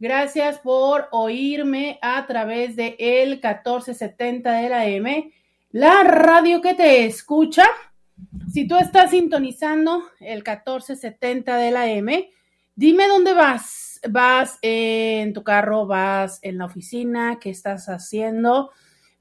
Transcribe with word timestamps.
Gracias 0.00 0.58
por 0.60 1.08
oírme 1.10 1.98
a 2.00 2.26
través 2.26 2.74
de 2.74 2.96
el 2.98 3.32
1470 3.32 4.50
de 4.50 4.68
la 4.70 4.86
M, 4.86 5.30
la 5.72 6.02
radio 6.04 6.62
que 6.62 6.72
te 6.72 7.04
escucha. 7.04 7.66
Si 8.50 8.66
tú 8.66 8.76
estás 8.78 9.10
sintonizando 9.10 10.02
el 10.18 10.38
1470 10.38 11.54
de 11.54 11.70
la 11.70 11.86
M, 11.86 12.30
dime 12.74 13.08
dónde 13.08 13.34
vas. 13.34 14.00
¿Vas 14.08 14.58
en 14.62 15.34
tu 15.34 15.44
carro? 15.44 15.84
¿Vas 15.86 16.38
en 16.40 16.56
la 16.56 16.64
oficina? 16.64 17.38
¿Qué 17.38 17.50
estás 17.50 17.90
haciendo? 17.90 18.70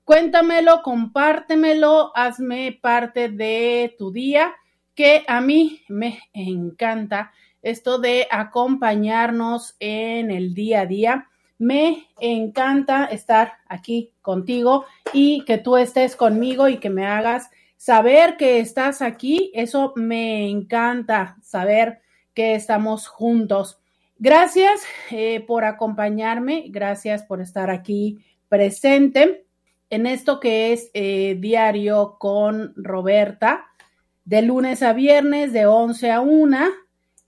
Cuéntamelo, 0.05 0.81
compártemelo, 0.81 2.13
hazme 2.15 2.79
parte 2.81 3.27
de 3.27 3.95
tu 3.97 4.13
día, 4.13 4.55
que 4.95 5.25
a 5.27 5.41
mí 5.41 5.81
me 5.89 6.21
encanta 6.31 7.33
esto 7.61 7.99
de 7.99 8.27
acompañarnos 8.31 9.75
en 9.79 10.31
el 10.31 10.53
día 10.53 10.81
a 10.81 10.85
día. 10.85 11.29
Me 11.57 12.07
encanta 12.19 13.05
estar 13.05 13.53
aquí 13.67 14.13
contigo 14.21 14.85
y 15.11 15.43
que 15.45 15.57
tú 15.57 15.75
estés 15.75 16.15
conmigo 16.15 16.69
y 16.69 16.77
que 16.77 16.89
me 16.89 17.05
hagas 17.05 17.49
saber 17.75 18.37
que 18.37 18.59
estás 18.59 19.01
aquí. 19.01 19.51
Eso 19.53 19.93
me 19.95 20.49
encanta 20.49 21.37
saber 21.41 22.01
que 22.33 22.55
estamos 22.55 23.07
juntos. 23.07 23.79
Gracias 24.17 24.81
eh, 25.11 25.43
por 25.45 25.65
acompañarme, 25.65 26.65
gracias 26.69 27.23
por 27.23 27.41
estar 27.41 27.69
aquí 27.69 28.19
presente 28.47 29.45
en 29.89 30.05
esto 30.05 30.39
que 30.39 30.71
es 30.71 30.91
eh, 30.93 31.35
diario 31.39 32.17
con 32.19 32.73
Roberta, 32.75 33.65
de 34.23 34.41
lunes 34.43 34.83
a 34.83 34.93
viernes, 34.93 35.51
de 35.53 35.65
11 35.65 36.11
a 36.11 36.21
1 36.21 36.57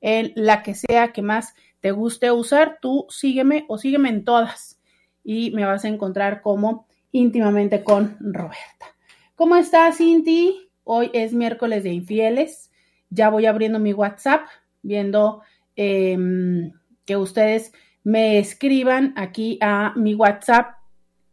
en 0.00 0.32
la 0.36 0.62
que 0.62 0.74
sea 0.74 1.12
que 1.12 1.22
más 1.22 1.54
te 1.80 1.90
guste 1.92 2.30
usar, 2.30 2.78
tú 2.80 3.06
sígueme 3.08 3.64
o 3.68 3.78
sígueme 3.78 4.08
en 4.08 4.24
todas 4.24 4.80
y 5.24 5.50
me 5.52 5.64
vas 5.64 5.84
a 5.84 5.88
encontrar 5.88 6.42
como 6.42 6.86
íntimamente 7.12 7.84
con 7.84 8.16
Roberta. 8.20 8.86
¿Cómo 9.34 9.56
estás, 9.56 10.00
Inti? 10.00 10.70
Hoy 10.84 11.10
es 11.12 11.32
miércoles 11.32 11.84
de 11.84 11.90
infieles. 11.90 12.72
Ya 13.10 13.30
voy 13.30 13.46
abriendo 13.46 13.78
mi 13.78 13.92
WhatsApp, 13.92 14.42
viendo 14.82 15.42
Em, 15.80 16.72
que 17.04 17.16
ustedes 17.16 17.72
me 18.02 18.40
escriban 18.40 19.14
aquí 19.16 19.60
a 19.62 19.92
mi 19.94 20.12
WhatsApp 20.12 20.74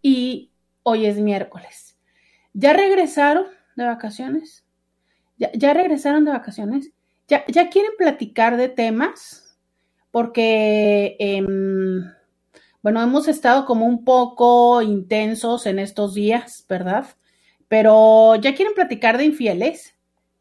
y 0.04 0.52
hoy 0.84 1.08
es 1.08 1.18
miércoles. 1.18 1.98
¿Ya 2.54 2.74
regresaron 2.74 3.48
de 3.76 3.86
vacaciones? 3.86 4.64
¿Ya, 5.40 5.74
regresaron 5.74 6.26
de 6.26 6.32
vacaciones? 6.32 6.92
¿Ya, 7.28 7.44
¿Ya, 7.48 7.70
quieren 7.72 7.94
platicar 7.98 8.56
de 8.56 8.70
temas? 8.70 9.58
Porque, 10.12 11.16
em, 11.18 12.06
bueno, 12.84 13.02
hemos 13.02 13.28
estado 13.28 13.66
como 13.66 13.88
un 13.88 14.06
poco 14.06 14.84
intensos 14.84 15.66
en 15.66 15.80
estos 15.80 16.14
días, 16.14 16.68
¿verdad? 16.70 17.08
Pero 17.68 18.36
¿ya 18.36 18.54
quieren 18.54 18.76
platicar 18.76 19.18
de 19.18 19.26
infieles? 19.26 19.96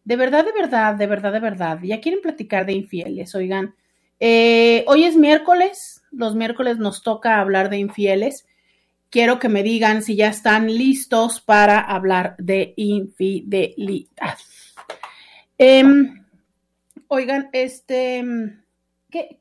De 0.05 0.17
verdad, 0.17 0.45
de 0.45 0.53
verdad, 0.53 0.95
de 0.95 1.07
verdad, 1.07 1.33
de 1.33 1.41
verdad. 1.41 1.79
¿Ya 1.83 2.03
quieren 2.03 2.21
platicar 2.21 2.67
de 2.67 2.75
infieles? 2.75 3.35
Oigan, 3.35 3.75
eh, 4.21 4.85
hoy 4.87 5.05
es 5.05 5.17
miércoles, 5.17 6.03
los 6.11 6.35
miércoles 6.35 6.79
nos 6.79 7.03
toca 7.03 7.41
hablar 7.41 7.71
de 7.71 7.79
infieles. 7.79 8.47
Quiero 9.11 9.39
que 9.39 9.49
me 9.49 9.63
digan 9.63 10.03
si 10.03 10.17
ya 10.17 10.29
están 10.29 10.67
listos 10.67 11.41
para 11.41 11.81
hablar 11.81 12.37
de 12.39 12.75
infidelidad. 12.77 14.39
Em, 15.57 16.25
oigan, 17.07 17.49
este, 17.53 18.25
¿qué, 19.11 19.37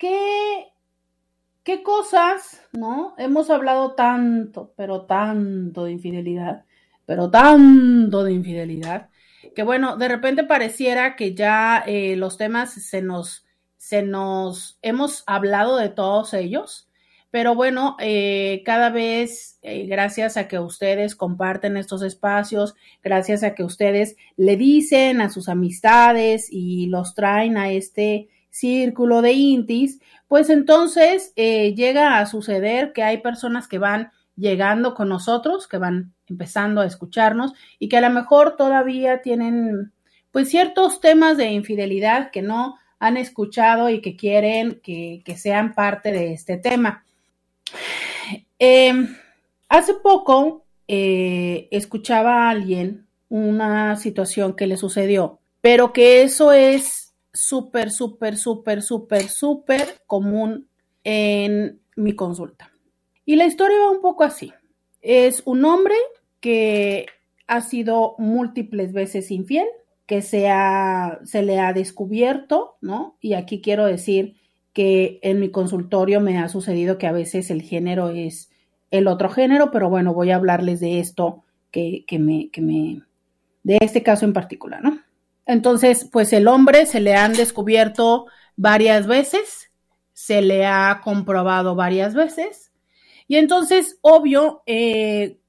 qué, 1.64 1.84
cosas, 1.84 2.62
no? 2.72 3.16
Hemos 3.18 3.50
hablado 3.50 3.94
tanto, 3.94 4.74
pero 4.78 5.06
tanto 5.06 5.86
de 5.86 5.94
infidelidad, 5.94 6.66
pero 7.06 7.32
tanto 7.32 8.24
de 8.24 8.34
infidelidad, 8.34 9.10
que 9.56 9.64
bueno, 9.64 9.98
de 9.98 10.08
repente 10.08 10.44
pareciera 10.44 11.16
que 11.16 11.34
ya 11.34 11.84
eh, 11.88 12.16
los 12.16 12.38
temas 12.38 12.74
se 12.74 13.02
nos 13.02 13.43
se 13.84 14.02
nos, 14.02 14.80
hemos 14.82 15.26
hablado 15.28 15.76
de 15.76 15.90
todos 15.90 16.34
ellos, 16.34 16.88
pero 17.32 17.54
bueno, 17.54 17.98
eh, 18.00 18.64
cada 18.66 18.90
vez, 18.90 19.60
eh, 19.62 19.88
gracias 19.88 20.38
a 20.38 20.48
que 20.48 20.58
ustedes 20.58 21.18
comparten 21.18 21.76
estos 21.76 22.02
espacios, 22.02 22.76
gracias 23.04 23.44
a 23.44 23.56
que 23.56 23.64
ustedes 23.66 24.16
le 24.38 24.56
dicen 24.56 25.20
a 25.20 25.30
sus 25.30 25.50
amistades 25.50 26.48
y 26.50 26.88
los 26.88 27.14
traen 27.14 27.58
a 27.58 27.72
este 27.72 28.30
círculo 28.50 29.22
de 29.22 29.34
intis, 29.34 30.00
pues 30.30 30.50
entonces 30.50 31.34
eh, 31.36 31.76
llega 31.76 32.20
a 32.20 32.26
suceder 32.26 32.94
que 32.94 33.04
hay 33.04 33.18
personas 33.18 33.68
que 33.68 33.80
van 33.80 34.12
llegando 34.38 34.94
con 34.94 35.10
nosotros, 35.10 35.68
que 35.68 35.78
van 35.78 36.14
empezando 36.28 36.80
a 36.80 36.86
escucharnos 36.86 37.52
y 37.80 37.90
que 37.90 37.98
a 37.98 38.02
lo 38.02 38.12
mejor 38.12 38.56
todavía 38.56 39.22
tienen 39.22 39.92
pues 40.32 40.48
ciertos 40.48 41.02
temas 41.02 41.36
de 41.36 41.52
infidelidad 41.52 42.32
que 42.32 42.42
no 42.42 42.78
han 43.06 43.18
escuchado 43.18 43.90
y 43.90 44.02
que 44.02 44.16
quieren 44.16 44.80
que, 44.84 45.24
sean 45.38 45.74
parte 45.74 46.12
de 46.12 46.34
este 46.34 46.58
tema. 46.58 47.04
Em, 48.60 49.16
hace 49.70 49.94
poco 49.96 50.66
eh, 50.88 51.68
escuchaba 51.72 52.48
a 52.48 52.50
alguien 52.50 53.08
una 53.30 53.96
situación 53.96 54.56
que 54.56 54.68
le 54.68 54.78
sucedió 54.78 55.40
pero 55.64 55.94
que 55.94 56.24
eso 56.24 56.52
es 56.52 57.14
súper, 57.32 57.90
súper, 57.90 58.36
súper, 58.36 58.82
súper, 58.82 59.30
súper 59.30 60.02
común 60.08 60.68
en 61.06 61.80
mi 61.96 62.16
consulta. 62.18 62.70
Y 63.26 63.38
la 63.38 63.46
historia 63.46 63.80
va 63.80 63.92
un 63.92 64.02
poco 64.02 64.26
así. 64.26 64.52
Es 65.02 65.42
un 65.46 65.64
hombre 65.64 65.96
que 66.42 67.06
ha 67.48 67.62
sido 67.62 68.16
múltiples 68.18 68.92
veces 68.92 69.32
infiel, 69.32 69.68
que 70.14 70.22
se, 70.22 70.48
se 71.26 71.42
le 71.42 71.60
ha 71.60 71.74
descubierto, 71.74 72.78
¿no? 72.82 73.18
Y 73.20 73.34
aquí 73.34 73.62
quiero 73.62 73.86
decir 73.86 74.36
que 74.72 75.20
en 75.24 75.40
mi 75.40 75.50
consultorio 75.50 76.22
me 76.22 76.38
ha 76.38 76.50
sucedido 76.50 77.00
que 77.00 77.08
a 77.08 77.12
veces 77.12 77.50
el 77.50 77.64
género 77.64 78.10
es 78.10 78.52
el 78.92 79.08
otro 79.08 79.30
género, 79.30 79.72
pero 79.72 79.90
bueno, 79.90 80.14
voy 80.14 80.30
a 80.30 80.36
hablarles 80.36 80.80
de 80.80 81.00
esto 81.00 81.44
que, 81.72 82.06
que, 82.06 82.20
me, 82.20 82.52
que 82.52 82.62
me, 82.62 83.02
de 83.64 83.80
este 83.82 84.04
caso 84.04 84.26
en 84.26 84.34
particular, 84.34 84.84
¿no? 84.84 85.00
Entonces, 85.48 86.08
pues 86.12 86.32
el 86.32 86.48
hombre 86.48 86.86
se 86.86 87.00
le 87.00 87.16
han 87.16 87.34
descubierto 87.34 88.28
varias 88.56 89.08
veces, 89.08 89.72
se 90.14 90.44
le 90.44 90.68
ha 90.68 91.02
comprobado 91.04 91.74
varias 91.74 92.14
veces, 92.14 92.72
y 93.28 93.38
entonces, 93.38 93.98
obvio, 94.02 94.62
eh, 94.68 95.40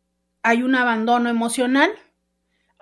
hay 0.43 0.63
un 0.63 0.75
abandono 0.75 1.29
emocional, 1.29 1.91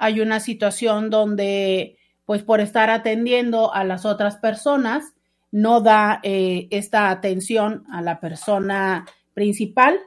hay 0.02 0.20
una 0.20 0.40
situación 0.40 1.10
donde, 1.10 1.96
pues 2.24 2.42
por 2.42 2.60
estar 2.60 2.90
atendiendo 2.90 3.72
a 3.72 3.84
las 3.84 4.04
otras 4.04 4.36
personas, 4.36 5.14
no 5.50 5.80
da 5.80 6.20
eh, 6.22 6.68
esta 6.70 7.10
atención 7.10 7.84
a 7.90 8.02
la 8.02 8.20
persona 8.20 9.06
principal. 9.34 9.98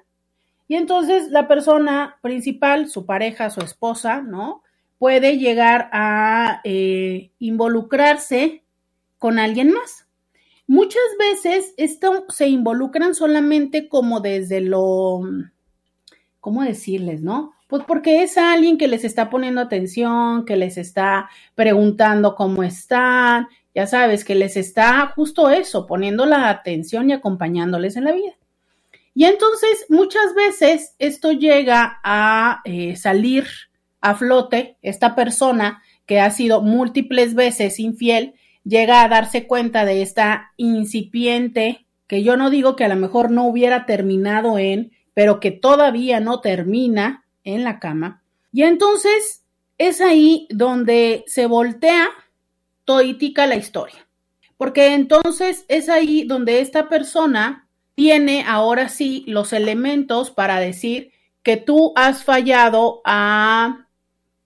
Y 0.68 0.76
entonces 0.76 1.30
la 1.30 1.48
persona 1.48 2.18
principal, 2.22 2.90
su 2.90 3.06
pareja, 3.06 3.50
su 3.50 3.62
esposa, 3.62 4.22
¿no? 4.22 4.64
puede 4.98 5.38
llegar 5.38 5.90
a 5.92 6.62
eh, 6.64 7.32
involucrarse 7.40 8.64
con 9.18 9.40
alguien 9.40 9.72
más. 9.72 10.08
Muchas 10.68 11.04
veces 11.20 11.74
esto 11.78 12.26
se 12.30 12.48
involucran 12.48 13.14
solamente 13.14 13.88
como 13.88 14.20
desde 14.20 14.62
lo, 14.62 15.22
¿cómo 16.46 16.62
decirles, 16.62 17.24
no? 17.24 17.56
Pues 17.66 17.84
porque 17.88 18.22
es 18.22 18.38
alguien 18.38 18.78
que 18.78 18.88
les 18.88 19.04
está 19.04 19.32
poniendo 19.32 19.62
atención, 19.62 20.46
que 20.46 20.56
les 20.56 20.78
está 20.78 21.28
preguntando 21.56 22.36
cómo 22.36 22.62
están, 22.62 23.48
ya 23.74 23.88
sabes, 23.88 24.24
que 24.24 24.36
les 24.36 24.56
está 24.56 25.12
justo 25.16 25.50
eso, 25.50 25.88
poniendo 25.88 26.28
la 26.28 26.52
atención 26.52 27.10
y 27.10 27.14
acompañándoles 27.14 27.96
en 27.96 28.04
la 28.04 28.12
vida. 28.12 28.34
Y 29.16 29.26
entonces 29.26 29.88
muchas 29.90 30.36
veces 30.36 30.94
esto 31.00 31.32
llega 31.32 32.00
a 32.04 32.62
eh, 32.64 32.96
salir 32.96 33.48
a 34.00 34.14
flote, 34.14 34.78
esta 34.84 35.16
persona 35.16 35.82
que 36.06 36.20
ha 36.20 36.30
sido 36.30 36.62
múltiples 36.62 37.34
veces 37.34 37.80
infiel, 37.80 38.36
llega 38.64 39.02
a 39.02 39.08
darse 39.08 39.48
cuenta 39.48 39.84
de 39.84 40.04
esta 40.04 40.52
incipiente, 40.58 41.88
que 42.06 42.22
yo 42.22 42.38
no 42.38 42.52
digo 42.52 42.76
que 42.76 42.84
a 42.84 42.90
lo 42.90 42.98
mejor 42.98 43.32
no 43.32 43.48
hubiera 43.48 43.88
terminado 43.88 44.60
en, 44.60 44.92
pero 45.16 45.40
que 45.40 45.50
todavía 45.50 46.20
no 46.20 46.42
termina 46.42 47.26
en 47.44 47.64
la 47.64 47.80
cama. 47.80 48.22
Y 48.52 48.62
entonces 48.62 49.44
es 49.80 50.02
ahí 50.02 50.48
donde 50.52 51.24
se 51.26 51.48
voltea 51.48 52.10
toitica 52.84 53.48
la 53.48 53.56
historia. 53.56 54.08
Porque 54.58 54.94
entonces 54.94 55.66
es 55.68 55.90
ahí 55.90 56.26
donde 56.26 56.62
esta 56.62 56.88
persona 56.88 57.68
tiene 57.96 58.44
ahora 58.48 58.90
sí 58.90 59.24
los 59.28 59.54
elementos 59.54 60.30
para 60.30 60.60
decir 60.60 61.12
que 61.44 61.58
tú 61.58 61.94
has 61.96 62.24
fallado 62.24 63.02
a 63.06 63.88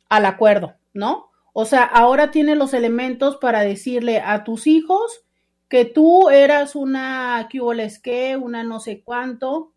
al 0.07 0.25
acuerdo, 0.25 0.75
¿no? 0.94 1.30
O 1.54 1.66
sea, 1.66 1.83
ahora 1.83 2.31
tiene 2.31 2.56
los 2.56 2.74
elementos 2.74 3.38
para 3.38 3.62
decirle 3.62 4.21
a 4.24 4.44
tus 4.44 4.66
hijos 4.68 5.24
que 5.68 5.86
tú 5.86 6.30
eras 6.30 6.75
una 6.75 7.48
que 7.51 8.38
una 8.38 8.63
no 8.63 8.80
sé 8.80 9.01
cuánto, 9.04 9.71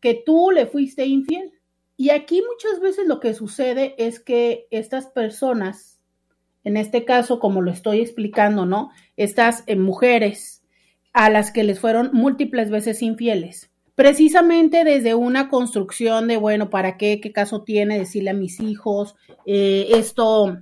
que 0.00 0.14
tú 0.14 0.50
le 0.50 0.66
fuiste 0.66 1.06
infiel. 1.06 1.52
Y 1.96 2.10
aquí 2.10 2.42
muchas 2.42 2.80
veces 2.80 3.06
lo 3.06 3.20
que 3.20 3.34
sucede 3.34 3.94
es 3.98 4.20
que 4.20 4.66
estas 4.70 5.06
personas, 5.06 6.00
en 6.64 6.76
este 6.76 7.04
caso, 7.04 7.38
como 7.38 7.62
lo 7.62 7.70
estoy 7.70 8.00
explicando, 8.00 8.66
¿no? 8.66 8.90
Estas 9.16 9.64
eh, 9.66 9.76
mujeres 9.76 10.62
a 11.12 11.30
las 11.30 11.50
que 11.50 11.64
les 11.64 11.80
fueron 11.80 12.10
múltiples 12.12 12.70
veces 12.70 13.00
infieles, 13.00 13.70
precisamente 13.94 14.84
desde 14.84 15.14
una 15.14 15.48
construcción 15.48 16.28
de, 16.28 16.36
bueno, 16.36 16.68
¿para 16.68 16.98
qué? 16.98 17.20
¿Qué 17.22 17.32
caso 17.32 17.62
tiene 17.62 17.98
decirle 17.98 18.30
a 18.30 18.34
mis 18.34 18.60
hijos? 18.60 19.16
Eh, 19.46 19.88
esto 19.92 20.58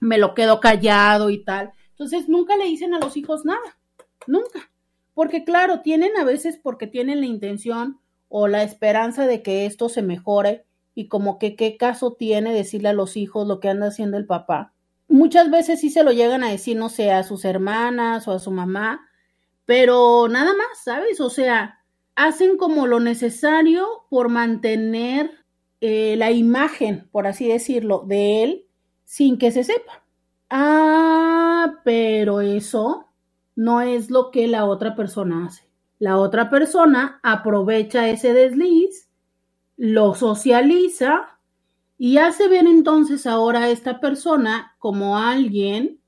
me 0.00 0.18
lo 0.18 0.34
quedo 0.34 0.58
callado 0.58 1.30
y 1.30 1.44
tal. 1.44 1.72
Entonces, 1.90 2.28
nunca 2.28 2.56
le 2.56 2.64
dicen 2.64 2.92
a 2.92 2.98
los 2.98 3.16
hijos 3.16 3.44
nada, 3.44 3.78
nunca. 4.26 4.72
Porque 5.14 5.44
claro, 5.44 5.80
tienen 5.80 6.10
a 6.18 6.24
veces 6.24 6.58
porque 6.60 6.88
tienen 6.88 7.20
la 7.20 7.26
intención 7.26 8.00
o 8.28 8.48
la 8.48 8.62
esperanza 8.62 9.26
de 9.26 9.42
que 9.42 9.66
esto 9.66 9.88
se 9.88 10.02
mejore 10.02 10.66
y 10.94 11.08
como 11.08 11.38
que 11.38 11.56
qué 11.56 11.76
caso 11.76 12.12
tiene 12.12 12.52
decirle 12.52 12.90
a 12.90 12.92
los 12.92 13.16
hijos 13.16 13.46
lo 13.46 13.60
que 13.60 13.68
anda 13.68 13.88
haciendo 13.88 14.16
el 14.16 14.26
papá. 14.26 14.72
Muchas 15.08 15.50
veces 15.50 15.80
sí 15.80 15.90
se 15.90 16.04
lo 16.04 16.12
llegan 16.12 16.44
a 16.44 16.50
decir, 16.50 16.76
no 16.76 16.88
sé, 16.88 17.10
a 17.12 17.22
sus 17.24 17.44
hermanas 17.44 18.26
o 18.26 18.32
a 18.32 18.38
su 18.38 18.50
mamá, 18.50 19.08
pero 19.66 20.28
nada 20.28 20.52
más, 20.54 20.82
¿sabes? 20.82 21.20
O 21.20 21.30
sea, 21.30 21.80
hacen 22.16 22.56
como 22.56 22.86
lo 22.86 23.00
necesario 23.00 23.86
por 24.08 24.28
mantener 24.28 25.30
eh, 25.80 26.14
la 26.16 26.30
imagen, 26.30 27.08
por 27.10 27.26
así 27.26 27.48
decirlo, 27.48 28.04
de 28.06 28.42
él 28.42 28.66
sin 29.04 29.38
que 29.38 29.50
se 29.50 29.64
sepa. 29.64 30.02
Ah, 30.50 31.80
pero 31.84 32.40
eso 32.40 33.08
no 33.56 33.80
es 33.80 34.10
lo 34.10 34.30
que 34.30 34.46
la 34.46 34.64
otra 34.64 34.94
persona 34.94 35.46
hace. 35.46 35.64
La 36.04 36.18
otra 36.18 36.50
persona 36.50 37.18
aprovecha 37.22 38.10
ese 38.10 38.34
desliz, 38.34 39.08
lo 39.78 40.14
socializa 40.14 41.38
y 41.96 42.18
hace 42.18 42.46
ver 42.46 42.66
entonces 42.66 43.26
ahora 43.26 43.60
a 43.60 43.70
esta 43.70 44.00
persona 44.00 44.74
como 44.78 45.16
alguien 45.16 46.00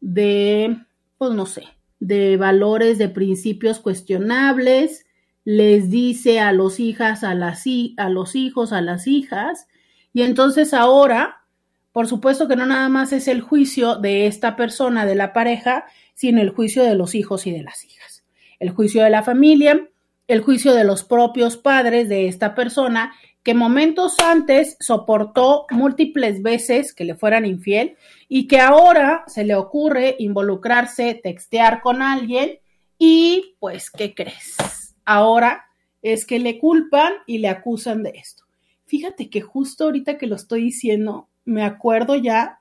de, 0.00 0.76
pues 1.18 1.34
no 1.34 1.46
sé, 1.46 1.68
de 2.00 2.36
valores, 2.36 2.98
de 2.98 3.08
principios 3.08 3.78
cuestionables, 3.78 5.06
les 5.44 5.88
dice 5.88 6.40
a 6.40 6.50
los 6.50 6.80
hijas, 6.80 7.22
a, 7.22 7.36
las, 7.36 7.62
a 7.96 8.08
los 8.08 8.34
hijos, 8.34 8.72
a 8.72 8.80
las 8.80 9.06
hijas, 9.06 9.68
y 10.12 10.22
entonces 10.22 10.74
ahora, 10.74 11.44
por 11.92 12.08
supuesto 12.08 12.48
que 12.48 12.56
no 12.56 12.66
nada 12.66 12.88
más 12.88 13.12
es 13.12 13.28
el 13.28 13.40
juicio 13.40 13.94
de 13.94 14.26
esta 14.26 14.56
persona, 14.56 15.06
de 15.06 15.14
la 15.14 15.32
pareja, 15.32 15.84
sino 16.14 16.42
el 16.42 16.50
juicio 16.50 16.82
de 16.82 16.96
los 16.96 17.14
hijos 17.14 17.46
y 17.46 17.52
de 17.52 17.62
las 17.62 17.84
hijas, 17.84 18.13
el 18.60 18.70
juicio 18.70 19.02
de 19.02 19.10
la 19.10 19.22
familia, 19.22 19.88
el 20.26 20.40
juicio 20.40 20.74
de 20.74 20.84
los 20.84 21.04
propios 21.04 21.56
padres 21.56 22.08
de 22.08 22.28
esta 22.28 22.54
persona 22.54 23.14
que 23.42 23.54
momentos 23.54 24.16
antes 24.20 24.76
soportó 24.80 25.66
múltiples 25.70 26.42
veces 26.42 26.94
que 26.94 27.04
le 27.04 27.14
fueran 27.14 27.44
infiel 27.44 27.96
y 28.28 28.46
que 28.46 28.60
ahora 28.60 29.24
se 29.26 29.44
le 29.44 29.54
ocurre 29.54 30.16
involucrarse, 30.18 31.20
textear 31.22 31.82
con 31.82 32.00
alguien 32.00 32.58
y 32.98 33.56
pues, 33.60 33.90
¿qué 33.90 34.14
crees? 34.14 34.56
ahora 35.04 35.64
es 36.02 36.26
que 36.26 36.38
le 36.38 36.58
culpan 36.58 37.12
y 37.26 37.38
le 37.38 37.48
acusan 37.48 38.02
de 38.02 38.10
esto. 38.10 38.44
Fíjate 38.86 39.30
que 39.30 39.40
justo 39.40 39.84
ahorita 39.84 40.18
que 40.18 40.26
lo 40.26 40.36
estoy 40.36 40.64
diciendo, 40.64 41.28
me 41.44 41.64
acuerdo 41.64 42.16
ya 42.16 42.58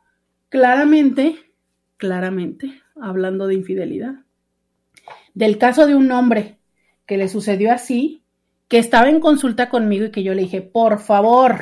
claramente, 0.50 1.38
claramente, 1.98 2.82
hablando 2.96 3.48
de 3.48 3.56
infidelidad, 3.56 4.16
del 5.34 5.58
caso 5.58 5.88
de 5.88 5.96
un 5.96 6.12
hombre 6.12 6.60
que 7.06 7.18
le 7.18 7.28
sucedió 7.28 7.72
así, 7.72 8.24
que 8.68 8.78
estaba 8.78 9.10
en 9.10 9.20
consulta 9.20 9.70
conmigo 9.70 10.06
y 10.06 10.12
que 10.12 10.24
yo 10.24 10.34
le 10.34 10.44
dije, 10.44 10.62
por 10.62 11.00
favor, 11.00 11.62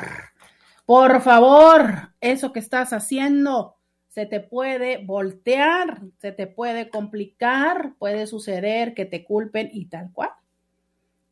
por 0.86 1.20
favor, 1.20 2.14
eso 2.20 2.52
que 2.52 2.60
estás 2.60 2.92
haciendo 2.92 3.76
se 4.08 4.26
te 4.26 4.40
puede 4.40 4.98
voltear, 4.98 6.02
se 6.18 6.32
te 6.32 6.46
puede 6.46 6.90
complicar, 6.90 7.94
puede 7.98 8.26
suceder 8.26 8.92
que 8.92 9.06
te 9.06 9.24
culpen 9.24 9.70
y 9.72 9.86
tal 9.86 10.12
cual. 10.12 10.30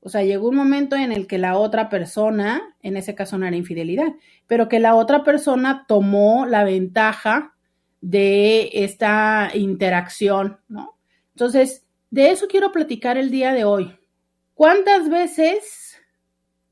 O 0.00 0.08
sea, 0.08 0.22
llegó 0.22 0.48
un 0.48 0.56
momento 0.56 0.96
en 0.96 1.12
el 1.12 1.26
que 1.26 1.36
la 1.36 1.58
otra 1.58 1.90
persona, 1.90 2.74
en 2.82 2.96
ese 2.96 3.14
caso 3.14 3.36
no 3.36 3.46
era 3.46 3.56
infidelidad, 3.56 4.14
pero 4.46 4.66
que 4.68 4.80
la 4.80 4.94
otra 4.94 5.24
persona 5.24 5.84
tomó 5.86 6.46
la 6.46 6.64
ventaja 6.64 7.54
de 8.00 8.70
esta 8.72 9.50
interacción, 9.52 10.58
¿no? 10.68 10.96
Entonces, 11.34 11.84
de 12.10 12.30
eso 12.30 12.48
quiero 12.48 12.72
platicar 12.72 13.16
el 13.16 13.30
día 13.30 13.52
de 13.52 13.64
hoy. 13.64 13.96
¿Cuántas 14.54 15.08
veces 15.08 15.96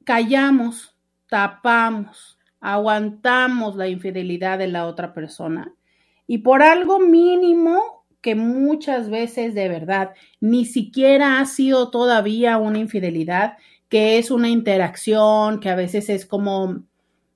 callamos, 0.04 0.96
tapamos, 1.28 2.38
aguantamos 2.60 3.76
la 3.76 3.88
infidelidad 3.88 4.58
de 4.58 4.66
la 4.66 4.86
otra 4.86 5.14
persona? 5.14 5.72
Y 6.26 6.38
por 6.38 6.62
algo 6.62 6.98
mínimo 6.98 8.04
que 8.20 8.34
muchas 8.34 9.08
veces 9.10 9.54
de 9.54 9.68
verdad 9.68 10.10
ni 10.40 10.64
siquiera 10.64 11.40
ha 11.40 11.46
sido 11.46 11.90
todavía 11.90 12.58
una 12.58 12.78
infidelidad, 12.78 13.56
que 13.88 14.18
es 14.18 14.30
una 14.30 14.48
interacción, 14.48 15.60
que 15.60 15.70
a 15.70 15.76
veces 15.76 16.10
es 16.10 16.26
como, 16.26 16.84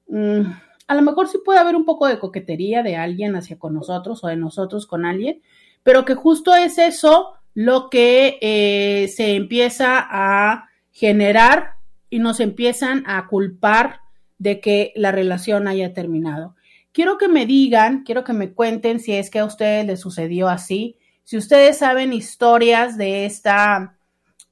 mm, 0.08 0.42
A 0.88 0.94
lo 0.94 1.02
mejor 1.02 1.28
sí 1.28 1.38
puede 1.42 1.60
haber 1.60 1.76
un 1.76 1.86
poco 1.86 2.06
de 2.06 2.18
coquetería 2.18 2.82
de 2.82 2.96
alguien 2.96 3.34
hacia 3.36 3.58
con 3.58 3.72
nosotros 3.72 4.22
o 4.24 4.26
de 4.28 4.36
nosotros 4.36 4.86
con 4.86 5.06
alguien, 5.06 5.40
pero 5.82 6.04
que 6.04 6.14
justo 6.14 6.54
es 6.54 6.76
eso 6.76 7.34
lo 7.54 7.90
que 7.90 8.38
eh, 8.40 9.08
se 9.08 9.34
empieza 9.34 10.06
a 10.08 10.68
generar 10.90 11.74
y 12.10 12.18
nos 12.18 12.40
empiezan 12.40 13.04
a 13.06 13.26
culpar 13.26 14.00
de 14.38 14.60
que 14.60 14.92
la 14.96 15.12
relación 15.12 15.68
haya 15.68 15.94
terminado. 15.94 16.56
Quiero 16.92 17.16
que 17.16 17.28
me 17.28 17.46
digan, 17.46 18.02
quiero 18.04 18.24
que 18.24 18.32
me 18.32 18.52
cuenten 18.52 19.00
si 19.00 19.12
es 19.12 19.30
que 19.30 19.38
a 19.38 19.44
ustedes 19.44 19.86
les 19.86 20.00
sucedió 20.00 20.48
así, 20.48 20.98
si 21.24 21.36
ustedes 21.36 21.78
saben 21.78 22.12
historias 22.12 22.98
de 22.98 23.24
esta, 23.24 23.96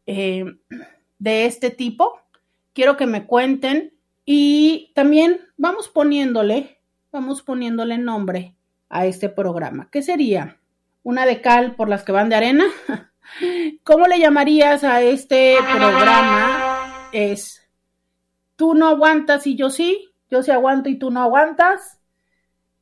eh, 0.07 0.45
de 1.19 1.47
este 1.47 1.71
tipo, 1.71 2.21
quiero 2.73 2.97
que 2.97 3.07
me 3.07 3.27
cuenten 3.27 3.93
y 4.25 4.93
también 4.95 5.41
vamos 5.57 5.89
poniéndole, 5.89 6.79
vamos 7.11 7.43
poniéndole 7.43 7.99
nombre 7.99 8.55
a 8.89 9.07
este 9.07 9.29
programa. 9.29 9.89
¿Qué 9.91 10.03
sería? 10.03 10.60
¿Una 11.03 11.27
de 11.27 11.41
cal 11.41 11.75
por 11.77 11.89
las 11.89 12.05
que 12.05 12.13
van 12.13 12.29
de 12.29 12.37
arena? 12.37 12.67
¿Cómo 13.85 14.07
le 14.07 14.19
llamarías 14.19 14.85
a 14.85 15.03
este 15.03 15.57
programa? 15.73 17.09
Es, 17.13 17.69
tú 18.57 18.75
no 18.75 18.89
aguantas 18.89 19.47
y 19.47 19.57
yo 19.57 19.71
sí, 19.71 20.13
yo 20.31 20.43
sí 20.43 20.51
aguanto 20.51 20.89
y 20.89 20.99
tú 20.99 21.11
no 21.11 21.23
aguantas. 21.23 22.01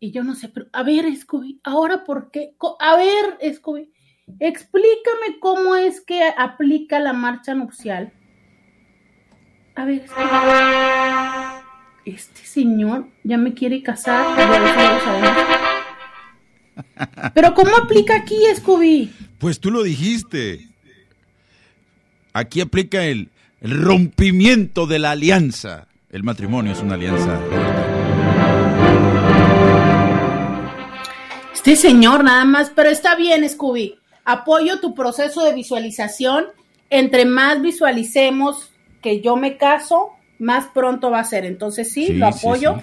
Y 0.01 0.13
yo 0.13 0.23
no 0.23 0.35
sé, 0.35 0.53
a 0.73 0.83
ver, 0.83 1.15
Scooby, 1.17 1.61
ahora 1.65 2.05
por 2.05 2.31
qué, 2.31 2.55
a 2.79 2.97
ver, 2.97 3.55
Scooby, 3.55 3.93
explícame 4.39 5.41
cómo 5.41 5.75
es 5.75 6.01
que 6.01 6.23
aplica 6.37 7.01
la 7.01 7.13
marcha 7.13 7.55
nupcial. 7.55 8.13
A 9.75 9.85
ver, 9.85 10.07
este 12.05 12.45
señor 12.45 13.09
ya 13.23 13.39
me 13.39 13.55
quiere 13.55 13.83
casar. 13.83 14.37
Pero 17.35 17.55
¿cómo 17.55 17.77
aplica 17.77 18.17
aquí, 18.17 18.39
Scooby? 18.57 19.13
Pues 19.39 19.61
tú 19.61 19.71
lo 19.71 19.83
dijiste. 19.83 20.69
Aquí 22.33 22.61
aplica 22.61 23.05
el, 23.05 23.31
el 23.61 23.83
rompimiento 23.83 24.87
de 24.87 24.99
la 24.99 25.13
alianza. 25.13 25.89
El 26.11 26.23
matrimonio 26.23 26.73
es 26.73 26.81
una 26.81 26.95
alianza. 26.95 27.41
Este 31.53 31.77
señor 31.77 32.25
nada 32.25 32.45
más, 32.45 32.71
pero 32.75 32.89
está 32.89 33.15
bien, 33.15 33.47
Scooby. 33.47 33.99
Apoyo 34.25 34.81
tu 34.81 34.95
proceso 34.95 35.45
de 35.45 35.53
visualización. 35.53 36.47
Entre 36.89 37.27
más 37.27 37.61
visualicemos 37.61 38.71
que 39.03 39.21
yo 39.21 39.37
me 39.37 39.59
caso, 39.59 40.13
más 40.39 40.67
pronto 40.67 41.11
va 41.11 41.21
a 41.21 41.25
ser. 41.25 41.45
Entonces 41.45 41.93
sí, 41.93 42.15
lo 42.15 42.29
apoyo. 42.29 42.81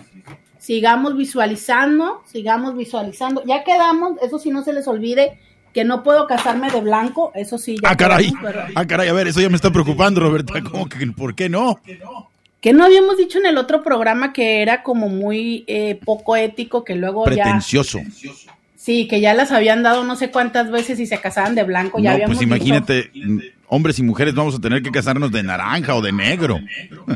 Sigamos 0.66 1.16
visualizando, 1.16 2.24
sigamos 2.26 2.76
visualizando. 2.76 3.44
Ya 3.46 3.64
quedamos, 3.64 4.14
eso 4.24 4.40
sí 4.40 4.50
no 4.50 4.64
se 4.64 4.74
les 4.74 4.88
olvide, 4.88 5.38
que 5.72 5.84
no 5.84 6.02
puedo 6.02 6.26
casarme 6.26 6.72
de 6.72 6.82
blanco, 6.82 7.32
eso 7.36 7.60
sí. 7.60 7.78
Ya 7.84 7.92
ah, 7.92 7.96
caray, 7.96 8.34
ah, 8.74 8.88
caray, 8.88 9.08
a 9.08 9.14
ver, 9.14 9.28
eso 9.28 9.40
ya 9.42 9.50
me 9.52 9.58
está 9.58 9.70
preocupando, 9.70 10.22
Roberta. 10.22 10.60
¿Cómo 10.64 10.90
que, 10.90 11.06
¿Por 11.12 11.36
qué 11.36 11.50
no? 11.50 11.80
Que 12.62 12.74
no 12.74 12.84
habíamos 12.84 13.16
dicho 13.16 13.38
en 13.38 13.46
el 13.46 13.60
otro 13.60 13.84
programa 13.84 14.34
que 14.34 14.64
era 14.64 14.82
como 14.82 15.08
muy 15.08 15.66
eh, 15.68 16.00
poco 16.04 16.36
ético, 16.36 16.84
que 16.84 16.96
luego 16.96 17.26
Pretencioso. 17.26 18.00
Sí, 18.76 19.08
que 19.08 19.22
ya 19.22 19.36
las 19.36 19.52
habían 19.52 19.84
dado 19.84 20.04
no 20.04 20.16
sé 20.16 20.32
cuántas 20.32 20.72
veces 20.72 21.00
y 21.00 21.06
se 21.06 21.22
casaban 21.22 21.54
de 21.54 21.62
blanco. 21.62 22.00
Ya 22.00 22.18
no, 22.18 22.26
pues 22.26 22.42
imagínate, 22.42 23.12
hombres 23.68 24.00
y 24.00 24.04
mujeres 24.04 24.34
vamos 24.34 24.56
a 24.56 24.60
tener 24.60 24.82
que 24.82 24.92
casarnos 24.92 25.32
de 25.32 25.44
naranja 25.44 25.96
o 25.96 26.02
de 26.02 26.12
negro. 26.12 26.60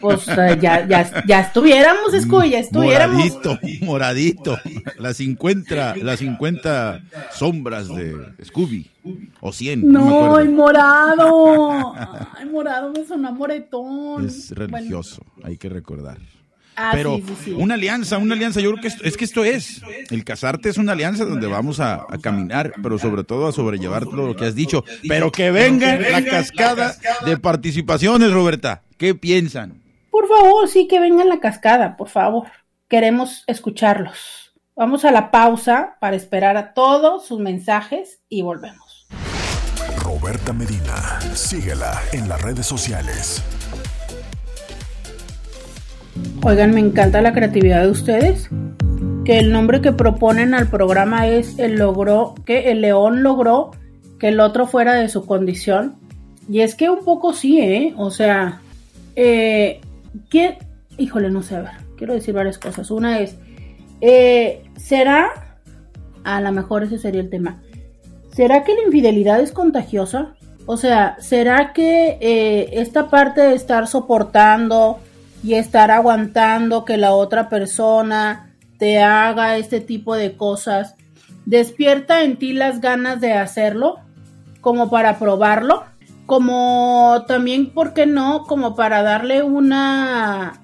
Pues 0.01 0.27
eh, 0.27 0.58
ya, 0.62 0.88
ya, 0.88 1.24
ya 1.25 1.41
estuviéramos, 1.41 2.12
Scooby, 2.20 2.51
ya 2.51 2.60
estuviéramos. 2.60 3.18
Moradito, 3.18 3.60
moradito. 3.82 4.60
Las 4.98 5.18
50, 5.18 5.96
las 5.98 6.20
50 6.20 7.01
sombras 7.34 7.88
de 7.88 8.15
Scooby. 8.44 8.89
O 9.39 9.51
100. 9.51 9.89
No, 9.91 10.36
ay, 10.36 10.48
morado. 10.50 11.94
Ay, 12.36 12.46
morado 12.51 12.91
me 12.91 13.06
sonó 13.06 13.32
moretón. 13.34 14.25
Es 14.25 14.51
religioso, 14.51 15.24
hay 15.44 15.58
que 15.58 15.70
recordar. 15.70 16.18
Ah, 16.81 16.91
Pero 16.93 17.19
una 17.57 17.74
alianza, 17.74 18.17
una 18.17 18.36
alianza, 18.36 18.62
yo 18.62 18.71
creo 18.71 18.81
que 18.81 18.88
es 18.88 19.17
que 19.17 19.25
esto 19.25 19.43
es, 19.43 19.81
el 20.12 20.24
casarte 20.24 20.69
es 20.69 20.77
una 20.77 20.93
alianza 20.93 21.25
donde 21.25 21.45
vamos 21.45 21.81
a, 21.81 22.07
caminar, 22.21 22.71
pero 22.81 22.98
sobre 22.98 23.25
todo 23.25 23.48
a 23.48 23.51
sobrellevar 23.51 24.05
todo 24.05 24.27
lo 24.27 24.36
que 24.38 24.45
has 24.45 24.55
dicho. 24.55 24.86
Pero 25.05 25.29
que 25.29 25.51
venga 25.51 25.98
la 25.98 26.24
cascada 26.24 26.95
de 27.25 27.38
participaciones, 27.38 28.31
Roberta. 28.31 28.83
¿Qué 28.98 29.13
piensan? 29.13 29.81
Por 30.09 30.29
favor, 30.29 30.69
sí, 30.69 30.88
que 30.88 31.01
venga 31.01 31.25
la 31.25 31.41
cascada, 31.41 31.98
por 31.98 32.07
favor. 32.07 32.48
Queremos 32.88 33.43
escucharlos. 33.48 34.53
Vamos 34.74 35.03
a 35.03 35.12
la 35.12 35.31
pausa 35.31 35.98
para 36.00 36.15
esperar 36.15 36.55
a 36.55 36.74
todos 36.74 37.27
sus 37.27 37.41
mensajes 37.41 38.21
y 38.29 38.41
volvemos. 38.41 39.05
Roberta 39.98 40.53
Medina, 40.53 41.19
síguela 41.33 42.01
en 42.13 42.29
las 42.29 42.41
redes 42.41 42.65
sociales 42.65 43.43
Oigan, 46.43 46.74
me 46.74 46.79
encanta 46.79 47.21
la 47.21 47.33
creatividad 47.33 47.83
de 47.83 47.91
ustedes. 47.91 48.50
Que 49.25 49.39
el 49.39 49.51
nombre 49.51 49.81
que 49.81 49.91
proponen 49.91 50.53
al 50.53 50.67
programa 50.67 51.27
es 51.27 51.59
el 51.59 51.75
logró, 51.75 52.36
que 52.45 52.71
el 52.71 52.81
león 52.81 53.21
logró 53.21 53.71
que 54.19 54.29
el 54.29 54.39
otro 54.39 54.67
fuera 54.67 54.93
de 54.93 55.09
su 55.09 55.25
condición. 55.25 55.95
Y 56.50 56.62
es 56.62 56.75
que 56.75 56.89
un 56.89 57.03
poco 57.03 57.33
sí, 57.33 57.59
¿eh? 57.59 57.93
O 57.98 58.12
sea, 58.12 58.62
eh, 59.15 59.81
¿qué? 60.29 60.57
Híjole, 60.98 61.29
no 61.29 61.41
sé, 61.41 61.55
a 61.55 61.62
ver, 61.62 61.71
quiero 61.98 62.13
decir 62.13 62.33
varias 62.33 62.57
cosas. 62.57 62.91
Una 62.91 63.19
es, 63.19 63.36
eh, 64.01 64.63
¿será? 64.77 65.57
A 66.24 66.41
lo 66.41 66.51
mejor 66.51 66.83
ese 66.83 66.98
sería 66.98 67.21
el 67.21 67.29
tema. 67.29 67.62
¿Será 68.31 68.63
que 68.63 68.74
la 68.74 68.83
infidelidad 68.83 69.39
es 69.41 69.51
contagiosa? 69.51 70.36
O 70.65 70.77
sea, 70.77 71.17
¿será 71.19 71.74
que 71.74 72.17
eh, 72.21 72.69
esta 72.74 73.09
parte 73.09 73.41
de 73.41 73.55
estar 73.55 73.88
soportando, 73.88 75.00
y 75.43 75.55
estar 75.55 75.91
aguantando 75.91 76.86
que 76.86 76.98
la 76.98 77.13
otra 77.13 77.50
persona 77.50 78.55
te 78.77 79.01
haga 79.01 79.58
este 79.58 79.81
tipo 79.81 80.15
de 80.15 80.38
cosas, 80.38 80.96
despierta 81.46 82.24
en 82.24 82.38
ti 82.38 82.53
las 82.53 82.81
ganas 82.81 83.22
de 83.22 83.34
hacerlo, 83.34 84.00
como 84.62 84.89
para 84.89 85.19
probarlo, 85.19 85.84
como 86.25 87.25
también, 87.27 87.74
¿por 87.74 87.93
qué 87.93 88.05
no? 88.05 88.43
Como 88.43 88.75
para 88.75 89.01
darle 89.01 89.41
una 89.41 90.62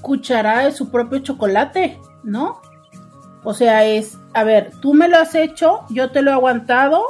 cucharada 0.00 0.64
de 0.64 0.72
su 0.72 0.90
propio 0.90 1.20
chocolate, 1.20 1.98
¿no? 2.24 2.60
O 3.44 3.54
sea, 3.54 3.84
es, 3.84 4.18
a 4.34 4.44
ver, 4.44 4.72
tú 4.80 4.94
me 4.94 5.08
lo 5.08 5.18
has 5.18 5.34
hecho, 5.34 5.80
yo 5.90 6.10
te 6.10 6.22
lo 6.22 6.30
he 6.30 6.34
aguantado, 6.34 7.04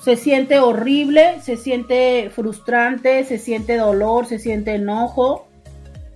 se 0.00 0.16
siente 0.16 0.60
horrible, 0.60 1.40
se 1.42 1.56
siente 1.56 2.30
frustrante, 2.34 3.24
se 3.24 3.38
siente 3.38 3.76
dolor, 3.76 4.26
se 4.26 4.38
siente 4.38 4.74
enojo, 4.74 5.45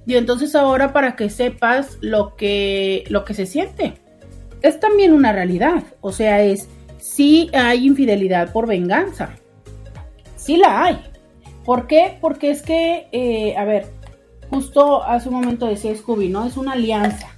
y 0.07 0.16
entonces 0.16 0.54
ahora 0.54 0.92
para 0.92 1.16
que 1.16 1.30
sepas 1.30 1.99
lo 2.00 2.37
que, 2.37 3.04
lo 3.09 3.25
que 3.25 3.35
se 3.35 3.47
siente. 3.47 3.95
Es 4.62 4.80
también 4.80 5.12
una 5.12 5.33
realidad. 5.33 5.85
O 6.00 6.12
sea, 6.12 6.42
es 6.42 6.69
si 6.99 7.50
hay 7.52 7.87
infidelidad 7.87 8.52
por 8.52 8.66
venganza. 8.66 9.30
Sí 10.37 10.57
la 10.57 10.85
hay. 10.85 10.99
¿Por 11.64 11.87
qué? 11.87 12.19
Porque 12.21 12.50
es 12.50 12.62
que, 12.62 13.09
eh, 13.12 13.57
a 13.57 13.64
ver, 13.64 13.87
justo 14.50 15.02
hace 15.02 15.28
un 15.28 15.37
momento 15.37 15.66
decía 15.66 15.95
Scooby, 15.95 16.28
¿no? 16.28 16.47
Es 16.47 16.57
una 16.57 16.73
alianza. 16.73 17.28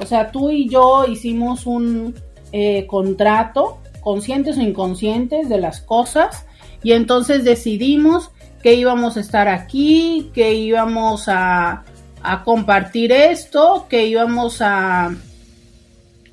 O 0.00 0.06
sea, 0.06 0.30
tú 0.30 0.50
y 0.50 0.68
yo 0.68 1.06
hicimos 1.06 1.66
un 1.66 2.14
eh, 2.52 2.86
contrato, 2.86 3.78
conscientes 4.00 4.58
o 4.58 4.60
inconscientes 4.60 5.48
de 5.48 5.58
las 5.58 5.80
cosas, 5.80 6.46
y 6.82 6.92
entonces 6.92 7.44
decidimos 7.44 8.30
que 8.62 8.74
íbamos 8.74 9.16
a 9.16 9.20
estar 9.20 9.48
aquí, 9.48 10.30
que 10.34 10.54
íbamos 10.54 11.28
a 11.28 11.84
a 12.22 12.44
compartir 12.44 13.12
esto, 13.12 13.86
que 13.88 14.06
íbamos 14.06 14.60
a, 14.60 15.14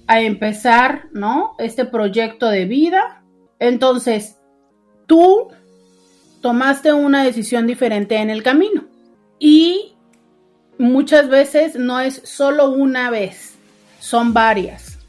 a 0.07 0.21
empezar, 0.21 1.05
¿no? 1.13 1.55
Este 1.59 1.85
proyecto 1.85 2.49
de 2.49 2.65
vida. 2.65 3.23
Entonces, 3.59 4.37
tú 5.05 5.49
tomaste 6.41 6.93
una 6.93 7.23
decisión 7.23 7.67
diferente 7.67 8.17
en 8.17 8.29
el 8.29 8.43
camino. 8.43 8.85
Y 9.39 9.93
muchas 10.77 11.29
veces 11.29 11.75
no 11.75 11.99
es 11.99 12.21
solo 12.23 12.71
una 12.71 13.09
vez, 13.09 13.55
son 13.99 14.33
varias. 14.33 14.99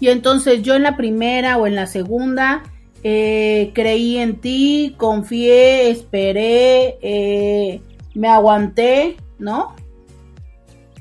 Y 0.00 0.08
entonces 0.08 0.62
yo 0.62 0.74
en 0.74 0.84
la 0.84 0.96
primera 0.96 1.56
o 1.56 1.66
en 1.66 1.74
la 1.74 1.86
segunda 1.86 2.62
eh, 3.02 3.72
creí 3.74 4.18
en 4.18 4.40
ti, 4.40 4.94
confié, 4.96 5.90
esperé, 5.90 6.98
eh, 7.02 7.80
me 8.14 8.28
aguanté, 8.28 9.16
¿no? 9.38 9.74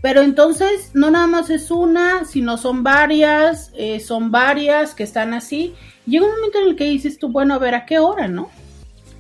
Pero 0.02 0.22
entonces 0.22 0.92
no 0.94 1.10
nada 1.10 1.28
más 1.28 1.50
es 1.50 1.72
una, 1.72 2.26
sino 2.26 2.58
son 2.58 2.84
varias, 2.84 3.72
eh, 3.76 4.00
son 4.00 4.32
varias 4.32 4.94
que 4.94 5.04
están 5.04 5.34
así. 5.34 5.74
Llega 6.06 6.26
un 6.26 6.32
momento 6.36 6.60
en 6.60 6.68
el 6.68 6.76
que 6.76 6.86
dices 6.86 7.18
tú, 7.18 7.30
bueno, 7.30 7.56
a 7.56 7.60
ver, 7.60 7.76
¿a 7.76 7.86
qué 7.86 8.00
hora, 8.00 8.28
no? 8.28 8.50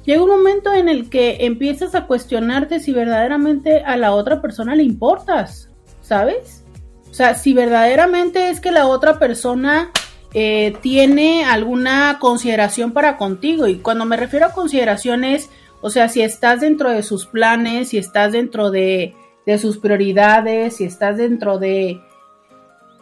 Llega 0.06 0.24
un 0.24 0.30
momento 0.30 0.72
en 0.74 0.88
el 0.88 1.10
que 1.10 1.38
empiezas 1.42 1.96
a 1.96 2.06
cuestionarte 2.06 2.80
si 2.80 2.94
verdaderamente 2.94 3.84
a 3.84 3.98
la 3.98 4.14
otra 4.14 4.42
persona 4.42 4.76
le 4.76 4.84
importas, 4.84 5.70
¿sabes? 6.02 6.64
O 7.10 7.14
sea, 7.14 7.36
si 7.36 7.54
verdaderamente 7.54 8.50
es 8.50 8.62
que 8.62 8.72
la 8.72 8.88
otra 8.88 9.20
persona 9.20 9.92
eh, 10.34 10.78
tiene 10.82 11.44
alguna 11.44 12.20
consideración 12.22 12.94
para 12.94 13.18
contigo. 13.18 13.68
Y 13.68 13.78
cuando 13.78 14.06
me 14.06 14.16
refiero 14.16 14.46
a 14.46 14.54
consideraciones, 14.54 15.50
o 15.82 15.90
sea, 15.90 16.08
si 16.08 16.22
estás 16.22 16.62
dentro 16.62 16.90
de 16.92 17.04
sus 17.04 17.26
planes, 17.26 17.90
si 17.90 17.98
estás 17.98 18.32
dentro 18.32 18.72
de, 18.72 19.14
de 19.48 19.58
sus 19.58 19.78
prioridades, 19.78 20.76
si 20.76 20.84
estás 20.84 21.16
dentro 21.16 21.58
de 21.58 22.02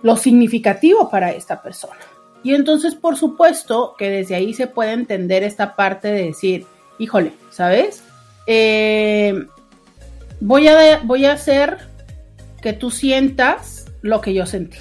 lo 0.03 0.15
significativo 0.15 1.09
para 1.09 1.31
esta 1.31 1.63
persona. 1.63 1.97
Y 2.43 2.53
entonces, 2.53 2.93
por 2.93 3.17
supuesto, 3.17 3.95
que 3.97 4.11
desde 4.11 4.35
ahí 4.35 4.53
se 4.53 4.67
puede 4.67 4.91
entender 4.91 5.41
esta 5.41 5.75
parte 5.75 6.09
de 6.09 6.25
decir, 6.25 6.67
híjole, 6.99 7.33
¿sabes? 7.49 8.03
Eh, 8.45 9.47
voy, 10.39 10.67
a, 10.67 11.01
voy 11.03 11.25
a 11.25 11.33
hacer 11.33 11.79
que 12.61 12.73
tú 12.73 12.91
sientas 12.91 13.87
lo 14.03 14.21
que 14.21 14.35
yo 14.35 14.45
sentí. 14.45 14.77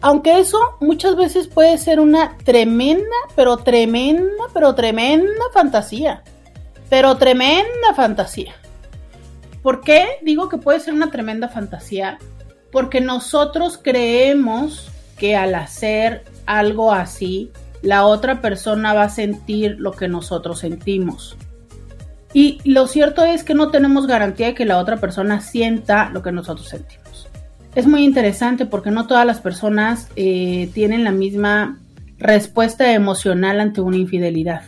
Aunque 0.00 0.40
eso 0.40 0.58
muchas 0.80 1.14
veces 1.14 1.46
puede 1.46 1.78
ser 1.78 2.00
una 2.00 2.36
tremenda, 2.38 3.06
pero 3.36 3.58
tremenda, 3.58 4.46
pero 4.52 4.74
tremenda 4.74 5.44
fantasía. 5.52 6.24
Pero 6.90 7.16
tremenda 7.18 7.94
fantasía. 7.94 8.56
¿Por 9.62 9.80
qué 9.80 10.06
digo 10.22 10.48
que 10.48 10.58
puede 10.58 10.80
ser 10.80 10.94
una 10.94 11.10
tremenda 11.10 11.48
fantasía? 11.48 12.18
Porque 12.72 13.00
nosotros 13.00 13.78
creemos 13.82 14.90
que 15.16 15.36
al 15.36 15.54
hacer 15.54 16.24
algo 16.46 16.92
así, 16.92 17.50
la 17.80 18.06
otra 18.06 18.40
persona 18.40 18.92
va 18.92 19.04
a 19.04 19.08
sentir 19.08 19.76
lo 19.78 19.92
que 19.92 20.08
nosotros 20.08 20.58
sentimos. 20.58 21.36
Y 22.34 22.60
lo 22.64 22.86
cierto 22.86 23.24
es 23.24 23.44
que 23.44 23.54
no 23.54 23.70
tenemos 23.70 24.06
garantía 24.06 24.46
de 24.48 24.54
que 24.54 24.64
la 24.64 24.78
otra 24.78 24.96
persona 24.96 25.40
sienta 25.40 26.08
lo 26.10 26.22
que 26.22 26.32
nosotros 26.32 26.68
sentimos. 26.68 27.28
Es 27.74 27.86
muy 27.86 28.04
interesante 28.04 28.66
porque 28.66 28.90
no 28.90 29.06
todas 29.06 29.26
las 29.26 29.40
personas 29.40 30.08
eh, 30.16 30.70
tienen 30.74 31.04
la 31.04 31.12
misma 31.12 31.78
respuesta 32.18 32.92
emocional 32.92 33.60
ante 33.60 33.80
una 33.80 33.96
infidelidad. 33.96 34.62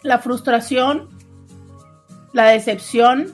la 0.03 0.19
frustración, 0.19 1.11
la 2.33 2.47
decepción 2.47 3.29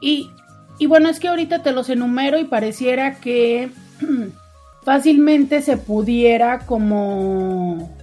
y, 0.00 0.30
y 0.78 0.86
bueno, 0.86 1.08
es 1.08 1.18
que 1.18 1.26
ahorita 1.26 1.64
te 1.64 1.72
los 1.72 1.90
enumero 1.90 2.38
y 2.38 2.44
pareciera 2.44 3.16
que 3.16 3.68
fácilmente 4.84 5.60
se 5.60 5.76
pudiera 5.76 6.60
como 6.60 7.95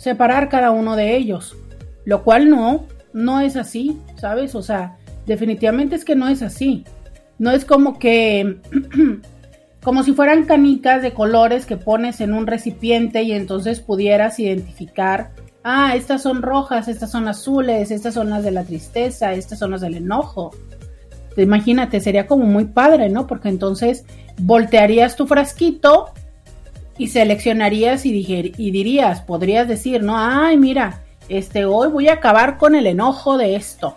separar 0.00 0.48
cada 0.48 0.70
uno 0.70 0.96
de 0.96 1.14
ellos, 1.14 1.54
lo 2.06 2.22
cual 2.22 2.48
no, 2.48 2.86
no 3.12 3.40
es 3.40 3.54
así, 3.56 3.98
¿sabes? 4.16 4.54
O 4.54 4.62
sea, 4.62 4.96
definitivamente 5.26 5.94
es 5.94 6.06
que 6.06 6.16
no 6.16 6.28
es 6.28 6.40
así. 6.40 6.84
No 7.38 7.50
es 7.50 7.66
como 7.66 7.98
que 7.98 8.60
como 9.82 10.02
si 10.02 10.14
fueran 10.14 10.46
canicas 10.46 11.02
de 11.02 11.12
colores 11.12 11.66
que 11.66 11.76
pones 11.76 12.22
en 12.22 12.32
un 12.32 12.46
recipiente 12.46 13.24
y 13.24 13.32
entonces 13.32 13.80
pudieras 13.80 14.38
identificar, 14.38 15.32
ah, 15.64 15.94
estas 15.94 16.22
son 16.22 16.40
rojas, 16.40 16.88
estas 16.88 17.10
son 17.10 17.28
azules, 17.28 17.90
estas 17.90 18.14
son 18.14 18.30
las 18.30 18.42
de 18.42 18.52
la 18.52 18.64
tristeza, 18.64 19.34
estas 19.34 19.58
son 19.58 19.72
las 19.72 19.82
del 19.82 19.96
enojo. 19.96 20.50
Imagínate, 21.36 22.00
sería 22.00 22.26
como 22.26 22.46
muy 22.46 22.64
padre, 22.64 23.10
¿no? 23.10 23.26
Porque 23.26 23.50
entonces 23.50 24.06
voltearías 24.38 25.14
tu 25.14 25.26
frasquito 25.26 26.06
y 26.98 27.08
seleccionarías 27.08 28.04
y, 28.04 28.12
dirías, 28.12 29.22
podrías 29.22 29.66
decir, 29.68 30.02
¿no? 30.02 30.14
Ay, 30.16 30.56
mira, 30.56 31.04
este, 31.28 31.64
hoy 31.64 31.88
voy 31.88 32.08
a 32.08 32.14
acabar 32.14 32.58
con 32.58 32.74
el 32.74 32.86
enojo 32.86 33.38
de 33.38 33.56
esto. 33.56 33.96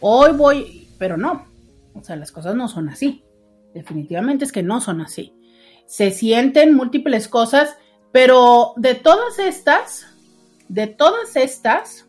Hoy 0.00 0.32
voy, 0.32 0.88
pero 0.98 1.16
no, 1.16 1.46
o 1.94 2.02
sea, 2.02 2.16
las 2.16 2.32
cosas 2.32 2.54
no 2.54 2.68
son 2.68 2.88
así. 2.88 3.22
Definitivamente 3.74 4.44
es 4.44 4.52
que 4.52 4.62
no 4.62 4.80
son 4.80 5.00
así. 5.00 5.34
Se 5.86 6.10
sienten 6.10 6.74
múltiples 6.74 7.28
cosas, 7.28 7.76
pero 8.10 8.72
de 8.76 8.94
todas 8.94 9.38
estas, 9.38 10.06
de 10.68 10.86
todas 10.86 11.36
estas, 11.36 12.06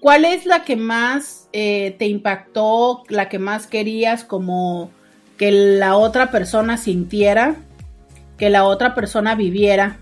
¿cuál 0.00 0.24
es 0.24 0.46
la 0.46 0.64
que 0.64 0.76
más 0.76 1.48
eh, 1.52 1.94
te 1.98 2.06
impactó, 2.06 3.04
la 3.08 3.28
que 3.28 3.38
más 3.38 3.66
querías 3.66 4.24
como 4.24 4.90
que 5.36 5.50
la 5.50 5.96
otra 5.96 6.30
persona 6.30 6.76
sintiera, 6.76 7.56
que 8.36 8.50
la 8.50 8.64
otra 8.64 8.94
persona 8.94 9.34
viviera? 9.34 9.98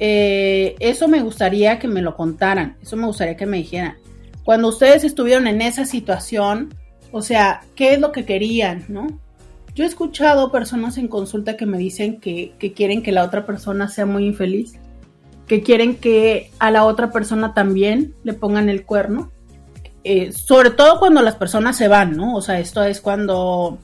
Eh, 0.00 0.76
eso 0.80 1.08
me 1.08 1.22
gustaría 1.22 1.78
que 1.78 1.88
me 1.88 2.02
lo 2.02 2.16
contaran, 2.16 2.76
eso 2.82 2.96
me 2.96 3.06
gustaría 3.06 3.36
que 3.36 3.46
me 3.46 3.58
dijeran. 3.58 3.96
Cuando 4.44 4.68
ustedes 4.68 5.04
estuvieron 5.04 5.46
en 5.46 5.62
esa 5.62 5.86
situación, 5.86 6.74
o 7.12 7.22
sea, 7.22 7.62
¿qué 7.74 7.94
es 7.94 8.00
lo 8.00 8.12
que 8.12 8.24
querían, 8.24 8.84
no? 8.88 9.06
Yo 9.74 9.84
he 9.84 9.86
escuchado 9.86 10.52
personas 10.52 10.98
en 10.98 11.08
consulta 11.08 11.56
que 11.56 11.66
me 11.66 11.78
dicen 11.78 12.20
que, 12.20 12.52
quieren 12.76 13.02
que 13.02 13.12
la 13.12 13.24
otra 13.24 13.44
persona 13.46 13.88
sea 13.88 14.06
muy 14.06 14.26
infeliz, 14.26 14.74
que 15.48 15.62
quieren 15.62 15.96
que 15.96 16.50
a 16.58 16.70
la 16.70 16.84
otra 16.84 17.10
persona 17.10 17.54
también 17.54 18.14
le 18.22 18.34
pongan 18.34 18.68
el 18.68 18.84
cuerno, 18.84 19.32
eh, 20.04 20.32
sobre 20.32 20.70
todo 20.70 20.98
cuando 20.98 21.22
las 21.22 21.36
personas 21.36 21.76
se 21.76 21.88
van, 21.88 22.16
¿no? 22.16 22.34
O 22.36 22.42
sea, 22.42 22.60
esto 22.60 22.84
es 22.84 23.00
cuando 23.00 23.78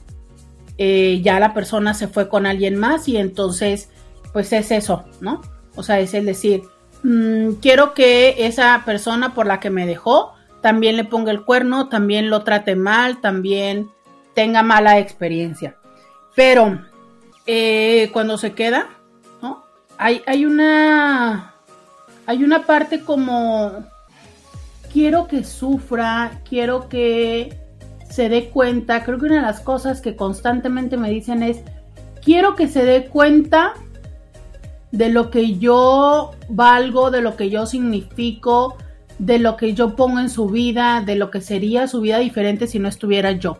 eh, 0.83 1.21
ya 1.21 1.39
la 1.39 1.53
persona 1.53 1.93
se 1.93 2.07
fue 2.07 2.27
con 2.27 2.47
alguien 2.47 2.75
más 2.75 3.07
y 3.07 3.15
entonces, 3.15 3.89
pues 4.33 4.51
es 4.51 4.71
eso, 4.71 5.05
¿no? 5.19 5.39
O 5.75 5.83
sea, 5.83 5.99
es 5.99 6.15
el 6.15 6.25
decir, 6.25 6.63
mm, 7.03 7.51
quiero 7.61 7.93
que 7.93 8.47
esa 8.47 8.81
persona 8.83 9.35
por 9.35 9.45
la 9.45 9.59
que 9.59 9.69
me 9.69 9.85
dejó 9.85 10.33
también 10.61 10.97
le 10.97 11.03
ponga 11.03 11.31
el 11.31 11.43
cuerno, 11.43 11.87
también 11.87 12.31
lo 12.31 12.43
trate 12.43 12.75
mal, 12.75 13.21
también 13.21 13.91
tenga 14.33 14.63
mala 14.63 14.97
experiencia. 14.97 15.75
Pero 16.35 16.81
eh, 17.45 18.09
cuando 18.11 18.39
se 18.39 18.53
queda, 18.53 18.89
¿no? 19.39 19.63
Hay, 19.99 20.23
hay 20.25 20.45
una. 20.45 21.53
Hay 22.25 22.43
una 22.43 22.65
parte 22.65 23.01
como. 23.01 23.85
Quiero 24.91 25.27
que 25.27 25.43
sufra, 25.43 26.41
quiero 26.49 26.89
que 26.89 27.60
se 28.11 28.29
dé 28.29 28.49
cuenta. 28.49 29.03
Creo 29.03 29.17
que 29.17 29.25
una 29.25 29.37
de 29.37 29.41
las 29.41 29.61
cosas 29.61 30.01
que 30.01 30.15
constantemente 30.15 30.97
me 30.97 31.09
dicen 31.09 31.41
es: 31.41 31.61
quiero 32.23 32.55
que 32.55 32.67
se 32.67 32.85
dé 32.85 33.05
cuenta 33.05 33.73
de 34.91 35.09
lo 35.09 35.31
que 35.31 35.57
yo 35.57 36.31
valgo, 36.49 37.09
de 37.09 37.21
lo 37.21 37.35
que 37.37 37.49
yo 37.49 37.65
significo, 37.65 38.77
de 39.17 39.39
lo 39.39 39.55
que 39.55 39.73
yo 39.73 39.95
pongo 39.95 40.19
en 40.19 40.29
su 40.29 40.47
vida, 40.49 41.01
de 41.05 41.15
lo 41.15 41.31
que 41.31 41.41
sería 41.41 41.87
su 41.87 42.01
vida 42.01 42.19
diferente 42.19 42.67
si 42.67 42.79
no 42.79 42.89
estuviera 42.89 43.31
yo. 43.31 43.59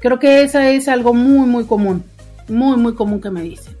Creo 0.00 0.18
que 0.18 0.42
esa 0.42 0.68
es 0.70 0.86
algo 0.88 1.14
muy, 1.14 1.48
muy 1.48 1.64
común. 1.64 2.04
Muy, 2.48 2.76
muy 2.76 2.94
común 2.94 3.20
que 3.20 3.30
me 3.30 3.42
dicen. 3.42 3.76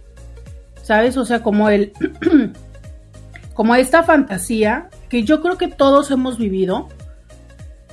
¿Sabes? 0.82 1.16
O 1.16 1.24
sea, 1.24 1.42
como 1.42 1.68
el. 1.68 1.92
como 3.54 3.74
esta 3.74 4.02
fantasía 4.02 4.88
que 5.08 5.22
yo 5.24 5.42
creo 5.42 5.58
que 5.58 5.68
todos 5.68 6.10
hemos 6.10 6.38
vivido. 6.38 6.88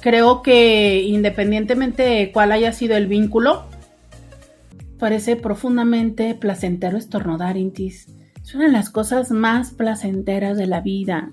Creo 0.06 0.44
que 0.44 1.02
independientemente 1.02 2.04
de 2.04 2.32
cuál 2.32 2.52
haya 2.52 2.72
sido 2.74 2.96
el 2.96 3.08
vínculo, 3.08 3.66
parece 5.00 5.36
profundamente 5.36 6.36
placentero 6.36 6.96
estornudar, 6.96 7.58
Intis. 7.58 8.06
Es 8.40 8.54
una 8.54 8.66
de 8.66 8.72
las 8.72 8.92
cosas 8.92 9.32
más 9.32 9.72
placenteras 9.72 10.58
de 10.58 10.68
la 10.68 10.82
vida. 10.82 11.32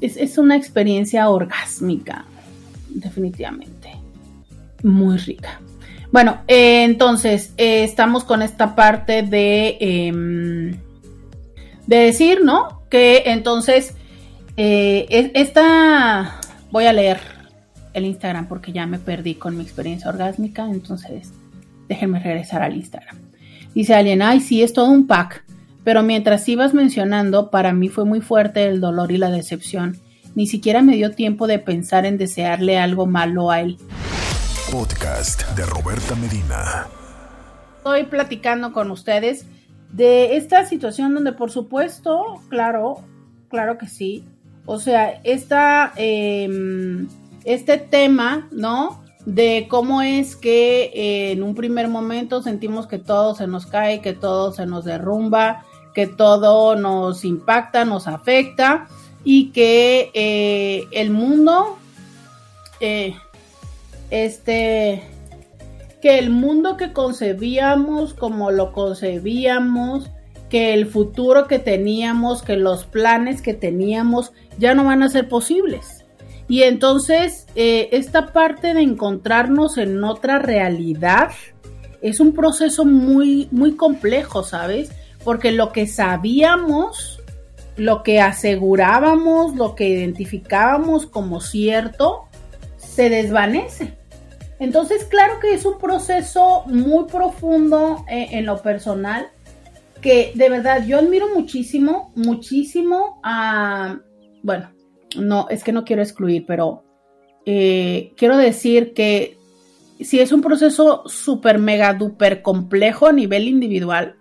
Es, 0.00 0.38
una 0.38 0.54
experiencia 0.54 1.28
orgásmica, 1.28 2.26
definitivamente. 2.90 3.90
Muy 4.84 5.16
rica. 5.16 5.60
Bueno, 6.12 6.42
eh, 6.46 6.84
entonces 6.84 7.54
eh, 7.56 7.82
estamos 7.82 8.22
con 8.22 8.42
esta 8.42 8.76
parte 8.76 9.24
de, 9.24 9.78
em, 9.80 10.76
de 11.88 11.96
decir, 11.96 12.44
¿no? 12.44 12.82
Que 12.88 13.24
entonces 13.26 13.94
eh, 14.56 15.32
esta, 15.34 16.40
voy 16.70 16.84
a 16.84 16.92
leer, 16.92 17.39
el 17.92 18.04
Instagram 18.04 18.46
porque 18.46 18.72
ya 18.72 18.86
me 18.86 18.98
perdí 18.98 19.34
con 19.34 19.56
mi 19.56 19.62
experiencia 19.62 20.08
orgásmica, 20.08 20.66
entonces 20.66 21.32
déjenme 21.88 22.20
regresar 22.20 22.62
al 22.62 22.76
Instagram. 22.76 23.16
Dice 23.74 23.94
alguien, 23.94 24.22
ay, 24.22 24.40
sí, 24.40 24.62
es 24.62 24.72
todo 24.72 24.90
un 24.90 25.06
pack, 25.06 25.44
pero 25.84 26.02
mientras 26.02 26.48
ibas 26.48 26.74
mencionando, 26.74 27.50
para 27.50 27.72
mí 27.72 27.88
fue 27.88 28.04
muy 28.04 28.20
fuerte 28.20 28.66
el 28.66 28.80
dolor 28.80 29.12
y 29.12 29.16
la 29.16 29.30
decepción. 29.30 29.96
Ni 30.34 30.46
siquiera 30.46 30.82
me 30.82 30.96
dio 30.96 31.12
tiempo 31.12 31.46
de 31.46 31.58
pensar 31.58 32.06
en 32.06 32.18
desearle 32.18 32.78
algo 32.78 33.06
malo 33.06 33.50
a 33.50 33.60
él. 33.60 33.78
Podcast 34.70 35.48
de 35.56 35.66
Roberta 35.66 36.14
Medina. 36.14 36.86
Estoy 37.78 38.04
platicando 38.04 38.72
con 38.72 38.90
ustedes 38.90 39.46
de 39.92 40.36
esta 40.36 40.64
situación 40.66 41.14
donde 41.14 41.32
por 41.32 41.50
supuesto, 41.50 42.40
claro, 42.48 43.02
claro 43.48 43.78
que 43.78 43.88
sí. 43.88 44.24
O 44.66 44.78
sea, 44.78 45.20
esta, 45.24 45.92
em, 45.96 47.08
este 47.44 47.78
tema, 47.78 48.48
¿no? 48.50 49.02
De 49.26 49.66
cómo 49.68 50.02
es 50.02 50.36
que 50.36 50.90
eh, 50.94 51.32
en 51.32 51.42
un 51.42 51.54
primer 51.54 51.88
momento 51.88 52.42
sentimos 52.42 52.86
que 52.86 52.98
todo 52.98 53.34
se 53.34 53.46
nos 53.46 53.66
cae, 53.66 54.00
que 54.00 54.12
todo 54.12 54.52
se 54.52 54.66
nos 54.66 54.84
derrumba, 54.84 55.64
que 55.94 56.06
todo 56.06 56.76
nos 56.76 57.24
impacta, 57.24 57.84
nos 57.84 58.06
afecta 58.06 58.88
y 59.24 59.50
que 59.50 60.10
eh, 60.14 60.84
el 60.92 61.10
mundo, 61.10 61.78
eh, 62.80 63.14
este, 64.10 65.02
que 66.00 66.18
el 66.18 66.30
mundo 66.30 66.76
que 66.76 66.92
concebíamos 66.92 68.14
como 68.14 68.50
lo 68.50 68.72
concebíamos, 68.72 70.10
que 70.48 70.74
el 70.74 70.86
futuro 70.86 71.46
que 71.46 71.58
teníamos, 71.58 72.42
que 72.42 72.56
los 72.56 72.84
planes 72.84 73.42
que 73.42 73.54
teníamos 73.54 74.32
ya 74.58 74.74
no 74.74 74.84
van 74.84 75.02
a 75.02 75.08
ser 75.08 75.28
posibles. 75.28 75.99
Y 76.50 76.64
entonces 76.64 77.46
eh, 77.54 77.90
esta 77.92 78.32
parte 78.32 78.74
de 78.74 78.82
encontrarnos 78.82 79.78
en 79.78 80.02
otra 80.02 80.40
realidad 80.40 81.30
es 82.02 82.18
un 82.18 82.32
proceso 82.32 82.84
muy, 82.84 83.46
muy 83.52 83.76
complejo, 83.76 84.42
¿sabes? 84.42 84.90
Porque 85.22 85.52
lo 85.52 85.70
que 85.70 85.86
sabíamos, 85.86 87.22
lo 87.76 88.02
que 88.02 88.20
asegurábamos, 88.20 89.54
lo 89.54 89.76
que 89.76 89.90
identificábamos 89.90 91.06
como 91.06 91.40
cierto, 91.40 92.24
se 92.78 93.10
desvanece. 93.10 93.96
Entonces, 94.58 95.04
claro 95.04 95.38
que 95.38 95.54
es 95.54 95.64
un 95.64 95.78
proceso 95.78 96.64
muy 96.66 97.04
profundo 97.04 98.04
eh, 98.08 98.26
en 98.32 98.44
lo 98.44 98.60
personal, 98.60 99.28
que 100.02 100.32
de 100.34 100.48
verdad 100.48 100.84
yo 100.84 100.98
admiro 100.98 101.28
muchísimo, 101.32 102.10
muchísimo 102.16 103.20
a, 103.22 104.00
bueno, 104.42 104.70
no, 105.16 105.46
es 105.48 105.64
que 105.64 105.72
no 105.72 105.84
quiero 105.84 106.02
excluir, 106.02 106.44
pero 106.46 106.84
eh, 107.46 108.12
quiero 108.16 108.36
decir 108.36 108.92
que 108.94 109.38
si 110.00 110.20
es 110.20 110.32
un 110.32 110.40
proceso 110.40 111.02
súper, 111.06 111.58
mega, 111.58 111.92
duper 111.94 112.42
complejo 112.42 113.06
a 113.06 113.12
nivel 113.12 113.48
individual, 113.48 114.16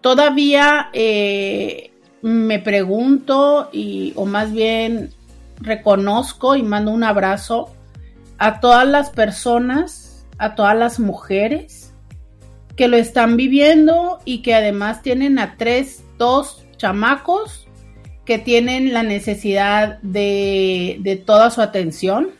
todavía 0.00 0.90
eh, 0.92 1.92
me 2.22 2.58
pregunto 2.58 3.70
y, 3.72 4.12
o 4.16 4.26
más 4.26 4.52
bien 4.52 5.10
reconozco 5.60 6.56
y 6.56 6.62
mando 6.62 6.90
un 6.90 7.04
abrazo 7.04 7.70
a 8.38 8.60
todas 8.60 8.86
las 8.86 9.10
personas, 9.10 10.26
a 10.38 10.54
todas 10.54 10.76
las 10.76 11.00
mujeres 11.00 11.92
que 12.76 12.88
lo 12.88 12.96
están 12.96 13.36
viviendo 13.36 14.20
y 14.24 14.42
que 14.42 14.54
además 14.54 15.02
tienen 15.02 15.38
a 15.38 15.56
tres, 15.58 16.02
dos 16.16 16.64
chamacos 16.76 17.68
que 18.30 18.38
tienen 18.38 18.92
la 18.92 19.02
necesidad 19.02 19.98
de, 20.02 21.20
toda 21.26 21.50
su 21.50 21.62
atención. 21.62 22.30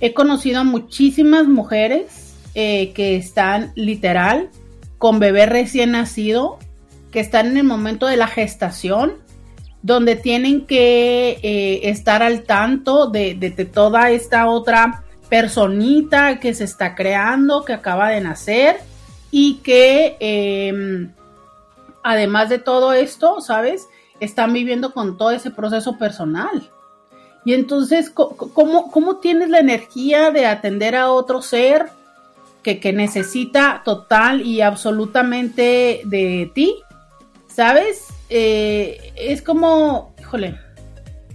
He 0.00 0.12
conocido 0.12 0.58
a 0.58 0.64
muchísimas 0.64 1.46
mujeres 1.46 2.34
eh, 2.56 2.92
que 2.94 3.14
están 3.14 3.70
literal 3.76 4.50
con 4.98 5.20
bebé 5.20 5.46
recién 5.46 5.92
nacido, 5.92 6.58
que 7.12 7.20
están 7.20 7.46
en 7.46 7.58
el 7.58 7.62
momento 7.62 8.06
de 8.08 8.16
la 8.16 8.26
gestación, 8.26 9.12
donde 9.82 10.16
tienen 10.16 10.66
que 10.66 11.38
eh, 11.44 11.90
estar 11.90 12.24
al 12.24 12.42
tanto 12.42 13.06
de, 13.06 13.36
toda 13.72 14.10
esta 14.10 14.48
otra 14.48 15.04
personita 15.28 16.40
que 16.40 16.54
se 16.54 16.64
está 16.64 16.96
creando, 16.96 17.64
que 17.64 17.72
acaba 17.72 18.08
de 18.08 18.20
nacer 18.20 18.78
y 19.30 19.58
que 19.58 20.16
em, 20.18 21.12
además 22.02 22.48
de 22.48 22.58
todo 22.58 22.92
esto, 22.92 23.40
¿sabes? 23.40 23.86
Están 24.20 24.52
viviendo 24.52 24.92
con 24.92 25.16
todo 25.16 25.30
ese 25.30 25.50
proceso 25.50 25.98
personal. 25.98 26.70
Y 27.44 27.54
entonces, 27.54 28.10
¿cómo, 28.10 28.90
cómo 28.90 29.16
tienes 29.16 29.48
la 29.48 29.60
energía 29.60 30.30
de 30.30 30.46
atender 30.46 30.96
a 30.96 31.10
otro 31.10 31.40
ser 31.40 31.86
que, 32.62 32.80
que 32.80 32.92
necesita 32.92 33.82
total 33.84 34.42
y 34.42 34.60
absolutamente 34.60 36.02
de 36.04 36.50
ti? 36.54 36.76
¿Sabes? 37.46 38.08
Eh, 38.30 39.12
es 39.16 39.40
como, 39.40 40.14
híjole, 40.20 40.58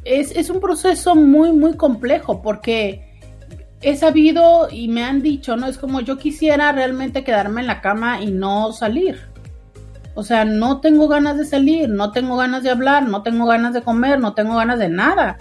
es, 0.06 0.50
un 0.50 0.60
proceso 0.60 1.15
muy, 1.15 1.52
muy 1.52 1.76
complejo 1.76 2.41
porque 2.41 3.06
he 3.82 3.96
sabido 3.96 4.67
y 4.72 4.88
me 4.88 5.04
han 5.04 5.22
dicho, 5.22 5.56
¿no? 5.56 5.67
Es 5.67 5.78
como 5.78 6.02
yo 6.02 6.17
quisiera 6.17 6.72
realmente 6.72 7.24
quedarme 7.24 7.62
en 7.62 7.67
la 7.67 7.82
cama 7.82 8.22
y 8.22 8.32
no 8.32 8.72
salir. 8.74 9.33
O 10.15 10.23
sea, 10.23 10.45
no 10.45 10.80
tengo 10.80 11.08
ganas 11.08 11.38
de 11.38 11.45
salir, 11.45 11.89
no 11.89 12.12
tengo 12.12 12.38
ganas 12.38 12.63
de 12.63 12.69
hablar, 12.69 13.08
no 13.08 13.23
tengo 13.23 13.45
ganas 13.45 13.73
de 13.73 13.82
comer, 13.82 14.19
no 14.19 14.34
tengo 14.34 14.56
ganas 14.56 14.80
de 14.80 14.89
nada. 14.89 15.38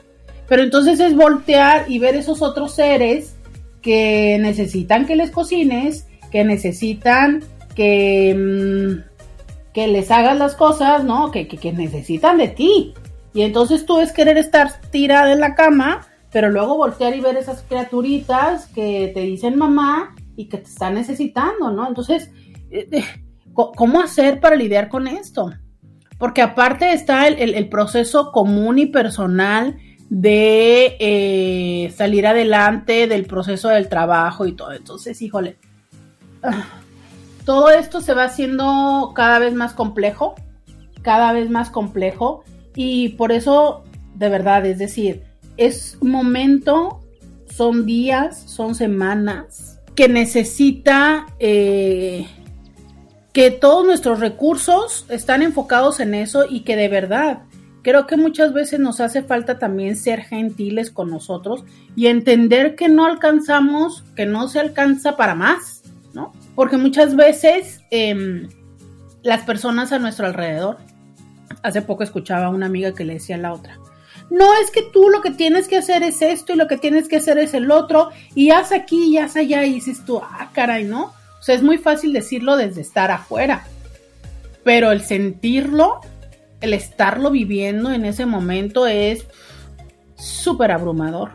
Pero 0.49 0.63
entonces 0.63 0.99
es 1.01 1.15
voltear 1.15 1.91
y 1.91 1.99
ver 1.99 2.15
esos 2.15 2.43
otros 2.43 2.75
seres 2.75 3.37
que 3.83 4.39
necesitan 4.41 5.07
que 5.07 5.17
les 5.17 5.31
cocines, 5.31 6.07
que 6.31 6.45
necesitan 6.45 7.43
que, 7.75 8.35
mm, 8.35 9.73
que 9.75 9.89
les 9.89 10.11
hagas 10.11 10.39
las 10.39 10.55
cosas, 10.55 11.05
¿no? 11.05 11.31
Que, 11.31 11.49
que, 11.49 11.73
necesitan 11.73 12.39
de 12.39 12.49
ti. 12.49 12.95
Y 13.35 13.43
entonces 13.43 13.85
tú 13.87 13.99
es 14.01 14.13
querer 14.13 14.39
estar 14.39 14.81
tirada 14.91 15.33
en 15.33 15.41
la 15.41 15.55
cama, 15.55 16.07
pero 16.31 16.51
luego 16.51 16.77
voltear 16.77 17.15
y 17.15 17.21
ver 17.21 17.37
esas 17.37 17.63
criaturitas 17.63 18.67
que 18.69 19.11
te 19.15 19.21
dicen 19.21 19.59
mamá 19.59 20.15
y 20.37 20.47
que 20.47 20.59
te 20.59 20.69
están 20.69 20.95
necesitando, 20.95 21.71
¿no? 21.71 21.89
Entonces, 21.89 22.31
eh, 22.71 22.89
eh, 22.91 23.05
¿cómo 23.55 24.01
hacer 24.01 24.41
para 24.41 24.57
lidiar 24.57 24.89
con 24.89 25.07
esto? 25.07 25.53
Porque 26.19 26.43
aparte 26.43 26.93
está 26.93 27.27
el, 27.27 27.69
proceso 27.69 28.31
común 28.31 28.79
y 28.79 28.87
personal 28.87 29.77
de 30.09 30.97
eh, 31.01 31.93
salir 31.97 32.27
adelante, 32.27 33.07
del 33.07 33.25
proceso 33.27 33.69
del 33.69 33.89
trabajo 33.89 34.47
y 34.47 34.53
todo. 34.53 34.73
Entonces, 34.73 35.21
híjole. 35.21 35.57
Ah, 36.43 36.65
todo 37.45 37.71
esto 37.71 38.01
se 38.01 38.15
va 38.15 38.25
haciendo 38.25 39.13
cada 39.15 39.39
vez 39.39 39.55
más 39.55 39.73
complejo, 39.73 40.35
cada 41.03 41.33
vez 41.33 41.51
más 41.51 41.71
complejo 41.71 42.45
y 42.77 43.11
por 43.11 43.33
eso, 43.33 43.85
de 44.15 44.29
verdad, 44.29 44.65
es 44.67 44.79
decir, 44.79 45.25
es 45.57 45.99
momento, 46.01 47.01
son 47.47 47.85
días, 47.85 48.41
son 48.47 48.75
semanas 48.75 49.81
que 49.95 50.09
necesita 50.09 51.27
eh, 51.39 52.27
que 53.33 53.51
todos 53.51 53.85
nuestros 53.85 54.21
recursos 54.21 55.07
están 55.09 55.43
enfocados 55.43 56.01
en 56.01 56.15
eso 56.15 56.45
y 56.49 56.61
que 56.61 56.77
de 56.77 56.89
verdad 56.89 57.43
creo 57.83 58.07
que 58.07 58.17
muchas 58.17 58.53
veces 58.53 58.79
nos 58.79 59.01
hace 59.01 59.23
falta 59.23 59.59
también 59.59 59.97
ser 59.97 60.23
gentiles 60.23 60.91
con 60.91 61.11
nosotros 61.11 61.65
y 61.97 62.07
entender 62.07 62.77
que 62.77 62.89
no 62.89 63.07
alcanzamos, 63.07 64.05
que 64.15 64.27
no 64.27 64.49
se 64.49 64.61
alcanza 64.61 65.17
para 65.17 65.35
más, 65.35 65.83
¿no? 66.13 66.33
Porque 66.55 66.77
muchas 66.77 67.17
veces 67.17 67.81
em, 67.91 68.49
las 69.23 69.43
personas 69.43 69.93
a 69.93 69.99
nuestro 69.99 70.27
alrededor, 70.27 70.79
hace 71.63 71.83
poco 71.83 72.03
escuchaba 72.03 72.47
a 72.47 72.51
una 72.51 72.67
amiga 72.67 72.95
que 72.95 73.05
le 73.05 73.15
decía 73.15 73.37
a 73.37 73.41
la 73.41 73.53
otra, 73.53 73.79
no 74.31 74.55
es 74.55 74.71
que 74.71 74.83
tú 74.83 75.11
lo 75.11 75.21
que 75.21 75.31
tienes 75.31 75.69
que 75.69 75.77
hacer 75.77 76.03
es 76.03 76.23
esto 76.23 76.53
y 76.53 76.57
lo 76.57 76.69
que 76.69 76.79
tienes 76.79 77.09
que 77.09 77.17
hacer 77.17 77.39
es 77.39 77.53
el 77.53 77.71
otro 77.71 78.11
y 78.35 78.51
haz 78.51 78.73
aquí 78.73 79.05
y 79.09 79.19
haz 79.19 79.37
allá 79.37 79.65
y 79.65 79.75
dices 79.75 80.05
tú, 80.05 80.21
ah, 80.23 80.51
caray, 80.55 80.85
¿no? 80.85 81.13
O 81.43 81.45
sea, 81.45 81.57
es 81.57 81.63
muy 81.65 81.77
fácil 81.77 82.13
decirlo 82.13 82.57
desde 82.57 82.83
estar 82.83 83.11
afuera, 83.11 83.65
pero 84.63 84.93
el 84.93 85.01
sentirlo, 85.01 85.99
el 86.61 86.73
estarlo 86.73 87.33
viviendo 87.33 87.91
en 87.91 88.05
ese 88.05 88.27
momento 88.27 88.87
es 88.87 89.27
súper 90.15 90.71
abrumador, 90.71 91.33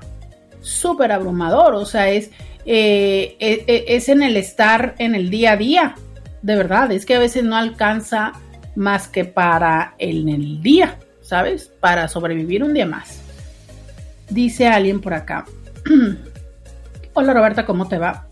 súper 0.62 1.12
abrumador, 1.12 1.76
o 1.76 1.86
sea, 1.86 2.10
es 2.10 2.32
eh, 2.66 3.36
e, 3.42 3.66
e, 3.68 3.98
es 3.98 4.08
en 4.08 4.24
el 4.24 4.38
estar 4.38 4.96
en 4.98 5.14
el 5.14 5.30
día 5.30 5.52
a 5.52 5.58
día. 5.58 5.96
De 6.42 6.56
verdad, 6.56 6.90
es 6.94 7.06
que 7.06 7.16
a 7.16 7.20
veces 7.20 7.44
no 7.44 7.58
alcanza 7.58 8.32
más 8.78 9.10
que 9.10 9.26
para 9.26 9.94
el, 9.98 10.30
el 10.30 10.64
día, 10.64 11.00
¿sabes? 11.22 11.70
Para 11.82 12.08
sobrevivir 12.08 12.64
un 12.64 12.74
día 12.74 12.86
más. 12.86 13.20
Dice 14.30 14.68
alguien 14.68 15.02
por 15.02 15.14
acá. 15.14 15.44
Hola 17.14 17.34
Roberta, 17.34 17.66
¿cómo 17.66 17.90
te 17.90 17.98
va? 17.98 18.28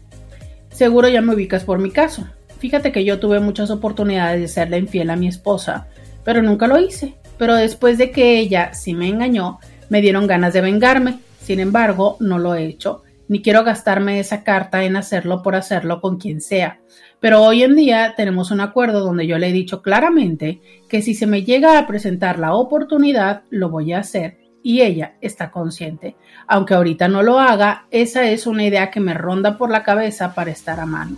Seguro 0.75 1.07
ya 1.07 1.21
me 1.21 1.33
ubicas 1.33 1.63
por 1.63 1.79
mi 1.79 1.89
caso. 1.89 2.27
Fíjate 2.59 2.91
que 2.91 3.05
yo 3.05 3.19
tuve 3.19 3.39
muchas 3.39 3.71
oportunidades 3.71 4.41
de 4.41 4.47
serle 4.49 4.77
infiel 4.77 5.09
a 5.09 5.15
mi 5.15 5.27
esposa, 5.27 5.87
pero 6.25 6.41
nunca 6.41 6.67
lo 6.67 6.79
hice. 6.79 7.15
Pero 7.37 7.55
después 7.55 7.97
de 7.97 8.11
que 8.11 8.39
ella 8.39 8.73
sí 8.73 8.93
me 8.93 9.07
engañó, 9.07 9.59
me 9.89 10.01
dieron 10.01 10.27
ganas 10.27 10.53
de 10.53 10.61
vengarme. 10.61 11.19
Sin 11.41 11.59
embargo, 11.59 12.17
no 12.19 12.39
lo 12.39 12.55
he 12.55 12.65
hecho 12.65 13.03
ni 13.27 13.41
quiero 13.41 13.63
gastarme 13.63 14.19
esa 14.19 14.43
carta 14.43 14.83
en 14.83 14.95
hacerlo 14.95 15.41
por 15.41 15.55
hacerlo 15.55 16.01
con 16.01 16.17
quien 16.17 16.41
sea. 16.41 16.79
Pero 17.19 17.41
hoy 17.41 17.63
en 17.63 17.75
día 17.75 18.13
tenemos 18.15 18.51
un 18.51 18.61
acuerdo 18.61 18.99
donde 18.99 19.25
yo 19.25 19.37
le 19.37 19.49
he 19.49 19.53
dicho 19.53 19.81
claramente 19.81 20.61
que 20.89 21.01
si 21.01 21.15
se 21.15 21.27
me 21.27 21.43
llega 21.43 21.79
a 21.79 21.87
presentar 21.87 22.39
la 22.39 22.53
oportunidad, 22.53 23.43
lo 23.49 23.69
voy 23.69 23.93
a 23.93 23.99
hacer 23.99 24.37
y 24.65 24.81
ella 24.81 25.13
está 25.21 25.51
consciente. 25.51 26.15
Aunque 26.47 26.73
ahorita 26.73 27.07
no 27.07 27.21
lo 27.21 27.39
haga, 27.39 27.85
esa 27.91 28.27
es 28.31 28.47
una 28.47 28.65
idea 28.65 28.89
que 28.89 28.99
me 28.99 29.13
ronda 29.13 29.59
por 29.59 29.69
la 29.69 29.83
cabeza 29.83 30.33
para 30.33 30.49
estar 30.49 30.79
a 30.79 30.87
mano. 30.87 31.17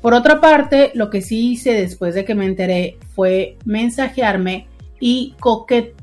Por 0.00 0.14
otra 0.14 0.40
parte, 0.40 0.90
lo 0.94 1.10
que 1.10 1.20
sí 1.20 1.50
hice 1.50 1.74
después 1.74 2.14
de 2.14 2.24
que 2.24 2.34
me 2.34 2.46
enteré 2.46 2.96
fue 3.14 3.58
mensajearme 3.66 4.66
y 4.98 5.34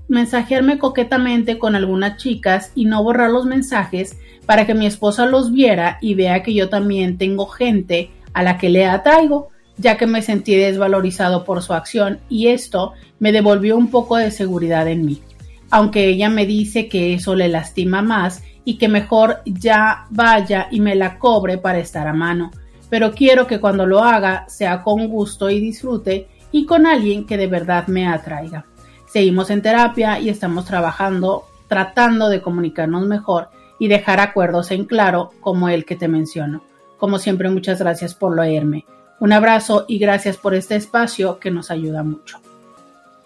mensajearme 0.08 0.78
coquetamente 0.78 1.58
con 1.58 1.76
algunas 1.76 2.18
chicas 2.18 2.72
y 2.76 2.86
no 2.86 3.02
borrar 3.02 3.32
los 3.32 3.48
mensajes 3.48 4.16
para 4.46 4.68
que 4.68 4.76
mi 4.76 4.86
esposa 4.86 5.26
los 5.26 5.52
viera 5.52 5.98
y 6.00 6.14
vea 6.14 6.44
que 6.44 6.54
yo 6.54 6.70
también 6.70 7.18
tengo 7.18 7.48
gente 7.48 8.12
a 8.34 8.44
la 8.44 8.60
que 8.60 8.70
le 8.70 8.86
atraigo, 8.86 9.50
ya 9.78 9.98
que 9.98 10.06
me 10.06 10.22
sentí 10.22 10.56
desvalorizado 10.56 11.44
por 11.44 11.64
su 11.64 11.74
acción 11.74 12.20
y 12.30 12.50
esto 12.50 12.94
me 13.18 13.32
devolvió 13.32 13.76
un 13.78 13.90
poco 13.90 14.18
de 14.18 14.30
seguridad 14.30 14.88
en 14.88 15.08
mí. 15.08 15.24
Aunque 15.70 16.08
ella 16.08 16.30
me 16.30 16.46
dice 16.46 16.88
que 16.88 17.14
eso 17.14 17.36
le 17.36 17.48
lastima 17.48 18.02
más 18.02 18.44
y 18.64 18.78
que 18.78 18.88
mejor 18.88 19.42
ya 19.46 20.06
vaya 20.10 20.68
y 20.72 20.80
me 20.80 20.96
la 20.96 21.20
cobre 21.20 21.58
para 21.58 21.80
estar 21.80 22.08
a 22.08 22.14
mano, 22.14 22.52
pero 22.90 23.14
quiero 23.14 23.48
que 23.48 23.60
cuando 23.60 23.86
lo 23.86 24.04
haga 24.04 24.46
sea 24.48 24.82
con 24.82 25.08
gusto 25.08 25.50
y 25.50 25.60
disfrute 25.60 26.28
y 26.52 26.66
con 26.66 26.86
alguien 26.86 27.26
que 27.26 27.38
de 27.38 27.48
verdad 27.48 27.88
me 27.88 28.08
atraiga. 28.08 28.66
Seguimos 29.08 29.50
en 29.50 29.62
terapia 29.62 30.20
y 30.20 30.30
estamos 30.30 30.66
trabajando, 30.66 31.46
tratando 31.68 32.30
de 32.30 32.42
comunicarnos 32.42 33.08
mejor 33.08 33.50
y 33.80 33.88
dejar 33.88 34.20
acuerdos 34.20 34.72
en 34.72 34.86
claro 34.86 35.32
como 35.40 35.70
el 35.70 35.86
que 35.86 35.96
te 35.96 36.08
menciono. 36.08 36.64
Como 36.98 37.20
siempre, 37.20 37.50
muchas 37.50 37.80
gracias 37.80 38.16
por 38.16 38.36
leerme. 38.36 38.86
Un 39.20 39.34
abrazo 39.34 39.86
y 39.88 39.98
gracias 39.98 40.38
por 40.38 40.54
este 40.54 40.76
espacio 40.76 41.40
que 41.40 41.52
nos 41.52 41.72
ayuda 41.72 42.04
mucho. 42.04 42.40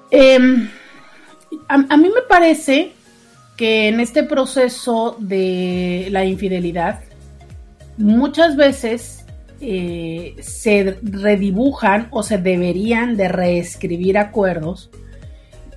Em, 0.09 0.69
a, 1.67 1.97
mí 1.97 2.09
me 2.09 2.21
parece 2.27 2.93
que 3.57 3.87
en 3.87 3.99
este 3.99 4.23
proceso 4.23 5.15
de 5.19 6.07
la 6.11 6.25
infidelidad, 6.25 7.01
muchas 7.97 8.55
veces 8.55 9.25
eh, 9.59 10.35
se 10.41 10.97
redibujan 11.03 12.07
o 12.11 12.23
se 12.23 12.37
deberían 12.37 13.15
de 13.17 13.27
reescribir 13.27 14.17
acuerdos 14.17 14.89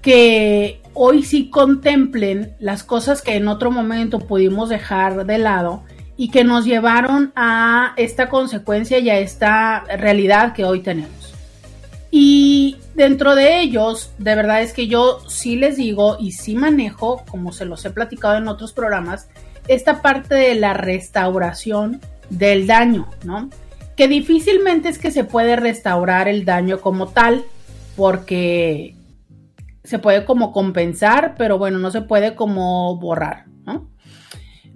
que 0.00 0.82
hoy 0.92 1.22
sí 1.22 1.50
contemplen 1.50 2.54
las 2.58 2.84
cosas 2.84 3.22
que 3.22 3.36
en 3.36 3.48
otro 3.48 3.70
momento 3.70 4.18
pudimos 4.18 4.68
dejar 4.68 5.24
de 5.24 5.38
lado 5.38 5.82
y 6.16 6.30
que 6.30 6.44
nos 6.44 6.64
llevaron 6.64 7.32
a 7.34 7.94
esta 7.96 8.28
consecuencia 8.28 8.98
y 8.98 9.10
a 9.10 9.18
esta 9.18 9.84
realidad 9.96 10.52
que 10.52 10.64
hoy 10.64 10.80
tenemos. 10.80 11.34
Y 12.10 12.76
dentro 12.94 13.34
de 13.34 13.60
ellos, 13.60 14.12
de 14.18 14.34
verdad 14.34 14.62
es 14.62 14.72
que 14.72 14.86
yo 14.86 15.20
sí 15.28 15.56
les 15.56 15.76
digo 15.76 16.16
y 16.18 16.32
sí 16.32 16.54
manejo, 16.54 17.24
como 17.28 17.52
se 17.52 17.64
los 17.64 17.84
he 17.84 17.90
platicado 17.90 18.36
en 18.36 18.48
otros 18.48 18.72
programas, 18.72 19.28
esta 19.68 20.02
parte 20.02 20.34
de 20.34 20.54
la 20.54 20.74
restauración 20.74 22.00
del 22.30 22.66
daño, 22.66 23.08
¿no? 23.24 23.50
Que 23.96 24.08
difícilmente 24.08 24.88
es 24.88 24.98
que 24.98 25.10
se 25.10 25.24
puede 25.24 25.56
restaurar 25.56 26.28
el 26.28 26.44
daño 26.44 26.80
como 26.80 27.08
tal, 27.08 27.44
porque 27.96 28.96
se 29.84 29.98
puede 29.98 30.24
como 30.24 30.52
compensar, 30.52 31.34
pero 31.36 31.58
bueno, 31.58 31.78
no 31.78 31.90
se 31.90 32.02
puede 32.02 32.34
como 32.34 32.96
borrar, 32.96 33.46
¿no? 33.64 33.90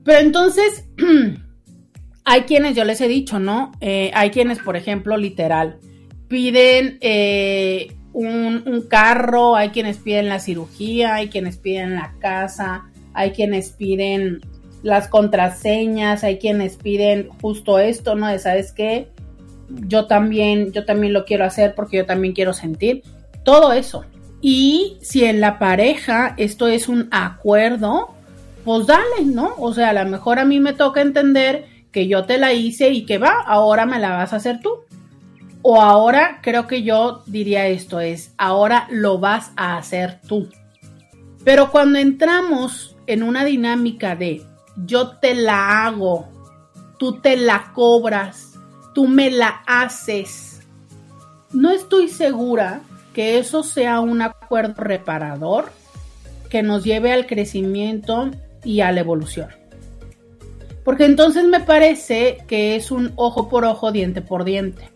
Pero 0.05 0.21
entonces, 0.21 0.89
hay 2.25 2.43
quienes, 2.43 2.77
yo 2.77 2.85
les 2.85 3.01
he 3.01 3.09
dicho, 3.09 3.39
¿no? 3.39 3.73
Eh, 3.81 4.11
hay 4.15 4.31
quienes, 4.31 4.59
por 4.59 4.77
ejemplo, 4.77 5.17
literal, 5.17 5.79
piden 6.29 6.99
eh, 7.01 7.98
un, 8.19 8.85
carro, 8.89 9.55
hay 9.55 9.71
quienes 9.71 9.99
piden 9.99 10.29
la 10.29 10.41
cirugía, 10.41 11.15
hay 11.15 11.29
quienes 11.29 11.57
piden 11.57 11.95
la 11.95 12.15
casa, 12.19 12.91
hay 13.15 13.31
quienes 13.31 13.71
piden 13.71 14.41
las 14.83 15.09
contraseñas, 15.09 16.25
hay 16.25 16.39
quienes 16.39 16.77
piden 16.77 17.29
justo 17.41 17.79
esto, 17.79 18.17
¿no? 18.17 18.27
De, 18.27 18.39
¿sabes 18.39 18.73
qué? 18.73 19.09
Yo 19.69 20.07
también, 20.07 20.73
yo 20.73 20.85
también 20.85 21.13
lo 21.13 21.25
quiero 21.25 21.45
hacer 21.45 21.75
porque 21.75 21.99
yo 21.99 22.07
también 22.07 22.35
quiero 22.35 22.53
sentir. 22.53 23.03
Todo 23.45 23.73
eso. 23.73 24.05
Y 24.41 24.99
si 25.01 25.25
en 25.25 25.41
la 25.41 25.59
pareja 25.59 26.35
esto 26.39 26.69
es 26.69 26.89
un 26.89 27.09
acuerdo, 27.11 28.15
pues 28.65 28.87
dale, 28.87 29.27
¿no? 29.27 29.55
O 29.59 29.73
sea, 29.73 29.91
a 29.91 30.05
lo 30.05 30.11
mejor 30.11 30.39
a 30.39 30.45
mí 30.45 30.59
me 30.59 30.73
toca 30.73 31.01
entender 31.01 31.67
que 31.93 32.09
yo 32.09 32.25
te 32.25 32.39
la 32.39 32.53
hice 32.53 32.91
y 32.91 33.05
que 33.05 33.19
va, 33.19 33.43
ahora 33.47 33.87
me 33.87 33.99
la 33.99 34.11
vas 34.11 34.33
a 34.33 34.37
hacer 34.37 34.61
tú. 34.61 34.88
O 35.63 35.81
ahora 35.81 36.41
creo 36.43 36.67
que 36.67 36.83
yo 36.83 37.23
diría 37.27 37.67
esto 37.67 38.01
es, 38.01 38.33
ahora 38.39 38.87
lo 38.91 39.19
vas 39.19 39.51
a 39.57 39.77
hacer 39.77 40.21
tú. 40.27 40.49
Pero 41.45 41.71
cuando 41.71 41.99
entramos 41.99 42.97
en 43.07 43.23
una 43.23 43.45
dinámica 43.45 44.15
de 44.15 44.43
yo 44.85 45.17
te 45.17 45.35
la 45.35 45.87
hago, 45.87 46.29
tú 46.99 47.21
te 47.21 47.37
la 47.37 47.73
cobras, 47.75 48.55
tú 48.95 49.09
me 49.09 49.31
la 49.31 49.63
haces, 49.67 50.49
no 51.53 51.71
estoy 51.71 52.09
segura 52.09 52.83
que 53.15 53.39
eso 53.39 53.63
sea 53.63 54.01
un 54.01 54.23
acuerdo 54.23 54.83
reparador 54.83 55.73
que 56.51 56.63
nos 56.63 56.85
lleve 56.85 57.13
al 57.13 57.27
crecimiento 57.27 58.31
y 58.65 58.81
a 58.81 58.93
la 58.93 59.01
evolución. 59.01 59.49
Porque 60.85 61.05
entonces 61.05 61.45
me 61.45 61.61
parece 61.61 62.39
que 62.47 62.77
es 62.77 62.91
un 62.91 63.13
ojo 63.17 63.49
por 63.49 63.65
ojo, 63.65 63.93
diente 63.93 64.23
por 64.23 64.45
diente. 64.45 64.91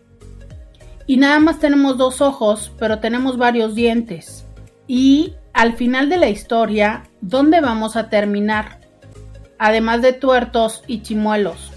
Y 1.05 1.17
nada 1.17 1.39
más 1.39 1.59
tenemos 1.59 1.97
dos 1.97 2.21
ojos, 2.21 2.71
pero 2.79 2.99
tenemos 2.99 3.37
varios 3.37 3.75
dientes. 3.75 4.45
Y 4.87 5.35
al 5.53 5.73
final 5.73 6.09
de 6.09 6.17
la 6.17 6.29
historia, 6.29 7.03
¿dónde 7.21 7.61
vamos 7.61 7.95
a 7.95 8.09
terminar? 8.09 8.79
Además 9.57 10.01
de 10.01 10.13
tuertos 10.13 10.83
y 10.87 11.01
chimuelos. 11.01 11.71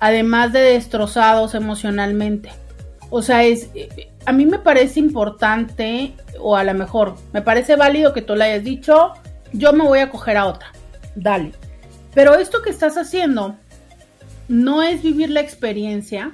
Además 0.00 0.52
de 0.52 0.60
destrozados 0.60 1.54
emocionalmente. 1.54 2.50
O 3.10 3.22
sea, 3.22 3.44
es, 3.44 3.70
a 4.26 4.32
mí 4.32 4.46
me 4.46 4.58
parece 4.58 5.00
importante, 5.00 6.14
o 6.40 6.56
a 6.56 6.64
lo 6.64 6.74
mejor 6.74 7.16
me 7.32 7.42
parece 7.42 7.76
válido 7.76 8.12
que 8.12 8.22
tú 8.22 8.34
le 8.34 8.44
hayas 8.44 8.64
dicho, 8.64 9.12
yo 9.52 9.72
me 9.72 9.84
voy 9.84 10.00
a 10.00 10.10
coger 10.10 10.36
a 10.36 10.46
otra 10.46 10.74
dale. 11.14 11.52
Pero 12.14 12.34
esto 12.34 12.62
que 12.62 12.70
estás 12.70 12.96
haciendo 12.96 13.56
no 14.48 14.82
es 14.82 15.02
vivir 15.02 15.30
la 15.30 15.40
experiencia, 15.40 16.32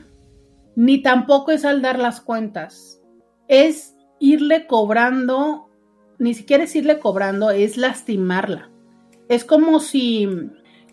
ni 0.81 1.03
tampoco 1.03 1.53
es 1.53 1.61
saldar 1.61 1.99
las 1.99 2.23
cuentas. 2.23 3.03
Es 3.49 3.95
irle 4.19 4.67
cobrando, 4.67 5.69
ni 6.19 6.33
siquiera 6.33 6.65
es 6.65 6.75
irle 6.75 6.99
cobrando, 7.01 7.51
es 7.51 7.77
lastimarla. 7.77 8.71
Es 9.29 9.45
como 9.45 9.81
si, 9.81 10.27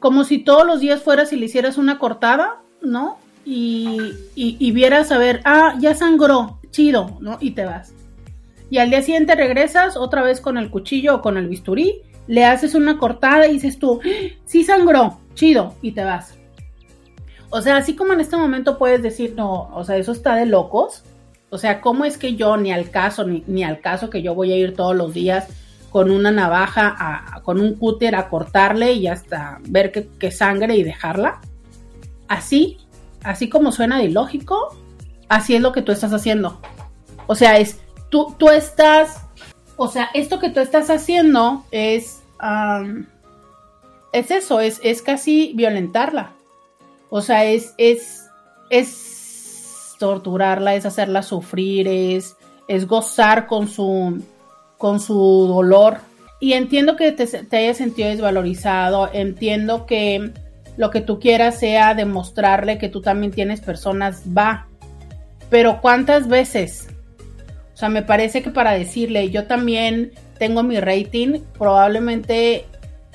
como 0.02 0.26
si 0.26 0.40
todos 0.40 0.68
los 0.68 0.82
días 0.82 1.02
fueras 1.02 1.32
y 1.32 1.38
le 1.38 1.46
hicieras 1.46 1.78
una 1.78 2.00
cortada, 2.00 2.62
¿no? 2.82 3.18
Y, 3.46 4.12
y, 4.36 4.58
y 4.60 4.72
vieras 4.72 5.14
a 5.14 5.20
ver, 5.20 5.40
ah, 5.46 5.76
ya 5.80 5.96
sangró, 5.96 6.60
chido, 6.70 7.18
¿no? 7.22 7.38
Y 7.40 7.52
te 7.52 7.64
vas. 7.64 7.94
Y 8.70 8.80
al 8.80 8.90
día 8.90 9.02
siguiente 9.02 9.36
regresas 9.36 9.96
otra 9.96 10.22
vez 10.22 10.42
con 10.42 10.58
el 10.58 10.70
cuchillo 10.70 11.16
o 11.16 11.22
con 11.22 11.38
el 11.38 11.48
bisturí 11.48 12.02
le 12.28 12.44
haces 12.44 12.76
una 12.76 12.98
cortada 12.98 13.48
y 13.48 13.54
dices 13.54 13.80
tú, 13.80 14.02
sí 14.44 14.66
sangró, 14.66 15.22
chido, 15.34 15.76
y 15.82 15.94
te 15.94 16.04
vas. 16.04 16.37
O 17.50 17.62
sea, 17.62 17.78
así 17.78 17.96
como 17.96 18.14
en 18.14 18.20
este 18.20 18.38
momento 18.38 18.78
puedes 18.78 19.02
decir, 19.02 19.34
no, 19.36 19.70
o 19.74 19.84
sea, 19.84 19.98
eso 19.98 20.12
está 20.12 20.36
de 20.36 20.46
locos. 20.46 21.04
O 21.50 21.58
sea, 21.58 21.80
¿cómo 21.80 22.04
es 22.06 22.18
que 22.18 22.36
yo 22.36 22.58
ni 22.58 22.72
al 22.72 22.90
caso, 22.90 23.26
ni, 23.26 23.64
al 23.64 23.80
caso 23.80 24.10
que 24.10 24.22
yo 24.22 24.36
voy 24.36 24.52
a 24.52 24.58
ir 24.58 24.76
todos 24.76 24.96
los 24.96 25.14
días 25.14 25.48
con 25.90 26.12
una 26.12 26.32
navaja, 26.32 27.42
con 27.44 27.62
un 27.62 27.76
cúter 27.76 28.16
a 28.16 28.28
cortarle 28.28 28.94
y 28.94 29.08
hasta 29.08 29.60
ver 29.70 29.92
que, 29.92 30.08
que 30.20 30.32
sangre 30.32 30.76
y 30.76 30.84
dejarla? 30.84 31.40
Así, 32.28 32.78
así 33.24 33.48
como 33.48 33.72
suena 33.72 33.98
de 33.98 34.06
ilógico, 34.06 34.76
así 35.30 35.56
es 35.56 35.62
lo 35.62 35.72
que 35.72 35.82
tú 35.82 35.94
estás 35.94 36.12
haciendo. 36.12 36.60
O 37.28 37.36
sea, 37.36 37.58
es, 37.58 37.80
tú, 38.10 38.36
tú 38.38 38.50
estás 38.50 39.28
o 39.78 39.88
sea, 39.88 40.10
esto 40.16 40.40
que 40.40 40.50
tú 40.50 40.60
estás 40.60 40.90
haciendo 40.90 41.64
es, 41.70 42.24
es 44.12 44.32
eso, 44.32 44.60
es, 44.60 44.82
es 44.84 45.04
casi 45.04 45.54
violentarla. 45.56 46.32
O 47.10 47.22
sea, 47.22 47.46
es, 47.46 47.74
es, 47.78 48.26
es 48.70 49.96
torturarla, 50.00 50.76
es 50.76 50.86
hacerla 50.86 51.24
sufrir, 51.24 51.88
es, 51.88 52.36
es 52.68 52.86
gozar 52.88 53.48
con 53.48 53.68
su, 53.68 54.24
con 54.78 55.00
su 55.00 55.16
dolor. 55.48 55.98
Y 56.40 56.54
entiendo 56.54 56.96
que 56.96 57.12
te, 57.12 57.26
te 57.26 57.58
hayas 57.58 57.78
sentido 57.78 58.10
desvalorizado, 58.10 59.10
entiendo 59.12 59.86
que 59.86 60.32
lo 60.76 60.92
que 60.92 61.02
tú 61.02 61.20
quieras 61.20 61.60
sea 61.60 61.96
demostrarle 61.96 62.78
que 62.78 62.90
tú 62.90 63.02
también 63.02 63.32
tienes 63.32 63.62
personas, 63.62 64.24
va. 64.36 64.68
Pero 65.50 65.82
¿cuántas 65.82 66.28
veces 66.28 66.90
o 67.78 67.80
sea, 67.80 67.90
me 67.90 68.02
parece 68.02 68.42
que 68.42 68.50
para 68.50 68.72
decirle, 68.72 69.30
yo 69.30 69.46
también 69.46 70.12
tengo 70.40 70.64
mi 70.64 70.80
rating, 70.80 71.42
probablemente, 71.60 72.66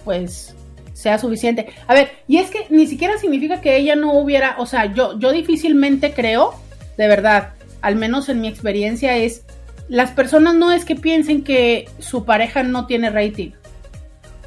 pues, 0.05 0.55
sea 0.93 1.19
suficiente. 1.19 1.69
A 1.87 1.95
ver, 1.95 2.11
y 2.29 2.39
es 2.39 2.51
que 2.51 2.67
ni 2.71 2.87
siquiera 2.87 3.19
significa 3.19 3.61
que 3.61 3.77
ella 3.77 3.97
no 3.97 4.13
hubiera, 4.15 4.57
o 4.59 4.67
sea, 4.67 4.93
yo, 4.93 5.19
yo 5.19 5.33
difícilmente 5.33 6.13
creo, 6.13 6.55
de 6.97 7.09
verdad, 7.09 7.55
al 7.81 7.97
menos 7.97 8.29
en 8.29 8.41
mi 8.41 8.49
experiencia 8.49 9.17
es, 9.17 9.45
las 9.89 10.11
personas 10.13 10.55
no 10.55 10.73
es 10.73 10.85
que 10.85 10.97
piensen 10.97 11.45
que 11.45 11.89
su 11.99 12.25
pareja 12.25 12.63
no 12.63 12.87
tiene 12.87 13.11
rating. 13.11 13.51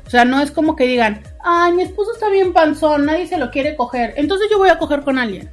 O 0.05 0.09
sea, 0.09 0.23
no 0.23 0.39
es 0.41 0.51
como 0.51 0.75
que 0.75 0.87
digan, 0.87 1.23
ay, 1.43 1.73
mi 1.73 1.83
esposo 1.83 2.13
está 2.13 2.29
bien 2.29 2.53
panzón, 2.53 3.05
nadie 3.05 3.27
se 3.27 3.37
lo 3.37 3.49
quiere 3.51 3.75
coger, 3.75 4.13
entonces 4.17 4.47
yo 4.51 4.57
voy 4.57 4.69
a 4.69 4.77
coger 4.77 5.01
con 5.01 5.17
alguien. 5.17 5.49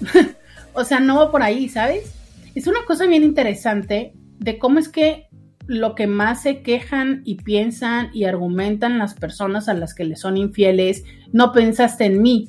o 0.74 0.84
sea, 0.84 1.00
no 1.00 1.16
va 1.16 1.30
por 1.30 1.42
ahí, 1.42 1.68
¿sabes? 1.68 2.12
Es 2.54 2.66
una 2.66 2.84
cosa 2.84 3.06
bien 3.06 3.24
interesante 3.24 4.12
de 4.38 4.58
cómo 4.58 4.78
es 4.78 4.88
que 4.88 5.28
lo 5.66 5.94
que 5.94 6.06
más 6.06 6.42
se 6.42 6.62
quejan 6.62 7.22
y 7.24 7.36
piensan 7.36 8.10
y 8.12 8.24
argumentan 8.24 8.98
las 8.98 9.14
personas 9.14 9.68
a 9.68 9.74
las 9.74 9.94
que 9.94 10.04
le 10.04 10.16
son 10.16 10.36
infieles, 10.36 11.04
no 11.32 11.52
pensaste 11.52 12.04
en 12.04 12.22
mí. 12.22 12.48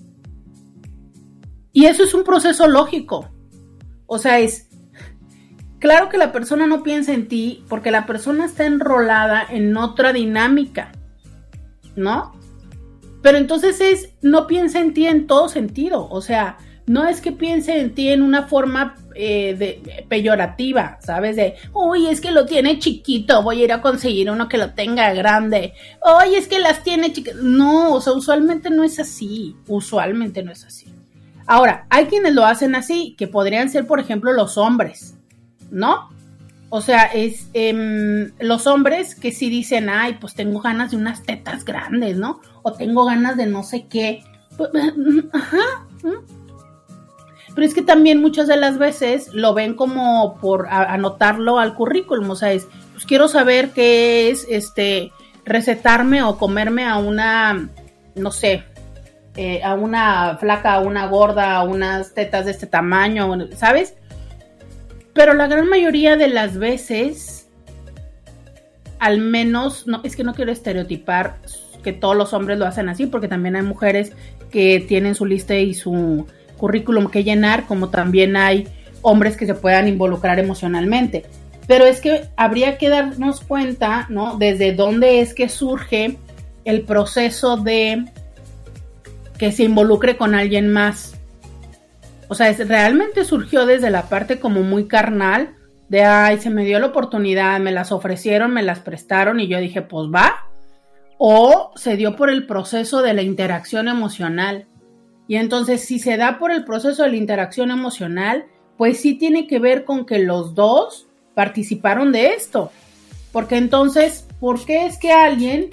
Y 1.72 1.86
eso 1.86 2.04
es 2.04 2.14
un 2.14 2.24
proceso 2.24 2.68
lógico. 2.68 3.30
O 4.06 4.20
sea, 4.20 4.40
es 4.40 4.70
claro 5.80 6.10
que 6.10 6.18
la 6.18 6.32
persona 6.32 6.68
no 6.68 6.84
piensa 6.84 7.14
en 7.14 7.28
ti 7.28 7.64
porque 7.68 7.92
la 7.92 8.06
persona 8.06 8.46
está 8.46 8.66
enrolada 8.66 9.44
en 9.50 9.76
otra 9.76 10.14
dinámica, 10.14 10.92
¿no? 11.96 12.34
Pero 13.22 13.38
entonces 13.38 13.80
es, 13.82 14.10
no 14.22 14.48
piensa 14.48 14.80
en 14.80 14.94
ti 14.94 15.08
en 15.08 15.28
todo 15.28 15.50
sentido. 15.50 16.08
O 16.10 16.22
sea, 16.22 16.58
no 16.86 17.08
es 17.08 17.22
que 17.22 17.32
piense 17.32 17.80
en 17.80 17.96
ti 17.96 18.10
en 18.10 18.22
una 18.22 18.44
forma 18.44 18.96
eh, 19.16 19.56
de, 19.56 20.06
peyorativa, 20.08 20.98
¿sabes? 21.02 21.36
De, 21.36 21.56
uy, 21.74 22.08
es 22.08 22.22
que 22.22 22.32
lo 22.32 22.46
tiene 22.46 22.80
chiquito, 22.80 23.42
voy 23.44 23.62
a 23.62 23.64
ir 23.66 23.74
a 23.74 23.82
conseguir 23.82 24.30
uno 24.30 24.48
que 24.48 24.58
lo 24.58 24.72
tenga 24.72 25.14
grande. 25.14 25.74
Uy, 26.02 26.36
es 26.36 26.48
que 26.48 26.60
las 26.60 26.84
tiene 26.84 27.14
chiquitas. 27.14 27.42
No, 27.42 27.94
o 27.94 28.02
sea, 28.02 28.14
usualmente 28.14 28.70
no 28.70 28.84
es 28.84 29.00
así. 29.00 29.56
Usualmente 29.68 30.44
no 30.44 30.52
es 30.52 30.64
así. 30.64 30.94
Ahora, 31.46 31.86
hay 31.90 32.06
quienes 32.06 32.34
lo 32.34 32.46
hacen 32.46 32.76
así, 32.76 33.16
que 33.18 33.28
podrían 33.28 33.70
ser, 33.70 33.86
por 33.86 34.00
ejemplo, 34.00 34.32
los 34.34 34.58
hombres, 34.58 35.16
¿no? 35.72 36.10
O 36.70 36.82
sea, 36.82 37.04
es 37.04 37.50
em, 37.54 38.32
los 38.40 38.66
hombres 38.66 39.14
que 39.14 39.32
sí 39.32 39.50
dicen, 39.50 39.90
ay, 39.90 40.18
pues 40.20 40.34
tengo 40.34 40.60
ganas 40.62 40.92
de 40.92 40.98
unas 40.98 41.22
tetas 41.22 41.66
grandes, 41.66 42.18
¿no? 42.18 42.42
O 42.64 42.74
tengo 42.74 43.06
ganas 43.06 43.38
de 43.38 43.46
no 43.46 43.62
sé 43.62 43.86
qué. 43.88 44.24
Pues, 44.58 44.72
ajá. 45.34 45.60
Pero 47.54 47.68
es 47.68 47.74
que 47.74 47.82
también 47.82 48.22
muchas 48.22 48.48
de 48.48 48.58
las 48.58 48.78
veces 48.78 49.34
lo 49.34 49.54
ven 49.54 49.76
como 49.76 50.38
por 50.40 50.68
anotarlo 50.70 51.60
al 51.60 51.76
currículum, 51.76 52.32
o 52.32 52.36
sea, 52.36 52.52
es, 52.52 52.68
pues 52.94 53.06
quiero 53.06 53.28
saber 53.28 53.70
qué 53.72 54.32
es, 54.32 54.48
este, 54.50 55.12
recetarme 55.46 56.24
o 56.24 56.38
comerme 56.38 56.86
a 56.86 56.98
una, 56.98 57.70
no 58.16 58.32
sé, 58.32 58.64
eh, 59.36 59.64
a 59.64 59.74
una 59.74 60.38
flaca, 60.38 60.76
a 60.76 60.80
una 60.80 61.08
gorda, 61.08 61.56
a 61.56 61.64
unas 61.64 62.14
tetas 62.14 62.46
de 62.46 62.52
este 62.52 62.68
tamaño, 62.68 63.48
¿sabes? 63.56 63.96
Pero 65.14 65.34
la 65.34 65.48
gran 65.48 65.68
mayoría 65.68 66.18
de 66.18 66.28
las 66.28 66.58
veces, 66.58 67.48
al 69.00 69.20
menos, 69.20 69.86
no, 69.86 70.02
es 70.04 70.16
que 70.16 70.24
no 70.24 70.34
quiero 70.34 70.52
estereotipar 70.52 71.38
que 71.84 71.94
todos 71.94 72.16
los 72.16 72.34
hombres 72.34 72.58
lo 72.58 72.66
hacen 72.66 72.90
así, 72.90 73.06
porque 73.06 73.28
también 73.28 73.56
hay 73.56 73.62
mujeres 73.62 74.14
que 74.50 74.84
tienen 74.88 75.16
su 75.16 75.26
lista 75.26 75.56
y 75.56 75.74
su 75.74 76.26
currículum 76.58 77.10
que 77.10 77.24
llenar, 77.24 77.66
como 77.66 77.90
también 77.90 78.36
hay 78.36 78.68
hombres 79.02 79.38
que 79.38 79.46
se 79.46 79.56
puedan 79.56 79.88
involucrar 79.88 80.40
emocionalmente. 80.40 81.26
Pero 81.68 81.86
es 81.86 82.02
que 82.02 82.28
habría 82.36 82.78
que 82.78 82.90
darnos 82.90 83.42
cuenta, 83.42 84.08
¿no? 84.10 84.38
Desde 84.38 84.74
dónde 84.74 85.22
es 85.22 85.34
que 85.34 85.50
surge 85.50 86.18
el 86.66 86.82
proceso 86.82 87.58
de 87.58 88.06
que 89.38 89.52
se 89.52 89.64
involucre 89.64 90.18
con 90.18 90.36
alguien 90.36 90.72
más. 90.72 91.16
O 92.28 92.36
sea, 92.36 92.52
realmente 92.54 93.26
surgió 93.26 93.66
desde 93.66 93.90
la 93.90 94.04
parte 94.10 94.40
como 94.40 94.62
muy 94.62 94.88
carnal, 94.88 95.56
de, 95.90 96.04
ay, 96.04 96.40
se 96.40 96.50
me 96.50 96.66
dio 96.66 96.80
la 96.80 96.88
oportunidad, 96.88 97.60
me 97.60 97.72
las 97.72 97.92
ofrecieron, 97.92 98.54
me 98.54 98.64
las 98.64 98.80
prestaron 98.80 99.40
y 99.40 99.48
yo 99.48 99.60
dije, 99.60 99.82
pues 99.82 100.08
va. 100.08 100.48
O 101.18 101.72
se 101.76 101.96
dio 101.96 102.16
por 102.16 102.30
el 102.30 102.48
proceso 102.48 103.02
de 103.02 103.14
la 103.14 103.22
interacción 103.22 103.88
emocional. 103.88 104.66
Y 105.28 105.36
entonces, 105.38 105.86
si 105.86 106.00
se 106.00 106.18
da 106.18 106.38
por 106.40 106.52
el 106.52 106.66
proceso 106.66 107.04
de 107.04 107.10
la 107.10 107.18
interacción 107.18 107.72
emocional, 107.72 108.46
pues 108.78 109.00
sí 109.00 109.16
tiene 109.16 109.48
que 109.48 109.60
ver 109.60 109.86
con 109.86 110.06
que 110.06 110.20
los 110.20 110.56
dos 110.56 111.08
participaron 111.34 112.12
de 112.12 112.34
esto. 112.34 112.72
Porque 113.32 113.58
entonces, 113.58 114.28
¿por 114.40 114.64
qué 114.66 114.86
es 114.86 114.98
que 115.00 115.12
alguien 115.12 115.70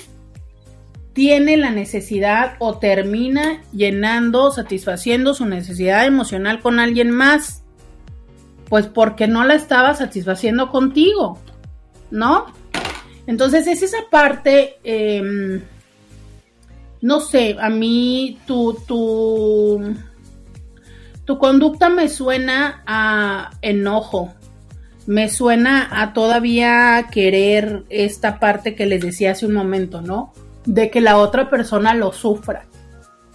tiene 1.12 1.56
la 1.56 1.70
necesidad 1.70 2.54
o 2.58 2.78
termina 2.78 3.62
llenando, 3.72 4.52
satisfaciendo 4.52 5.34
su 5.34 5.46
necesidad 5.46 6.06
emocional 6.06 6.60
con 6.60 6.78
alguien 6.78 7.10
más? 7.10 7.62
Pues 8.68 8.86
porque 8.86 9.26
no 9.26 9.44
la 9.44 9.54
estaba 9.54 9.94
satisfaciendo 9.94 10.70
contigo, 10.70 11.38
¿no? 12.10 12.46
Entonces 13.26 13.66
es 13.66 13.82
esa 13.82 13.98
parte 14.10 14.78
em, 14.84 15.60
no 17.02 17.20
sé, 17.20 17.56
a 17.58 17.70
mí 17.70 18.38
tu, 18.46 18.74
tu, 18.86 19.94
tu 21.24 21.38
conducta 21.38 21.88
me 21.88 22.08
suena 22.08 22.82
a 22.86 23.50
enojo, 23.62 24.34
me 25.06 25.28
suena 25.28 25.88
a 26.02 26.12
todavía 26.12 27.06
querer 27.10 27.84
esta 27.88 28.38
parte 28.38 28.74
que 28.74 28.86
les 28.86 29.00
decía 29.00 29.32
hace 29.32 29.46
un 29.46 29.54
momento, 29.54 30.02
¿no? 30.02 30.32
De 30.66 30.90
que 30.90 31.00
la 31.00 31.16
otra 31.16 31.48
persona 31.48 31.94
lo 31.94 32.12
sufra. 32.12 32.66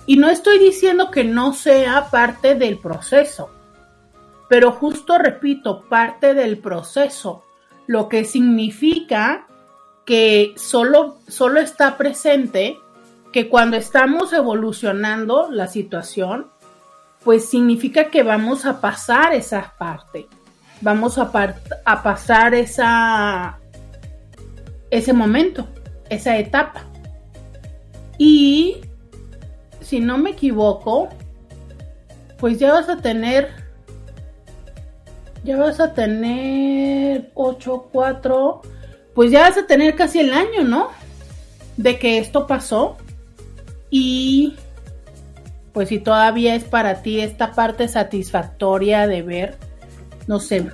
Y 0.05 0.17
no 0.17 0.29
estoy 0.29 0.59
diciendo 0.59 1.09
que 1.09 1.23
no 1.23 1.53
sea 1.53 2.09
parte 2.11 2.53
del 2.53 2.77
proceso, 2.77 3.49
pero 4.47 4.71
justo 4.71 5.17
repito, 5.17 5.85
parte 5.89 6.35
del 6.35 6.59
proceso, 6.59 7.43
lo 7.87 8.07
que 8.09 8.25
significa 8.25 9.47
que 10.05 10.53
solo, 10.55 11.17
solo 11.27 11.59
está 11.59 11.97
presente 11.97 12.77
que 13.35 13.49
cuando 13.49 13.75
estamos 13.75 14.31
evolucionando 14.31 15.49
la 15.51 15.67
situación, 15.67 16.51
pues 17.21 17.49
significa 17.49 18.09
que 18.09 18.23
vamos 18.23 18.65
a 18.65 18.79
pasar 18.79 19.33
esa 19.33 19.73
parte, 19.77 20.29
vamos 20.79 21.17
a, 21.17 21.29
a 21.83 22.01
pasar 22.01 22.53
esa, 22.55 23.59
ese 24.89 25.11
momento, 25.11 25.67
esa 26.07 26.37
etapa. 26.37 26.85
Y 28.17 28.77
si 29.81 29.99
no 29.99 30.17
me 30.17 30.29
equivoco, 30.29 31.09
pues 32.39 32.57
ya 32.57 32.71
vas 32.71 32.87
a 32.87 33.01
tener, 33.01 33.49
ya 35.43 35.57
vas 35.57 35.81
a 35.81 35.93
tener 35.93 37.31
8, 37.33 37.89
4, 37.91 38.61
pues 39.13 39.29
ya 39.29 39.41
vas 39.41 39.57
a 39.57 39.67
tener 39.67 39.93
casi 39.97 40.21
el 40.21 40.31
año, 40.31 40.63
¿no? 40.63 40.87
De 41.75 41.99
que 41.99 42.17
esto 42.17 42.47
pasó. 42.47 42.95
Y 43.97 44.53
pues 45.71 45.87
si 45.87 45.99
todavía 45.99 46.53
es 46.53 46.65
para 46.65 47.01
ti 47.01 47.21
esta 47.21 47.53
parte 47.53 47.87
satisfactoria 47.87 49.07
de 49.07 49.21
ver, 49.21 49.57
no 50.27 50.41
sé, 50.41 50.69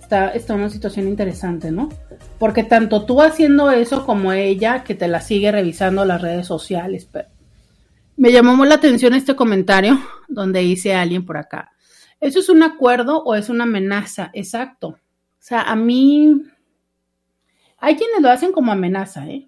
está, 0.00 0.30
está 0.30 0.54
una 0.54 0.70
situación 0.70 1.06
interesante, 1.06 1.70
¿no? 1.70 1.90
Porque 2.38 2.64
tanto 2.64 3.04
tú 3.04 3.20
haciendo 3.20 3.70
eso 3.70 4.06
como 4.06 4.32
ella 4.32 4.84
que 4.84 4.94
te 4.94 5.06
la 5.06 5.20
sigue 5.20 5.52
revisando 5.52 6.06
las 6.06 6.22
redes 6.22 6.46
sociales. 6.46 7.06
Pero 7.12 7.28
me 8.16 8.32
llamó 8.32 8.64
la 8.64 8.76
atención 8.76 9.12
este 9.12 9.36
comentario 9.36 10.00
donde 10.28 10.60
dice 10.60 10.94
alguien 10.94 11.26
por 11.26 11.36
acá. 11.36 11.72
¿Eso 12.20 12.38
es 12.38 12.48
un 12.48 12.62
acuerdo 12.62 13.22
o 13.22 13.34
es 13.34 13.50
una 13.50 13.64
amenaza? 13.64 14.30
Exacto. 14.32 14.88
O 14.88 14.98
sea, 15.40 15.60
a 15.60 15.76
mí... 15.76 16.40
Hay 17.76 17.96
quienes 17.96 18.22
lo 18.22 18.30
hacen 18.30 18.52
como 18.52 18.72
amenaza, 18.72 19.26
¿eh? 19.28 19.47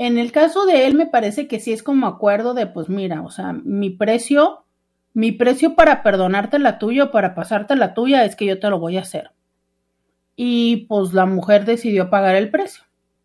En 0.00 0.16
el 0.16 0.32
caso 0.32 0.64
de 0.64 0.86
él 0.86 0.94
me 0.94 1.04
parece 1.04 1.46
que 1.46 1.60
sí 1.60 1.74
es 1.74 1.82
como 1.82 2.06
acuerdo 2.06 2.54
de, 2.54 2.66
pues 2.66 2.88
mira, 2.88 3.20
o 3.20 3.30
sea, 3.30 3.52
mi 3.52 3.90
precio, 3.90 4.64
mi 5.12 5.30
precio 5.30 5.74
para 5.74 6.02
perdonarte 6.02 6.58
la 6.58 6.78
tuya 6.78 7.04
o 7.04 7.10
para 7.10 7.34
pasarte 7.34 7.76
la 7.76 7.92
tuya 7.92 8.24
es 8.24 8.34
que 8.34 8.46
yo 8.46 8.58
te 8.58 8.70
lo 8.70 8.78
voy 8.78 8.96
a 8.96 9.02
hacer. 9.02 9.32
Y 10.36 10.86
pues 10.86 11.12
la 11.12 11.26
mujer 11.26 11.66
decidió 11.66 12.08
pagar 12.08 12.34
el 12.36 12.48
precio. 12.48 12.82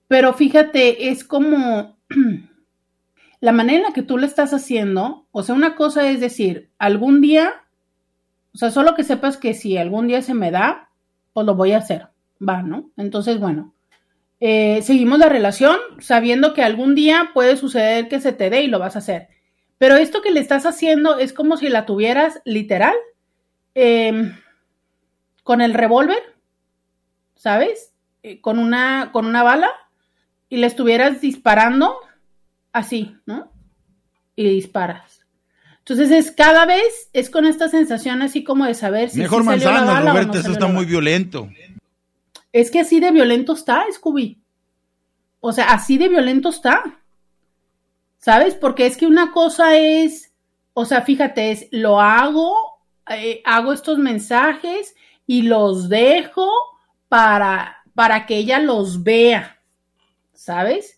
Pero 0.09 0.33
fíjate, 0.33 1.07
es 1.07 1.23
como 1.23 1.95
la 3.39 3.51
manera 3.53 3.77
en 3.77 3.83
la 3.83 3.93
que 3.93 4.03
tú 4.03 4.17
lo 4.17 4.25
estás 4.25 4.51
haciendo, 4.53 5.27
o 5.31 5.43
sea, 5.43 5.55
una 5.55 5.75
cosa 5.75 6.09
es 6.09 6.19
decir, 6.19 6.71
algún 6.77 7.21
día, 7.21 7.53
o 8.53 8.57
sea, 8.57 8.69
solo 8.69 8.95
que 8.95 9.05
sepas 9.05 9.37
que 9.37 9.53
si 9.53 9.77
algún 9.77 10.07
día 10.07 10.21
se 10.21 10.33
me 10.33 10.51
da, 10.51 10.89
pues 11.31 11.45
lo 11.45 11.55
voy 11.55 11.71
a 11.71 11.77
hacer, 11.77 12.09
va, 12.45 12.63
¿no? 12.63 12.89
Entonces, 12.97 13.39
bueno, 13.39 13.74
eh, 14.47 14.83
seguimos 14.83 15.17
la 15.17 15.27
relación 15.27 15.75
sabiendo 15.97 16.53
que 16.53 16.61
algún 16.61 16.93
día 16.93 17.31
puede 17.33 17.57
suceder 17.57 18.07
que 18.07 18.21
se 18.21 18.31
te 18.31 18.51
dé 18.51 18.61
y 18.61 18.67
lo 18.67 18.77
vas 18.77 18.95
a 18.95 18.99
hacer. 18.99 19.27
Pero 19.79 19.95
esto 19.95 20.21
que 20.21 20.29
le 20.29 20.39
estás 20.39 20.67
haciendo 20.67 21.17
es 21.17 21.33
como 21.33 21.57
si 21.57 21.67
la 21.67 21.87
tuvieras 21.87 22.41
literal 22.45 22.93
em, 23.73 24.35
con 25.41 25.61
el 25.61 25.73
revólver, 25.73 26.21
¿sabes? 27.33 27.91
Eh, 28.21 28.39
con, 28.39 28.59
una, 28.59 29.09
con 29.11 29.25
una 29.25 29.41
bala 29.41 29.71
y 30.47 30.57
le 30.57 30.67
estuvieras 30.67 31.21
disparando 31.21 31.97
así, 32.71 33.17
¿no? 33.25 33.51
Y 34.35 34.47
disparas. 34.47 35.25
Entonces 35.79 36.11
es 36.11 36.31
cada 36.31 36.67
vez 36.67 37.09
es 37.13 37.31
con 37.31 37.47
esta 37.47 37.67
sensación 37.67 38.21
así 38.21 38.43
como 38.43 38.65
de 38.65 38.75
saber 38.75 39.09
si 39.09 39.21
mejor 39.21 39.43
manzana, 39.43 40.01
Roberto, 40.01 40.37
eso 40.37 40.51
está 40.51 40.67
muy 40.67 40.85
violento. 40.85 41.49
Es 42.55 42.71
que 42.71 42.79
así 42.79 43.01
de 43.01 43.11
violento 43.11 43.51
está, 43.51 43.83
Scooby. 43.91 44.41
O 45.41 45.51
sea, 45.51 45.73
así 45.73 45.97
de 45.97 46.07
violento 46.07 46.47
está. 46.47 47.01
¿Sabes? 48.17 48.55
Porque 48.55 48.85
es 48.85 48.95
que 48.95 49.05
una 49.05 49.33
cosa 49.33 49.77
es, 49.77 50.33
o 50.71 50.85
sea, 50.85 51.01
fíjate, 51.01 51.51
es 51.51 51.67
lo 51.71 51.99
hago, 51.99 52.55
eh, 53.09 53.41
hago 53.43 53.73
estos 53.73 53.97
mensajes 53.97 54.95
y 55.27 55.41
los 55.41 55.89
dejo 55.89 56.49
para, 57.09 57.83
para 57.93 58.25
que 58.25 58.37
ella 58.37 58.59
los 58.59 59.03
vea. 59.03 59.61
¿Sabes? 60.31 60.97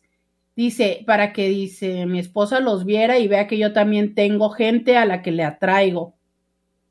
Dice, 0.55 1.03
para 1.08 1.34
que 1.34 1.49
dice, 1.49 2.05
mi 2.05 2.20
esposa 2.20 2.60
los 2.60 2.86
viera 2.86 3.18
y 3.18 3.28
vea 3.28 3.47
que 3.47 3.58
yo 3.58 3.74
también 3.74 4.14
tengo 4.14 4.51
gente 4.51 4.95
a 4.95 5.05
la 5.08 5.24
que 5.24 5.32
le 5.32 5.43
atraigo. 5.43 6.16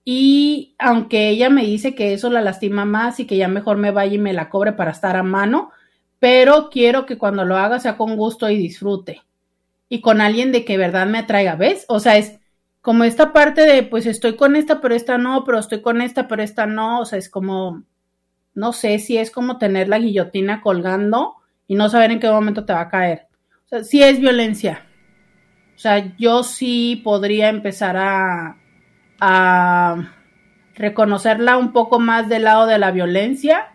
Y 0.09 0.77
aunque 0.79 1.31
ella 1.31 1.51
me 1.51 1.65
dice 1.65 1.97
que 1.97 2.13
eso 2.13 2.31
la 2.31 2.41
lastima 2.41 2.85
más 2.85 3.19
y 3.19 3.27
que 3.27 3.37
ya 3.37 3.49
mejor 3.49 3.77
me 3.77 3.91
vaya 3.91 4.15
y 4.15 4.19
me 4.19 4.33
la 4.33 4.49
cobre 4.49 4.73
para 4.73 4.93
estar 4.93 5.17
a 5.17 5.25
mano, 5.25 5.73
pero 6.21 6.71
quiero 6.71 7.07
que 7.07 7.19
cuando 7.19 7.45
lo 7.45 7.57
haga 7.57 7.81
sea 7.81 7.97
con 7.97 8.17
gusto 8.17 8.49
y 8.49 8.57
disfrute. 8.57 9.23
Y 9.89 10.01
con 10.01 10.21
alguien 10.21 10.53
de 10.53 10.65
que 10.65 10.79
verdad 10.79 11.09
me 11.09 11.19
atraiga, 11.19 11.57
¿ves? 11.57 11.87
O 11.89 11.99
sea, 11.99 12.19
es 12.19 12.39
como 12.83 13.03
esta 13.03 13.33
parte 13.33 13.63
de, 13.63 13.83
pues 13.83 14.07
estoy 14.07 14.37
con 14.37 14.55
esta, 14.55 14.81
pero 14.81 14.95
esta 14.95 15.19
no, 15.19 15.43
pero 15.43 15.59
estoy 15.59 15.83
con 15.83 16.01
esta, 16.01 16.29
pero 16.29 16.41
esta 16.45 16.67
no. 16.67 17.01
O 17.01 17.05
sea, 17.05 17.19
es 17.19 17.29
como, 17.29 17.83
no 18.55 18.73
sé 18.73 19.01
si 19.01 19.19
es 19.19 19.33
como 19.33 19.59
tener 19.59 19.89
la 19.89 19.99
guillotina 19.99 20.61
colgando 20.61 21.35
y 21.67 21.75
no 21.75 21.89
saber 21.89 22.13
en 22.13 22.21
qué 22.21 22.31
momento 22.31 22.65
te 22.65 22.73
va 22.73 22.83
a 22.83 22.91
caer. 22.91 23.27
O 23.65 23.69
sea, 23.69 23.83
sí 23.83 24.05
es 24.05 24.21
violencia. 24.21 24.87
O 25.75 25.79
sea, 25.81 26.17
yo 26.17 26.45
sí 26.45 27.01
podría 27.03 27.49
empezar 27.49 27.97
a 27.97 28.57
a 29.21 30.12
reconocerla 30.75 31.57
un 31.57 31.73
poco 31.73 31.99
más 31.99 32.29
del 32.29 32.45
lado 32.45 32.67
de 32.67 32.79
la 32.79 32.91
violencia 32.91 33.69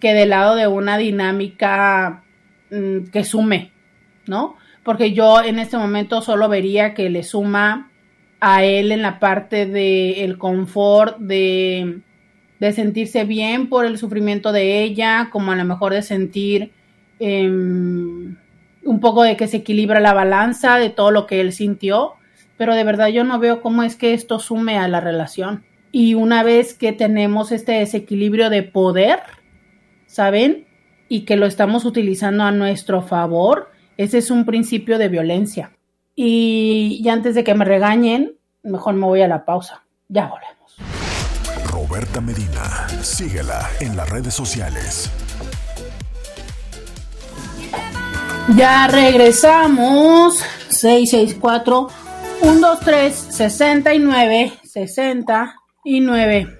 que 0.00 0.12
del 0.12 0.30
lado 0.30 0.54
de 0.54 0.66
una 0.66 0.98
dinámica 0.98 2.22
mm, 2.70 3.06
que 3.10 3.24
sume, 3.24 3.72
¿no? 4.26 4.56
Porque 4.82 5.12
yo 5.12 5.42
en 5.42 5.58
este 5.58 5.78
momento 5.78 6.20
solo 6.20 6.48
vería 6.48 6.92
que 6.92 7.08
le 7.08 7.22
suma 7.22 7.90
a 8.40 8.64
él 8.64 8.92
en 8.92 9.00
la 9.00 9.18
parte 9.18 9.64
del 9.64 10.16
el 10.18 10.36
confort 10.36 11.18
de, 11.18 12.00
de, 12.60 12.72
sentirse 12.72 13.24
bien 13.24 13.70
por 13.70 13.86
el 13.86 13.96
sufrimiento 13.96 14.52
de 14.52 14.82
ella, 14.82 15.30
como 15.32 15.52
a 15.52 15.56
lo 15.56 15.64
mejor 15.64 15.94
de 15.94 16.02
sentir 16.02 16.72
em, 17.18 18.36
un 18.84 19.00
poco 19.00 19.22
de 19.22 19.38
que 19.38 19.46
se 19.46 19.58
equilibra 19.58 20.00
la 20.00 20.12
balanza 20.12 20.76
de 20.76 20.90
todo 20.90 21.10
lo 21.10 21.26
que 21.26 21.40
él 21.40 21.52
sintió 21.52 22.16
pero 22.56 22.74
de 22.74 22.84
verdad 22.84 23.08
yo 23.08 23.24
no 23.24 23.38
veo 23.38 23.60
cómo 23.60 23.82
es 23.82 23.96
que 23.96 24.14
esto 24.14 24.38
sume 24.38 24.78
a 24.78 24.88
la 24.88 25.00
relación. 25.00 25.64
Y 25.92 26.14
una 26.14 26.42
vez 26.42 26.74
que 26.74 26.92
tenemos 26.92 27.52
este 27.52 27.72
desequilibrio 27.72 28.50
de 28.50 28.62
poder, 28.62 29.20
¿saben? 30.06 30.66
Y 31.08 31.20
que 31.20 31.36
lo 31.36 31.46
estamos 31.46 31.84
utilizando 31.84 32.44
a 32.44 32.50
nuestro 32.50 33.02
favor, 33.02 33.70
ese 33.96 34.18
es 34.18 34.30
un 34.30 34.44
principio 34.44 34.98
de 34.98 35.08
violencia. 35.08 35.72
Y, 36.16 37.06
antes 37.08 37.34
de 37.34 37.44
que 37.44 37.54
me 37.54 37.64
regañen, 37.64 38.36
mejor 38.62 38.94
me 38.94 39.06
voy 39.06 39.22
a 39.22 39.28
la 39.28 39.44
pausa. 39.44 39.84
Ya 40.08 40.26
volvemos. 40.26 40.76
Roberta 41.70 42.20
Medina, 42.20 42.88
síguela 43.02 43.68
en 43.80 43.96
las 43.96 44.08
redes 44.08 44.34
sociales. 44.34 45.10
Ya 48.56 48.86
regresamos. 48.88 50.42
664 50.68 52.03
1, 52.42 52.60
2, 52.60 52.80
3, 52.80 53.14
69, 53.14 54.52
69. 54.62 56.58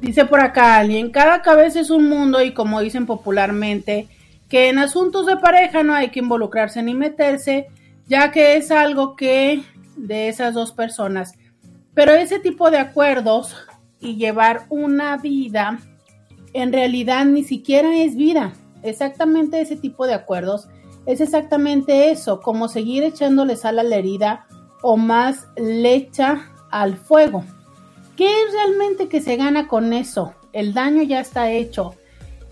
Dice 0.00 0.24
por 0.24 0.40
acá 0.40 0.76
alguien, 0.76 1.10
cada 1.10 1.42
cabeza 1.42 1.80
es 1.80 1.90
un 1.90 2.08
mundo 2.08 2.42
y 2.42 2.52
como 2.52 2.80
dicen 2.80 3.06
popularmente, 3.06 4.08
que 4.48 4.68
en 4.68 4.78
asuntos 4.78 5.26
de 5.26 5.36
pareja 5.36 5.82
no 5.82 5.94
hay 5.94 6.10
que 6.10 6.20
involucrarse 6.20 6.82
ni 6.82 6.94
meterse, 6.94 7.66
ya 8.06 8.30
que 8.30 8.56
es 8.56 8.70
algo 8.70 9.16
que 9.16 9.62
de 9.96 10.28
esas 10.28 10.54
dos 10.54 10.72
personas. 10.72 11.32
Pero 11.94 12.12
ese 12.12 12.38
tipo 12.38 12.70
de 12.70 12.78
acuerdos 12.78 13.56
y 14.00 14.16
llevar 14.16 14.66
una 14.68 15.16
vida, 15.16 15.78
en 16.52 16.72
realidad 16.72 17.24
ni 17.24 17.42
siquiera 17.44 17.96
es 17.96 18.14
vida. 18.14 18.52
Exactamente 18.82 19.60
ese 19.60 19.76
tipo 19.76 20.06
de 20.06 20.14
acuerdos 20.14 20.68
es 21.06 21.20
exactamente 21.20 22.10
eso, 22.10 22.40
como 22.40 22.68
seguir 22.68 23.04
echándole 23.04 23.56
sal 23.56 23.78
a 23.78 23.82
la 23.82 23.96
herida 23.96 24.46
o 24.82 24.96
más 24.96 25.48
lecha 25.56 26.50
al 26.70 26.96
fuego. 26.96 27.44
¿Qué 28.16 28.26
es 28.26 28.52
realmente 28.52 29.08
que 29.08 29.20
se 29.20 29.36
gana 29.36 29.68
con 29.68 29.92
eso? 29.92 30.34
El 30.52 30.72
daño 30.72 31.02
ya 31.02 31.20
está 31.20 31.50
hecho. 31.50 31.94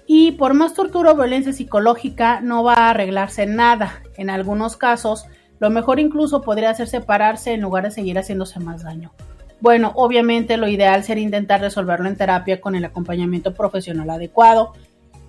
Y 0.07 0.33
por 0.33 0.53
más 0.53 0.75
tortura 0.75 1.13
o 1.13 1.17
violencia 1.17 1.53
psicológica 1.53 2.41
no 2.41 2.63
va 2.63 2.75
a 2.75 2.91
arreglarse 2.91 3.47
nada. 3.47 4.03
En 4.17 4.29
algunos 4.29 4.77
casos, 4.77 5.25
lo 5.59 5.71
mejor 5.71 6.01
incluso 6.01 6.43
podría 6.43 6.75
ser 6.75 6.89
separarse 6.89 7.53
en 7.53 7.63
lugar 7.63 7.85
de 7.85 7.91
seguir 7.91 8.19
haciéndose 8.19 8.61
más 8.61 8.83
daño. 8.83 9.13
Bueno, 9.61 9.93
obviamente 9.95 10.59
lo 10.59 10.69
ideal 10.69 11.05
sería 11.05 11.25
intentar 11.25 11.63
resolverlo 11.63 12.07
en 12.09 12.17
terapia 12.17 12.61
con 12.61 12.75
el 12.75 12.85
acompañamiento 12.85 13.55
profesional 13.55 14.11
adecuado. 14.11 14.75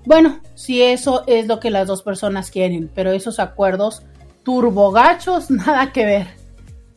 Bueno, 0.06 0.42
si 0.56 0.82
eso 0.82 1.24
es 1.26 1.48
lo 1.48 1.62
que 1.62 1.72
las 1.72 1.88
dos 1.88 2.04
personas 2.04 2.52
quieren, 2.52 2.92
pero 2.94 3.12
esos 3.12 3.40
acuerdos 3.40 4.04
turbogachos, 4.44 5.50
nada 5.50 5.94
que 5.94 6.06
ver. 6.06 6.45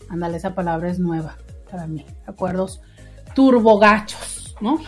Ándale, 0.09 0.37
esa 0.37 0.55
palabra 0.55 0.91
es 0.91 0.99
nueva 0.99 1.37
para 1.71 1.87
mí. 1.87 2.05
Acuerdos 2.27 2.81
turbogachos, 3.35 4.57
¿no? 4.61 4.79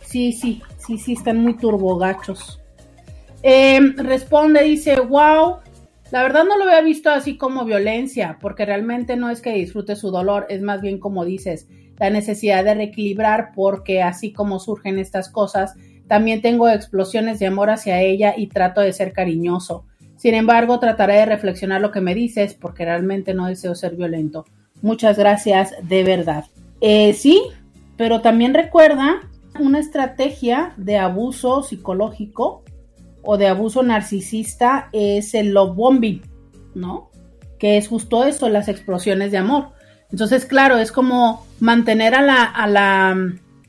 Sí, 0.00 0.32
sí, 0.32 0.62
sí, 0.78 0.98
sí, 0.98 1.12
están 1.14 1.38
muy 1.38 1.54
turbogachos. 1.54 2.60
Eh, 3.42 3.80
responde, 3.96 4.62
dice, 4.62 5.00
wow, 5.00 5.56
la 6.10 6.22
verdad 6.22 6.44
no 6.44 6.56
lo 6.56 6.64
había 6.64 6.80
visto 6.80 7.10
así 7.10 7.36
como 7.36 7.64
violencia, 7.64 8.38
porque 8.40 8.64
realmente 8.64 9.16
no 9.16 9.30
es 9.30 9.40
que 9.40 9.52
disfrute 9.52 9.96
su 9.96 10.10
dolor, 10.10 10.46
es 10.48 10.62
más 10.62 10.80
bien 10.80 10.98
como 10.98 11.24
dices, 11.24 11.68
la 11.98 12.10
necesidad 12.10 12.64
de 12.64 12.74
reequilibrar, 12.74 13.50
porque 13.54 14.02
así 14.02 14.32
como 14.32 14.60
surgen 14.60 14.98
estas 14.98 15.28
cosas, 15.28 15.74
también 16.06 16.42
tengo 16.42 16.68
explosiones 16.68 17.38
de 17.38 17.46
amor 17.46 17.70
hacia 17.70 18.00
ella 18.00 18.34
y 18.36 18.48
trato 18.48 18.80
de 18.80 18.92
ser 18.92 19.12
cariñoso. 19.12 19.86
Sin 20.24 20.34
embargo, 20.34 20.78
trataré 20.80 21.16
de 21.16 21.26
reflexionar 21.26 21.82
lo 21.82 21.90
que 21.90 22.00
me 22.00 22.14
dices 22.14 22.54
porque 22.54 22.86
realmente 22.86 23.34
no 23.34 23.44
deseo 23.44 23.74
ser 23.74 23.94
violento. 23.94 24.46
Muchas 24.80 25.18
gracias, 25.18 25.74
de 25.82 26.02
verdad. 26.02 26.46
Eh, 26.80 27.12
sí, 27.12 27.42
pero 27.98 28.22
también 28.22 28.54
recuerda 28.54 29.20
una 29.60 29.80
estrategia 29.80 30.72
de 30.78 30.96
abuso 30.96 31.62
psicológico 31.62 32.64
o 33.22 33.36
de 33.36 33.48
abuso 33.48 33.82
narcisista 33.82 34.88
es 34.92 35.34
el 35.34 35.52
love 35.52 35.76
bombing, 35.76 36.22
¿no? 36.74 37.10
Que 37.58 37.76
es 37.76 37.88
justo 37.88 38.24
eso, 38.24 38.48
las 38.48 38.68
explosiones 38.68 39.30
de 39.30 39.36
amor. 39.36 39.72
Entonces, 40.10 40.46
claro, 40.46 40.78
es 40.78 40.90
como 40.90 41.44
mantener 41.60 42.14
a 42.14 42.22
la, 42.22 42.44
a 42.44 42.66
la, 42.66 43.14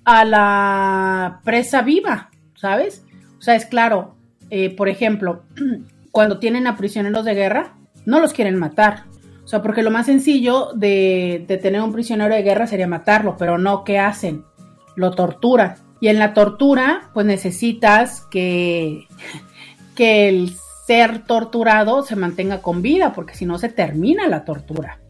a 0.05 0.23
la 0.23 1.41
presa 1.43 1.81
viva, 1.81 2.29
¿sabes? 2.55 3.03
O 3.37 3.41
sea, 3.41 3.55
es 3.55 3.65
claro, 3.65 4.15
eh, 4.49 4.73
por 4.73 4.87
ejemplo, 4.87 5.43
cuando 6.15 6.39
tienen 6.39 6.65
a 6.65 6.77
prisioneros 6.77 7.25
de 7.25 7.33
guerra, 7.33 7.73
no 8.05 8.21
los 8.21 8.31
quieren 8.31 8.55
matar. 8.55 9.03
O 9.43 9.49
sea, 9.49 9.61
porque 9.61 9.83
lo 9.83 9.91
más 9.91 10.05
sencillo 10.05 10.69
de, 10.73 11.45
tener 11.61 11.81
un 11.81 11.91
prisionero 11.91 12.33
de 12.33 12.41
guerra 12.41 12.67
sería 12.67 12.87
matarlo, 12.87 13.35
pero 13.37 13.57
no, 13.57 13.83
¿qué 13.83 13.99
hacen? 13.99 14.45
Lo 14.95 15.11
torturan. 15.11 15.75
Y 15.99 16.07
en 16.07 16.17
la 16.17 16.33
tortura, 16.33 17.09
pues 17.13 17.25
necesitas 17.25 18.21
que, 18.31 19.09
que 19.95 20.29
el 20.29 20.53
ser 20.87 21.25
torturado 21.25 22.01
se 22.03 22.15
mantenga 22.15 22.61
con 22.61 22.81
vida, 22.81 23.11
porque 23.11 23.35
si 23.35 23.45
no 23.45 23.57
se 23.57 23.67
termina 23.67 24.29
la 24.29 24.45
tortura. 24.45 25.01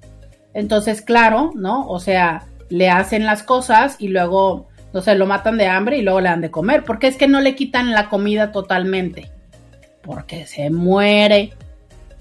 Entonces, 0.55 1.03
claro, 1.03 1.51
¿no? 1.53 1.87
O 1.87 1.99
sea, 1.99 2.47
le 2.69 2.89
hacen 2.89 3.27
las 3.27 3.43
cosas 3.43 3.97
y 3.99 4.07
luego, 4.07 4.69
no 4.91 5.03
sé, 5.03 5.13
lo 5.13 5.27
matan 5.27 5.59
de 5.59 5.67
hambre 5.67 5.99
y 5.99 6.01
luego 6.01 6.19
le 6.19 6.29
dan 6.29 6.41
de 6.41 6.49
comer, 6.49 6.83
porque 6.83 7.05
es 7.05 7.15
que 7.15 7.27
no 7.27 7.41
le 7.41 7.53
quitan 7.53 7.91
la 7.91 8.09
comida 8.09 8.51
totalmente 8.51 9.34
porque 10.05 10.45
se 10.45 10.69
muere. 10.69 11.51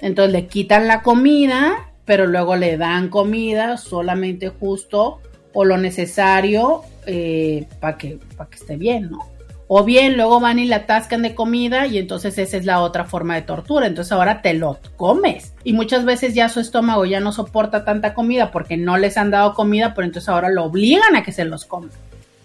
Entonces 0.01 0.33
le 0.33 0.47
quitan 0.47 0.89
la 0.89 1.03
comida, 1.03 1.93
pero 2.05 2.27
luego 2.27 2.57
le 2.57 2.77
dan 2.77 3.09
comida 3.09 3.77
solamente 3.77 4.49
justo 4.49 5.21
o 5.53 5.65
lo 5.65 5.77
necesario 5.77 6.83
eh, 7.07 7.67
para 7.81 7.97
que, 7.97 8.19
que 8.19 8.57
esté 8.57 8.77
bien, 8.77 9.11
¿no? 9.11 9.19
O 9.67 9.83
bien 9.83 10.17
luego 10.17 10.41
van 10.41 10.59
y 10.59 10.67
la 10.67 10.77
atascan 10.77 11.23
de 11.23 11.35
comida 11.35 11.87
y 11.87 11.97
entonces 11.97 12.37
esa 12.37 12.57
es 12.59 12.67
la 12.67 12.83
otra 12.83 13.05
forma 13.05 13.35
de 13.35 13.43
tortura. 13.43 13.87
Entonces 13.87 14.13
ahora 14.13 14.43
te 14.43 14.53
lo 14.53 14.79
comes. 14.97 15.55
Y 15.65 15.73
muchas 15.73 16.05
veces 16.05 16.35
ya 16.35 16.49
su 16.51 16.61
estómago 16.61 17.07
ya 17.07 17.21
no 17.21 17.33
soporta 17.33 17.85
tanta 17.85 18.13
comida 18.13 18.51
porque 18.51 18.77
no 18.77 18.99
les 18.99 19.17
han 19.17 19.31
dado 19.31 19.55
comida, 19.55 19.95
pero 19.95 20.07
entonces 20.07 20.29
ahora 20.29 20.51
lo 20.51 20.65
obligan 20.65 21.17
a 21.17 21.23
que 21.23 21.33
se 21.33 21.47
los 21.47 21.65
coman. 21.65 21.91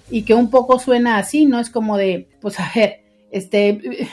Y 0.10 0.24
que 0.24 0.34
un 0.34 0.50
poco 0.50 0.80
suena 0.80 1.18
así, 1.18 1.46
¿no? 1.46 1.60
Es 1.60 1.70
como 1.70 1.98
de, 1.98 2.28
pues 2.40 2.58
a 2.60 2.72
ver, 2.74 3.02
este, 3.32 4.08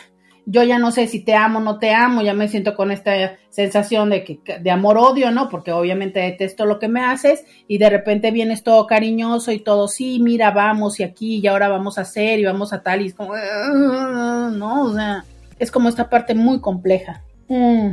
yo 0.48 0.62
ya 0.62 0.78
no 0.78 0.92
sé 0.92 1.08
si 1.08 1.20
te 1.20 1.34
amo 1.34 1.58
o 1.58 1.62
no 1.62 1.80
te 1.80 1.92
amo, 1.92 2.22
ya 2.22 2.32
me 2.32 2.46
siento 2.46 2.76
con 2.76 2.92
esta 2.92 3.36
sensación 3.50 4.10
de 4.10 4.22
que 4.22 4.40
de 4.60 4.70
amor 4.70 4.96
odio, 4.96 5.32
¿no? 5.32 5.48
Porque 5.48 5.72
obviamente 5.72 6.20
detesto 6.20 6.64
lo 6.64 6.78
que 6.78 6.86
me 6.86 7.02
haces 7.04 7.44
y 7.66 7.78
de 7.78 7.90
repente 7.90 8.30
vienes 8.30 8.62
todo 8.62 8.86
cariñoso 8.86 9.50
y 9.50 9.58
todo, 9.58 9.88
sí, 9.88 10.20
mira, 10.20 10.52
vamos 10.52 11.00
y 11.00 11.02
aquí 11.02 11.38
y 11.38 11.46
ahora 11.48 11.68
vamos 11.68 11.98
a 11.98 12.02
hacer 12.02 12.38
y 12.38 12.44
vamos 12.44 12.72
a 12.72 12.82
tal 12.82 13.02
y 13.02 13.06
es 13.06 13.14
como, 13.14 13.34
ah", 13.34 14.50
no, 14.54 14.84
o 14.84 14.94
sea, 14.94 15.24
es 15.58 15.72
como 15.72 15.88
esta 15.88 16.08
parte 16.08 16.36
muy 16.36 16.60
compleja. 16.60 17.24
Mm. 17.48 17.90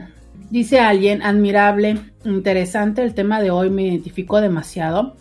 Dice 0.51 0.79
alguien, 0.79 1.23
admirable, 1.23 1.97
interesante, 2.23 3.01
el 3.01 3.15
tema 3.15 3.41
de 3.41 3.49
hoy 3.49 3.71
me 3.71 3.81
identificó 3.83 4.41
demasiado. 4.41 5.15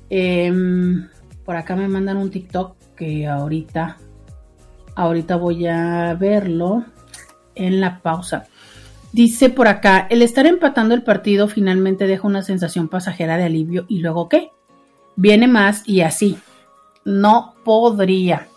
Em, 0.09 1.07
por 1.45 1.55
acá 1.55 1.75
me 1.75 1.87
mandan 1.87 2.17
un 2.17 2.31
TikTok 2.31 2.75
que 2.95 3.27
ahorita, 3.27 3.97
ahorita 4.95 5.35
voy 5.35 5.67
a 5.67 6.15
verlo 6.15 6.85
en 7.55 7.79
la 7.79 7.99
pausa. 7.99 8.47
Dice 9.11 9.49
por 9.49 9.67
acá, 9.67 10.07
el 10.09 10.21
estar 10.21 10.45
empatando 10.45 10.93
el 10.93 11.01
partido 11.03 11.47
finalmente 11.47 12.05
deja 12.07 12.27
una 12.27 12.43
sensación 12.43 12.89
pasajera 12.89 13.37
de 13.37 13.45
alivio 13.45 13.85
y 13.87 13.99
luego 13.99 14.29
qué? 14.29 14.51
Viene 15.15 15.47
más 15.47 15.87
y 15.87 16.01
así. 16.01 16.37
No 17.05 17.55
podría. 17.63 18.47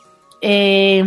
Eh, 0.41 1.05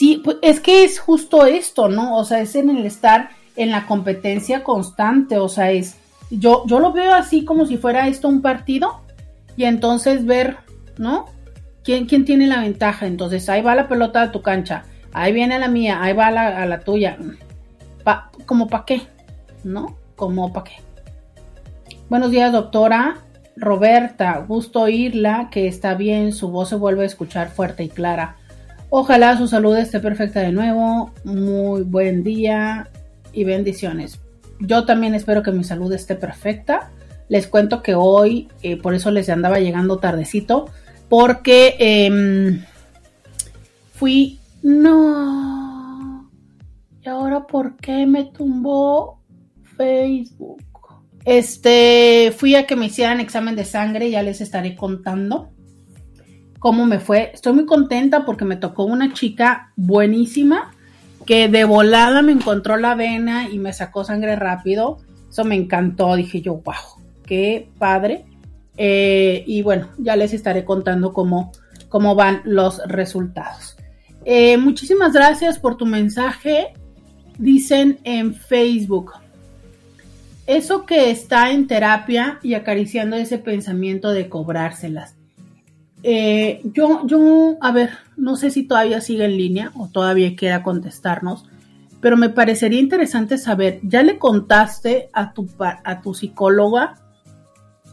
sí, 0.00 0.18
pues 0.24 0.38
es 0.40 0.60
que 0.60 0.82
es 0.82 0.98
justo 0.98 1.44
esto, 1.44 1.90
¿no? 1.90 2.16
O 2.16 2.24
sea, 2.24 2.40
es 2.40 2.54
en 2.54 2.70
el 2.70 2.86
estar 2.86 3.32
en 3.54 3.70
la 3.70 3.84
competencia 3.84 4.64
constante, 4.64 5.36
o 5.36 5.50
sea, 5.50 5.72
es, 5.72 5.98
yo, 6.30 6.64
yo 6.66 6.80
lo 6.80 6.90
veo 6.90 7.12
así 7.12 7.44
como 7.44 7.66
si 7.66 7.76
fuera 7.76 8.08
esto 8.08 8.26
un 8.26 8.40
partido 8.40 9.02
y 9.58 9.64
entonces 9.64 10.24
ver, 10.24 10.56
¿no? 10.96 11.26
¿Quién, 11.84 12.06
quién 12.06 12.24
tiene 12.24 12.46
la 12.46 12.62
ventaja? 12.62 13.06
Entonces 13.06 13.46
ahí 13.50 13.60
va 13.60 13.74
la 13.74 13.88
pelota 13.88 14.24
de 14.24 14.32
tu 14.32 14.40
cancha 14.40 14.84
ahí 15.12 15.34
viene 15.34 15.58
la 15.58 15.68
mía, 15.68 15.98
ahí 16.00 16.14
va 16.14 16.30
la, 16.30 16.62
a 16.62 16.64
la 16.64 16.80
tuya. 16.80 17.18
Pa, 18.02 18.30
¿Como 18.46 18.68
para 18.68 18.86
qué? 18.86 19.02
¿No? 19.64 19.96
¿Como 20.16 20.50
para 20.50 20.64
qué? 20.64 20.76
Buenos 22.08 22.30
días, 22.30 22.52
doctora. 22.52 23.18
Roberta, 23.54 24.42
gusto 24.48 24.80
oírla, 24.80 25.48
que 25.50 25.68
está 25.68 25.92
bien, 25.92 26.32
su 26.32 26.48
voz 26.48 26.70
se 26.70 26.76
vuelve 26.76 27.02
a 27.02 27.06
escuchar 27.06 27.50
fuerte 27.50 27.84
y 27.84 27.90
clara. 27.90 28.36
Ojalá 28.92 29.38
su 29.38 29.46
salud 29.46 29.76
esté 29.76 30.00
perfecta 30.00 30.40
de 30.40 30.50
nuevo. 30.50 31.12
Muy 31.22 31.82
buen 31.82 32.24
día 32.24 32.90
y 33.32 33.44
bendiciones. 33.44 34.20
Yo 34.58 34.84
también 34.84 35.14
espero 35.14 35.44
que 35.44 35.52
mi 35.52 35.62
salud 35.62 35.92
esté 35.92 36.16
perfecta. 36.16 36.90
Les 37.28 37.46
cuento 37.46 37.84
que 37.84 37.94
hoy, 37.94 38.48
eh, 38.62 38.76
por 38.76 38.94
eso 38.94 39.12
les 39.12 39.28
andaba 39.28 39.60
llegando 39.60 39.98
tardecito, 39.98 40.68
porque 41.08 41.76
eh, 41.78 42.60
fui 43.94 44.40
no. 44.64 46.28
¿Y 47.00 47.08
ahora 47.08 47.46
por 47.46 47.76
qué 47.76 48.06
me 48.06 48.24
tumbó 48.24 49.20
Facebook? 49.76 50.64
Este, 51.24 52.34
fui 52.36 52.56
a 52.56 52.66
que 52.66 52.74
me 52.74 52.86
hicieran 52.86 53.20
examen 53.20 53.54
de 53.54 53.64
sangre, 53.64 54.10
ya 54.10 54.24
les 54.24 54.40
estaré 54.40 54.74
contando 54.74 55.52
cómo 56.60 56.86
me 56.86 57.00
fue. 57.00 57.32
Estoy 57.34 57.54
muy 57.54 57.66
contenta 57.66 58.24
porque 58.24 58.44
me 58.44 58.54
tocó 58.54 58.84
una 58.84 59.12
chica 59.12 59.72
buenísima 59.74 60.70
que 61.26 61.48
de 61.48 61.64
volada 61.64 62.22
me 62.22 62.32
encontró 62.32 62.76
la 62.76 62.94
vena 62.94 63.48
y 63.48 63.58
me 63.58 63.72
sacó 63.72 64.04
sangre 64.04 64.36
rápido. 64.36 64.98
Eso 65.28 65.44
me 65.44 65.56
encantó, 65.56 66.14
dije 66.14 66.40
yo, 66.40 66.56
wow, 66.56 67.02
qué 67.26 67.68
padre. 67.78 68.26
Eh, 68.76 69.42
y 69.46 69.62
bueno, 69.62 69.88
ya 69.98 70.16
les 70.16 70.32
estaré 70.32 70.64
contando 70.64 71.12
cómo, 71.12 71.50
cómo 71.88 72.14
van 72.14 72.42
los 72.44 72.80
resultados. 72.86 73.76
Eh, 74.24 74.56
muchísimas 74.58 75.12
gracias 75.12 75.58
por 75.58 75.76
tu 75.76 75.86
mensaje. 75.86 76.74
Dicen 77.38 77.98
en 78.04 78.34
Facebook. 78.34 79.12
Eso 80.46 80.84
que 80.84 81.10
está 81.10 81.52
en 81.52 81.66
terapia 81.66 82.38
y 82.42 82.54
acariciando 82.54 83.16
ese 83.16 83.38
pensamiento 83.38 84.10
de 84.10 84.28
cobrárselas. 84.28 85.19
Eh, 86.02 86.62
yo, 86.64 87.06
yo, 87.06 87.56
a 87.60 87.72
ver, 87.72 87.90
no 88.16 88.36
sé 88.36 88.50
si 88.50 88.62
todavía 88.62 89.00
sigue 89.00 89.24
en 89.24 89.36
línea 89.36 89.72
o 89.74 89.88
todavía 89.88 90.34
quiera 90.34 90.62
contestarnos, 90.62 91.44
pero 92.00 92.16
me 92.16 92.30
parecería 92.30 92.80
interesante 92.80 93.36
saber, 93.36 93.80
¿ya 93.82 94.02
le 94.02 94.18
contaste 94.18 95.10
a 95.12 95.32
tu, 95.32 95.48
a 95.58 96.00
tu 96.00 96.14
psicóloga, 96.14 96.96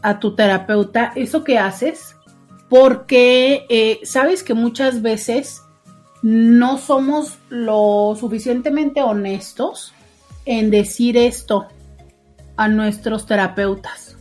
a 0.02 0.18
tu 0.18 0.34
terapeuta, 0.34 1.12
eso 1.14 1.44
que 1.44 1.58
haces? 1.58 2.16
Porque 2.70 3.66
eh, 3.68 4.00
sabes 4.04 4.42
que 4.42 4.54
muchas 4.54 5.02
veces 5.02 5.62
no 6.22 6.78
somos 6.78 7.38
lo 7.48 8.16
suficientemente 8.18 9.02
honestos 9.02 9.92
en 10.46 10.70
decir 10.70 11.16
esto 11.16 11.68
a 12.56 12.68
nuestros 12.68 13.26
terapeutas. 13.26 14.16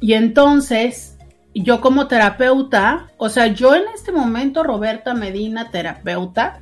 Y 0.00 0.12
entonces, 0.12 1.17
yo 1.62 1.80
como 1.80 2.08
terapeuta, 2.08 3.10
o 3.16 3.28
sea, 3.28 3.48
yo 3.48 3.74
en 3.74 3.84
este 3.94 4.12
momento, 4.12 4.62
Roberta 4.62 5.14
Medina, 5.14 5.70
terapeuta, 5.70 6.60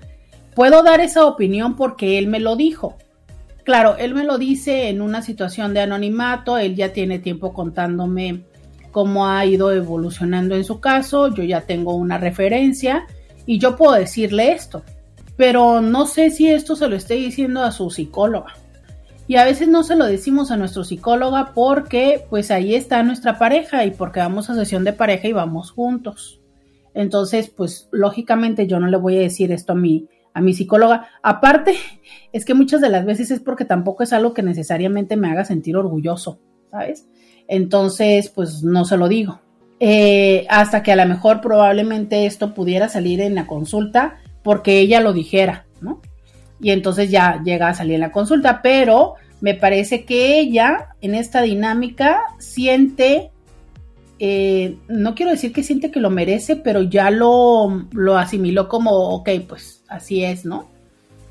puedo 0.55 0.83
dar 0.83 1.01
esa 1.01 1.27
opinión 1.27 1.77
porque 1.77 2.19
él 2.19 2.29
me 2.29 2.41
lo 2.41 2.57
dijo. 2.57 2.97
Claro, 3.65 3.97
él 3.99 4.15
me 4.15 4.25
lo 4.25 4.39
dice 4.39 4.89
en 4.89 5.01
una 5.01 5.23
situación 5.23 5.75
de 5.75 5.81
anonimato, 5.81 6.57
él 6.57 6.77
ya 6.77 6.93
tiene 6.93 7.19
tiempo 7.19 7.53
contándome 7.53 8.45
cómo 8.93 9.27
ha 9.27 9.45
ido 9.45 9.73
evolucionando 9.73 10.55
en 10.55 10.65
su 10.65 10.81
caso, 10.81 11.29
yo 11.29 11.43
ya 11.43 11.63
tengo 11.63 11.95
una 11.95 12.17
referencia 12.17 13.07
y 13.45 13.59
yo 13.59 13.77
puedo 13.77 13.93
decirle 13.93 14.53
esto, 14.53 14.83
pero 15.37 15.81
no 15.81 16.07
sé 16.07 16.31
si 16.31 16.49
esto 16.49 16.77
se 16.77 16.89
lo 16.89 16.97
esté 16.97 17.15
diciendo 17.15 17.63
a 17.63 17.73
su 17.73 17.91
psicóloga. 17.91 18.55
Y 19.29 19.37
a 19.37 19.45
veces 19.45 19.68
no 19.68 19.83
se 19.83 19.97
lo 19.97 20.07
decimos 20.07 20.51
a 20.51 20.57
nuestro 20.57 20.85
psicóloga 20.85 21.53
porque 21.55 22.24
pues 22.31 22.51
ahí 22.51 22.74
está 22.74 23.03
nuestra 23.03 23.39
pareja 23.39 23.85
y 23.85 23.91
porque 23.91 24.20
vamos 24.20 24.49
a 24.51 24.55
sesión 24.55 24.85
de 24.85 24.93
pareja 24.93 25.27
y 25.27 25.33
vamos 25.33 25.72
juntos. 25.72 26.41
Entonces, 26.95 27.51
pues 27.51 27.89
lógicamente 27.93 28.66
yo 28.66 28.81
no 28.81 28.87
le 28.87 28.97
voy 28.97 29.16
a 29.16 29.20
decir 29.20 29.53
esto 29.53 29.72
a 29.72 29.77
mi, 29.77 30.09
a 30.33 30.41
mi 30.41 30.55
psicóloga. 30.55 31.09
Aparte, 31.22 31.74
es 32.33 32.45
que 32.45 32.55
muchas 32.55 32.81
de 32.81 32.89
las 32.89 33.05
veces 33.05 33.31
es 33.31 33.41
porque 33.41 33.64
tampoco 33.64 34.03
es 34.03 34.12
algo 34.12 34.33
que 34.33 34.43
necesariamente 34.43 35.16
me 35.16 35.29
haga 35.29 35.45
sentir 35.45 35.77
orgulloso, 35.77 36.39
¿sabes? 36.70 37.07
Entonces, 37.49 38.31
pues 38.31 38.62
no 38.62 38.85
se 38.85 38.97
lo 38.97 39.09
digo. 39.09 39.41
Eh, 39.79 40.47
hasta 40.49 40.83
que 40.83 40.93
a 40.93 40.97
lo 40.97 41.05
mejor 41.05 41.41
probablemente 41.43 42.24
esto 42.24 42.55
pudiera 42.55 42.89
salir 42.89 43.20
en 43.20 43.35
la 43.35 43.47
consulta 43.47 44.16
porque 44.43 44.79
ella 44.79 45.01
lo 45.01 45.12
dijera, 45.12 45.66
¿no? 45.83 46.01
Y 46.61 46.71
entonces 46.71 47.11
ya 47.11 47.43
llega 47.45 47.69
a 47.69 47.75
salir 47.75 47.95
en 47.95 48.01
la 48.01 48.13
consulta, 48.13 48.61
pero 48.63 49.15
me 49.41 49.55
parece 49.55 50.05
que 50.05 50.39
ella 50.39 50.89
en 51.01 51.15
esta 51.15 51.43
dinámica 51.43 52.23
siente, 52.39 53.31
eh, 54.19 54.77
no 54.89 55.15
quiero 55.15 55.33
decir 55.33 55.53
que 55.53 55.63
siente 55.63 55.91
que 55.91 56.01
lo 56.01 56.11
merece, 56.11 56.57
pero 56.57 56.83
ya 56.83 57.11
lo, 57.11 57.87
lo 57.93 58.17
asimiló 58.17 58.69
como, 58.69 58.91
ok, 59.11 59.31
pues 59.47 59.83
así 59.89 60.25
es, 60.25 60.45
¿no? 60.45 60.69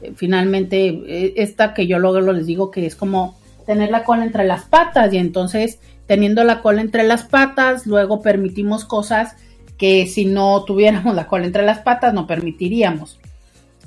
Eh, 0.01 0.13
finalmente, 0.15 1.34
esta 1.41 1.73
que 1.73 1.88
yo 1.88 1.97
luego 1.97 2.32
les 2.32 2.45
digo 2.45 2.69
que 2.69 2.86
es 2.86 2.95
como 2.95 3.36
tener 3.65 3.89
la 3.89 4.03
cola 4.03 4.23
entre 4.23 4.45
las 4.45 4.65
patas 4.65 5.11
y 5.11 5.17
entonces 5.17 5.80
teniendo 6.05 6.43
la 6.43 6.61
cola 6.61 6.82
entre 6.82 7.03
las 7.03 7.23
patas, 7.23 7.88
luego 7.88 8.21
permitimos 8.21 8.86
cosas 8.86 9.36
que 9.78 10.05
si 10.07 10.26
no 10.26 10.63
tuviéramos 10.63 11.15
la 11.15 11.28
cola 11.28 11.45
entre 11.45 11.63
las 11.63 11.80
patas 11.80 12.13
no 12.13 12.28
permitiríamos. 12.28 13.19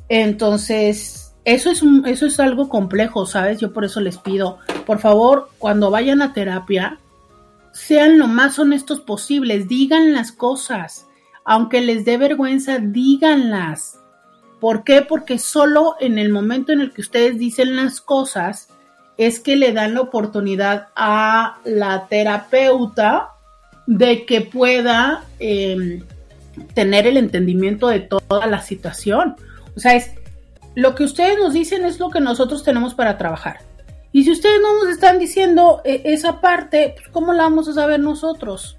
Entonces, 0.09 1.28
eso 1.49 1.71
es, 1.71 1.83
eso 2.05 2.27
es 2.27 2.39
algo 2.41 2.69
complejo, 2.69 3.25
¿sabes? 3.25 3.59
Yo 3.59 3.73
por 3.73 3.87
eso 3.87 4.01
les 4.01 4.19
pido, 4.19 4.59
por 4.85 4.99
favor, 4.99 5.49
cuando 5.57 5.91
vayan 5.91 6.21
a 6.21 6.35
terapia, 6.35 6.99
sean 7.73 8.19
lo 8.19 8.27
más 8.27 8.59
honestos 8.59 9.01
posibles, 9.01 9.67
digan 9.67 10.13
las 10.13 10.31
cosas, 10.31 11.07
aunque 11.47 11.81
les 11.81 12.05
dé 12.05 12.19
vergüenza, 12.19 12.79
díganlas. 12.79 13.99
¿Por 14.61 14.85
qué? 14.85 15.01
Porque 15.01 15.39
solo 15.39 15.97
en 16.01 16.19
el 16.19 16.29
momento 16.29 16.73
en 16.73 16.83
el 16.83 16.93
que 16.93 17.01
ustedes 17.01 17.39
dicen 17.39 17.77
las 17.77 18.03
cosas, 18.03 18.69
es 19.17 19.41
que 19.41 19.57
le 19.57 19.73
dan 19.73 19.95
la 19.95 20.03
oportunidad 20.03 20.89
a 20.97 21.61
la 21.65 22.09
terapeuta 22.09 23.31
de 23.87 24.27
que 24.27 24.43
pueda 24.43 25.25
em, 25.39 26.03
tener 26.75 27.07
el 27.07 27.17
entendimiento 27.17 27.89
de 27.89 28.01
toda 28.01 28.47
la 28.47 28.61
situación. 28.61 29.37
O 29.75 29.81
sea, 29.81 29.95
es 29.95 30.11
lo 30.79 30.95
que 30.95 31.03
ustedes 31.03 31.37
nos 31.37 31.55
dicen 31.55 31.85
es 31.85 31.99
lo 31.99 32.09
que 32.09 32.21
nosotros 32.21 32.63
tenemos 32.63 32.95
para 32.95 33.19
trabajar. 33.19 33.59
Y 34.13 34.23
si 34.23 34.31
ustedes 34.31 34.61
no 34.63 34.79
nos 34.79 34.89
están 34.89 35.19
diciendo 35.19 35.83
eh, 35.85 36.03
esa 36.05 36.41
parte, 36.41 36.95
pues, 36.95 37.09
¿cómo 37.09 37.33
la 37.33 37.43
vamos 37.43 37.67
a 37.67 37.73
saber 37.73 37.99
nosotros? 37.99 38.79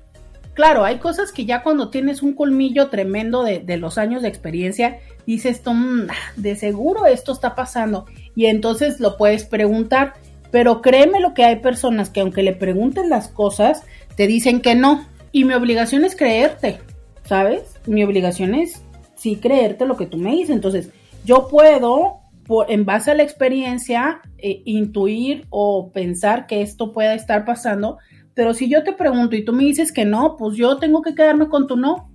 Claro, 0.53 0.85
hay 0.85 0.99
cosas 0.99 1.33
que 1.33 1.43
ya 1.43 1.61
cuando 1.61 1.89
tienes 1.89 2.23
un 2.23 2.35
colmillo 2.35 2.87
tremendo 2.87 3.43
de, 3.43 3.75
los 3.75 3.97
años 3.97 4.21
de 4.21 4.29
experiencia, 4.29 4.99
dices, 5.25 5.61
mm, 5.65 6.03
de 6.37 6.55
seguro 6.55 7.05
esto 7.05 7.33
está 7.33 7.53
pasando. 7.53 8.05
Y 8.33 8.45
entonces 8.45 9.01
lo 9.01 9.17
puedes 9.17 9.43
preguntar. 9.43 10.13
Pero 10.51 10.81
créeme 10.81 11.19
lo 11.19 11.33
que 11.33 11.43
hay 11.43 11.57
personas 11.57 12.09
que 12.09 12.21
aunque 12.21 12.43
le 12.43 12.53
pregunten 12.53 13.09
las 13.09 13.27
cosas, 13.27 13.83
te 14.15 14.25
dicen 14.25 14.61
que 14.61 14.73
no. 14.73 15.05
Y 15.33 15.43
mi 15.43 15.53
obligación 15.53 16.05
es 16.05 16.15
creerte, 16.15 16.79
¿sabes? 17.25 17.75
Mi 17.87 18.05
obligación 18.05 18.55
es 18.55 18.81
sí 19.15 19.35
creerte 19.35 19.85
lo 19.85 19.97
que 19.97 20.05
tú 20.05 20.15
me 20.15 20.31
dices. 20.31 20.55
Entonces, 20.55 20.91
yo 21.29 21.47
puedo, 21.47 22.21
en 22.69 22.85
base 22.85 23.11
a 23.11 23.13
la 23.13 23.21
experiencia, 23.21 24.19
eh, 24.39 24.63
intuir 24.65 25.45
o 25.51 25.91
pensar 25.91 26.47
que 26.47 26.63
esto 26.63 26.91
pueda 26.91 27.13
estar 27.13 27.45
pasando, 27.45 27.99
pero 28.33 28.55
si 28.55 28.67
yo 28.67 28.83
te 28.83 28.93
pregunto 28.93 29.35
y 29.35 29.45
tú 29.45 29.53
me 29.53 29.63
dices 29.63 29.91
que 29.91 30.05
no, 30.05 30.37
pues 30.37 30.57
yo 30.57 30.77
tengo 30.77 31.03
que 31.03 31.13
quedarme 31.13 31.47
con 31.47 31.67
tu 31.67 31.77
no. 31.77 32.09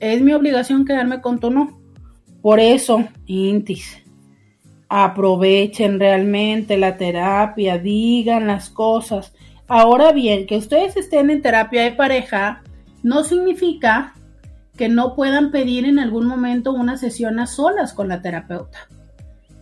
Es 0.00 0.22
mi 0.22 0.32
obligación 0.32 0.86
quedarme 0.86 1.20
con 1.20 1.40
tu 1.40 1.50
no. 1.50 1.78
Por 2.40 2.58
eso, 2.58 3.04
Intis, 3.26 4.02
aprovechen 4.88 6.00
realmente 6.00 6.78
la 6.78 6.96
terapia, 6.96 7.76
digan 7.76 8.46
las 8.46 8.70
cosas. 8.70 9.34
Ahora 9.68 10.12
bien, 10.12 10.46
que 10.46 10.56
ustedes 10.56 10.96
estén 10.96 11.28
en 11.28 11.42
terapia 11.42 11.82
de 11.82 11.92
pareja 11.92 12.62
no 13.02 13.24
significa 13.24 14.14
que 14.82 14.88
no 14.88 15.14
puedan 15.14 15.52
pedir 15.52 15.84
en 15.84 16.00
algún 16.00 16.26
momento 16.26 16.72
una 16.72 16.96
sesión 16.96 17.38
a 17.38 17.46
solas 17.46 17.92
con 17.92 18.08
la 18.08 18.20
terapeuta 18.20 18.88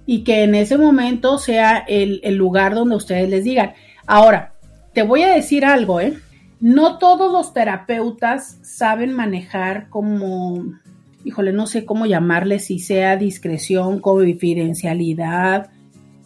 y 0.07 0.25
que 0.25 0.45
en 0.45 0.55
ese 0.55 0.79
momento 0.79 1.37
sea 1.37 1.77
el, 1.77 2.23
el 2.25 2.37
lugar 2.37 2.75
donde 2.75 2.97
ustedes 2.97 3.29
les 3.29 3.45
digan. 3.45 3.75
Ahora, 4.07 4.55
te 4.95 5.03
voy 5.03 5.21
a 5.21 5.35
decir 5.35 5.67
algo, 5.67 6.01
¿eh? 6.01 6.17
No 6.59 6.97
todos 6.97 7.31
los 7.31 7.53
terapeutas 7.53 8.61
saben 8.63 9.13
manejar 9.13 9.91
como, 9.91 10.65
híjole, 11.23 11.53
no 11.53 11.67
sé 11.67 11.85
cómo 11.85 12.07
llamarle, 12.07 12.59
si 12.59 12.79
sea 12.79 13.19
discreción, 13.19 14.01
confidencialidad. 14.01 15.69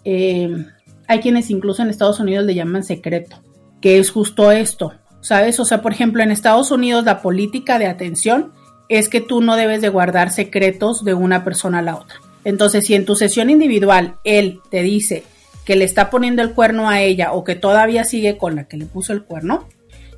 Eh, 0.04 0.66
hay 1.08 1.18
quienes 1.18 1.50
incluso 1.50 1.82
en 1.82 1.90
Estados 1.90 2.20
Unidos 2.20 2.44
le 2.44 2.54
llaman 2.54 2.84
secreto, 2.84 3.42
que 3.80 3.98
es 3.98 4.12
justo 4.12 4.52
esto, 4.52 4.92
¿sabes? 5.20 5.58
O 5.58 5.64
sea, 5.64 5.82
por 5.82 5.90
ejemplo, 5.90 6.22
en 6.22 6.30
Estados 6.30 6.70
Unidos 6.70 7.04
la 7.04 7.22
política 7.22 7.80
de 7.80 7.88
atención 7.88 8.53
es 8.88 9.08
que 9.08 9.20
tú 9.20 9.40
no 9.40 9.56
debes 9.56 9.80
de 9.80 9.88
guardar 9.88 10.30
secretos 10.30 11.04
de 11.04 11.14
una 11.14 11.44
persona 11.44 11.78
a 11.78 11.82
la 11.82 11.96
otra. 11.96 12.20
Entonces, 12.44 12.86
si 12.86 12.94
en 12.94 13.04
tu 13.04 13.16
sesión 13.16 13.50
individual 13.50 14.16
él 14.24 14.60
te 14.70 14.82
dice, 14.82 15.24
que 15.64 15.76
le 15.76 15.84
está 15.84 16.10
poniendo 16.10 16.42
el 16.42 16.52
cuerno 16.52 16.88
a 16.88 17.00
ella 17.00 17.32
o 17.32 17.42
que 17.42 17.54
todavía 17.54 18.04
sigue 18.04 18.36
con 18.36 18.56
la 18.56 18.64
que 18.64 18.76
le 18.76 18.86
puso 18.86 19.12
el 19.12 19.24
cuerno, 19.24 19.66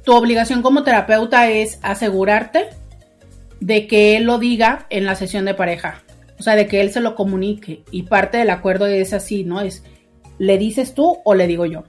tu 0.05 0.15
obligación 0.15 0.63
como 0.63 0.83
terapeuta 0.83 1.49
es 1.51 1.79
asegurarte 1.83 2.69
de 3.61 3.87
que 3.87 4.17
él 4.17 4.25
lo 4.25 4.39
diga 4.39 4.87
en 4.91 5.05
la 5.05 5.15
sesión 5.15 5.45
de 5.45 5.55
pareja. 5.55 6.03
O 6.39 6.43
sea, 6.43 6.55
de 6.55 6.67
que 6.67 6.81
él 6.81 6.91
se 6.91 7.01
lo 7.01 7.15
comunique. 7.15 7.83
Y 7.91 8.03
parte 8.03 8.39
del 8.39 8.51
acuerdo 8.51 8.87
es 8.87 9.15
así, 9.15 9.45
¿no? 9.45 9.63
Es, 9.63 9.83
¿le 10.39 10.59
dices 10.59 10.95
tú 10.95 11.19
o 11.25 11.35
le 11.35 11.47
digo 11.47 11.65
yo? 11.65 11.85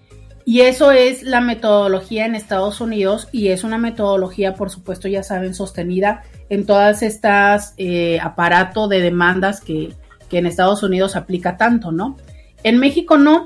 Y 0.49 0.61
eso 0.61 0.93
es 0.93 1.23
la 1.23 1.41
metodología 1.41 2.25
en 2.25 2.33
Estados 2.33 2.79
Unidos 2.79 3.27
y 3.33 3.49
es 3.49 3.65
una 3.65 3.77
metodología, 3.77 4.55
por 4.55 4.69
supuesto, 4.69 5.09
ya 5.09 5.21
saben, 5.21 5.53
sostenida 5.53 6.23
en 6.47 6.65
todas 6.65 7.03
estas 7.03 7.73
eh, 7.75 8.17
aparatos 8.21 8.87
de 8.87 9.01
demandas 9.01 9.59
que, 9.59 9.93
que 10.29 10.37
en 10.37 10.45
Estados 10.45 10.83
Unidos 10.83 11.17
aplica 11.17 11.57
tanto, 11.57 11.91
¿no? 11.91 12.15
En 12.63 12.79
México 12.79 13.17
no. 13.17 13.43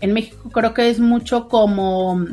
En 0.00 0.14
México 0.14 0.50
creo 0.50 0.74
que 0.74 0.90
es 0.90 0.98
mucho 0.98 1.46
como 1.46 2.26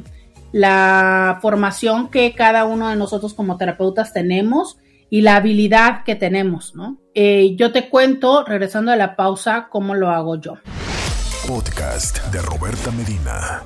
la 0.53 1.37
formación 1.39 2.09
que 2.09 2.33
cada 2.33 2.65
uno 2.65 2.89
de 2.89 2.95
nosotros 2.95 3.35
como 3.35 3.57
terapeutas 3.57 4.11
tenemos 4.11 4.79
y 5.11 5.21
la 5.21 5.35
habilidad 5.35 6.03
que 6.03 6.15
tenemos, 6.15 6.73
¿no? 6.73 6.97
Eh, 7.13 7.55
yo 7.57 7.71
te 7.71 7.89
cuento, 7.89 8.43
regresando 8.43 8.91
a 8.91 8.95
la 8.95 9.15
pausa, 9.15 9.67
cómo 9.69 9.93
lo 9.93 10.09
hago 10.09 10.35
yo. 10.41 10.55
Podcast 11.45 12.25
de 12.31 12.41
Roberta 12.41 12.89
Medina. 12.89 13.61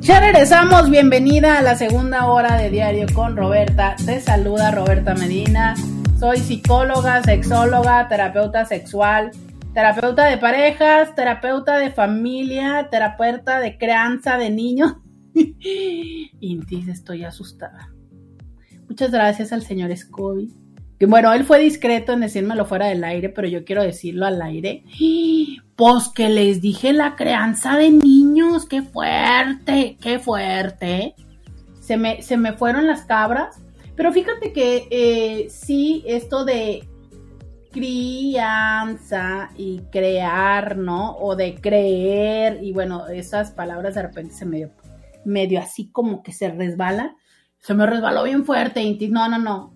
Ya 0.00 0.20
regresamos, 0.20 0.90
bienvenida 0.90 1.58
a 1.58 1.62
la 1.62 1.76
segunda 1.76 2.26
hora 2.26 2.56
de 2.56 2.70
Diario 2.70 3.06
con 3.14 3.36
Roberta. 3.36 3.96
Te 4.04 4.20
saluda 4.20 4.70
Roberta 4.70 5.14
Medina. 5.14 5.74
Soy 6.18 6.38
psicóloga, 6.38 7.22
sexóloga, 7.22 8.08
terapeuta 8.08 8.64
sexual 8.64 9.30
terapeuta 9.74 10.26
de 10.26 10.38
parejas, 10.38 11.14
terapeuta 11.16 11.78
de 11.78 11.90
familia, 11.90 12.88
terapeuta 12.90 13.58
de 13.58 13.76
crianza 13.76 14.38
de 14.38 14.50
niños. 14.50 14.94
Intis, 16.40 16.88
estoy 16.88 17.24
asustada. 17.24 17.92
Muchas 18.88 19.10
gracias 19.10 19.52
al 19.52 19.62
señor 19.62 19.94
Scobie. 19.96 20.50
Que 20.98 21.06
bueno, 21.06 21.32
él 21.32 21.42
fue 21.42 21.58
discreto 21.58 22.12
en 22.12 22.20
decírmelo 22.20 22.64
fuera 22.66 22.86
del 22.86 23.02
aire, 23.02 23.30
pero 23.30 23.48
yo 23.48 23.64
quiero 23.64 23.82
decirlo 23.82 24.26
al 24.26 24.40
aire. 24.40 24.84
Pues 25.76 26.08
que 26.08 26.28
les 26.28 26.60
dije 26.60 26.92
la 26.92 27.16
crianza 27.16 27.76
de 27.76 27.90
niños, 27.90 28.66
qué 28.66 28.82
fuerte, 28.82 29.96
qué 30.00 30.18
fuerte. 30.18 31.14
Se 31.80 31.96
me, 31.96 32.22
se 32.22 32.36
me 32.36 32.52
fueron 32.52 32.86
las 32.86 33.02
cabras. 33.02 33.60
Pero 33.96 34.12
fíjate 34.12 34.52
que 34.52 34.86
eh, 34.90 35.48
sí, 35.50 36.04
esto 36.06 36.44
de 36.44 36.88
crianza 37.74 39.50
y 39.56 39.80
crear, 39.90 40.76
¿no? 40.76 41.16
O 41.16 41.34
de 41.34 41.56
creer, 41.56 42.62
y 42.62 42.72
bueno, 42.72 43.08
esas 43.08 43.50
palabras 43.50 43.96
de 43.96 44.02
repente 44.02 44.32
se 44.32 44.46
medio, 44.46 44.70
medio 45.24 45.58
así 45.58 45.90
como 45.90 46.22
que 46.22 46.32
se 46.32 46.50
resbalan. 46.50 47.16
Se 47.58 47.74
me 47.74 47.86
resbaló 47.86 48.22
bien 48.22 48.44
fuerte, 48.44 48.80
Inti. 48.80 49.08
No, 49.08 49.28
no, 49.28 49.38
no. 49.38 49.74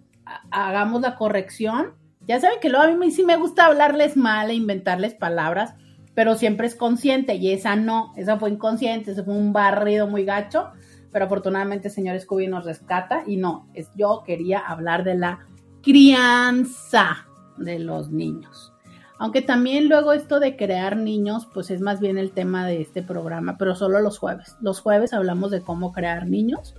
Hagamos 0.53 1.01
la 1.01 1.17
corrección. 1.17 1.95
Ya 2.21 2.39
saben 2.39 2.61
que 2.61 2.69
luego 2.69 2.85
a 2.85 2.97
mí 2.97 3.11
sí 3.11 3.25
me 3.25 3.37
gusta 3.37 3.67
hablarles 3.67 4.17
mal 4.17 4.51
e 4.51 4.55
inventarles 4.55 5.15
palabras, 5.15 5.75
pero 6.19 6.35
siempre 6.35 6.67
es 6.67 6.75
consciente 6.75 7.37
y 7.37 7.53
esa 7.53 7.77
no, 7.77 8.13
esa 8.17 8.41
fue 8.41 8.51
inconsciente, 8.51 9.13
ese 9.13 9.23
fue 9.23 9.35
un 9.35 9.53
barrido 9.53 10.09
muy 10.09 10.25
gacho, 10.25 10.73
pero 11.13 11.27
afortunadamente 11.27 11.87
el 11.87 11.95
señor 11.95 12.19
Scooby 12.19 12.49
nos 12.49 12.65
rescata 12.65 13.23
y 13.25 13.37
no, 13.37 13.69
es 13.73 13.89
yo 13.95 14.25
quería 14.27 14.59
hablar 14.59 15.05
de 15.05 15.15
la 15.15 15.47
crianza, 15.81 17.29
de 17.57 17.79
los 17.79 18.11
niños. 18.11 18.73
Aunque 19.21 19.43
también 19.43 19.89
luego 19.89 20.13
esto 20.13 20.41
de 20.41 20.57
crear 20.57 20.97
niños, 20.97 21.47
pues 21.55 21.71
es 21.71 21.81
más 21.81 22.01
bien 22.01 22.19
el 22.19 22.33
tema 22.33 22.67
de 22.67 22.81
este 22.81 23.05
programa, 23.05 23.57
pero 23.57 23.77
solo 23.77 24.01
los 24.01 24.19
jueves. 24.19 24.57
Los 24.61 24.81
jueves 24.81 25.13
hablamos 25.13 25.53
de 25.53 25.61
cómo 25.61 25.93
crear 25.93 26.27
niños. 26.27 26.75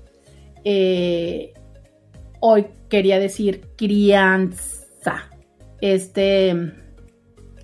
Eh, 0.66 1.54
hoy 2.42 2.68
quería 2.90 3.20
decir 3.20 3.70
crianza. 3.78 5.30
Este, 5.80 6.74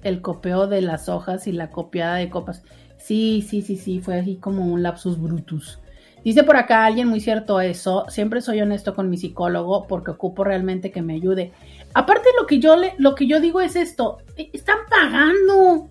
el 0.06 0.22
copeo 0.22 0.68
de 0.68 0.82
las 0.82 1.10
hojas 1.10 1.47
y 1.47 1.51
la 1.51 1.72
copiada 1.72 2.18
de 2.18 2.30
copas. 2.30 2.64
Sí, 2.97 3.45
sí, 3.47 3.64
sí, 3.64 3.76
sí, 3.76 3.99
fue 3.99 4.20
así 4.20 4.38
como 4.38 4.66
un 4.66 4.84
lapsus 4.84 5.20
brutus. 5.20 5.80
Dice 6.24 6.43
por 6.43 6.58
acá 6.58 6.86
alguien 6.86 7.08
muy 7.08 7.20
cierto 7.20 7.60
eso. 7.60 8.06
Siempre 8.10 8.41
soy 8.41 8.62
honesto 8.62 8.95
con 8.95 9.10
mi 9.10 9.18
psicólogo 9.18 9.88
porque 9.88 10.12
ocupo 10.12 10.43
realmente 10.43 10.91
que 10.91 11.01
me 11.01 11.16
ayude. 11.16 11.53
Aparte 11.93 12.30
lo 12.39 12.45
que 12.45 12.60
yo 12.60 12.76
le, 12.76 12.93
lo 12.99 13.16
que 13.16 13.28
yo 13.28 13.39
digo 13.39 13.62
es 13.62 13.76
esto, 13.76 14.20
e, 14.38 14.49
están 14.53 14.78
pagando, 14.89 15.89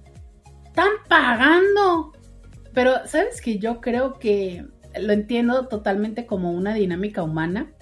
están 0.64 0.90
pagando. 1.08 2.12
Pero 2.72 3.06
sabes 3.06 3.40
que 3.40 3.58
yo 3.58 3.80
creo 3.80 4.14
que 4.20 4.64
lo 5.00 5.12
entiendo 5.12 5.66
totalmente 5.66 6.24
como 6.24 6.52
una 6.52 6.72
dinámica 6.72 7.24
humana. 7.24 7.72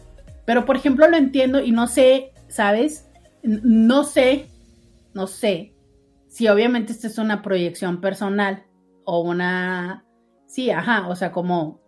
Pero 0.46 0.64
por 0.64 0.76
ejemplo 0.76 1.06
lo 1.08 1.16
entiendo 1.18 1.60
y 1.60 1.72
no 1.72 1.86
sé, 1.86 2.32
¿sabes? 2.48 3.06
No 3.42 4.04
sé, 4.04 4.46
no 5.12 5.26
sé 5.26 5.71
si 6.32 6.48
obviamente 6.48 6.92
esta 6.92 7.08
es 7.08 7.18
una 7.18 7.42
proyección 7.42 8.00
personal 8.00 8.64
o 9.04 9.20
una, 9.20 10.06
sí, 10.46 10.70
ajá, 10.70 11.06
o 11.08 11.14
sea, 11.14 11.30
como 11.30 11.78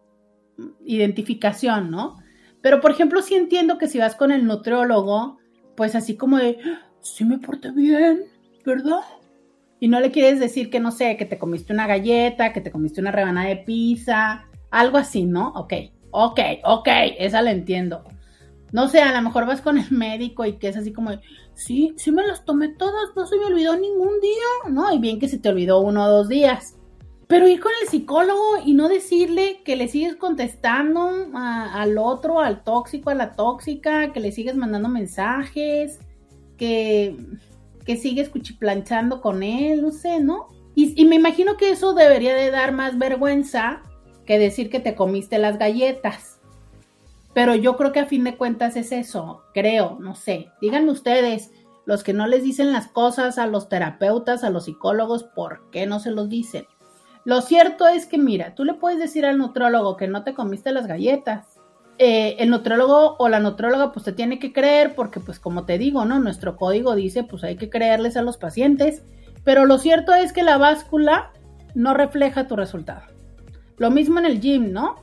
identificación, 0.85 1.91
¿no? 1.91 2.19
Pero 2.61 2.83
por 2.83 2.91
ejemplo 2.91 3.23
sí 3.23 3.37
entiendo 3.37 3.79
que 3.79 3.89
si 3.89 3.99
vas 3.99 4.15
con 4.15 4.33
el 4.33 4.45
nutriólogo, 4.45 5.39
pues 5.79 5.95
así 5.95 6.19
como 6.19 6.37
de, 6.37 6.59
sí 7.01 7.25
me 7.25 7.39
porté 7.39 7.71
bien, 7.71 8.25
¿verdad? 8.67 9.01
Y 9.81 9.89
no 9.89 9.99
le 9.99 10.11
quieres 10.11 10.41
decir 10.41 10.69
que 10.69 10.79
no 10.79 10.91
sé, 10.91 11.17
que 11.17 11.25
te 11.25 11.39
comiste 11.39 11.73
una 11.73 11.87
galleta, 11.87 12.53
que 12.53 12.61
te 12.61 12.71
comiste 12.71 13.01
una 13.01 13.13
rebanada 13.13 13.49
de 13.49 13.57
pizza, 13.57 14.45
algo 14.71 14.99
así, 14.99 15.25
¿no? 15.25 15.55
Ok, 15.55 15.73
ok, 16.11 16.41
ok, 16.65 16.89
esa 17.19 17.41
la 17.41 17.51
entiendo. 17.51 18.05
No 18.75 18.89
sé, 18.89 19.01
a 19.01 19.13
lo 19.13 19.23
mejor 19.23 19.47
vas 19.47 19.61
con 19.61 19.79
el 19.79 19.89
médico 19.93 20.45
y 20.45 20.55
que 20.55 20.67
es 20.67 20.77
así 20.77 20.93
como, 20.93 21.13
sí, 21.55 21.95
sí 21.97 22.11
me 22.11 22.27
las 22.27 22.45
tomé 22.45 22.71
todas, 22.71 23.15
no 23.15 23.25
se 23.25 23.37
me 23.37 23.45
olvidó 23.45 23.77
ningún 23.77 24.21
día, 24.21 24.73
¿no? 24.73 24.93
Y 24.93 24.99
bien 24.99 25.21
que 25.21 25.29
se 25.29 25.39
te 25.39 25.49
olvidó 25.49 25.79
uno 25.79 26.05
o 26.05 26.09
dos 26.09 26.29
días. 26.29 26.75
Pero 27.29 27.47
ir 27.47 27.61
con 27.61 27.71
el 27.81 27.89
psicólogo 27.89 28.43
y 28.67 28.75
no 28.75 28.89
decirle 28.89 29.63
que 29.65 29.77
le 29.77 29.87
sigues 29.87 30.17
contestando 30.17 31.09
al 31.35 31.99
otro, 31.99 32.41
al 32.41 32.65
tóxico, 32.65 33.11
a 33.11 33.15
la 33.15 33.37
tóxica, 33.37 34.13
que 34.13 34.19
le 34.19 34.33
sigues 34.33 34.57
mandando 34.57 34.89
mensajes, 34.89 36.01
que, 36.59 37.17
que 37.87 37.97
sigues 37.97 38.29
cuchiplanchando 38.29 39.21
con 39.21 39.45
él, 39.45 39.83
no 39.83 39.93
sé, 39.93 40.19
¿no? 40.19 40.49
Y, 40.75 41.01
y 41.01 41.05
me 41.05 41.15
imagino 41.15 41.57
que 41.57 41.71
eso 41.71 41.95
debería 41.95 42.35
de 42.35 42.51
dar 42.51 42.73
más 42.73 42.99
vergüenza 42.99 43.83
que 44.27 44.41
decir 44.41 44.69
que 44.69 44.81
te 44.81 44.97
comiste 44.97 45.39
las 45.39 45.61
galletas. 45.61 46.34
Pero 47.35 47.55
yo 47.55 47.77
creo 47.77 47.93
que 47.93 48.01
a 48.01 48.07
fin 48.07 48.25
de 48.25 48.37
cuentas 48.37 48.77
es 48.77 48.93
eso, 48.93 49.43
creo, 49.53 49.99
no 50.01 50.15
sé. 50.15 50.51
Díganme 50.61 50.93
ustedes, 50.93 51.51
los 51.85 52.03
que 52.05 52.13
no 52.13 52.27
les 52.27 52.43
dicen 52.43 52.73
las 52.73 52.87
cosas 52.87 53.39
a 53.39 53.47
los 53.47 53.69
terapeutas, 53.69 54.45
a 54.45 54.51
los 54.51 54.65
psicólogos, 54.65 55.25
¿por 55.25 55.69
qué 55.71 55.87
no 55.87 55.99
se 55.99 56.13
los 56.13 56.29
dicen? 56.29 56.67
Lo 57.25 57.41
cierto 57.41 57.89
es 57.89 58.07
que, 58.07 58.19
mira, 58.19 58.55
tú 58.55 58.65
le 58.65 58.75
puedes 58.75 58.99
decir 58.99 59.27
al 59.27 59.39
nutrólogo 59.39 59.97
que 59.97 60.09
no 60.09 60.25
te 60.25 60.35
comiste 60.35 60.73
las 60.73 60.87
galletas. 60.87 61.59
Eh, 61.99 62.37
el 62.39 62.51
nutrólogo 62.51 63.17
o 63.19 63.29
la 63.29 63.41
nutróloga 63.41 63.93
pues 63.93 64.05
te 64.05 64.13
tiene 64.13 64.41
que 64.41 64.53
creer 64.53 64.95
porque 64.97 65.21
pues 65.21 65.39
como 65.39 65.65
te 65.65 65.79
digo, 65.79 66.05
¿no? 66.05 66.19
Nuestro 66.19 66.57
código 66.57 66.97
dice 66.97 67.23
pues 67.23 67.45
hay 67.45 67.57
que 67.57 67.71
creerles 67.71 68.17
a 68.17 68.23
los 68.23 68.37
pacientes, 68.37 69.05
pero 69.45 69.65
lo 69.65 69.79
cierto 69.79 70.13
es 70.13 70.33
que 70.33 70.43
la 70.43 70.59
báscula 70.59 71.33
no 71.75 71.95
refleja 71.95 72.49
tu 72.49 72.57
resultado. 72.57 73.03
Lo 73.77 73.91
mismo 73.91 74.19
en 74.19 74.27
el 74.27 74.41
gym, 74.41 74.73
¿no? 74.73 74.97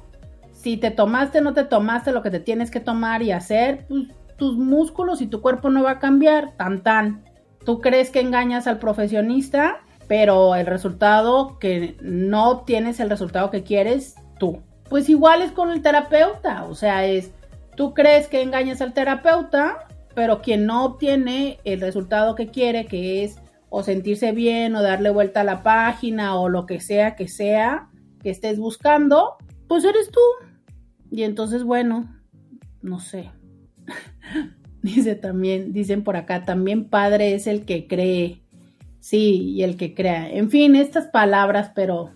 Si 0.62 0.78
te 0.78 0.92
tomaste, 0.92 1.42
no 1.42 1.54
te 1.54 1.64
tomaste 1.64 2.12
lo 2.12 2.22
que 2.22 2.30
te 2.30 2.40
tienes 2.40 2.70
que 2.70 2.80
tomar 2.80 3.24
y 3.24 3.32
hacer, 3.32 3.86
pues 3.88 4.10
tus 4.38 4.58
músculos 4.58 5.22
y 5.22 5.28
tu 5.28 5.42
cuerpo 5.42 5.72
no 5.72 5.84
va 5.84 5.92
a 5.92 6.00
cambiar, 6.00 6.56
tan 6.56 6.84
tan. 6.84 7.24
Tú 7.66 7.82
crees 7.82 8.12
que 8.12 8.20
engañas 8.20 8.68
al 8.68 8.78
profesionista, 8.78 9.80
pero 10.08 10.56
el 10.56 10.68
resultado 10.68 11.58
que 11.58 11.98
no 12.02 12.62
tienes 12.62 13.00
el 13.00 13.10
resultado 13.10 13.50
que 13.50 13.64
quieres, 13.64 14.16
tú. 14.38 14.62
Pues 14.88 15.10
igual 15.10 15.42
es 15.42 15.52
con 15.52 15.72
el 15.72 15.82
terapeuta, 15.82 16.66
o 16.66 16.76
sea, 16.76 17.06
es, 17.06 17.32
tú 17.76 17.96
crees 17.96 18.28
que 18.28 18.44
engañas 18.44 18.82
al 18.82 18.94
terapeuta, 18.94 19.88
pero 20.14 20.44
quien 20.44 20.68
no 20.68 20.86
obtiene 20.86 21.60
el 21.64 21.82
resultado 21.82 22.36
que 22.36 22.50
quiere, 22.50 22.86
que 22.86 23.24
es 23.24 23.40
o 23.70 23.82
sentirse 23.82 24.32
bien 24.32 24.76
o 24.76 24.84
darle 24.84 25.10
vuelta 25.10 25.42
a 25.42 25.46
la 25.46 25.64
página 25.64 26.36
o 26.40 26.50
lo 26.50 26.68
que 26.68 26.82
sea 26.82 27.16
que 27.16 27.28
sea 27.28 27.90
que 28.22 28.30
estés 28.30 28.60
buscando, 28.60 29.38
pues 29.68 29.86
eres 29.86 30.12
tú. 30.12 30.20
Y 31.12 31.24
entonces, 31.24 31.64
bueno, 31.64 32.10
no 32.82 33.00
sé. 33.00 33.30
Dice 34.82 35.14
también, 35.14 35.74
dicen 35.74 36.04
por 36.04 36.16
acá, 36.16 36.44
también 36.44 36.86
padre 36.86 37.36
es 37.36 37.46
el 37.46 37.66
que 37.66 37.86
cree. 37.86 38.42
Sí, 39.00 39.52
y 39.52 39.62
el 39.62 39.78
que 39.78 39.94
crea. 39.94 40.28
En 40.28 40.50
fin, 40.50 40.76
estas 40.76 41.06
palabras, 41.08 41.72
pero 41.76 42.10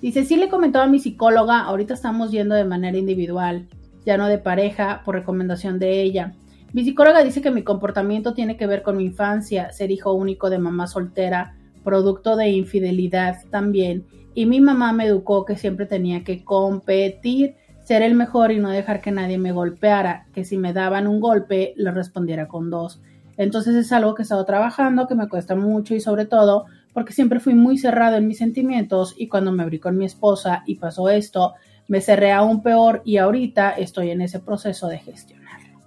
Dice, 0.00 0.24
sí 0.24 0.36
le 0.36 0.48
comentó 0.48 0.80
a 0.80 0.86
mi 0.86 0.98
psicóloga, 0.98 1.60
ahorita 1.60 1.92
estamos 1.92 2.30
yendo 2.30 2.54
de 2.54 2.64
manera 2.64 2.96
individual, 2.96 3.68
ya 4.06 4.16
no 4.16 4.28
de 4.28 4.38
pareja, 4.38 5.02
por 5.04 5.14
recomendación 5.14 5.78
de 5.78 6.00
ella. 6.00 6.32
Mi 6.72 6.84
psicóloga 6.84 7.22
dice 7.22 7.42
que 7.42 7.50
mi 7.50 7.62
comportamiento 7.62 8.32
tiene 8.32 8.56
que 8.56 8.66
ver 8.66 8.82
con 8.82 8.96
mi 8.96 9.04
infancia, 9.04 9.72
ser 9.72 9.90
hijo 9.90 10.14
único 10.14 10.48
de 10.48 10.58
mamá 10.58 10.86
soltera, 10.86 11.54
producto 11.84 12.36
de 12.36 12.48
infidelidad 12.48 13.36
también, 13.50 14.06
y 14.34 14.46
mi 14.46 14.62
mamá 14.62 14.92
me 14.94 15.04
educó 15.04 15.44
que 15.44 15.56
siempre 15.56 15.84
tenía 15.84 16.24
que 16.24 16.44
competir, 16.44 17.56
ser 17.90 18.02
el 18.02 18.14
mejor 18.14 18.52
y 18.52 18.60
no 18.60 18.70
dejar 18.70 19.00
que 19.00 19.10
nadie 19.10 19.36
me 19.36 19.50
golpeara, 19.50 20.26
que 20.32 20.44
si 20.44 20.56
me 20.56 20.72
daban 20.72 21.08
un 21.08 21.18
golpe 21.18 21.74
le 21.76 21.90
respondiera 21.90 22.46
con 22.46 22.70
dos. 22.70 23.00
Entonces 23.36 23.74
es 23.74 23.90
algo 23.90 24.14
que 24.14 24.22
he 24.22 24.24
estado 24.24 24.44
trabajando, 24.44 25.08
que 25.08 25.16
me 25.16 25.28
cuesta 25.28 25.56
mucho 25.56 25.96
y 25.96 26.00
sobre 26.00 26.24
todo 26.24 26.66
porque 26.94 27.12
siempre 27.12 27.40
fui 27.40 27.54
muy 27.54 27.78
cerrado 27.78 28.16
en 28.16 28.28
mis 28.28 28.38
sentimientos 28.38 29.16
y 29.18 29.26
cuando 29.26 29.50
me 29.50 29.64
abrí 29.64 29.80
con 29.80 29.98
mi 29.98 30.04
esposa 30.04 30.62
y 30.66 30.76
pasó 30.76 31.08
esto, 31.08 31.54
me 31.88 32.00
cerré 32.00 32.30
aún 32.30 32.62
peor 32.62 33.02
y 33.04 33.16
ahorita 33.16 33.70
estoy 33.70 34.10
en 34.10 34.20
ese 34.20 34.38
proceso 34.38 34.86
de 34.86 35.00
gestionarlo. 35.00 35.80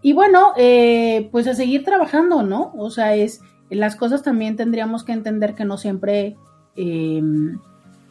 Y 0.00 0.12
bueno, 0.12 0.52
eh, 0.56 1.28
pues 1.32 1.48
a 1.48 1.54
seguir 1.54 1.82
trabajando, 1.82 2.44
¿no? 2.44 2.72
O 2.76 2.88
sea, 2.90 3.16
es, 3.16 3.40
las 3.68 3.96
cosas 3.96 4.22
también 4.22 4.54
tendríamos 4.54 5.02
que 5.02 5.10
entender 5.10 5.56
que 5.56 5.64
no 5.64 5.76
siempre 5.76 6.36
em, 6.76 7.58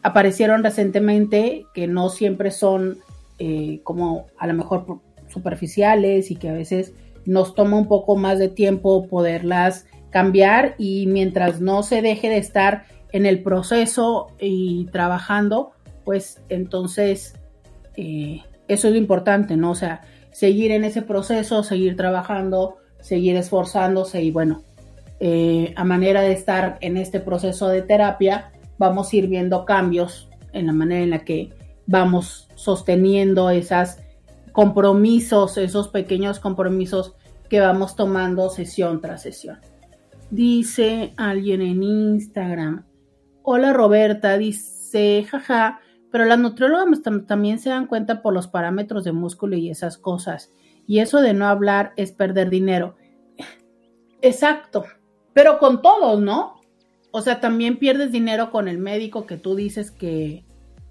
aparecieron 0.03 0.65
recientemente, 0.65 1.65
que 1.73 1.88
no 1.88 2.09
siempre 2.09 2.51
son 2.51 2.97
eh, 3.44 3.82
como 3.84 4.28
a 4.38 4.46
lo 4.46 4.54
mejor 4.54 5.02
superficiales 5.28 6.30
y 6.30 6.36
que 6.36 6.50
a 6.50 6.54
veces 6.54 6.94
nos 7.26 7.56
toma 7.56 7.80
un 7.80 7.88
poco 7.88 8.16
más 8.16 8.38
de 8.38 8.50
tiempo 8.50 9.08
poderlas 9.08 9.88
cambiar 10.12 10.76
y 10.78 11.08
mientras 11.08 11.60
no 11.60 11.82
se 11.82 12.04
deje 12.04 12.30
de 12.30 12.38
estar 12.38 12.84
en 13.12 13.26
el 13.26 13.42
proceso 13.42 14.28
y 14.39 14.86
trabajando, 14.92 15.72
pues 16.06 16.39
entonces 16.50 17.34
eh, 17.98 18.42
eso 18.68 18.89
es 18.89 18.94
lo 18.94 19.00
importante, 19.00 19.58
¿no? 19.58 19.72
O 19.72 19.76
sea, 19.76 20.02
seguir 20.32 20.70
en 20.70 20.84
ese 20.84 21.02
proceso, 21.02 21.64
seguir 21.64 21.96
trabajando, 21.98 22.78
seguir 23.00 23.38
esforzándose 23.38 24.22
y 24.22 24.30
bueno, 24.30 24.62
eh, 25.20 25.74
a 25.76 25.84
manera 25.84 26.22
de 26.22 26.34
estar 26.34 26.78
en 26.82 26.96
este 26.96 27.20
proceso 27.20 27.70
de 27.70 27.82
terapia, 27.82 28.52
vamos 28.78 29.12
a 29.12 29.16
ir 29.16 29.26
viendo 29.26 29.66
cambios 29.66 30.30
en 30.54 30.68
la 30.68 30.74
manera 30.74 31.02
en 31.02 31.10
la 31.10 31.26
que 31.26 31.50
vamos 31.88 32.48
sosteniendo 32.62 33.49
esos 33.49 33.97
compromisos, 34.51 35.57
esos 35.57 35.88
pequeños 35.88 36.39
compromisos 36.39 37.16
que 37.49 37.59
vamos 37.59 37.95
tomando 37.95 38.49
sesión 38.49 39.01
tras 39.01 39.24
sesión. 39.24 39.59
Dice 40.30 41.14
alguien 41.18 41.62
en 41.64 41.82
Instagram. 41.82 42.86
Hola 43.41 43.74
Roberta, 43.74 44.38
dice, 44.38 45.26
jaja, 45.28 45.80
pero 46.12 46.26
las 46.26 46.38
nutriólogas 46.38 47.01
también 47.26 47.57
se 47.57 47.70
dan 47.72 47.88
cuenta 47.88 48.22
por 48.22 48.32
los 48.34 48.47
parámetros 48.47 49.03
de 49.05 49.12
músculo 49.12 49.57
y 49.57 49.72
esas 49.72 49.97
cosas. 49.97 50.51
Y 50.86 50.99
eso 50.99 51.20
de 51.20 51.34
no 51.34 51.47
hablar 51.47 51.93
es 51.97 52.12
perder 52.12 52.51
dinero. 52.51 52.95
Exacto, 54.22 54.86
pero 55.34 55.57
con 55.57 55.82
todos, 55.82 56.22
¿no? 56.22 56.62
O 57.12 57.22
sea, 57.22 57.39
también 57.41 57.80
pierdes 57.80 58.12
dinero 58.12 58.51
con 58.51 58.68
el 58.68 58.78
médico 58.78 59.26
que 59.26 59.38
tú 59.38 59.55
dices 59.55 59.89
que, 59.89 60.45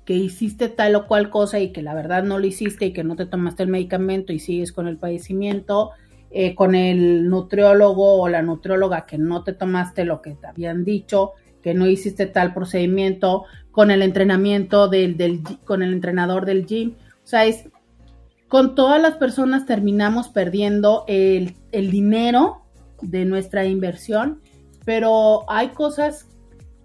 que 0.05 0.15
hiciste 0.15 0.69
tal 0.69 0.95
o 0.97 1.07
cual 1.07 1.31
cosa 1.31 1.61
y 1.61 1.73
que 1.73 1.83
la 1.83 1.95
verdad 1.95 2.23
no 2.23 2.39
lo 2.39 2.47
hiciste 2.47 2.87
y 2.87 2.93
que 2.93 3.05
no 3.05 3.17
te 3.17 3.27
tomaste 3.27 3.63
el 3.63 3.69
medicamento 3.69 4.33
y 4.33 4.39
sigues 4.39 4.73
con 4.73 4.89
el 4.89 4.97
padecimiento 4.97 5.91
eh, 6.33 6.55
con 6.55 6.77
el 6.77 7.29
nutriólogo 7.29 8.21
o 8.21 8.29
la 8.29 8.41
nutrióloga 8.41 9.05
que 9.05 9.19
no 9.19 9.43
te 9.43 9.53
tomaste 9.53 10.05
lo 10.05 10.23
que 10.23 10.37
te 10.37 10.47
habían 10.47 10.85
dicho, 10.85 11.33
que 11.61 11.75
no 11.75 11.89
hiciste 11.89 12.27
tal 12.27 12.55
procedimiento, 12.55 13.47
con 13.73 13.91
el 13.91 14.01
entrenamiento 14.01 14.87
del, 14.87 15.17
del 15.17 15.43
con 15.65 15.83
el 15.83 15.93
entrenador 15.93 16.47
del 16.47 16.67
gym. 16.67 16.95
O 17.25 17.27
sea, 17.27 17.47
es 17.47 17.69
con 18.47 18.77
todas 18.77 19.03
las 19.03 19.17
personas 19.17 19.67
terminamos 19.67 20.29
perdiendo 20.29 21.05
el, 21.09 21.57
el 21.73 21.91
dinero 21.91 22.63
de 23.03 23.25
nuestra 23.25 23.65
inversión, 23.65 24.41
pero 24.85 25.51
hay 25.51 25.71
cosas 25.71 26.29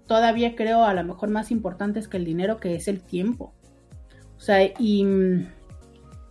todavía 0.06 0.54
creo 0.56 0.84
a 0.84 0.94
lo 0.94 1.04
mejor 1.04 1.30
más 1.30 1.50
importantes 1.50 2.08
que 2.08 2.16
el 2.16 2.24
dinero, 2.24 2.58
que 2.58 2.74
es 2.74 2.88
el 2.88 3.00
tiempo. 3.00 3.52
O 4.36 4.40
sea, 4.40 4.62
y, 4.64 5.06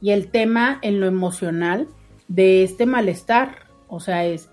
y 0.02 0.12
el 0.12 0.30
tema 0.30 0.80
en 0.82 1.00
lo 1.00 1.08
emocional, 1.08 1.88
de 2.28 2.64
este 2.64 2.86
malestar. 2.86 3.58
O 3.88 4.00
sea, 4.00 4.26
es, 4.26 4.50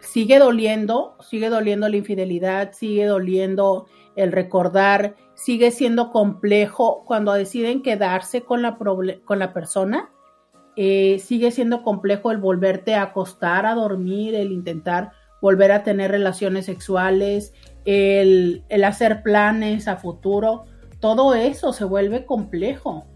sigue 0.00 0.38
doliendo, 0.38 1.16
sigue 1.20 1.48
doliendo 1.48 1.88
la 1.88 1.96
infidelidad, 1.96 2.72
sigue 2.72 3.06
doliendo 3.06 3.86
el 4.16 4.32
recordar, 4.32 5.16
sigue 5.34 5.70
siendo 5.70 6.10
complejo 6.10 7.04
cuando 7.06 7.32
deciden 7.32 7.82
quedarse 7.82 8.42
con 8.42 8.62
la, 8.62 8.76
con 8.76 9.38
la 9.38 9.52
persona. 9.52 10.10
Eh, 10.74 11.18
sigue 11.18 11.50
siendo 11.50 11.82
complejo 11.82 12.30
el 12.30 12.38
volverte 12.38 12.94
a 12.94 13.02
acostar, 13.02 13.66
a 13.66 13.74
dormir, 13.74 14.34
el 14.34 14.52
intentar 14.52 15.12
volver 15.40 15.72
a 15.72 15.82
tener 15.82 16.10
relaciones 16.10 16.66
sexuales, 16.66 17.52
el, 17.84 18.64
hacer 18.84 19.22
planes 19.22 19.88
a 19.88 19.96
futuro. 19.96 20.64
Todo 21.00 21.34
eso 21.34 21.72
se 21.72 21.84
vuelve 21.84 22.24
complejo. 22.24 23.06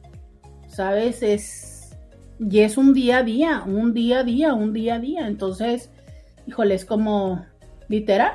¿Sabes? 0.68 1.22
Es, 1.22 1.96
y 2.38 2.60
es 2.60 2.76
un 2.76 2.92
día 2.92 3.18
a 3.18 3.22
día, 3.22 3.62
un 3.66 3.94
día 3.94 4.20
a 4.20 4.24
día, 4.24 4.54
un 4.54 4.72
día 4.72 4.96
a 4.96 4.98
día. 4.98 5.26
Entonces, 5.26 5.90
híjole, 6.46 6.74
es 6.74 6.84
como 6.84 7.44
literal, 7.88 8.32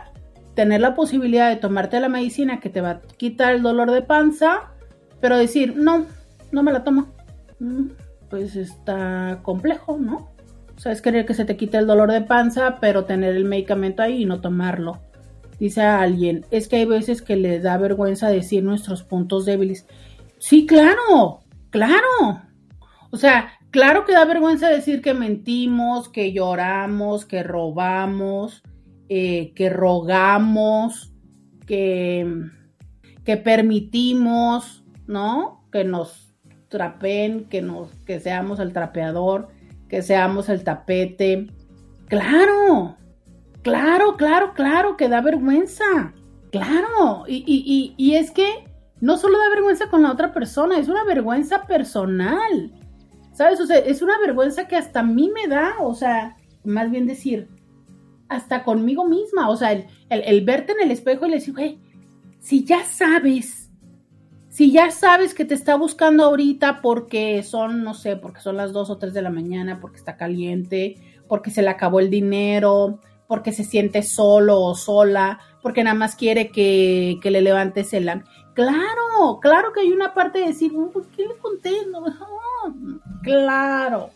tener 0.55 0.81
la 0.81 0.95
posibilidad 0.95 1.49
de 1.49 1.57
tomarte 1.57 1.99
la 1.99 2.09
medicina 2.09 2.59
que 2.59 2.69
te 2.69 2.81
va 2.81 2.89
a 2.89 3.01
quitar 3.17 3.53
el 3.53 3.61
dolor 3.61 3.91
de 3.91 4.01
panza, 4.01 4.71
pero 5.19 5.37
decir, 5.37 5.75
no, 5.75 6.05
no 6.51 6.63
me 6.63 6.71
la 6.71 6.83
tomo. 6.83 7.07
Mm, 7.59 7.89
pues 8.29 8.55
está 8.55 9.39
complejo, 9.43 9.97
¿no? 9.97 10.31
O 10.75 10.79
sea, 10.79 10.91
es 10.93 11.01
querer 11.01 11.25
que 11.25 11.33
se 11.33 11.45
te 11.45 11.57
quite 11.57 11.77
el 11.77 11.85
dolor 11.85 12.11
de 12.11 12.21
panza, 12.21 12.77
pero 12.79 13.05
tener 13.05 13.35
el 13.35 13.45
medicamento 13.45 14.01
ahí 14.01 14.23
y 14.23 14.25
no 14.25 14.41
tomarlo. 14.41 14.99
Dice 15.61 15.81
alguien, 15.81 16.45
es 16.51 16.67
que 16.67 16.75
hay 16.75 16.85
veces 16.85 17.21
que 17.21 17.37
le 17.37 17.61
da 17.61 17.77
vergüenza 17.77 18.29
decir 18.29 18.63
nuestros 18.63 19.03
puntos 19.03 19.45
débiles. 19.45 19.85
Sí, 20.39 20.65
claro, 20.65 21.39
claro. 21.69 22.41
O 23.11 23.17
sea, 23.17 23.51
Claro 23.71 24.03
que 24.03 24.11
da 24.11 24.25
vergüenza 24.25 24.67
decir 24.67 25.01
que 25.01 25.13
mentimos, 25.13 26.09
que 26.09 26.33
lloramos, 26.33 27.25
que 27.25 27.41
robamos, 27.41 28.63
eh, 29.07 29.53
que 29.55 29.69
rogamos, 29.69 31.13
que, 31.65 32.27
que 33.23 33.37
permitimos, 33.37 34.83
¿no? 35.07 35.63
Que 35.71 35.85
nos 35.85 36.33
trapen, 36.67 37.45
que, 37.45 37.61
nos, 37.61 37.91
que 38.05 38.19
seamos 38.19 38.59
el 38.59 38.73
trapeador, 38.73 39.47
que 39.87 40.01
seamos 40.01 40.49
el 40.49 40.65
tapete. 40.65 41.47
Claro, 42.09 42.97
claro, 43.61 44.17
claro, 44.17 44.53
claro, 44.53 44.97
que 44.97 45.09
da 45.09 45.21
vergüenza. 45.21 46.13
Claro, 46.51 47.23
y, 47.27 47.43
y, 47.47 47.93
y 47.97 48.15
es 48.15 48.31
que 48.31 48.65
no 48.99 49.17
solo 49.17 49.37
da 49.37 49.49
vergüenza 49.49 49.89
con 49.89 50.01
la 50.01 50.11
otra 50.11 50.33
persona, 50.33 50.77
es 50.77 50.89
una 50.89 51.03
vergüenza 51.05 51.65
personal. 51.65 52.73
¿sabes? 53.33 53.59
O 53.59 53.65
sea, 53.65 53.77
es 53.79 54.01
una 54.01 54.19
vergüenza 54.19 54.67
que 54.67 54.75
hasta 54.75 55.01
a 55.01 55.03
mí 55.03 55.31
me 55.33 55.47
da, 55.47 55.75
o 55.79 55.95
sea, 55.95 56.37
más 56.63 56.91
bien 56.91 57.07
decir, 57.07 57.47
hasta 58.29 58.63
conmigo 58.63 59.07
misma, 59.07 59.49
o 59.49 59.55
sea, 59.57 59.71
el, 59.71 60.45
verte 60.45 60.73
en 60.73 60.81
el 60.81 60.91
espejo 60.91 61.25
y 61.25 61.31
decir, 61.31 61.53
güey, 61.53 61.79
si 62.39 62.63
ya 62.63 62.85
sabes, 62.85 63.71
si 64.49 64.71
ya 64.71 64.91
sabes 64.91 65.33
que 65.33 65.45
te 65.45 65.53
está 65.53 65.75
buscando 65.75 66.23
ahorita 66.23 66.81
porque 66.81 67.41
son, 67.43 67.83
no 67.83 67.93
sé, 67.93 68.15
porque 68.15 68.41
son 68.41 68.57
las 68.57 68.73
dos 68.73 68.89
o 68.89 68.97
tres 68.97 69.13
de 69.13 69.21
la 69.21 69.29
mañana, 69.29 69.79
porque 69.79 69.97
está 69.97 70.17
caliente, 70.17 70.97
porque 71.27 71.51
se 71.51 71.61
le 71.61 71.69
acabó 71.69 71.99
el 71.99 72.09
dinero, 72.09 72.99
porque 73.31 73.53
se 73.53 73.63
siente 73.63 74.03
solo 74.03 74.59
o 74.59 74.75
sola, 74.75 75.39
porque 75.61 75.85
nada 75.85 75.95
más 75.95 76.17
quiere 76.17 76.49
que, 76.49 77.17
que 77.21 77.31
le 77.31 77.39
levantes 77.39 77.93
el... 77.93 78.11
Claro, 78.53 79.39
claro 79.41 79.71
que 79.71 79.79
hay 79.79 79.93
una 79.93 80.13
parte 80.13 80.39
de 80.39 80.47
decir, 80.47 80.73
¿por 80.73 81.07
qué 81.11 81.27
le 81.27 81.37
conté? 81.37 81.71
No, 81.89 82.03
claro, 83.23 84.09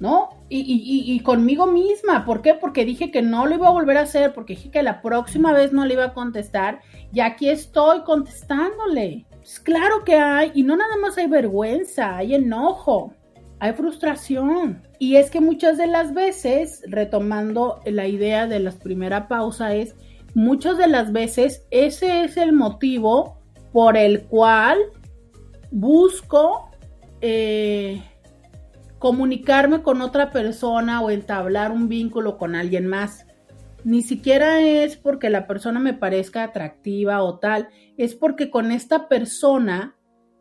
¿no? 0.00 0.28
Y, 0.50 0.58
y, 0.58 1.14
y, 1.14 1.20
conmigo 1.20 1.66
misma, 1.66 2.26
¿por 2.26 2.42
qué? 2.42 2.52
Porque 2.52 2.84
dije 2.84 3.10
que 3.10 3.22
no 3.22 3.46
lo 3.46 3.54
iba 3.54 3.68
a 3.68 3.72
volver 3.72 3.96
a 3.96 4.02
hacer, 4.02 4.34
porque 4.34 4.54
dije 4.54 4.70
que 4.70 4.82
la 4.82 5.00
próxima 5.00 5.54
vez 5.54 5.72
no 5.72 5.86
le 5.86 5.94
iba 5.94 6.04
a 6.04 6.12
contestar, 6.12 6.82
y 7.10 7.20
aquí 7.20 7.48
estoy 7.48 8.02
contestándole. 8.02 9.24
Pues 9.30 9.60
claro 9.60 10.04
que 10.04 10.16
hay, 10.16 10.52
y 10.54 10.62
no 10.62 10.76
nada 10.76 10.98
más 10.98 11.16
hay 11.16 11.26
vergüenza, 11.26 12.18
hay 12.18 12.34
enojo, 12.34 13.14
hay 13.60 13.72
frustración. 13.72 14.82
Y 14.98 15.16
es 15.16 15.30
que 15.30 15.40
muchas 15.40 15.78
de 15.78 15.86
las 15.86 16.14
veces, 16.14 16.82
retomando 16.86 17.80
la 17.84 18.06
idea 18.06 18.46
de 18.46 18.60
la 18.60 18.72
primera 18.72 19.28
pausa, 19.28 19.74
es 19.74 19.94
muchas 20.34 20.78
de 20.78 20.88
las 20.88 21.12
veces 21.12 21.66
ese 21.70 22.24
es 22.24 22.36
el 22.36 22.52
motivo 22.52 23.38
por 23.72 23.96
el 23.96 24.22
cual 24.22 24.78
busco 25.70 26.70
eh, 27.20 28.02
comunicarme 28.98 29.82
con 29.82 30.00
otra 30.00 30.30
persona 30.30 31.00
o 31.00 31.10
entablar 31.10 31.72
un 31.72 31.88
vínculo 31.88 32.38
con 32.38 32.54
alguien 32.54 32.86
más. 32.86 33.26
Ni 33.84 34.02
siquiera 34.02 34.60
es 34.60 34.96
porque 34.96 35.30
la 35.30 35.46
persona 35.46 35.78
me 35.78 35.94
parezca 35.94 36.42
atractiva 36.42 37.22
o 37.22 37.38
tal, 37.38 37.68
es 37.96 38.14
porque 38.14 38.50
con 38.50 38.72
esta 38.72 39.08
persona 39.08 39.96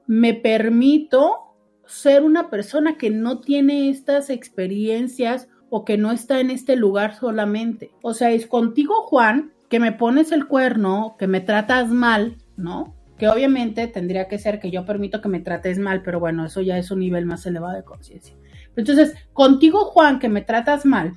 me 0.08 0.34
permito 0.34 1.47
ser 1.88 2.24
una 2.24 2.50
persona 2.50 2.98
que 2.98 3.10
no 3.10 3.40
tiene 3.40 3.90
estas 3.90 4.30
experiencias 4.30 5.48
o 5.70 5.86
que 5.86 5.98
no 5.98 6.12
está 6.12 6.40
en 6.40 6.52
este 6.52 6.76
lugar 6.76 7.16
solamente. 7.16 7.92
O 8.02 8.14
sea, 8.14 8.32
es 8.32 8.48
contigo, 8.48 9.02
Juan, 9.04 9.54
que 9.70 9.80
me 9.80 9.92
pones 9.92 10.32
el 10.32 10.48
cuerno, 10.48 11.16
que 11.18 11.28
me 11.28 11.42
tratas 11.42 11.90
mal, 11.90 12.38
¿no? 12.56 12.94
Que 13.18 13.28
obviamente 13.28 13.88
tendría 13.88 14.28
que 14.28 14.38
ser 14.38 14.60
que 14.60 14.72
yo 14.72 14.86
permito 14.86 15.22
que 15.22 15.30
me 15.30 15.40
trates 15.40 15.80
mal, 15.80 16.04
pero 16.04 16.20
bueno, 16.20 16.46
eso 16.46 16.62
ya 16.62 16.78
es 16.78 16.92
un 16.92 17.00
nivel 17.00 17.26
más 17.26 17.46
elevado 17.46 17.76
de 17.76 17.84
conciencia. 17.84 18.36
Entonces, 18.76 19.16
contigo, 19.34 19.86
Juan, 19.86 20.20
que 20.20 20.30
me 20.30 20.42
tratas 20.42 20.86
mal, 20.86 21.14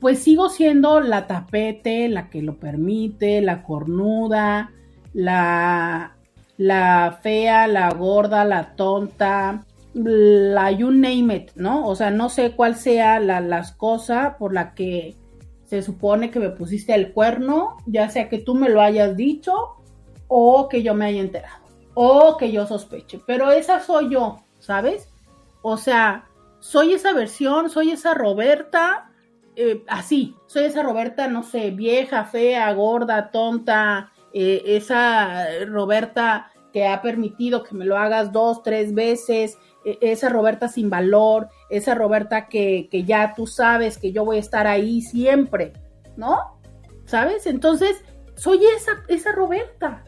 pues 0.00 0.18
sigo 0.20 0.48
siendo 0.48 1.00
la 1.00 1.26
tapete, 1.26 2.08
la 2.08 2.30
que 2.30 2.42
lo 2.42 2.58
permite, 2.58 3.40
la 3.42 3.62
cornuda, 3.62 4.72
la, 5.12 6.16
la 6.56 7.18
fea, 7.22 7.66
la 7.66 7.90
gorda, 7.90 8.44
la 8.44 8.74
tonta, 8.76 9.64
la 10.04 10.70
you 10.70 10.90
name 10.90 11.34
it, 11.34 11.50
¿no? 11.54 11.86
O 11.86 11.96
sea, 11.96 12.10
no 12.10 12.28
sé 12.28 12.52
cuál 12.52 12.76
sea 12.76 13.18
la 13.18 13.40
las 13.40 13.72
cosa 13.72 14.36
por 14.38 14.52
la 14.52 14.74
que 14.74 15.16
se 15.64 15.82
supone 15.82 16.30
que 16.30 16.38
me 16.38 16.50
pusiste 16.50 16.94
el 16.94 17.12
cuerno, 17.12 17.76
ya 17.86 18.08
sea 18.08 18.28
que 18.28 18.38
tú 18.38 18.54
me 18.54 18.68
lo 18.68 18.80
hayas 18.80 19.16
dicho 19.16 19.76
o 20.28 20.68
que 20.68 20.82
yo 20.82 20.94
me 20.94 21.06
haya 21.06 21.20
enterado 21.20 21.64
o 21.94 22.36
que 22.36 22.52
yo 22.52 22.66
sospeche, 22.66 23.20
pero 23.26 23.50
esa 23.50 23.80
soy 23.80 24.10
yo, 24.10 24.36
¿sabes? 24.58 25.08
O 25.62 25.78
sea, 25.78 26.28
soy 26.60 26.92
esa 26.92 27.14
versión, 27.14 27.70
soy 27.70 27.90
esa 27.90 28.12
Roberta, 28.12 29.10
eh, 29.56 29.82
así, 29.88 30.34
soy 30.46 30.64
esa 30.64 30.82
Roberta, 30.82 31.26
no 31.28 31.42
sé, 31.42 31.70
vieja, 31.70 32.24
fea, 32.24 32.70
gorda, 32.74 33.30
tonta, 33.30 34.12
eh, 34.34 34.62
esa 34.66 35.46
Roberta 35.66 36.52
que 36.70 36.86
ha 36.86 37.00
permitido 37.00 37.62
que 37.62 37.74
me 37.74 37.86
lo 37.86 37.96
hagas 37.96 38.30
dos, 38.30 38.62
tres 38.62 38.92
veces, 38.92 39.56
esa 40.00 40.28
Roberta 40.28 40.68
sin 40.68 40.90
valor, 40.90 41.48
esa 41.70 41.94
Roberta 41.94 42.48
que, 42.48 42.88
que, 42.90 43.04
ya 43.04 43.34
tú 43.34 43.46
sabes 43.46 43.98
que 43.98 44.12
yo 44.12 44.24
voy 44.24 44.38
a 44.38 44.40
estar 44.40 44.66
ahí 44.66 45.00
siempre, 45.00 45.72
¿no? 46.16 46.58
¿Sabes? 47.04 47.46
Entonces, 47.46 48.02
soy 48.34 48.60
esa, 48.76 49.04
esa 49.08 49.32
Roberta 49.32 50.04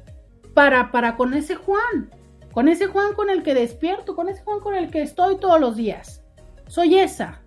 para, 0.52 0.90
para 0.90 1.16
con 1.16 1.32
ese 1.34 1.54
Juan, 1.54 2.10
con 2.52 2.68
ese 2.68 2.88
Juan 2.88 3.14
con 3.14 3.30
el 3.30 3.42
que 3.42 3.54
despierto, 3.54 4.16
con 4.16 4.28
ese 4.28 4.42
Juan 4.42 4.60
con 4.60 4.74
el 4.74 4.90
que 4.90 5.02
estoy 5.02 5.36
todos 5.36 5.60
los 5.60 5.76
días. 5.76 6.24
Soy 6.66 6.98
esa. 6.98 7.42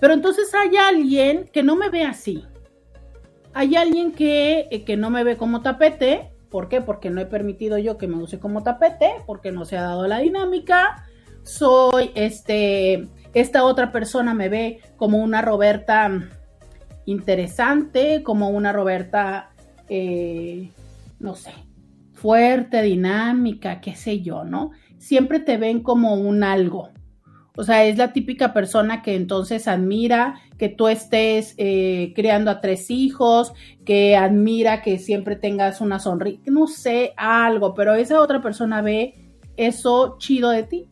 Pero 0.00 0.14
entonces 0.14 0.52
hay 0.54 0.76
alguien 0.76 1.50
que 1.52 1.62
no 1.62 1.76
me 1.76 1.90
ve 1.90 2.04
así. 2.04 2.46
Hay 3.52 3.76
alguien 3.76 4.12
que, 4.12 4.68
eh, 4.70 4.84
que 4.84 4.96
no 4.96 5.10
me 5.10 5.24
ve 5.24 5.36
como 5.36 5.60
tapete. 5.60 6.32
¿Por 6.48 6.68
qué? 6.68 6.80
Porque 6.80 7.10
no 7.10 7.20
he 7.20 7.26
permitido 7.26 7.76
yo 7.76 7.98
que 7.98 8.08
me 8.08 8.16
use 8.16 8.40
como 8.40 8.62
tapete, 8.62 9.12
porque 9.26 9.52
no 9.52 9.66
se 9.66 9.76
ha 9.76 9.82
dado 9.82 10.08
la 10.08 10.18
dinámica 10.18 11.06
soy 11.50 12.10
este, 12.14 13.08
esta 13.34 13.64
otra 13.64 13.92
persona 13.92 14.34
me 14.34 14.48
ve 14.48 14.80
como 14.96 15.18
una 15.18 15.42
Roberta 15.42 16.28
interesante, 17.06 18.22
como 18.22 18.50
una 18.50 18.72
Roberta, 18.72 19.50
eh, 19.88 20.70
no 21.18 21.34
sé, 21.34 21.52
fuerte, 22.12 22.82
dinámica, 22.82 23.80
qué 23.80 23.94
sé 23.94 24.20
yo, 24.20 24.44
¿no? 24.44 24.70
Siempre 24.98 25.40
te 25.40 25.56
ven 25.56 25.82
como 25.82 26.14
un 26.14 26.44
algo. 26.44 26.90
O 27.56 27.64
sea, 27.64 27.84
es 27.84 27.98
la 27.98 28.12
típica 28.12 28.52
persona 28.52 29.02
que 29.02 29.16
entonces 29.16 29.66
admira 29.66 30.40
que 30.56 30.68
tú 30.68 30.88
estés 30.88 31.54
eh, 31.58 32.12
criando 32.14 32.50
a 32.50 32.60
tres 32.60 32.90
hijos, 32.90 33.52
que 33.84 34.16
admira 34.16 34.82
que 34.82 34.98
siempre 34.98 35.36
tengas 35.36 35.80
una 35.80 35.98
sonrisa, 35.98 36.42
no 36.46 36.68
sé, 36.68 37.12
algo, 37.16 37.74
pero 37.74 37.94
esa 37.94 38.20
otra 38.20 38.40
persona 38.40 38.82
ve 38.82 39.14
eso 39.56 40.16
chido 40.18 40.50
de 40.50 40.62
ti 40.62 40.88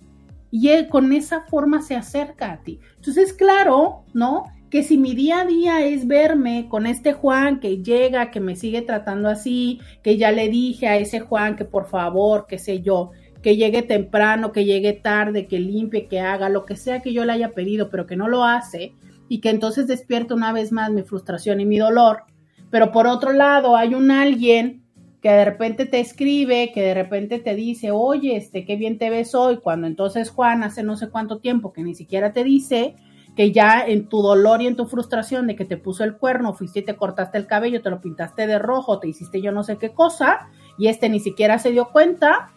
y 0.50 0.86
con 0.88 1.12
esa 1.12 1.42
forma 1.42 1.82
se 1.82 1.94
acerca 1.94 2.52
a 2.52 2.62
ti. 2.62 2.80
Entonces, 2.96 3.32
claro, 3.32 4.04
¿no? 4.14 4.44
Que 4.70 4.82
si 4.82 4.98
mi 4.98 5.14
día 5.14 5.40
a 5.40 5.44
día 5.46 5.84
es 5.84 6.06
verme 6.06 6.66
con 6.68 6.86
este 6.86 7.12
Juan 7.12 7.60
que 7.60 7.82
llega, 7.82 8.30
que 8.30 8.40
me 8.40 8.56
sigue 8.56 8.82
tratando 8.82 9.28
así, 9.28 9.80
que 10.02 10.16
ya 10.16 10.30
le 10.30 10.48
dije 10.48 10.88
a 10.88 10.96
ese 10.96 11.20
Juan 11.20 11.56
que 11.56 11.64
por 11.64 11.86
favor, 11.86 12.46
qué 12.48 12.58
sé 12.58 12.80
yo, 12.80 13.10
que 13.42 13.56
llegue 13.56 13.82
temprano, 13.82 14.52
que 14.52 14.64
llegue 14.64 14.92
tarde, 14.92 15.46
que 15.46 15.60
limpie, 15.60 16.08
que 16.08 16.20
haga 16.20 16.48
lo 16.48 16.64
que 16.64 16.76
sea 16.76 17.00
que 17.00 17.12
yo 17.12 17.24
le 17.24 17.32
haya 17.32 17.52
pedido, 17.52 17.88
pero 17.88 18.06
que 18.06 18.16
no 18.16 18.28
lo 18.28 18.44
hace, 18.44 18.94
y 19.28 19.40
que 19.40 19.50
entonces 19.50 19.86
despierta 19.86 20.34
una 20.34 20.52
vez 20.52 20.72
más 20.72 20.90
mi 20.90 21.02
frustración 21.02 21.60
y 21.60 21.66
mi 21.66 21.78
dolor. 21.78 22.24
Pero 22.70 22.92
por 22.92 23.06
otro 23.06 23.32
lado, 23.32 23.76
hay 23.76 23.94
un 23.94 24.10
alguien 24.10 24.82
que 25.20 25.30
de 25.30 25.44
repente 25.44 25.86
te 25.86 26.00
escribe, 26.00 26.70
que 26.72 26.82
de 26.82 26.94
repente 26.94 27.38
te 27.38 27.54
dice, 27.54 27.90
oye, 27.90 28.36
este, 28.36 28.64
qué 28.64 28.76
bien 28.76 28.98
te 28.98 29.10
ves 29.10 29.34
hoy, 29.34 29.58
cuando 29.58 29.86
entonces 29.86 30.30
Juan 30.30 30.62
hace 30.62 30.82
no 30.82 30.96
sé 30.96 31.08
cuánto 31.08 31.38
tiempo 31.38 31.72
que 31.72 31.82
ni 31.82 31.94
siquiera 31.94 32.32
te 32.32 32.44
dice 32.44 32.94
que 33.34 33.52
ya 33.52 33.84
en 33.86 34.08
tu 34.08 34.20
dolor 34.20 34.62
y 34.62 34.66
en 34.66 34.74
tu 34.74 34.86
frustración 34.86 35.46
de 35.46 35.54
que 35.54 35.64
te 35.64 35.76
puso 35.76 36.02
el 36.02 36.16
cuerno, 36.16 36.54
fuiste 36.54 36.80
y 36.80 36.84
te 36.84 36.96
cortaste 36.96 37.38
el 37.38 37.46
cabello, 37.46 37.82
te 37.82 37.90
lo 37.90 38.00
pintaste 38.00 38.48
de 38.48 38.58
rojo, 38.58 38.98
te 38.98 39.06
hiciste 39.06 39.40
yo 39.40 39.52
no 39.52 39.62
sé 39.62 39.76
qué 39.76 39.90
cosa, 39.90 40.48
y 40.76 40.88
este 40.88 41.08
ni 41.08 41.20
siquiera 41.20 41.58
se 41.60 41.70
dio 41.70 41.90
cuenta, 41.90 42.50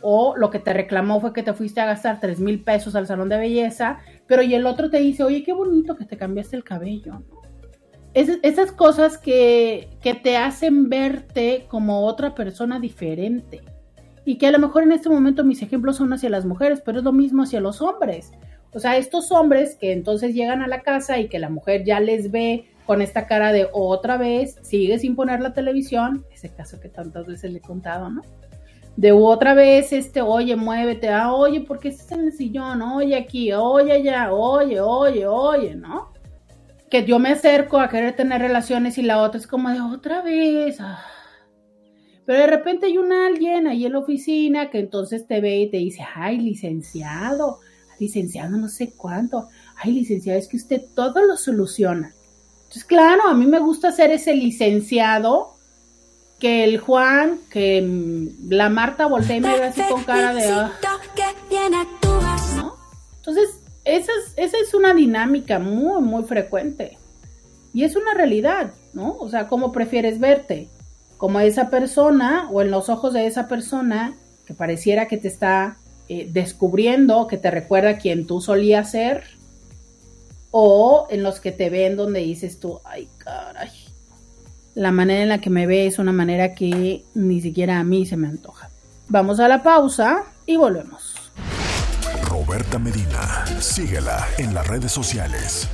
o 0.00 0.34
lo 0.36 0.50
que 0.50 0.58
te 0.58 0.72
reclamó 0.72 1.20
fue 1.20 1.34
que 1.34 1.42
te 1.42 1.52
fuiste 1.52 1.82
a 1.82 1.86
gastar 1.86 2.18
tres 2.18 2.40
mil 2.40 2.64
pesos 2.64 2.94
al 2.94 3.06
salón 3.06 3.28
de 3.28 3.36
belleza, 3.36 3.98
pero 4.26 4.42
y 4.42 4.54
el 4.54 4.66
otro 4.66 4.88
te 4.88 4.98
dice, 5.00 5.22
oye, 5.22 5.42
qué 5.42 5.52
bonito 5.52 5.96
que 5.96 6.06
te 6.06 6.16
cambiaste 6.16 6.56
el 6.56 6.64
cabello, 6.64 7.22
¿no? 7.28 7.41
Esas 8.14 8.72
cosas 8.72 9.18
que, 9.18 9.88
que 10.02 10.14
te 10.14 10.36
hacen 10.36 10.88
verte 10.88 11.66
como 11.68 12.06
otra 12.06 12.34
persona 12.34 12.78
diferente. 12.78 13.62
Y 14.24 14.38
que 14.38 14.46
a 14.46 14.52
lo 14.52 14.58
mejor 14.58 14.84
en 14.84 14.92
este 14.92 15.08
momento 15.08 15.44
mis 15.44 15.62
ejemplos 15.62 15.96
son 15.96 16.12
hacia 16.12 16.30
las 16.30 16.44
mujeres, 16.44 16.80
pero 16.84 16.98
es 16.98 17.04
lo 17.04 17.12
mismo 17.12 17.42
hacia 17.42 17.60
los 17.60 17.82
hombres. 17.82 18.32
O 18.72 18.78
sea, 18.78 18.96
estos 18.96 19.32
hombres 19.32 19.76
que 19.76 19.92
entonces 19.92 20.34
llegan 20.34 20.62
a 20.62 20.68
la 20.68 20.80
casa 20.80 21.18
y 21.18 21.28
que 21.28 21.38
la 21.38 21.50
mujer 21.50 21.84
ya 21.84 22.00
les 22.00 22.30
ve 22.30 22.66
con 22.86 23.02
esta 23.02 23.26
cara 23.26 23.52
de 23.52 23.68
otra 23.72 24.16
vez, 24.16 24.58
sigue 24.62 24.98
sin 24.98 25.14
poner 25.14 25.40
la 25.40 25.52
televisión, 25.52 26.24
ese 26.32 26.48
caso 26.48 26.80
que 26.80 26.88
tantas 26.88 27.26
veces 27.26 27.52
le 27.52 27.58
he 27.58 27.62
contado, 27.62 28.10
¿no? 28.10 28.22
De 28.96 29.12
otra 29.12 29.54
vez, 29.54 29.92
este, 29.92 30.20
oye, 30.20 30.56
muévete, 30.56 31.08
ah, 31.08 31.32
oye, 31.32 31.60
¿por 31.60 31.78
qué 31.78 31.88
estás 31.88 32.12
en 32.12 32.26
el 32.26 32.32
sillón? 32.32 32.82
Oye, 32.82 33.16
aquí, 33.16 33.52
oye, 33.52 33.92
allá, 33.92 34.32
oye, 34.32 34.80
oye, 34.80 35.26
oye, 35.26 35.74
¿no? 35.74 36.11
Que 36.92 37.06
yo 37.06 37.18
me 37.18 37.30
acerco 37.30 37.80
a 37.80 37.88
querer 37.88 38.14
tener 38.14 38.42
relaciones 38.42 38.98
y 38.98 39.02
la 39.02 39.22
otra 39.22 39.40
es 39.40 39.46
como 39.46 39.70
de 39.70 39.80
otra 39.80 40.20
vez. 40.20 40.76
Ah. 40.78 41.02
Pero 42.26 42.40
de 42.40 42.46
repente 42.46 42.84
hay 42.84 42.98
un 42.98 43.14
alguien 43.14 43.66
ahí 43.66 43.86
en 43.86 43.92
la 43.92 44.00
oficina 44.00 44.68
que 44.68 44.80
entonces 44.80 45.26
te 45.26 45.40
ve 45.40 45.60
y 45.60 45.70
te 45.70 45.78
dice, 45.78 46.04
ay, 46.14 46.36
licenciado, 46.36 47.60
licenciado 47.98 48.58
no 48.58 48.68
sé 48.68 48.92
cuánto, 48.94 49.48
ay, 49.76 49.92
licenciado, 49.92 50.38
es 50.38 50.48
que 50.48 50.58
usted 50.58 50.82
todo 50.94 51.24
lo 51.24 51.38
soluciona. 51.38 52.12
Entonces, 52.64 52.84
claro, 52.84 53.22
a 53.26 53.32
mí 53.32 53.46
me 53.46 53.58
gusta 53.58 53.90
ser 53.90 54.10
ese 54.10 54.34
licenciado 54.34 55.54
que 56.38 56.62
el 56.62 56.78
Juan, 56.78 57.38
que 57.48 58.28
la 58.50 58.68
Marta 58.68 59.06
voltea 59.06 59.36
y 59.36 59.40
me 59.40 59.58
ve 59.58 59.64
así 59.64 59.80
con 59.88 60.04
cara 60.04 60.34
de... 60.34 60.46
Ah". 60.46 60.72
¿No? 62.54 62.76
Entonces, 63.16 63.61
esa 63.84 64.12
es, 64.36 64.74
una 64.74 64.94
dinámica 64.94 65.58
muy, 65.58 66.02
muy 66.02 66.24
frecuente. 66.24 66.98
Y 67.74 67.84
es 67.84 67.96
una 67.96 68.14
realidad, 68.14 68.72
¿no? 68.92 69.16
O 69.18 69.28
sea, 69.28 69.48
¿cómo 69.48 69.72
prefieres 69.72 70.20
verte? 70.20 70.68
Como 71.16 71.40
esa 71.40 71.70
persona 71.70 72.48
o 72.50 72.62
en 72.62 72.70
los 72.70 72.88
ojos 72.88 73.14
de 73.14 73.26
esa 73.26 73.48
persona 73.48 74.14
que 74.46 74.54
pareciera 74.54 75.08
que 75.08 75.16
te 75.16 75.28
está 75.28 75.78
eh, 76.08 76.28
descubriendo, 76.30 77.26
que 77.26 77.38
te 77.38 77.50
recuerda 77.50 77.98
quién 77.98 78.26
tú 78.26 78.40
solías 78.40 78.90
ser, 78.90 79.24
o 80.50 81.06
en 81.10 81.22
los 81.22 81.40
que 81.40 81.52
te 81.52 81.70
ven 81.70 81.96
donde 81.96 82.20
dices 82.20 82.60
tú, 82.60 82.80
ay, 82.84 83.08
caray, 83.18 83.70
la 84.74 84.92
manera 84.92 85.22
en 85.22 85.28
la 85.28 85.40
que 85.40 85.50
me 85.50 85.66
ve 85.66 85.86
es 85.86 85.98
una 85.98 86.12
manera 86.12 86.54
que 86.54 87.04
ni 87.14 87.40
siquiera 87.40 87.78
a 87.78 87.84
mí 87.84 88.06
se 88.06 88.16
me 88.16 88.28
antoja. 88.28 88.70
Vamos 89.08 89.40
a 89.40 89.48
la 89.48 89.62
pausa 89.62 90.24
y 90.46 90.56
volvemos. 90.56 91.11
Roberta 92.44 92.78
Medina, 92.78 93.44
síguela 93.60 94.26
en 94.36 94.52
las 94.52 94.66
redes 94.66 94.90
sociales. 94.90 95.68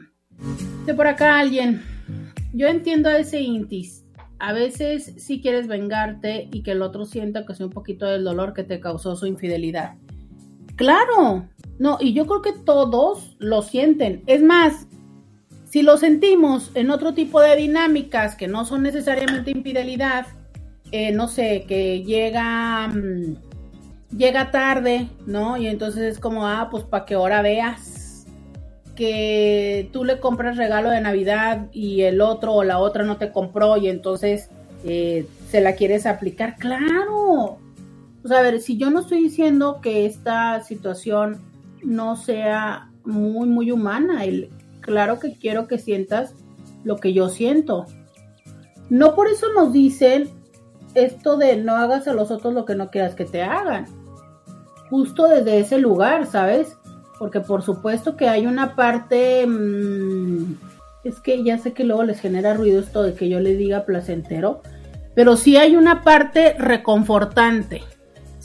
De 0.85 0.93
por 0.93 1.07
acá 1.07 1.39
alguien. 1.39 1.81
Yo 2.53 2.67
entiendo 2.67 3.09
a 3.09 3.17
ese 3.19 3.41
intis. 3.41 4.05
A 4.39 4.53
veces 4.53 5.13
si 5.17 5.41
quieres 5.41 5.67
vengarte 5.67 6.47
y 6.51 6.63
que 6.63 6.71
el 6.71 6.81
otro 6.81 7.05
sienta 7.05 7.45
que 7.45 7.53
sea 7.53 7.67
un 7.67 7.71
poquito 7.71 8.07
del 8.07 8.23
dolor 8.23 8.53
que 8.53 8.63
te 8.63 8.79
causó 8.79 9.15
su 9.15 9.27
infidelidad. 9.27 9.93
Claro. 10.77 11.49
No, 11.79 11.97
y 11.99 12.13
yo 12.13 12.25
creo 12.25 12.41
que 12.41 12.53
todos 12.53 13.35
lo 13.39 13.61
sienten. 13.61 14.23
Es 14.25 14.41
más, 14.41 14.87
si 15.65 15.81
lo 15.81 15.97
sentimos 15.97 16.71
en 16.73 16.89
otro 16.89 17.13
tipo 17.13 17.41
de 17.41 17.57
dinámicas 17.57 18.35
que 18.35 18.47
no 18.47 18.63
son 18.65 18.83
necesariamente 18.83 19.51
infidelidad, 19.51 20.27
eh, 20.93 21.11
no 21.11 21.27
sé, 21.27 21.65
que 21.67 22.03
llega... 22.03 22.87
Mm, 22.87 23.35
llega 24.15 24.51
tarde, 24.51 25.07
¿no? 25.25 25.57
Y 25.57 25.67
entonces 25.67 26.03
es 26.03 26.19
como, 26.19 26.47
ah, 26.47 26.69
pues 26.71 26.83
para 26.83 27.05
que 27.05 27.15
ahora 27.15 27.41
veas 27.41 28.25
que 28.95 29.89
tú 29.93 30.03
le 30.03 30.19
compras 30.19 30.57
regalo 30.57 30.89
de 30.89 31.01
Navidad 31.01 31.67
y 31.71 32.01
el 32.01 32.21
otro 32.21 32.53
o 32.53 32.63
la 32.63 32.79
otra 32.79 33.03
no 33.03 33.17
te 33.17 33.31
compró 33.31 33.77
y 33.77 33.89
entonces 33.89 34.49
eh, 34.83 35.27
se 35.49 35.61
la 35.61 35.73
quieres 35.75 36.05
aplicar. 36.05 36.55
Claro. 36.57 37.59
Sea, 38.27 38.39
a 38.39 38.41
ver, 38.41 38.61
si 38.61 38.77
yo 38.77 38.89
no 38.89 38.99
estoy 39.01 39.23
diciendo 39.23 39.79
que 39.81 40.05
esta 40.05 40.61
situación 40.61 41.41
no 41.83 42.15
sea 42.15 42.91
muy, 43.05 43.47
muy 43.47 43.71
humana, 43.71 44.25
el, 44.25 44.49
claro 44.81 45.19
que 45.19 45.37
quiero 45.37 45.67
que 45.67 45.77
sientas 45.77 46.33
lo 46.83 46.97
que 46.97 47.13
yo 47.13 47.29
siento. 47.29 47.85
No 48.89 49.15
por 49.15 49.27
eso 49.27 49.47
nos 49.53 49.73
dicen 49.73 50.29
esto 50.93 51.37
de 51.37 51.57
no 51.57 51.75
hagas 51.75 52.07
a 52.07 52.13
los 52.13 52.31
otros 52.31 52.53
lo 52.53 52.65
que 52.65 52.75
no 52.75 52.89
quieras 52.89 53.15
que 53.15 53.25
te 53.25 53.41
hagan 53.43 53.85
justo 54.89 55.27
desde 55.27 55.59
ese 55.59 55.77
lugar, 55.77 56.25
¿sabes? 56.25 56.77
Porque 57.19 57.39
por 57.39 57.61
supuesto 57.61 58.15
que 58.15 58.29
hay 58.29 58.45
una 58.45 58.75
parte... 58.75 59.45
Mm, 59.45 60.55
es 61.03 61.19
que 61.21 61.43
ya 61.43 61.57
sé 61.57 61.73
que 61.73 61.83
luego 61.83 62.03
les 62.03 62.19
genera 62.19 62.53
ruido 62.53 62.81
esto 62.81 63.01
de 63.03 63.13
que 63.13 63.29
yo 63.29 63.39
le 63.39 63.55
diga 63.55 63.85
placentero, 63.85 64.61
pero 65.15 65.37
sí 65.37 65.55
hay 65.55 65.75
una 65.75 66.03
parte 66.03 66.53
reconfortante. 66.57 67.81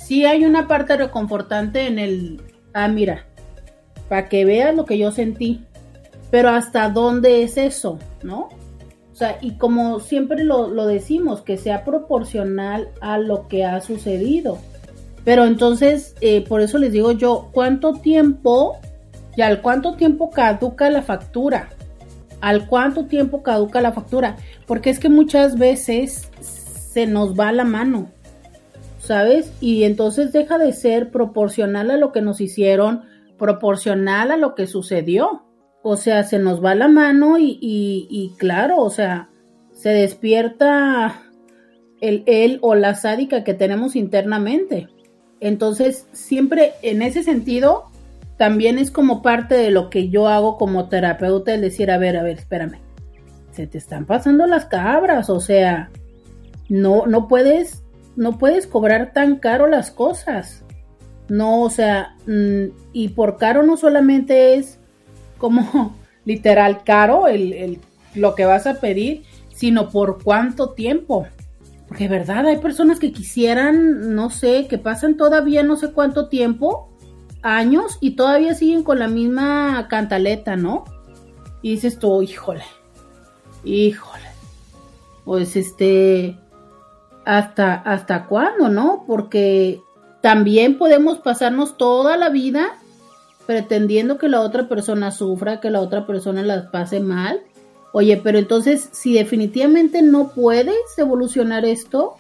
Sí 0.05 0.25
hay 0.25 0.45
una 0.45 0.67
parte 0.69 0.97
reconfortante 0.97 1.87
en 1.87 1.99
el... 1.99 2.43
Ah, 2.75 2.89
mira, 2.89 3.27
para 4.09 4.29
que 4.29 4.45
veas 4.45 4.75
lo 4.75 4.85
que 4.85 4.99
yo 4.99 5.13
sentí. 5.13 5.65
Pero 6.31 6.49
hasta 6.49 6.89
dónde 6.89 7.43
es 7.43 7.57
eso, 7.57 7.99
¿no? 8.23 8.49
O 9.13 9.15
sea, 9.15 9.39
y 9.41 9.59
como 9.59 10.01
siempre 10.01 10.45
lo, 10.45 10.69
lo 10.69 10.87
decimos, 10.87 11.43
que 11.43 11.59
sea 11.59 11.85
proporcional 11.85 12.89
a 13.01 13.19
lo 13.19 13.49
que 13.49 13.65
ha 13.65 13.81
sucedido. 13.81 14.59
Pero 15.25 15.45
entonces, 15.45 16.15
eh, 16.21 16.45
por 16.47 16.61
eso 16.63 16.79
les 16.79 16.93
digo 16.93 17.13
yo, 17.13 17.51
¿cuánto 17.53 17.93
tiempo 17.95 18.79
y 19.37 19.43
al 19.43 19.63
cuánto 19.63 19.95
tiempo 19.95 20.31
caduca 20.31 20.91
la 20.91 21.03
factura? 21.03 21.69
¿Al 22.41 22.67
cuánto 22.67 23.07
tiempo 23.07 23.43
caduca 23.43 23.81
la 23.81 23.93
factura? 23.93 24.37
Porque 24.67 24.91
es 24.91 24.99
que 24.99 25.09
muchas 25.09 25.57
veces 25.59 26.29
se 26.41 27.07
nos 27.07 27.39
va 27.39 27.53
la 27.53 27.65
mano, 27.65 28.11
¿sabes? 29.03 29.53
Y 29.61 29.83
entonces 29.83 30.33
deja 30.33 30.59
de 30.59 30.73
ser 30.73 31.11
proporcional 31.11 31.91
a 31.91 31.97
lo 31.97 32.13
que 32.13 32.23
nos 32.23 32.41
hicieron, 32.41 33.03
proporcional 33.37 34.31
a 34.31 34.37
lo 34.37 34.55
que 34.55 34.67
sucedió. 34.67 35.43
O 35.83 35.97
sea, 35.97 36.23
se 36.23 36.39
nos 36.39 36.65
va 36.65 36.77
la 36.77 36.87
mano 36.87 37.39
y, 37.39 37.59
y, 37.61 38.33
claro, 38.39 38.79
o 38.79 38.91
sea, 38.91 39.31
se 39.73 39.91
despierta 39.91 41.23
el 42.01 42.23
él 42.27 42.59
o 42.63 42.77
la 42.77 42.95
sádica 42.95 43.43
que 43.43 43.55
tenemos 43.55 43.97
internamente. 43.97 44.89
Entonces, 45.41 46.07
siempre 46.13 46.73
en 46.83 47.03
ese 47.03 47.25
sentido, 47.25 47.87
también 48.39 48.79
es 48.79 48.93
como 48.93 49.23
parte 49.23 49.57
de 49.57 49.73
lo 49.73 49.91
que 49.91 50.09
yo 50.09 50.29
hago 50.29 50.57
como 50.57 50.89
terapeuta, 50.89 51.53
el 51.53 51.61
decir, 51.63 51.91
a 51.91 51.99
ver, 51.99 52.17
a 52.17 52.23
ver, 52.23 52.39
espérame, 52.39 52.79
se 53.51 53.67
te 53.67 53.79
están 53.79 54.07
pasando 54.07 54.47
las 54.47 54.67
cabras, 54.67 55.29
o 55.31 55.41
sea, 55.41 55.91
no, 56.69 57.07
no 57.07 57.27
puedes, 57.27 57.83
no 58.17 58.39
puedes 58.39 58.67
cobrar 58.67 59.13
tan 59.13 59.37
caro 59.37 59.67
las 59.67 59.91
cosas. 59.91 60.65
No, 61.29 61.63
o 61.63 61.71
sea, 61.71 62.17
mm, 62.27 62.75
y 62.93 63.09
por 63.11 63.39
caro 63.39 63.63
no 63.63 63.77
solamente 63.77 64.55
es 64.55 64.79
como 65.39 65.97
literal 66.25 66.85
caro 66.85 67.29
el, 67.29 67.79
lo 68.15 68.35
que 68.35 68.45
vas 68.45 68.67
a 68.67 68.81
pedir, 68.81 69.23
sino 69.55 69.89
por 69.89 70.23
cuánto 70.23 70.71
tiempo. 70.71 71.27
Porque 71.89 72.09
verdad, 72.09 72.47
hay 72.47 72.59
personas 72.59 72.99
que 72.99 73.13
quisieran, 73.13 74.15
no 74.15 74.31
sé, 74.31 74.67
que 74.69 74.79
pasan 74.79 75.17
todavía 75.17 75.63
no 75.63 75.77
sé 75.77 75.93
cuánto 75.93 76.29
tiempo, 76.29 76.91
años, 77.43 77.99
y 78.01 78.13
todavía 78.13 78.55
siguen 78.55 78.83
con 78.83 78.99
la 78.99 79.09
misma 79.09 79.89
cantaleta, 79.89 80.57
¿no? 80.57 80.85
Y 81.61 81.73
dices 81.73 81.99
tú, 81.99 82.23
híjole, 82.23 82.65
híjole. 83.65 84.23
Pues 85.25 85.55
este, 85.55 86.37
hasta, 87.25 87.75
hasta 87.75 88.27
cuándo, 88.27 88.69
¿no? 88.69 89.05
Porque 89.07 89.81
también 90.21 90.79
podemos 90.79 91.19
pasarnos 91.19 91.77
toda 91.77 92.17
la 92.17 92.29
vida 92.29 92.75
pretendiendo 93.47 94.19
que 94.19 94.29
la 94.29 94.41
otra 94.41 94.69
persona 94.69 95.11
sufra, 95.11 95.61
que 95.61 95.71
la 95.71 95.81
otra 95.81 96.07
persona 96.07 96.43
la 96.43 96.71
pase 96.71 97.01
mal 97.01 97.43
Oye, 97.93 98.17
pero 98.23 98.39
entonces, 98.39 98.89
si 98.93 99.13
definitivamente 99.13 100.01
no 100.01 100.31
puedes 100.31 100.75
evolucionar 100.97 101.67
esto, 101.67 102.17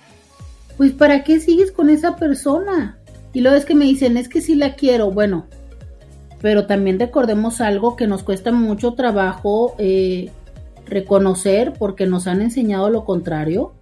pues 0.76 0.92
¿para 0.92 1.24
qué 1.24 1.40
sigues 1.40 1.72
con 1.72 1.88
esa 1.88 2.16
persona? 2.16 2.98
Y 3.32 3.40
luego 3.40 3.56
es 3.56 3.64
que 3.64 3.74
me 3.74 3.86
dicen, 3.86 4.18
es 4.18 4.28
que 4.28 4.42
sí 4.42 4.54
la 4.54 4.74
quiero, 4.74 5.10
bueno, 5.10 5.46
pero 6.42 6.66
también 6.66 7.00
recordemos 7.00 7.62
algo 7.62 7.96
que 7.96 8.06
nos 8.06 8.22
cuesta 8.22 8.52
mucho 8.52 8.92
trabajo 8.92 9.74
eh, 9.78 10.30
reconocer 10.84 11.72
porque 11.78 12.06
nos 12.06 12.26
han 12.26 12.42
enseñado 12.42 12.90
lo 12.90 13.06
contrario, 13.06 13.72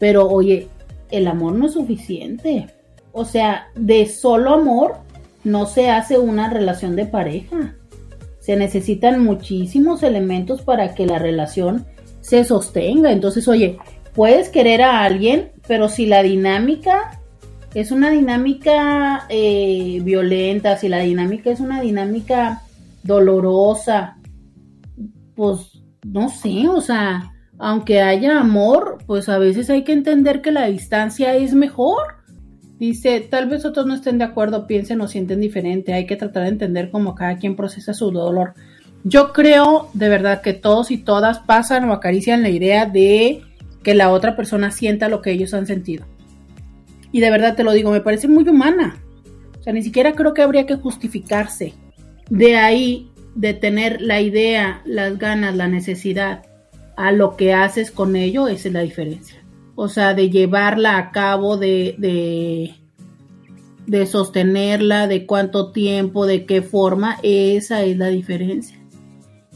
pero 0.00 0.28
oye, 0.28 0.66
el 1.12 1.28
amor 1.28 1.54
no 1.54 1.66
es 1.66 1.74
suficiente. 1.74 2.66
O 3.12 3.24
sea, 3.24 3.68
de 3.76 4.06
solo 4.06 4.54
amor 4.54 4.96
no 5.44 5.66
se 5.66 5.90
hace 5.90 6.18
una 6.18 6.50
relación 6.50 6.96
de 6.96 7.06
pareja 7.06 7.76
se 8.40 8.56
necesitan 8.56 9.22
muchísimos 9.22 10.02
elementos 10.02 10.62
para 10.62 10.94
que 10.94 11.06
la 11.06 11.18
relación 11.18 11.86
se 12.20 12.42
sostenga. 12.42 13.12
Entonces, 13.12 13.46
oye, 13.46 13.78
puedes 14.14 14.48
querer 14.48 14.82
a 14.82 15.04
alguien, 15.04 15.52
pero 15.68 15.88
si 15.88 16.06
la 16.06 16.22
dinámica 16.22 17.20
es 17.74 17.92
una 17.92 18.10
dinámica 18.10 19.26
eh, 19.28 20.00
violenta, 20.02 20.76
si 20.76 20.88
la 20.88 20.98
dinámica 20.98 21.50
es 21.50 21.60
una 21.60 21.80
dinámica 21.80 22.62
dolorosa, 23.04 24.16
pues 25.36 25.80
no 26.04 26.28
sé, 26.28 26.66
o 26.68 26.80
sea, 26.80 27.30
aunque 27.58 28.00
haya 28.00 28.40
amor, 28.40 28.89
pues 29.10 29.28
a 29.28 29.38
veces 29.38 29.68
hay 29.70 29.82
que 29.82 29.90
entender 29.90 30.40
que 30.40 30.52
la 30.52 30.66
distancia 30.66 31.34
es 31.34 31.52
mejor. 31.52 32.18
Dice, 32.78 33.20
tal 33.20 33.48
vez 33.48 33.64
otros 33.64 33.84
no 33.84 33.94
estén 33.94 34.18
de 34.18 34.24
acuerdo, 34.24 34.68
piensen 34.68 35.00
o 35.00 35.08
sienten 35.08 35.40
diferente, 35.40 35.94
hay 35.94 36.06
que 36.06 36.14
tratar 36.14 36.44
de 36.44 36.50
entender 36.50 36.92
cómo 36.92 37.16
cada 37.16 37.36
quien 37.36 37.56
procesa 37.56 37.92
su 37.92 38.12
dolor. 38.12 38.54
Yo 39.02 39.32
creo 39.32 39.90
de 39.94 40.08
verdad 40.08 40.42
que 40.42 40.52
todos 40.52 40.92
y 40.92 40.98
todas 40.98 41.40
pasan 41.40 41.90
o 41.90 41.92
acarician 41.92 42.42
la 42.42 42.50
idea 42.50 42.86
de 42.86 43.42
que 43.82 43.94
la 43.94 44.12
otra 44.12 44.36
persona 44.36 44.70
sienta 44.70 45.08
lo 45.08 45.22
que 45.22 45.32
ellos 45.32 45.54
han 45.54 45.66
sentido. 45.66 46.06
Y 47.10 47.18
de 47.18 47.32
verdad 47.32 47.56
te 47.56 47.64
lo 47.64 47.72
digo, 47.72 47.90
me 47.90 48.02
parece 48.02 48.28
muy 48.28 48.48
humana. 48.48 49.02
O 49.58 49.62
sea, 49.64 49.72
ni 49.72 49.82
siquiera 49.82 50.12
creo 50.12 50.34
que 50.34 50.42
habría 50.42 50.66
que 50.66 50.76
justificarse. 50.76 51.74
De 52.28 52.58
ahí, 52.58 53.10
de 53.34 53.54
tener 53.54 54.00
la 54.02 54.20
idea, 54.20 54.82
las 54.84 55.18
ganas, 55.18 55.56
la 55.56 55.66
necesidad, 55.66 56.44
a 57.06 57.12
lo 57.12 57.36
que 57.36 57.52
haces 57.54 57.90
con 57.90 58.16
ello, 58.16 58.48
esa 58.48 58.68
es 58.68 58.74
la 58.74 58.80
diferencia 58.80 59.40
o 59.82 59.88
sea, 59.88 60.12
de 60.12 60.28
llevarla 60.28 60.98
a 60.98 61.10
cabo, 61.10 61.56
de, 61.56 61.94
de, 61.96 62.74
de 63.86 64.04
sostenerla, 64.04 65.06
de 65.06 65.24
cuánto 65.24 65.72
tiempo, 65.72 66.26
de 66.26 66.44
qué 66.44 66.60
forma, 66.60 67.16
esa 67.22 67.82
es 67.82 67.96
la 67.96 68.08
diferencia. 68.08 68.78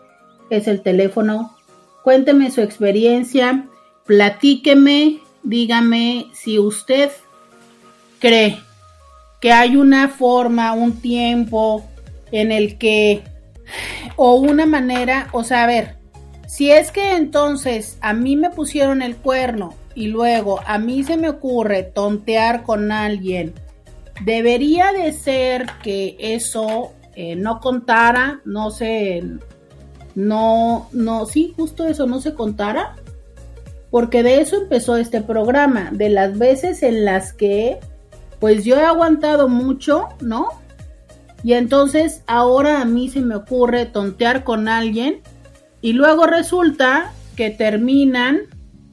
es 0.50 0.68
el 0.68 0.82
teléfono. 0.82 1.56
Cuénteme 2.04 2.52
su 2.52 2.62
experiencia 2.62 3.68
platíqueme, 4.08 5.20
dígame 5.44 6.32
si 6.34 6.58
usted 6.58 7.12
cree 8.20 8.58
que 9.40 9.52
hay 9.52 9.76
una 9.76 10.08
forma, 10.08 10.74
un 10.74 11.00
tiempo 11.00 11.86
en 12.32 12.52
el 12.52 12.78
que, 12.78 13.24
o 14.16 14.36
una 14.36 14.66
manera, 14.66 15.30
o 15.32 15.44
sea, 15.44 15.64
a 15.64 15.68
ver, 15.68 15.96
si 16.48 16.72
es 16.72 16.92
que 16.92 17.16
entonces 17.16 17.98
a 18.02 18.14
mí 18.14 18.36
me 18.36 18.50
pusieron 18.50 19.02
el 19.02 19.16
cuerno 19.16 19.74
y 19.96 20.08
luego 20.08 20.62
a 20.66 20.78
mí 20.78 21.04
se 21.04 21.18
me 21.18 21.30
ocurre 21.30 21.84
tontear 21.84 22.64
con 22.64 22.92
alguien, 22.92 23.54
debería 24.24 24.92
de 24.92 25.12
ser 25.14 25.68
que 25.84 26.16
eso 26.20 26.94
eh, 27.16 27.36
no 27.36 27.60
contara, 27.60 28.42
no 28.46 28.72
sé, 28.72 29.24
no, 30.16 30.90
no, 30.92 31.26
sí, 31.26 31.54
justo 31.56 31.88
eso 31.88 32.08
no 32.08 32.22
se 32.22 32.34
contara 32.34 32.96
porque 33.90 34.24
de 34.24 34.42
eso 34.42 34.58
empezó 34.58 34.98
este 34.98 35.22
programa, 35.22 35.90
de 35.92 36.10
las 36.10 36.38
veces 36.38 36.84
en 36.84 37.06
las 37.06 37.34
que 37.34 37.80
pues 38.40 38.64
yo 38.64 38.78
he 38.78 38.84
aguantado 38.84 39.50
mucho, 39.50 40.10
¿no? 40.22 40.50
Y 41.44 41.54
entonces 41.54 42.24
ahora 42.28 42.82
a 42.82 42.86
mí 42.86 43.10
se 43.10 43.22
me 43.22 43.36
ocurre 43.36 43.86
tontear 43.86 44.44
con 44.44 44.68
alguien 44.68 45.22
y 45.82 45.94
luego 45.94 46.26
resulta 46.26 47.14
que 47.36 47.52
terminan, 47.52 48.40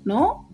¿no? 0.05 0.51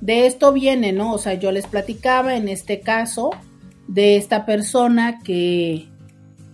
de 0.00 0.26
esto 0.26 0.52
viene, 0.52 0.92
¿no? 0.92 1.12
O 1.12 1.18
sea, 1.18 1.34
yo 1.34 1.50
les 1.50 1.66
platicaba 1.66 2.36
en 2.36 2.48
este 2.48 2.80
caso 2.80 3.30
de 3.88 4.16
esta 4.16 4.46
persona 4.46 5.20
que 5.24 5.88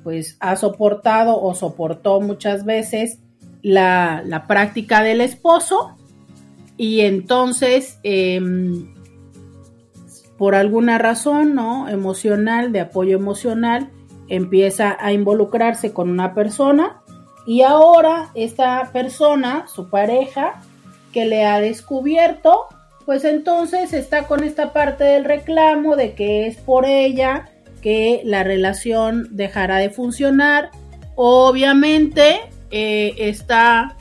pues 0.02 0.36
ha 0.40 0.56
soportado 0.56 1.40
o 1.40 1.54
soportó 1.54 2.20
muchas 2.20 2.64
veces 2.64 3.18
la, 3.62 4.44
práctica 4.48 5.02
del 5.02 5.20
esposo 5.20 5.96
y 6.76 7.00
entonces 7.00 7.98
em, 8.02 8.94
por 10.40 10.54
alguna 10.54 10.96
razón 10.96 11.54
no 11.54 11.86
emocional 11.90 12.72
de 12.72 12.80
apoyo 12.80 13.14
emocional 13.14 13.90
empieza 14.28 14.96
a 14.98 15.12
involucrarse 15.12 15.92
con 15.92 16.08
una 16.08 16.32
persona 16.34 17.02
y 17.46 17.60
ahora 17.60 18.30
esta 18.34 18.88
persona 18.90 19.66
su 19.66 19.90
pareja 19.90 20.62
que 21.12 21.26
le 21.26 21.44
ha 21.44 21.60
descubierto 21.60 22.68
pues 23.04 23.26
entonces 23.26 23.92
está 23.92 24.26
con 24.26 24.42
esta 24.42 24.72
parte 24.72 25.04
del 25.04 25.26
reclamo 25.26 25.94
de 25.94 26.14
que 26.14 26.46
es 26.46 26.56
por 26.56 26.86
ella 26.86 27.50
que 27.82 28.22
la 28.24 28.42
relación 28.42 29.28
dejará 29.32 29.76
de 29.76 29.90
funcionar. 29.90 30.70
Obviamente 31.16 32.40
eh, 32.70 33.12
está 33.18 33.94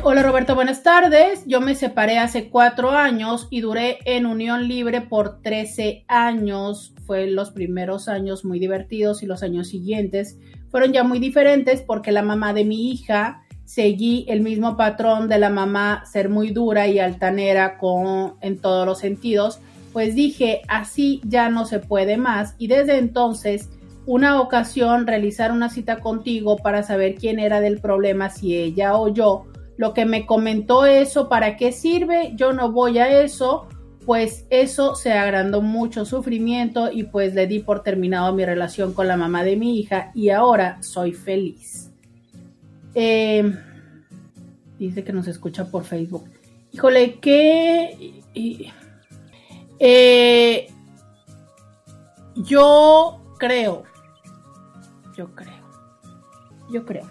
Hola 0.04 0.22
Roberto, 0.22 0.54
buenas 0.54 0.84
tardes. 0.84 1.44
Yo 1.48 1.62
me 1.62 1.74
separé 1.74 2.20
hace 2.20 2.50
cuatro 2.50 2.92
años 2.92 3.48
y 3.50 3.62
duré 3.62 3.98
en 4.06 4.28
unión 4.28 4.68
libre 4.68 5.02
por 5.02 5.42
13 5.42 6.06
años. 6.08 6.94
Fue 7.08 7.28
los 7.28 7.52
primeros 7.52 8.08
años 8.08 8.46
muy 8.46 8.60
divertidos 8.60 9.24
y 9.24 9.26
los 9.26 9.42
años 9.42 9.70
siguientes 9.70 10.38
fueron 10.70 10.92
ya 10.92 11.04
muy 11.04 11.20
diferentes 11.20 11.82
porque 11.82 12.12
la 12.12 12.22
mamá 12.22 12.54
de 12.54 12.66
mi 12.66 12.92
hija 12.92 13.45
seguí 13.66 14.26
el 14.30 14.42
mismo 14.42 14.78
patrón 14.78 15.28
de 15.28 15.40
la 15.40 15.50
mamá 15.50 16.04
ser 16.06 16.30
muy 16.30 16.52
dura 16.52 16.88
y 16.88 17.00
altanera 17.00 17.78
con, 17.78 18.36
en 18.42 18.60
todos 18.60 18.86
los 18.86 19.00
sentidos, 19.00 19.60
pues 19.92 20.16
dije, 20.16 20.62
así 20.68 21.22
ya 21.24 21.50
no 21.50 21.66
se 21.66 21.80
puede 21.80 22.18
más 22.18 22.56
y 22.58 22.68
desde 22.68 22.98
entonces 22.98 23.70
una 24.06 24.40
ocasión 24.40 25.08
realizar 25.08 25.52
una 25.52 25.70
cita 25.70 26.00
contigo 26.00 26.58
para 26.58 26.84
saber 26.84 27.16
quién 27.16 27.40
era 27.40 27.60
del 27.60 27.80
problema, 27.80 28.30
si 28.30 28.56
ella 28.56 28.98
o 28.98 29.08
yo. 29.08 29.46
Lo 29.78 29.94
que 29.94 30.06
me 30.06 30.26
comentó 30.26 30.86
eso, 30.86 31.28
¿para 31.28 31.58
qué 31.58 31.72
sirve? 31.72 32.34
Yo 32.36 32.54
no 32.54 32.72
voy 32.72 33.00
a 33.00 33.22
eso, 33.22 33.68
pues 34.06 34.46
eso 34.50 34.96
se 34.96 35.14
agrandó 35.14 35.62
mucho 35.62 36.06
sufrimiento 36.06 36.92
y 36.92 37.04
pues 37.04 37.34
le 37.34 37.48
di 37.48 37.60
por 37.60 37.82
terminado 37.82 38.32
mi 38.34 38.46
relación 38.46 38.94
con 38.94 39.08
la 39.08 39.18
mamá 39.18 39.44
de 39.44 39.56
mi 39.58 39.80
hija 39.80 40.12
y 40.14 40.30
ahora 40.30 40.78
soy 40.82 41.14
feliz. 41.14 41.95
Eh, 42.96 43.54
dice 44.80 45.04
que 45.04 45.14
nos 45.14 45.28
escucha 45.28 45.70
por 45.70 45.84
Facebook. 45.84 46.30
Híjole, 46.72 47.20
¿qué? 47.20 48.22
Eh, 49.80 50.68
yo 52.36 53.22
creo, 53.38 53.84
yo 55.18 55.36
creo, 55.36 55.70
yo 56.72 56.86
creo 56.86 57.08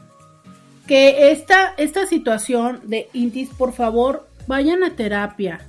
que 0.87 1.31
esta, 1.31 1.75
esta 1.77 2.07
situación 2.07 2.81
de 2.85 3.09
Intis, 3.13 3.51
por 3.51 3.73
favor, 3.73 4.29
vayan 4.47 4.83
a 4.83 4.97
terapia 4.97 5.61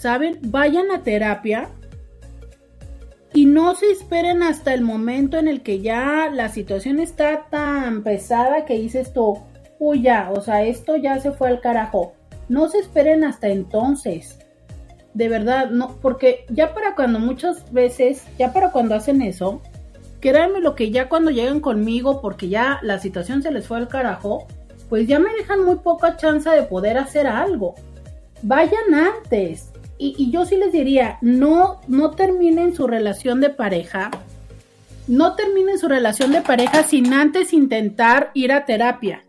¿saben? 0.00 0.38
Vayan 0.44 0.90
a 0.90 1.02
terapia 1.02 1.68
y 3.32 3.46
no 3.46 3.74
se 3.76 3.90
esperen 3.90 4.42
hasta 4.42 4.74
el 4.74 4.82
momento 4.82 5.38
en 5.38 5.46
el 5.46 5.62
que 5.62 5.80
ya 5.80 6.30
la 6.32 6.48
situación 6.48 6.98
está 6.98 7.46
tan 7.50 8.02
pesada 8.02 8.64
que 8.64 8.74
dices 8.74 9.12
tú, 9.12 9.38
uy 9.78 10.02
ya, 10.02 10.30
o 10.34 10.40
sea, 10.40 10.64
esto 10.64 10.96
ya 10.96 11.20
se 11.20 11.30
fue 11.32 11.48
al 11.48 11.60
carajo. 11.60 12.14
No 12.48 12.68
se 12.68 12.78
esperen 12.78 13.22
hasta 13.24 13.48
entonces. 13.48 14.38
De 15.14 15.28
verdad, 15.28 15.70
no, 15.70 15.96
porque 16.00 16.44
ya 16.50 16.74
para 16.74 16.94
cuando 16.94 17.18
muchas 17.18 17.72
veces, 17.72 18.24
ya 18.38 18.52
para 18.52 18.72
cuando 18.72 18.96
hacen 18.96 19.22
eso, 19.22 19.62
créanme 20.20 20.60
lo 20.60 20.74
que 20.74 20.90
ya 20.90 21.08
cuando 21.08 21.30
llegan 21.30 21.60
conmigo, 21.60 22.20
porque 22.20 22.48
ya 22.48 22.80
la 22.82 22.98
situación 22.98 23.42
se 23.42 23.52
les 23.52 23.66
fue 23.66 23.78
al 23.78 23.88
carajo, 23.88 24.46
pues 24.88 25.06
ya 25.06 25.20
me 25.20 25.32
dejan 25.34 25.64
muy 25.64 25.76
poca 25.76 26.16
chance 26.16 26.50
de 26.50 26.64
poder 26.64 26.98
hacer 26.98 27.26
algo. 27.26 27.74
Vayan 28.42 28.94
antes, 28.94 29.70
y, 30.00 30.30
yo 30.30 30.46
sí 30.46 30.56
les 30.56 30.72
diría, 30.72 31.18
no, 31.20 31.80
no 31.86 32.12
terminen 32.12 32.74
su 32.74 32.86
relación 32.86 33.42
de 33.42 33.50
pareja, 33.50 34.10
no 35.06 35.36
terminen 35.36 35.78
su 35.78 35.88
relación 35.88 36.32
de 36.32 36.40
pareja 36.40 36.84
sin 36.84 37.12
antes 37.12 37.52
intentar 37.52 38.30
ir 38.32 38.50
a 38.52 38.64
terapia. 38.64 39.24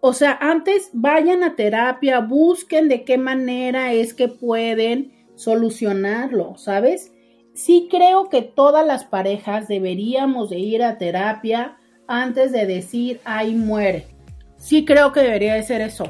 O 0.00 0.12
sea, 0.12 0.38
antes 0.40 0.90
vayan 0.92 1.42
a 1.42 1.56
terapia, 1.56 2.20
busquen 2.20 2.88
de 2.88 3.02
qué 3.02 3.18
manera 3.18 3.92
es 3.92 4.14
que 4.14 4.28
pueden 4.28 5.12
solucionarlo, 5.34 6.56
¿sabes? 6.56 7.12
Sí 7.54 7.88
creo 7.90 8.28
que 8.28 8.42
todas 8.42 8.86
las 8.86 9.04
parejas 9.04 9.66
deberíamos 9.66 10.50
de 10.50 10.58
ir 10.58 10.84
a 10.84 10.98
terapia 10.98 11.78
antes 12.06 12.52
de 12.52 12.66
decir, 12.66 13.20
ay, 13.24 13.54
muere. 13.54 14.06
Sí 14.56 14.84
creo 14.84 15.12
que 15.12 15.20
debería 15.20 15.54
de 15.54 15.62
ser 15.64 15.80
eso. 15.80 16.06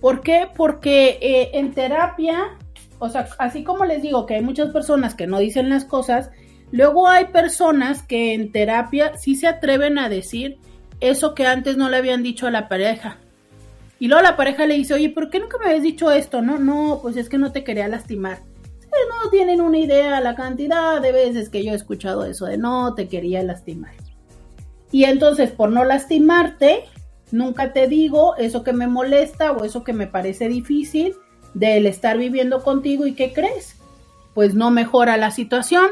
¿Por 0.00 0.22
qué? 0.22 0.48
Porque 0.56 1.18
eh, 1.20 1.50
en 1.54 1.72
terapia 1.72 2.56
o 3.00 3.08
sea, 3.08 3.28
así 3.38 3.64
como 3.64 3.84
les 3.84 4.02
digo 4.02 4.26
que 4.26 4.34
hay 4.34 4.42
muchas 4.42 4.70
personas 4.70 5.14
que 5.14 5.26
no 5.26 5.38
dicen 5.38 5.70
las 5.70 5.84
cosas, 5.84 6.30
luego 6.70 7.08
hay 7.08 7.26
personas 7.26 8.02
que 8.02 8.34
en 8.34 8.52
terapia 8.52 9.16
sí 9.16 9.34
se 9.34 9.48
atreven 9.48 9.98
a 9.98 10.08
decir 10.08 10.58
eso 11.00 11.34
que 11.34 11.46
antes 11.46 11.78
no 11.78 11.88
le 11.88 11.96
habían 11.96 12.22
dicho 12.22 12.46
a 12.46 12.50
la 12.50 12.68
pareja. 12.68 13.16
Y 13.98 14.08
luego 14.08 14.22
la 14.22 14.36
pareja 14.36 14.66
le 14.66 14.74
dice, 14.76 14.94
oye, 14.94 15.08
¿por 15.08 15.30
qué 15.30 15.40
nunca 15.40 15.58
me 15.58 15.66
habías 15.66 15.82
dicho 15.82 16.10
esto? 16.10 16.42
No, 16.42 16.58
no, 16.58 17.00
pues 17.02 17.16
es 17.16 17.28
que 17.28 17.38
no 17.38 17.52
te 17.52 17.64
quería 17.64 17.88
lastimar. 17.88 18.40
no 18.90 19.30
tienen 19.30 19.62
una 19.62 19.78
idea 19.78 20.20
la 20.20 20.34
cantidad 20.34 21.00
de 21.00 21.12
veces 21.12 21.48
que 21.48 21.64
yo 21.64 21.72
he 21.72 21.76
escuchado 21.76 22.26
eso 22.26 22.46
de 22.46 22.58
no 22.58 22.94
te 22.94 23.08
quería 23.08 23.42
lastimar. 23.42 23.94
Y 24.92 25.04
entonces, 25.04 25.50
por 25.50 25.70
no 25.70 25.84
lastimarte, 25.84 26.84
nunca 27.30 27.72
te 27.72 27.88
digo 27.88 28.36
eso 28.36 28.62
que 28.62 28.74
me 28.74 28.88
molesta 28.88 29.52
o 29.52 29.64
eso 29.64 29.84
que 29.84 29.94
me 29.94 30.06
parece 30.06 30.48
difícil 30.48 31.14
del 31.54 31.86
estar 31.86 32.18
viviendo 32.18 32.62
contigo 32.62 33.06
y 33.06 33.14
¿qué 33.14 33.32
crees? 33.32 33.76
Pues 34.34 34.54
no 34.54 34.70
mejora 34.70 35.16
la 35.16 35.30
situación, 35.30 35.88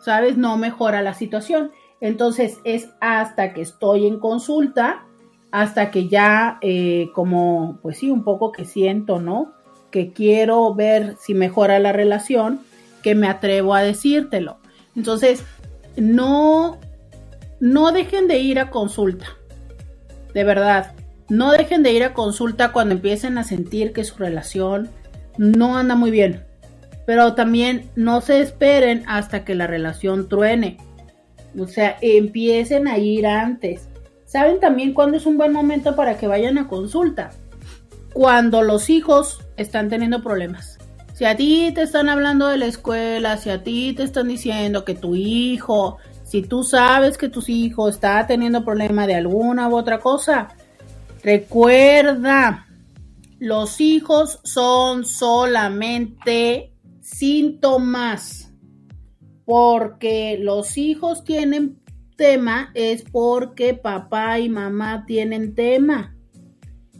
¿sabes? 0.00 0.36
No 0.36 0.56
mejora 0.56 1.02
la 1.02 1.14
situación. 1.14 1.72
Entonces 2.00 2.58
es 2.64 2.90
hasta 3.00 3.52
que 3.52 3.62
estoy 3.62 4.06
en 4.06 4.20
consulta, 4.20 5.04
hasta 5.50 5.90
que 5.90 6.08
ya 6.08 6.58
eh, 6.60 7.10
como, 7.14 7.78
pues 7.82 7.98
sí, 7.98 8.10
un 8.10 8.22
poco 8.22 8.52
que 8.52 8.64
siento, 8.64 9.20
¿no? 9.20 9.52
Que 9.90 10.12
quiero 10.12 10.74
ver 10.74 11.16
si 11.18 11.34
mejora 11.34 11.78
la 11.78 11.92
relación, 11.92 12.60
que 13.02 13.14
me 13.14 13.28
atrevo 13.28 13.74
a 13.74 13.82
decírtelo. 13.82 14.58
Entonces, 14.94 15.44
no, 15.96 16.78
no 17.60 17.92
dejen 17.92 18.28
de 18.28 18.38
ir 18.38 18.60
a 18.60 18.70
consulta. 18.70 19.26
De 20.34 20.44
verdad, 20.44 20.94
no 21.28 21.52
dejen 21.52 21.82
de 21.82 21.92
ir 21.92 22.04
a 22.04 22.14
consulta 22.14 22.72
cuando 22.72 22.94
empiecen 22.94 23.38
a 23.38 23.44
sentir 23.44 23.92
que 23.92 24.04
su 24.04 24.16
relación 24.16 24.88
no 25.36 25.76
anda 25.76 25.94
muy 25.94 26.10
bien. 26.10 26.44
Pero 27.06 27.34
también 27.34 27.90
no 27.96 28.20
se 28.20 28.40
esperen 28.40 29.04
hasta 29.06 29.44
que 29.44 29.54
la 29.54 29.66
relación 29.66 30.28
truene. 30.28 30.78
O 31.58 31.66
sea, 31.66 31.96
empiecen 32.00 32.88
a 32.88 32.98
ir 32.98 33.26
antes. 33.26 33.88
¿Saben 34.24 34.60
también 34.60 34.92
cuándo 34.92 35.16
es 35.16 35.24
un 35.24 35.38
buen 35.38 35.52
momento 35.52 35.96
para 35.96 36.18
que 36.18 36.26
vayan 36.26 36.58
a 36.58 36.68
consulta? 36.68 37.30
Cuando 38.12 38.62
los 38.62 38.90
hijos 38.90 39.40
están 39.56 39.88
teniendo 39.88 40.22
problemas. 40.22 40.78
Si 41.14 41.24
a 41.24 41.36
ti 41.36 41.72
te 41.74 41.82
están 41.82 42.08
hablando 42.08 42.46
de 42.46 42.58
la 42.58 42.66
escuela, 42.66 43.38
si 43.38 43.50
a 43.50 43.62
ti 43.62 43.92
te 43.94 44.02
están 44.02 44.28
diciendo 44.28 44.84
que 44.84 44.94
tu 44.94 45.14
hijo, 45.16 45.98
si 46.24 46.42
tú 46.42 46.62
sabes 46.62 47.16
que 47.16 47.28
tu 47.28 47.42
hijo 47.46 47.88
está 47.88 48.26
teniendo 48.26 48.64
problema 48.64 49.06
de 49.06 49.14
alguna 49.14 49.68
u 49.68 49.76
otra 49.76 49.98
cosa, 49.98 50.48
Recuerda, 51.30 52.66
los 53.38 53.82
hijos 53.82 54.40
son 54.44 55.04
solamente 55.04 56.72
síntomas, 57.02 58.54
porque 59.44 60.38
los 60.40 60.78
hijos 60.78 61.24
tienen 61.24 61.80
tema 62.16 62.70
es 62.72 63.02
porque 63.02 63.74
papá 63.74 64.38
y 64.38 64.48
mamá 64.48 65.04
tienen 65.06 65.54
tema. 65.54 66.16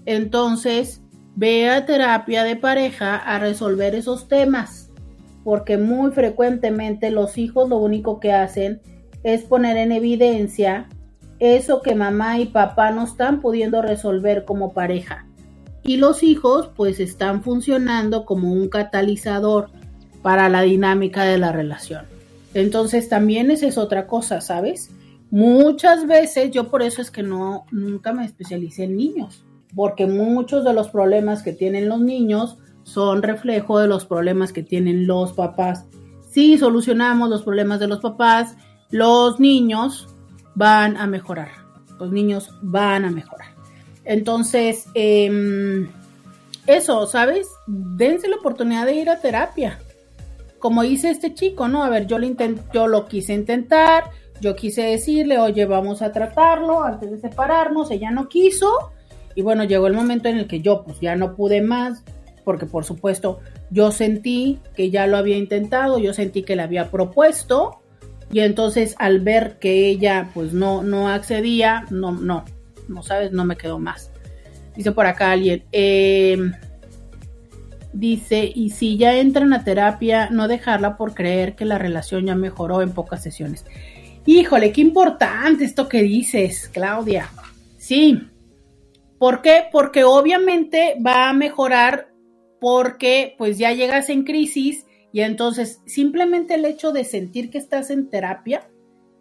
Entonces, 0.05 1.01
ve 1.35 1.71
a 1.71 1.87
terapia 1.87 2.45
de 2.45 2.57
pareja 2.57 3.17
a 3.17 3.39
resolver 3.39 3.95
esos 3.95 4.29
temas, 4.29 4.91
porque 5.43 5.79
muy 5.79 6.11
frecuentemente 6.11 7.11
los 7.11 7.39
hijos 7.39 7.71
lo 7.71 7.79
único 7.79 8.21
que 8.21 8.35
hacen 8.35 8.83
es 9.23 9.45
poner 9.45 9.79
en 9.79 9.91
evidencia 9.91 10.87
eso 11.39 11.83
que 11.83 11.95
mamá 11.95 12.39
y 12.39 12.47
papá 12.47 12.91
no 12.91 13.05
están 13.05 13.41
pudiendo 13.41 13.83
resolver 13.83 14.45
como 14.45 14.73
pareja. 14.73 15.27
Y 15.83 15.97
los 15.97 16.23
hijos 16.23 16.71
pues 16.77 17.01
están 17.01 17.43
funcionando 17.43 18.25
como 18.25 18.53
un 18.53 18.69
catalizador 18.69 19.71
para 20.23 20.49
la 20.49 20.63
dinámica 20.63 21.25
de 21.25 21.39
la 21.39 21.53
relación. 21.53 22.05
Entonces 22.55 23.09
también 23.09 23.51
esa 23.51 23.67
es 23.67 23.79
otra 23.79 24.07
cosa, 24.07 24.41
¿sabes? 24.41 24.91
Muchas 25.31 26.07
veces 26.07 26.51
yo 26.51 26.69
por 26.69 26.83
eso 26.83 27.03
es 27.03 27.11
que 27.11 27.23
no 27.23 27.67
nunca 27.71 28.13
me 28.13 28.25
especialicé 28.25 28.85
en 28.85 28.97
niños, 28.97 29.45
porque 29.75 30.07
muchos 30.07 30.65
de 30.65 30.73
los 30.73 30.89
problemas 30.89 31.43
que 31.43 31.53
tienen 31.53 31.89
los 31.89 32.01
niños 32.01 32.59
son 32.83 33.23
reflejo 33.23 33.79
de 33.79 33.87
los 33.87 34.07
problemas 34.07 34.53
que 34.53 34.63
tienen 34.63 35.07
los 35.07 35.35
papás. 35.35 35.85
Si 36.31 36.57
solucionamos 36.57 37.29
los 37.29 37.43
problemas 37.43 37.79
de 37.81 37.89
los 37.89 38.01
papás, 38.01 38.57
los 38.91 39.39
niños 39.39 40.09
van 40.59 40.97
a 40.97 41.07
mejorar. 41.07 41.51
Los 42.01 42.11
niños 42.11 42.51
van 42.61 43.05
a 43.05 43.11
mejorar. 43.11 43.49
Entonces, 44.05 44.87
em, 44.95 45.89
eso, 46.67 47.07
¿sabes? 47.07 47.47
Dense 47.67 48.29
la 48.29 48.37
oportunidad 48.37 48.85
de 48.85 48.95
ir 48.95 49.09
a 49.09 49.21
terapia. 49.21 49.79
Como 50.59 50.83
dice 50.83 51.11
este 51.11 51.33
chico, 51.33 51.69
¿no? 51.69 51.85
A 51.85 51.89
ver, 51.89 52.07
yo 52.07 52.19
lo, 52.19 52.27
yo 52.75 52.89
lo 52.89 53.07
quise 53.07 53.35
intentar, 53.35 54.11
yo 54.41 54.57
quise 54.57 54.83
decirle, 54.83 55.39
oye, 55.39 55.65
vamos 55.65 56.03
a 56.03 56.11
tratarlo 56.11 56.83
antes 56.83 57.11
de 57.11 57.19
separarnos, 57.19 57.91
ella 57.93 58.11
no 58.11 58.29
quiso. 58.29 58.91
Y 59.37 59.43
bueno, 59.43 59.63
llegó 59.63 59.87
el 59.87 59.95
momento 59.95 60.29
en 60.29 60.39
el 60.39 60.49
que 60.49 60.61
yo 60.61 60.83
pues 60.83 60.99
ya 61.01 61.15
no 61.15 61.37
pude 61.37 61.63
más, 61.63 62.03
porque 62.45 62.67
por 62.67 62.85
supuesto 62.85 63.39
yo 63.71 63.93
sentí 63.93 64.59
que 64.75 64.91
ya 64.91 65.07
lo 65.07 65.17
había 65.17 65.37
intentado, 65.37 65.99
yo 65.99 66.13
sentí 66.13 66.43
que 66.43 66.57
le 66.57 66.63
había 66.63 66.91
propuesto, 66.91 67.83
y 68.33 68.41
entonces 68.41 68.95
al 68.99 69.21
ver 69.21 69.59
que 69.59 69.89
ella 69.89 70.31
pues 70.35 70.53
no, 70.53 70.83
no 70.83 71.09
accedía, 71.09 71.87
no, 71.91 72.13
no, 72.13 72.45
no 72.89 73.03
sabes, 73.03 73.33
no 73.33 73.45
me 73.45 73.57
quedó 73.57 73.79
más. 73.79 74.11
Dice 74.77 74.93
por 74.93 75.07
acá 75.07 75.33
alguien, 75.33 75.65
em, 75.73 76.53
dice, 77.93 78.51
y 78.55 78.71
si 78.71 78.97
ya 78.97 79.19
entran 79.19 79.53
a 79.53 79.65
terapia, 79.65 80.29
no 80.31 80.47
dejarla 80.47 80.97
por 80.97 81.15
creer 81.15 81.57
que 81.57 81.65
la 81.65 81.79
relación 81.79 82.27
ya 82.27 82.35
mejoró 82.35 82.83
en 82.83 82.93
pocas 82.93 83.23
sesiones. 83.23 83.65
Híjole, 84.27 84.73
qué 84.73 84.83
importante 84.83 85.65
esto 85.65 85.89
que 85.89 86.03
dices, 86.03 86.69
Claudia. 86.73 87.31
Sí. 87.79 88.29
¿Por 89.19 89.43
qué? 89.43 89.65
Porque 89.73 90.05
obviamente 90.05 90.97
va 91.05 91.31
a 91.31 91.33
mejorar 91.33 92.09
porque 92.61 93.35
pues 93.39 93.59
ya 93.59 93.73
llegas 93.73 94.11
en 94.11 94.25
crisis 94.25 94.85
y 95.13 95.21
entonces 95.21 95.81
simplemente 95.87 96.55
el 96.55 96.65
hecho 96.65 96.93
de 96.93 97.05
sentir 97.05 97.51
que 97.51 97.59
estás 97.59 97.91
en 97.91 98.11
terapia, 98.11 98.69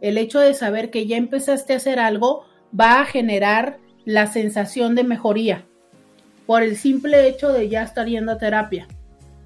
el 0.02 0.18
hecho 0.18 0.40
de 0.40 0.54
saber 0.54 0.90
que 0.90 1.08
ya 1.08 1.18
empezaste 1.18 1.74
a 1.74 1.78
hacer 1.78 2.00
algo, 2.00 2.46
va 2.78 3.02
a 3.02 3.06
generar 3.06 3.80
la 4.06 4.28
sensación 4.28 4.96
de 4.96 5.04
mejoría 5.04 5.66
por 6.46 6.62
el 6.64 6.78
simple 6.78 7.28
hecho 7.28 7.52
de 7.52 7.70
ya 7.70 7.84
estar 7.84 8.08
yendo 8.08 8.32
a 8.32 8.38
terapia. 8.38 8.88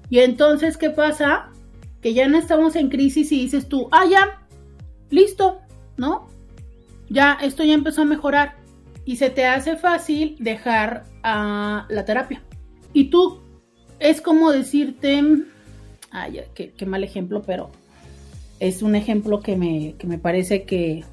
Y 0.08 0.20
entonces, 0.20 0.76
¿qué 0.76 0.90
pasa? 0.90 1.50
Que 2.00 2.14
ya 2.14 2.28
no 2.28 2.38
estamos 2.38 2.76
en 2.76 2.90
crisis 2.90 3.32
y 3.32 3.40
dices 3.40 3.68
tú, 3.68 3.88
ah, 3.90 4.04
ya, 4.08 4.46
listo, 5.10 5.60
¿no? 5.96 6.28
Ya, 7.08 7.38
esto 7.42 7.64
ya 7.64 7.74
empezó 7.74 8.02
a 8.02 8.06
mejorar 8.06 8.56
y 9.04 9.16
se 9.16 9.30
te 9.30 9.46
hace 9.46 9.76
fácil 9.76 10.36
dejar 10.38 11.04
a 11.22 11.86
la 11.88 12.04
terapia. 12.04 12.42
Y 12.92 13.10
tú 13.10 13.40
es 13.98 14.20
como 14.20 14.50
decirte, 14.50 15.22
ay, 16.12 16.42
qué, 16.54 16.72
qué, 16.72 16.86
mal 16.86 17.02
ejemplo, 17.02 17.42
pero 17.42 17.70
es 18.60 18.82
un 18.82 18.94
ejemplo 18.94 19.40
que 19.40 19.56
me, 19.56 19.94
que 19.98 20.06
me 20.06 20.18
parece 20.18 20.64
que... 20.64 21.04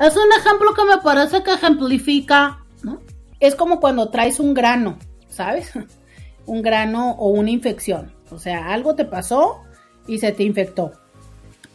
Es 0.00 0.16
un 0.16 0.32
ejemplo 0.38 0.74
que 0.74 0.84
me 0.84 1.00
parece 1.02 1.42
que 1.42 1.52
ejemplifica, 1.52 2.64
¿no? 2.82 3.00
Es 3.40 3.54
como 3.54 3.80
cuando 3.80 4.10
traes 4.10 4.40
un 4.40 4.52
grano, 4.52 4.98
¿sabes? 5.28 5.72
un 6.46 6.62
grano 6.62 7.12
o 7.12 7.28
una 7.28 7.50
infección. 7.50 8.12
O 8.30 8.38
sea, 8.38 8.72
algo 8.72 8.94
te 8.94 9.04
pasó 9.04 9.60
y 10.06 10.18
se 10.18 10.32
te 10.32 10.42
infectó. 10.42 10.92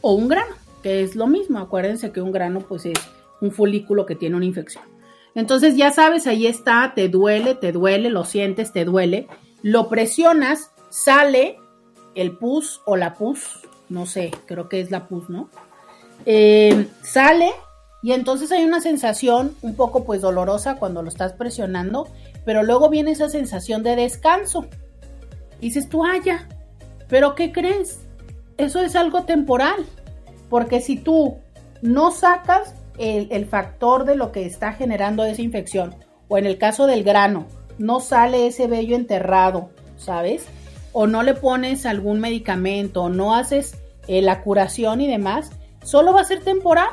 O 0.02 0.14
un 0.14 0.28
grano 0.28 0.54
que 0.84 1.02
es 1.02 1.16
lo 1.16 1.28
mismo. 1.28 1.60
Acuérdense 1.60 2.12
que 2.12 2.22
un 2.22 2.32
grano 2.32 2.60
pues 2.60 2.86
es 2.86 3.00
un 3.42 3.52
folículo 3.52 4.06
que 4.06 4.16
tiene 4.16 4.36
una 4.36 4.46
infección. 4.46 4.84
Entonces 5.36 5.76
ya 5.76 5.92
sabes, 5.92 6.28
ahí 6.28 6.48
está, 6.48 6.94
te 6.96 7.08
duele, 7.08 7.56
te 7.56 7.72
duele, 7.72 8.10
lo 8.10 8.26
sientes, 8.26 8.74
te 8.74 8.84
duele, 8.84 9.28
lo 9.62 9.88
presionas, 9.88 10.72
sale 10.90 11.59
el 12.22 12.38
pus 12.38 12.82
o 12.86 12.96
la 12.96 13.16
pus, 13.16 13.60
no 13.90 14.06
sé, 14.06 14.32
creo 14.46 14.70
que 14.70 14.82
es 14.82 14.92
la 14.92 15.08
pus, 15.08 15.30
¿no? 15.30 15.50
Eh, 16.26 16.88
sale 17.02 17.52
y 18.02 18.14
entonces 18.14 18.52
hay 18.52 18.64
una 18.64 18.82
sensación 18.82 19.56
un 19.62 19.76
poco 19.76 20.04
pues 20.04 20.22
dolorosa 20.22 20.76
cuando 20.76 21.02
lo 21.02 21.10
estás 21.10 21.34
presionando, 21.34 22.08
pero 22.46 22.64
luego 22.64 22.90
viene 22.90 23.12
esa 23.12 23.30
sensación 23.30 23.84
de 23.84 23.96
descanso. 23.96 24.66
dices 25.60 25.90
tú, 25.90 26.06
ah, 26.06 26.18
ya, 26.24 26.48
pero 27.10 27.36
¿qué 27.36 27.52
crees? 27.52 28.00
Eso 28.58 28.82
es 28.82 28.96
algo 28.96 29.24
temporal. 29.24 29.86
Porque 30.50 30.82
si 30.82 30.98
tú 30.98 31.38
no 31.82 32.12
sacas 32.12 32.74
el, 32.98 33.46
factor 33.46 34.06
de 34.06 34.16
lo 34.16 34.32
que 34.32 34.46
está 34.46 34.74
generando 34.74 35.24
esa 35.26 35.42
infección, 35.42 35.96
o 36.28 36.38
en 36.38 36.46
el 36.46 36.58
caso 36.58 36.86
del 36.86 37.04
grano, 37.04 37.46
no 37.78 38.00
sale 38.00 38.48
ese 38.48 38.68
vello 38.68 38.96
enterrado, 38.96 39.70
¿sabes? 39.98 40.46
O 40.92 41.08
no 41.08 41.24
le 41.24 41.34
pones 41.34 41.86
algún 41.86 42.20
medicamento, 42.20 43.04
o 43.04 43.10
no 43.10 43.36
haces 43.36 43.78
eh, 44.08 44.22
la 44.22 44.42
curación 44.42 45.02
y 45.02 45.08
demás, 45.08 45.52
solo 45.84 46.14
va 46.14 46.22
a 46.22 46.26
ser 46.26 46.44
temporal. 46.44 46.90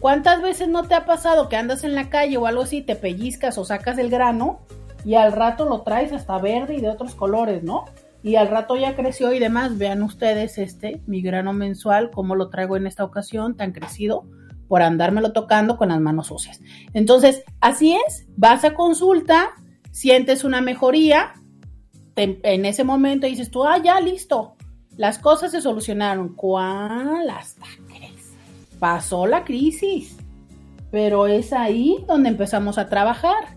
¿Cuántas 0.00 0.42
veces 0.42 0.68
no 0.68 0.84
te 0.84 0.94
ha 0.94 1.06
pasado 1.06 1.48
que 1.48 1.56
andas 1.56 1.84
en 1.84 1.94
la 1.94 2.10
calle 2.10 2.36
o 2.36 2.46
algo 2.46 2.62
así, 2.62 2.82
te 2.82 2.96
pellizcas 2.96 3.56
o 3.56 3.64
sacas 3.64 3.98
el 3.98 4.10
grano 4.10 4.60
y 5.04 5.14
al 5.14 5.32
rato 5.32 5.66
lo 5.66 5.82
traes 5.82 6.12
hasta 6.12 6.38
verde 6.38 6.74
y 6.74 6.80
de 6.80 6.90
otros 6.90 7.14
colores, 7.14 7.62
¿no? 7.62 7.84
y 8.24 8.36
al 8.36 8.48
rato 8.48 8.76
ya 8.76 8.96
creció 8.96 9.32
y 9.32 9.38
demás. 9.38 9.76
Vean 9.76 10.02
ustedes 10.02 10.56
este, 10.56 11.02
mi 11.06 11.20
grano 11.20 11.52
mensual, 11.52 12.10
cómo 12.10 12.34
lo 12.34 12.48
traigo 12.48 12.76
en 12.76 12.86
esta 12.86 13.04
ocasión, 13.04 13.54
tan 13.54 13.72
crecido, 13.72 14.24
por 14.66 14.80
andármelo 14.80 15.32
tocando 15.32 15.76
con 15.76 15.90
las 15.90 16.00
manos 16.00 16.28
sucias. 16.28 16.60
Entonces, 16.94 17.44
así 17.60 17.94
es, 18.06 18.26
vas 18.36 18.64
a 18.64 18.72
consulta, 18.72 19.50
sientes 19.92 20.42
una 20.42 20.62
mejoría, 20.62 21.34
en 22.16 22.64
ese 22.64 22.84
momento 22.84 23.26
dices 23.26 23.50
tú, 23.50 23.64
ah, 23.64 23.78
ya 23.82 24.00
listo, 24.00 24.56
las 24.96 25.18
cosas 25.18 25.50
se 25.50 25.60
solucionaron. 25.60 26.34
¿Cuál 26.34 27.28
hasta 27.30 27.66
crees? 27.88 28.32
Pasó 28.78 29.26
la 29.26 29.44
crisis, 29.44 30.16
pero 30.90 31.26
es 31.26 31.52
ahí 31.52 32.04
donde 32.06 32.28
empezamos 32.28 32.78
a 32.78 32.88
trabajar. 32.88 33.56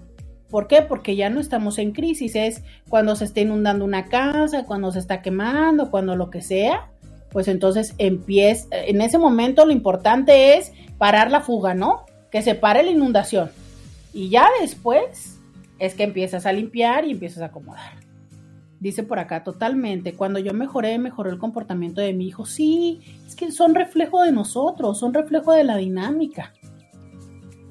¿Por 0.49 0.67
qué? 0.67 0.81
Porque 0.81 1.15
ya 1.15 1.29
no 1.29 1.41
estamos 1.41 1.77
en 1.77 1.91
crisis, 1.91 2.35
es 2.35 2.63
cuando 2.89 3.15
se 3.15 3.25
está 3.25 3.41
inundando 3.41 3.83
una 3.83 4.05
casa, 4.05 4.65
cuando 4.65 4.91
se 4.91 4.99
está 4.99 5.21
quemando, 5.21 5.91
cuando 5.91 6.15
lo 6.15 6.29
que 6.29 6.41
sea, 6.41 6.89
pues 7.31 7.49
entonces 7.49 7.93
empieza, 7.97 8.67
en 8.71 9.01
ese 9.01 9.17
momento 9.17 9.65
lo 9.65 9.73
importante 9.73 10.57
es 10.57 10.71
parar 10.97 11.29
la 11.29 11.41
fuga, 11.41 11.73
¿no? 11.73 12.05
Que 12.31 12.41
se 12.41 12.55
pare 12.55 12.83
la 12.83 12.91
inundación. 12.91 13.51
Y 14.13 14.29
ya 14.29 14.47
después 14.61 15.37
es 15.79 15.93
que 15.95 16.03
empiezas 16.03 16.45
a 16.45 16.53
limpiar 16.53 17.05
y 17.05 17.11
empiezas 17.11 17.43
a 17.43 17.47
acomodar. 17.47 18.06
Dice 18.79 19.03
por 19.03 19.17
acá, 19.17 19.43
totalmente, 19.43 20.13
cuando 20.13 20.39
yo 20.39 20.53
mejoré, 20.53 20.99
mejoró 20.99 21.31
el 21.31 21.39
comportamiento 21.39 22.01
de 22.01 22.13
mi 22.13 22.27
hijo. 22.27 22.45
Sí, 22.45 22.99
es 23.25 23.35
que 23.35 23.51
son 23.51 23.73
reflejo 23.73 24.21
de 24.23 24.31
nosotros, 24.31 24.99
son 24.99 25.13
reflejo 25.13 25.51
de 25.53 25.63
la 25.63 25.77
dinámica. 25.77 26.53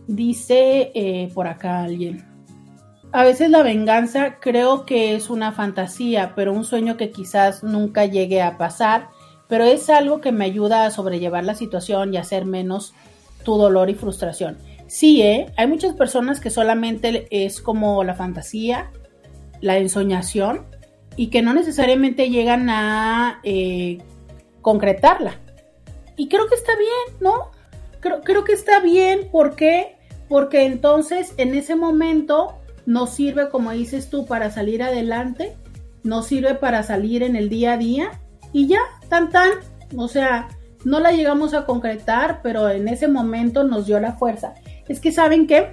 Dice 0.09 0.91
eh, 0.95 1.31
por 1.35 1.47
acá 1.47 1.83
alguien, 1.83 2.24
a 3.12 3.24
veces 3.24 3.51
la 3.51 3.62
venganza 3.62 4.41
creo 4.41 4.85
que 4.85 5.15
es 5.15 5.31
una 5.31 5.53
fantasía, 5.53 6.35
pero 6.35 6.53
un 6.53 6.65
sueño 6.65 6.97
que 6.97 7.11
quizás 7.11 7.62
nunca 7.62 8.05
llegue 8.05 8.43
a 8.43 8.59
pasar, 8.59 9.09
pero 9.49 9.65
es 9.65 9.89
algo 9.91 10.20
que 10.20 10.33
me 10.33 10.45
ayuda 10.45 10.85
a 10.85 10.91
sobrellevar 10.91 11.45
la 11.45 11.55
situación 11.55 12.12
y 12.12 12.16
hacer 12.16 12.45
menos 12.45 12.95
tu 13.45 13.57
dolor 13.57 13.91
y 13.91 13.95
frustración. 13.95 14.59
Sí, 14.89 15.23
¿eh? 15.23 15.53
hay 15.57 15.66
muchas 15.66 15.95
personas 15.95 16.41
que 16.41 16.51
solamente 16.51 17.27
es 17.31 17.61
como 17.61 18.05
la 18.05 18.15
fantasía, 18.15 18.91
la 19.61 19.78
ensoñación, 19.78 20.66
y 21.16 21.28
que 21.28 21.43
no 21.43 21.55
necesariamente 21.55 22.30
llegan 22.30 22.68
a 22.70 23.40
eh, 23.43 23.98
concretarla. 24.62 25.40
Y 26.16 26.28
creo 26.28 26.47
que 26.47 26.55
está 26.55 26.72
bien, 26.76 27.20
¿no? 27.20 27.51
Creo, 28.01 28.20
creo 28.22 28.44
que 28.44 28.52
está 28.52 28.80
bien, 28.80 29.28
¿por 29.30 29.56
qué? 29.56 29.97
Porque 30.28 30.64
entonces 30.64 31.34
en 31.36 31.55
ese 31.55 31.74
momento 31.74 32.59
nos 32.84 33.10
sirve, 33.10 33.48
como 33.48 33.72
dices 33.72 34.10
tú, 34.10 34.26
para 34.26 34.51
salir 34.51 34.82
adelante, 34.82 35.56
nos 36.02 36.26
sirve 36.26 36.55
para 36.55 36.82
salir 36.82 37.22
en 37.22 37.36
el 37.36 37.48
día 37.48 37.74
a 37.74 37.76
día 37.76 38.10
y 38.52 38.68
ya, 38.68 38.80
tan 39.09 39.30
tan, 39.30 39.51
o 39.97 40.09
sea, 40.09 40.48
no 40.84 41.01
la 41.01 41.12
llegamos 41.12 41.52
a 41.52 41.66
concretar, 41.66 42.40
pero 42.43 42.70
en 42.70 42.88
ese 42.88 43.09
momento 43.09 43.64
nos 43.64 43.86
dio 43.86 43.98
la 43.98 44.12
fuerza. 44.12 44.55
Es 44.88 45.01
que 45.01 45.10
saben 45.10 45.47
qué, 45.47 45.72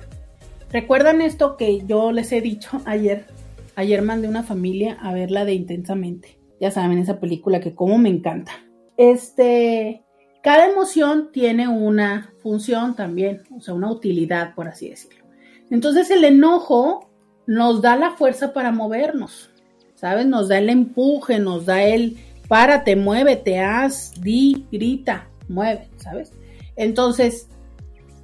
recuerdan 0.71 1.21
esto 1.21 1.55
que 1.55 1.85
yo 1.85 2.11
les 2.11 2.31
he 2.31 2.41
dicho 2.41 2.81
ayer, 2.85 3.27
ayer 3.75 4.01
mandé 4.01 4.27
una 4.27 4.43
familia 4.43 4.97
a 5.01 5.13
verla 5.13 5.45
de 5.45 5.53
intensamente. 5.53 6.39
Ya 6.59 6.71
saben, 6.71 6.97
esa 6.97 7.19
película 7.19 7.59
que 7.59 7.75
como 7.75 7.97
me 7.97 8.09
encanta. 8.09 8.51
Este, 8.97 10.03
cada 10.41 10.69
emoción 10.69 11.31
tiene 11.31 11.67
una 11.67 12.33
función 12.39 12.95
también, 12.95 13.41
o 13.55 13.61
sea, 13.61 13.73
una 13.73 13.91
utilidad, 13.91 14.55
por 14.55 14.67
así 14.67 14.89
decirlo. 14.89 15.25
Entonces 15.69 16.11
el 16.11 16.23
enojo 16.23 17.09
nos 17.47 17.81
da 17.81 17.95
la 17.95 18.11
fuerza 18.11 18.53
para 18.53 18.71
movernos, 18.71 19.49
¿sabes? 19.95 20.25
Nos 20.25 20.49
da 20.49 20.59
el 20.59 20.69
empuje, 20.69 21.39
nos 21.39 21.65
da 21.65 21.83
el 21.83 22.17
párate, 22.47 22.95
muévete, 22.95 23.59
haz, 23.59 24.13
di, 24.21 24.67
grita, 24.71 25.27
mueve, 25.47 25.89
¿sabes? 25.97 26.31
Entonces, 26.75 27.47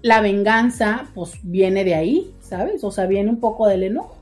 la 0.01 0.21
venganza, 0.21 1.09
pues 1.15 1.39
viene 1.43 1.83
de 1.83 1.95
ahí, 1.95 2.33
¿sabes? 2.39 2.83
O 2.83 2.91
sea, 2.91 3.05
viene 3.05 3.29
un 3.29 3.39
poco 3.39 3.67
del 3.67 3.83
enojo. 3.83 4.18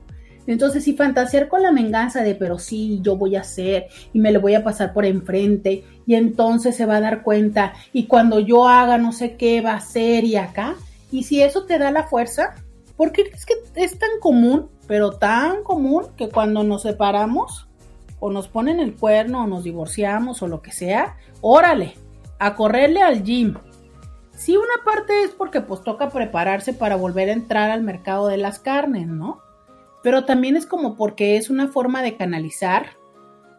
Entonces, 0.48 0.82
si 0.82 0.94
fantasear 0.94 1.46
con 1.46 1.62
la 1.62 1.70
venganza 1.70 2.22
de, 2.22 2.34
pero 2.34 2.58
sí, 2.58 3.00
yo 3.02 3.16
voy 3.16 3.36
a 3.36 3.42
hacer 3.42 3.88
y 4.14 4.18
me 4.18 4.32
le 4.32 4.38
voy 4.38 4.54
a 4.54 4.64
pasar 4.64 4.94
por 4.94 5.04
enfrente 5.04 5.84
y 6.06 6.14
entonces 6.14 6.74
se 6.74 6.86
va 6.86 6.96
a 6.96 7.00
dar 7.00 7.22
cuenta 7.22 7.74
y 7.92 8.06
cuando 8.06 8.40
yo 8.40 8.66
haga 8.66 8.96
no 8.96 9.12
sé 9.12 9.36
qué 9.36 9.60
va 9.60 9.72
a 9.72 9.76
hacer 9.76 10.24
y 10.24 10.36
acá, 10.36 10.74
y 11.12 11.24
si 11.24 11.42
eso 11.42 11.66
te 11.66 11.78
da 11.78 11.90
la 11.90 12.04
fuerza, 12.04 12.54
¿por 12.96 13.12
qué 13.12 13.24
crees 13.24 13.44
que 13.44 13.54
es 13.76 13.98
tan 13.98 14.08
común, 14.20 14.70
pero 14.86 15.12
tan 15.12 15.62
común 15.62 16.06
que 16.16 16.30
cuando 16.30 16.64
nos 16.64 16.80
separamos 16.80 17.68
o 18.18 18.32
nos 18.32 18.48
ponen 18.48 18.80
el 18.80 18.94
cuerno 18.94 19.44
o 19.44 19.46
nos 19.46 19.64
divorciamos 19.64 20.42
o 20.42 20.48
lo 20.48 20.62
que 20.62 20.72
sea, 20.72 21.16
órale, 21.42 21.94
a 22.38 22.54
correrle 22.54 23.02
al 23.02 23.22
gym. 23.22 23.54
Sí, 24.34 24.56
una 24.56 24.82
parte 24.82 25.24
es 25.24 25.30
porque 25.30 25.60
pues 25.60 25.82
toca 25.82 26.08
prepararse 26.08 26.72
para 26.72 26.96
volver 26.96 27.28
a 27.28 27.32
entrar 27.32 27.70
al 27.70 27.82
mercado 27.82 28.28
de 28.28 28.38
las 28.38 28.58
carnes, 28.58 29.08
¿no? 29.08 29.42
Pero 30.08 30.24
también 30.24 30.56
es 30.56 30.64
como 30.64 30.96
porque 30.96 31.36
es 31.36 31.50
una 31.50 31.68
forma 31.68 32.00
de 32.00 32.16
canalizar 32.16 32.96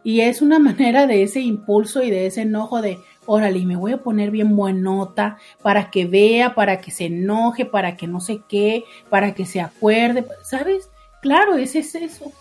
y 0.04 0.22
es 0.22 0.42
una 0.42 0.58
manera 0.70 1.06
de 1.06 1.22
ese 1.22 1.42
impulso 1.42 2.02
y 2.02 2.10
de 2.10 2.26
ese 2.26 2.42
enojo 2.42 2.82
de, 2.82 2.98
órale, 3.28 3.64
me 3.68 3.76
voy 3.76 3.92
a 3.92 4.02
poner 4.02 4.32
bien 4.32 4.56
buenota 4.56 5.38
para 5.62 5.92
que 5.92 6.08
vea, 6.08 6.56
para 6.56 6.82
que 6.82 6.90
se 6.90 7.06
enoje, 7.06 7.66
para 7.66 7.96
que 7.96 8.08
no 8.08 8.20
sé 8.20 8.42
qué, 8.50 8.84
para 9.12 9.36
que 9.36 9.46
se 9.46 9.62
acuerde, 9.62 10.26
¿sabes? 10.42 10.90
Claro, 11.22 11.56
ese 11.56 11.78
es 11.78 11.94
eso. 11.94 12.32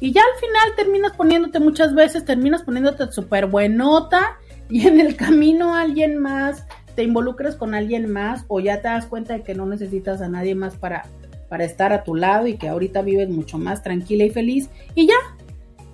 Y 0.00 0.12
ya 0.12 0.22
al 0.22 0.40
final 0.40 0.74
terminas 0.74 1.12
poniéndote 1.14 1.60
muchas 1.60 1.94
veces, 1.94 2.24
terminas 2.24 2.62
poniéndote 2.62 3.12
súper 3.12 3.44
buenota 3.44 4.38
y 4.70 4.86
en 4.88 4.98
el 4.98 5.14
camino 5.14 5.74
alguien 5.74 6.16
más, 6.16 6.64
te 6.94 7.02
involucras 7.02 7.56
con 7.56 7.74
alguien 7.74 8.10
más 8.10 8.46
o 8.48 8.60
ya 8.60 8.80
te 8.80 8.88
das 8.88 9.04
cuenta 9.04 9.34
de 9.34 9.42
que 9.42 9.54
no 9.54 9.66
necesitas 9.66 10.22
a 10.22 10.28
nadie 10.30 10.54
más 10.54 10.74
para, 10.76 11.04
para 11.52 11.66
estar 11.66 11.92
a 11.92 12.02
tu 12.02 12.14
lado 12.14 12.46
y 12.46 12.56
que 12.56 12.66
ahorita 12.66 13.02
vives 13.02 13.28
mucho 13.28 13.58
más 13.58 13.82
tranquila 13.82 14.24
y 14.24 14.30
feliz 14.30 14.70
y 14.94 15.06
ya. 15.06 15.36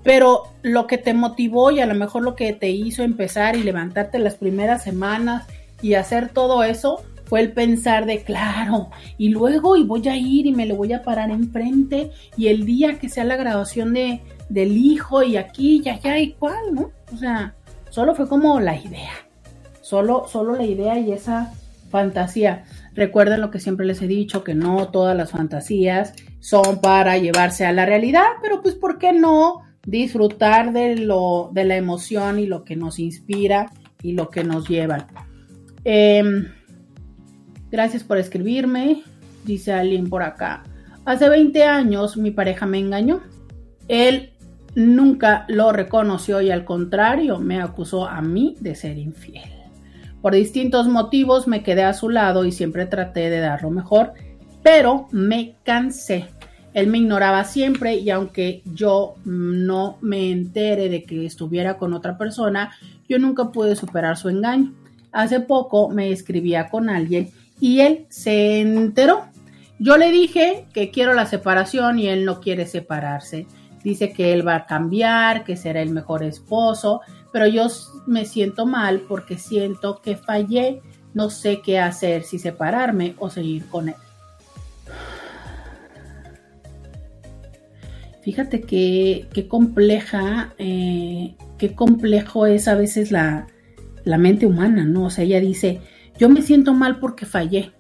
Pero 0.05 0.45
lo 0.63 0.87
que 0.87 0.99
te 0.99 1.15
motivó 1.15 1.73
y 1.73 1.81
a 1.81 1.87
lo 1.87 1.97
mejor 1.97 2.23
lo 2.23 2.37
que 2.37 2.53
te 2.53 2.71
hizo 2.71 3.03
empezar 3.03 3.57
y 3.57 3.65
levantarte 3.65 4.21
las 4.21 4.37
primeras 4.37 4.85
semanas 4.85 5.49
y 5.83 5.95
hacer 5.95 6.29
todo 6.29 6.63
eso 6.63 7.03
fue 7.25 7.41
el 7.41 7.51
pensar 7.51 8.07
de 8.07 8.23
claro, 8.23 8.91
y 9.19 9.31
luego 9.31 9.77
y 9.77 9.83
voy 9.83 10.07
a 10.07 10.17
ir 10.17 10.47
y 10.47 10.53
me 10.53 10.65
lo 10.65 10.77
voy 10.77 10.93
a 10.93 11.03
parar 11.03 11.33
enfrente 11.33 12.13
y 12.37 12.47
el 12.47 12.65
día 12.65 13.01
que 13.01 13.09
sea 13.09 13.25
la 13.25 13.35
graduación 13.35 13.95
de, 13.95 14.21
del 14.49 14.77
hijo 14.77 15.25
y 15.25 15.37
aquí 15.37 15.83
y 15.85 15.89
allá 15.89 16.21
y 16.21 16.35
cuál, 16.35 16.73
¿no? 16.73 16.93
O 17.13 17.17
sea, 17.17 17.57
solo 17.91 18.15
fue 18.15 18.29
como 18.29 18.61
la 18.61 18.77
idea, 18.77 19.27
solo, 19.83 20.29
solo 20.29 20.55
la 20.55 20.65
idea 20.65 21.01
y 21.01 21.11
esa 21.11 21.53
fantasía. 21.91 22.65
Recuerden 22.99 23.41
lo 23.41 23.53
que 23.53 23.61
siempre 23.61 23.87
les 23.87 24.03
he 24.03 24.09
dicho, 24.09 24.43
que 24.43 24.57
no 24.57 24.89
todas 24.89 25.17
las 25.17 25.31
fantasías 25.31 26.15
son 26.41 26.81
para 26.81 27.17
llevarse 27.17 27.65
a 27.65 27.73
la 27.73 27.87
realidad, 27.87 28.27
pero 28.43 28.61
pues 28.61 28.75
¿por 28.75 28.99
qué 28.99 29.13
no 29.13 29.63
disfrutar 29.87 30.73
de, 30.73 30.97
lo, 30.97 31.49
de 31.53 31.65
la 31.65 31.77
emoción 31.77 32.41
y 32.41 32.47
lo 32.47 32.65
que 32.65 32.75
nos 32.75 32.99
inspira 32.99 33.71
y 34.03 34.15
lo 34.15 34.31
que 34.31 34.43
nos 34.43 34.69
lleva? 34.69 35.07
Em, 35.85 36.49
gracias 37.71 38.03
por 38.03 38.19
escribirme, 38.19 39.05
dice 39.45 39.73
alguien 39.73 40.11
por 40.11 40.25
acá. 40.25 40.65
Hace 41.05 41.29
20 41.29 41.63
años 41.63 42.17
mi 42.17 42.33
pareja 42.33 42.67
me 42.67 42.81
engañó. 42.81 43.21
Él 43.87 44.33
nunca 44.75 45.45
lo 45.47 45.71
reconoció 45.71 46.41
y 46.41 46.51
al 46.51 46.65
contrario 46.65 47.39
me 47.39 47.63
acusó 47.63 48.09
a 48.09 48.21
mí 48.23 48.57
de 48.59 48.75
ser 48.75 48.99
infiel. 48.99 49.58
Por 50.23 50.35
distintos 50.35 50.89
motivos 50.89 51.47
me 51.47 51.63
quedé 51.63 51.85
a 51.85 51.95
su 51.95 52.09
lado 52.09 52.45
y 52.45 52.53
siempre 52.53 52.87
traté 52.87 53.31
de 53.31 53.41
dar 53.41 53.63
lo 53.63 53.71
mejor, 53.71 54.15
pero 54.63 55.07
me 55.13 55.55
cansé. 55.65 56.27
Él 56.75 56.89
me 56.89 56.99
ignoraba 56.99 57.45
siempre 57.45 57.97
y 57.97 58.11
aunque 58.11 58.63
yo 58.65 59.15
no 59.25 59.99
me 60.01 60.31
entere 60.31 60.89
de 60.89 61.05
que 61.05 61.25
estuviera 61.25 61.77
con 61.77 61.95
otra 61.95 62.19
persona, 62.19 62.73
yo 63.09 63.19
nunca 63.19 63.51
pude 63.51 63.75
superar 63.75 64.17
su 64.17 64.29
engaño. 64.29 64.75
Hace 65.13 65.41
poco 65.41 65.89
me 65.89 66.11
escribía 66.11 66.69
con 66.69 66.91
alguien 66.91 67.31
y 67.61 67.81
él 67.81 68.07
se 68.09 68.61
enteró. 68.61 69.25
Yo 69.79 69.97
le 69.97 70.11
dije 70.11 70.67
que 70.73 70.91
quiero 70.91 71.15
la 71.15 71.27
separación 71.27 71.99
y 71.99 72.09
él 72.09 72.25
no 72.25 72.41
quiere 72.41 72.67
separarse. 72.67 73.47
Dice 73.83 74.13
que 74.13 74.33
él 74.33 74.47
va 74.47 74.57
a 74.57 74.67
cambiar, 74.67 75.45
que 75.45 75.57
será 75.57 75.81
el 75.81 75.91
mejor 75.91 76.23
esposo, 76.25 77.01
pero 77.33 77.47
yo 77.47 77.67
me 78.07 78.25
siento 78.25 78.67
mal 78.67 79.01
porque 79.09 79.39
siento 79.39 80.01
que 80.03 80.17
fallé, 80.17 80.83
no 81.15 81.31
sé 81.31 81.61
qué 81.63 81.79
hacer, 81.79 82.23
si 82.25 82.39
separarme 82.39 83.15
o 83.19 83.31
seguir 83.31 83.67
con 83.67 83.89
él. 83.89 83.95
Fíjate 88.23 88.61
qué 88.61 89.47
compleja, 89.49 90.55
eh, 90.59 91.35
qué 91.57 91.75
complejo 91.75 92.47
es 92.47 92.69
a 92.69 92.75
veces 92.75 93.11
la, 93.11 93.47
la 94.05 94.19
mente 94.19 94.47
humana, 94.47 94.85
¿no? 94.85 95.05
O 95.05 95.11
sea, 95.11 95.25
ella 95.25 95.41
dice, 95.41 95.81
yo 96.19 96.29
me 96.29 96.43
siento 96.43 96.75
mal 96.75 96.99
porque 96.99 97.27
fallé. 97.27 97.73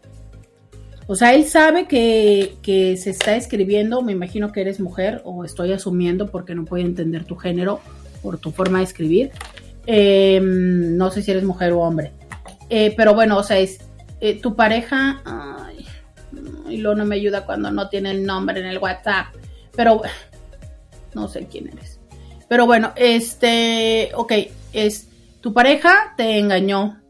O 1.06 1.16
sea, 1.16 1.34
él 1.34 1.44
sabe 1.44 1.88
que, 1.88 2.56
que, 2.62 2.96
se 2.98 3.10
está 3.10 3.34
escribiendo, 3.34 4.02
me 4.02 4.12
imagino 4.12 4.52
que 4.52 4.60
eres 4.60 4.78
mujer, 4.78 5.22
o 5.24 5.44
estoy 5.44 5.72
asumiendo 5.72 6.30
porque 6.30 6.54
no 6.54 6.66
puede 6.66 6.84
entender 6.84 7.24
tu 7.24 7.36
género, 7.36 7.80
por 8.22 8.38
tu 8.38 8.50
forma 8.50 8.78
de 8.78 8.84
escribir. 8.84 9.30
Em, 9.86 10.96
no 10.96 11.10
sé 11.10 11.22
si 11.22 11.30
eres 11.30 11.44
mujer 11.44 11.72
o 11.72 11.80
hombre. 11.80 12.12
Eh, 12.68 12.94
pero 12.96 13.14
bueno, 13.14 13.38
o 13.38 13.42
sea, 13.42 13.58
es 13.58 13.78
eh, 14.20 14.40
tu 14.40 14.54
pareja. 14.54 15.22
Ay, 15.24 15.86
y 16.68 16.78
no 16.78 17.04
me 17.04 17.16
ayuda 17.16 17.46
cuando 17.46 17.70
no 17.70 17.88
tiene 17.88 18.10
el 18.10 18.24
nombre 18.24 18.60
en 18.60 18.66
el 18.66 18.78
WhatsApp. 18.78 19.28
Pero 19.74 20.02
no 21.14 21.28
sé 21.28 21.46
quién 21.50 21.68
eres. 21.68 22.00
Pero 22.48 22.66
bueno, 22.66 22.92
este, 22.96 24.10
ok, 24.14 24.32
es 24.72 25.08
tu 25.40 25.52
pareja 25.52 26.14
te 26.16 26.38
engañó. 26.38 27.00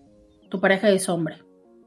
Tu 0.49 0.61
pareja 0.61 0.89
es 0.91 1.09
hombre. 1.09 1.39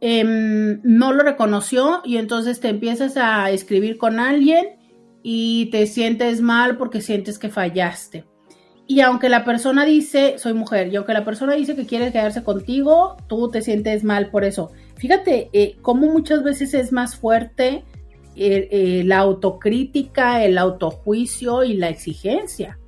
Em, 0.01 0.81
no 0.83 1.13
lo 1.13 1.23
reconoció 1.23 2.01
y 2.03 2.17
entonces 2.17 2.59
te 2.59 2.69
empiezas 2.69 3.17
a 3.17 3.51
escribir 3.51 3.97
con 3.97 4.19
alguien 4.19 4.77
y 5.23 5.69
te 5.69 5.85
sientes 5.85 6.41
mal 6.41 6.77
porque 6.77 7.01
sientes 7.01 7.37
que 7.37 7.49
fallaste. 7.49 8.25
Y 8.91 8.99
aunque 8.99 9.29
la 9.29 9.45
persona 9.45 9.85
dice, 9.85 10.37
soy 10.37 10.51
mujer, 10.51 10.89
y 10.91 10.97
aunque 10.97 11.13
la 11.13 11.23
persona 11.23 11.53
dice 11.53 11.77
que 11.77 11.85
quiere 11.85 12.11
quedarse 12.11 12.43
contigo, 12.43 13.15
tú 13.27 13.49
te 13.49 13.61
sientes 13.61 14.03
mal 14.03 14.29
por 14.29 14.43
eso. 14.43 14.73
Fíjate 14.97 15.49
eh, 15.53 15.77
cómo 15.81 16.07
muchas 16.07 16.43
veces 16.43 16.73
es 16.73 16.91
más 16.91 17.15
fuerte 17.15 17.85
eh, 18.35 18.67
eh, 18.69 19.03
la 19.05 19.19
autocrítica, 19.19 20.43
el 20.43 20.57
autojuicio 20.57 21.63
y 21.63 21.75
la 21.75 21.87
exigencia. 21.87 22.79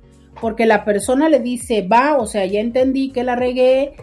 Porque 0.42 0.66
la 0.66 0.84
persona 0.84 1.30
le 1.30 1.40
dice, 1.40 1.80
va, 1.80 2.18
o 2.18 2.26
sea, 2.26 2.44
ya 2.44 2.60
entendí 2.60 3.08
que 3.10 3.24
la 3.24 3.34
regué, 3.34 3.94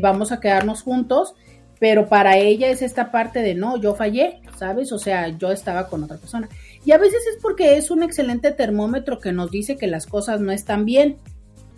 vamos 0.00 0.32
a 0.32 0.40
quedarnos 0.40 0.80
juntos, 0.80 1.34
pero 1.78 2.08
para 2.08 2.38
ella 2.38 2.70
es 2.70 2.80
esta 2.80 3.10
parte 3.10 3.40
de, 3.40 3.54
no, 3.54 3.76
yo 3.76 3.94
fallé, 3.94 4.40
¿sabes? 4.56 4.92
O 4.92 4.98
sea, 4.98 5.28
yo 5.28 5.52
estaba 5.52 5.90
con 5.90 6.04
otra 6.04 6.16
persona. 6.16 6.48
Y 6.86 6.92
a 6.92 6.98
veces 6.98 7.20
es 7.26 7.36
porque 7.42 7.76
es 7.76 7.90
un 7.90 8.02
excelente 8.02 8.50
termómetro 8.50 9.18
que 9.20 9.32
nos 9.32 9.50
dice 9.50 9.76
que 9.76 9.88
las 9.88 10.06
cosas 10.06 10.40
no 10.40 10.50
están 10.50 10.86
bien. 10.86 11.18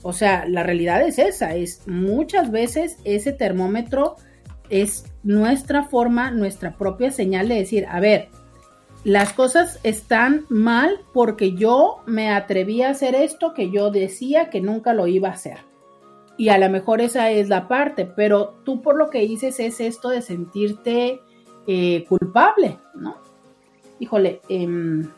O 0.02 0.12
sea, 0.12 0.47
la 0.47 0.62
realidad 0.62 1.02
es 1.02 1.18
esa, 1.18 1.55
es 1.55 1.86
muchas 1.86 2.51
veces 2.51 2.98
ese 3.05 3.32
termómetro 3.32 4.16
es 4.70 5.05
nuestra 5.23 5.85
forma, 5.85 6.31
nuestra 6.31 6.77
propia 6.77 7.10
señal 7.10 7.48
de 7.48 7.56
decir, 7.56 7.86
a 7.89 8.01
ver, 8.01 8.28
las 9.05 9.32
cosas 9.32 9.78
están 9.85 10.47
mal 10.48 10.98
porque 11.12 11.52
yo 11.52 12.02
me 12.06 12.31
atreví 12.31 12.82
a 12.82 12.90
hacer 12.90 13.14
esto 13.14 13.55
que 13.55 13.70
yo 13.70 13.90
decía 13.90 14.51
que 14.51 14.60
nunca 14.60 14.94
lo 14.94 15.06
iba 15.06 15.28
a 15.28 15.32
hacer. 15.32 15.59
Y 16.36 16.48
a 16.48 16.59
lo 16.59 16.68
mejor 16.68 17.01
esa 17.01 17.31
es 17.31 17.48
la 17.48 17.68
parte, 17.68 18.05
pero 18.05 18.59
tú 18.64 18.82
por 18.82 18.97
lo 18.97 19.09
que 19.09 19.20
dices 19.20 19.59
es 19.60 19.81
esto 19.81 20.09
de 20.09 20.23
sentirte 20.23 21.20
eh, 21.66 22.05
culpable, 22.09 22.78
¿no? 22.94 23.16
Híjole, 24.01 24.40
em, 24.48 25.09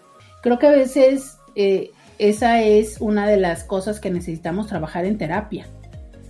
creo 0.43 0.59
que 0.59 0.67
a 0.67 0.73
veces 0.73 1.39
eh, 1.55 1.91
esa 2.19 2.63
es 2.63 3.01
una 3.01 3.27
de 3.27 3.37
las 3.37 3.65
cosas 3.65 4.01
que 4.01 4.11
necesitamos 4.11 4.67
trabajar 4.67 5.05
en 5.05 5.19
terapia. 5.19 5.67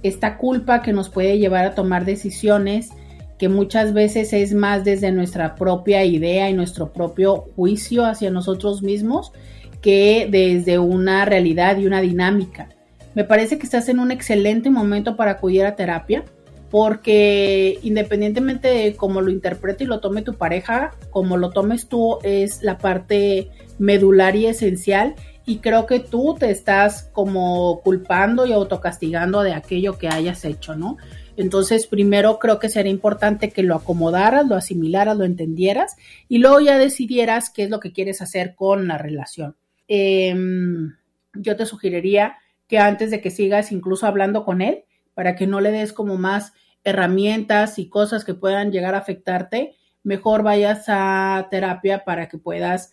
esta 0.05 0.39
culpa 0.39 0.81
que 0.81 0.93
nos 0.93 1.09
puede 1.09 1.39
llevar 1.39 1.65
a 1.65 1.75
tomar 1.75 2.05
decisiones 2.05 2.91
que 3.37 3.49
muchas 3.49 3.93
veces 3.93 4.33
es 4.33 4.55
más 4.55 4.85
desde 4.85 5.11
nuestra 5.11 5.57
propia 5.57 6.05
idea 6.05 6.49
y 6.51 6.55
nuestro 6.55 6.93
propio 6.93 7.47
juicio 7.57 8.05
hacia 8.05 8.31
nosotros 8.31 8.83
mismos 8.83 9.33
que 9.81 10.29
desde 10.31 10.79
una 10.79 11.25
realidad 11.25 11.79
y 11.79 11.87
una 11.87 12.01
dinámica. 12.01 12.69
Me 13.15 13.25
parece 13.25 13.59
que 13.59 13.65
estás 13.65 13.89
en 13.89 13.99
un 13.99 14.11
excelente 14.11 14.71
momento 14.71 15.17
para 15.17 15.33
acudir 15.33 15.65
a 15.65 15.77
terapia 15.77 16.25
porque 16.71 17.79
independientemente 17.83 18.69
de 18.69 18.95
cómo 18.95 19.21
lo 19.21 19.31
interprete 19.31 19.85
y 19.85 19.87
lo 19.87 20.01
tome 20.01 20.23
tu 20.23 20.35
pareja, 20.35 20.93
como 21.11 21.37
lo 21.37 21.51
tomes 21.51 21.89
tú 21.89 22.19
es 22.23 22.63
la 22.63 22.79
parte 22.79 23.49
medular 23.79 24.37
y 24.37 24.47
esencial 24.47 25.15
y 25.49 25.61
creo 25.61 25.87
que 25.87 25.99
tú 25.99 26.37
te 26.39 26.51
estás 26.51 27.05
como 27.15 27.81
culpando 27.81 28.45
y 28.45 28.53
autocastigando 28.53 29.43
de 29.43 29.55
aquello 29.55 29.97
que 29.97 30.09
hayas 30.09 30.45
hecho, 30.45 30.77
¿no? 30.77 30.99
Entonces, 31.39 31.87
primero 31.87 32.39
creo 32.39 32.59
que 32.59 32.69
sería 32.69 32.93
importante 32.93 33.49
que 33.49 33.63
lo 33.63 33.75
acomodaras, 33.75 34.47
lo 34.47 34.57
asimilaras, 34.57 35.17
lo 35.17 35.25
entendieras 35.25 35.97
y 36.29 36.37
luego 36.37 36.61
ya 36.61 36.77
decidieras 36.77 37.49
qué 37.49 37.63
es 37.63 37.71
lo 37.71 37.81
que 37.81 37.93
quieres 37.93 38.21
hacer 38.21 38.57
con 38.57 38.89
la 38.89 38.99
relación. 38.99 39.57
Em, 39.89 40.97
yo 41.33 41.57
te 41.57 41.65
sugeriría 41.65 42.37
que 42.67 42.79
antes 42.79 43.11
de 43.11 43.23
que 43.23 43.31
sigas 43.31 43.73
incluso 43.73 44.07
hablando 44.07 44.45
con 44.45 44.61
él, 44.61 44.85
para 45.15 45.35
que 45.35 45.47
no 45.47 45.63
le 45.63 45.71
des 45.71 45.95
como 45.95 46.19
más 46.19 46.53
herramientas 46.85 47.79
y 47.79 47.89
cosas 47.89 48.27
que 48.27 48.35
puedan 48.35 48.71
llegar 48.71 48.95
a 48.95 48.99
afectarte, 48.99 49.77
mejor 50.03 50.43
vayas 50.43 50.85
a 50.89 51.49
terapia 51.51 52.05
para 52.05 52.29
que 52.29 52.37
puedas 52.37 52.93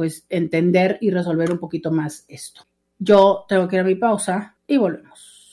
pues 0.00 0.24
entender 0.30 0.96
y 1.02 1.10
resolver 1.10 1.52
un 1.52 1.58
poquito 1.58 1.90
más 1.90 2.24
esto. 2.26 2.62
Yo 2.98 3.44
tengo 3.46 3.68
que 3.68 3.76
ir 3.76 3.82
a 3.82 3.84
mi 3.84 3.96
pausa 3.96 4.56
y 4.66 4.78
volvemos. 4.78 5.50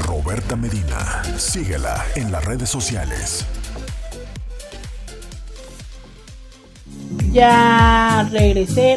Roberta 0.00 0.56
Medina, 0.56 1.22
síguela 1.36 2.02
en 2.16 2.32
las 2.32 2.42
redes 2.42 2.70
sociales. 2.70 3.44
Ya 7.32 8.26
regresé. 8.32 8.96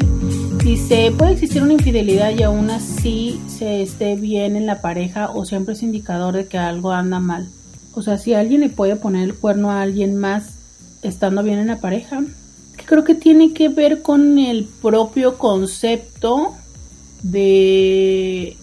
Dice, 0.63 1.11
¿puede 1.17 1.33
existir 1.33 1.61
una 1.61 1.73
infidelidad 1.73 2.31
y 2.31 2.43
aún 2.43 2.69
así 2.69 3.41
se 3.49 3.81
esté 3.81 4.15
bien 4.15 4.55
en 4.55 4.65
la 4.65 4.79
pareja 4.79 5.29
o 5.31 5.43
siempre 5.43 5.73
es 5.73 5.83
indicador 5.83 6.35
de 6.35 6.47
que 6.47 6.57
algo 6.57 6.93
anda 6.93 7.19
mal? 7.19 7.49
O 7.95 8.01
sea, 8.01 8.17
si 8.17 8.33
alguien 8.33 8.61
le 8.61 8.69
puede 8.69 8.95
poner 8.95 9.23
el 9.23 9.35
cuerno 9.35 9.71
a 9.71 9.81
alguien 9.81 10.15
más 10.15 10.99
estando 11.01 11.43
bien 11.43 11.59
en 11.59 11.67
la 11.67 11.81
pareja, 11.81 12.23
creo 12.85 13.03
que 13.03 13.15
tiene 13.15 13.53
que 13.53 13.69
ver 13.69 14.01
con 14.01 14.37
el 14.37 14.65
propio 14.81 15.37
concepto 15.37 16.53
de, 17.21 18.57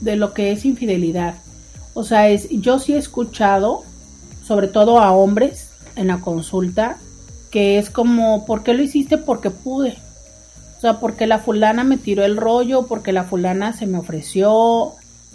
de 0.00 0.16
lo 0.16 0.34
que 0.34 0.52
es 0.52 0.64
infidelidad. 0.64 1.36
O 1.94 2.04
sea, 2.04 2.28
es, 2.28 2.48
yo 2.50 2.78
sí 2.78 2.94
he 2.94 2.98
escuchado, 2.98 3.82
sobre 4.44 4.68
todo 4.68 5.00
a 5.00 5.12
hombres 5.12 5.70
en 5.96 6.08
la 6.08 6.20
consulta, 6.20 6.98
que 7.50 7.78
es 7.78 7.90
como, 7.90 8.46
¿por 8.46 8.62
qué 8.62 8.74
lo 8.74 8.82
hiciste? 8.82 9.18
Porque 9.18 9.50
pude. 9.50 9.96
O 10.76 10.80
sea, 10.80 10.98
porque 10.98 11.26
la 11.26 11.40
fulana 11.40 11.84
me 11.84 11.98
tiró 11.98 12.24
el 12.24 12.36
rollo, 12.36 12.86
porque 12.86 13.12
la 13.12 13.24
fulana 13.24 13.74
se 13.74 13.86
me 13.86 13.98
ofreció, 13.98 14.92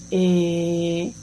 eh, 0.09 1.13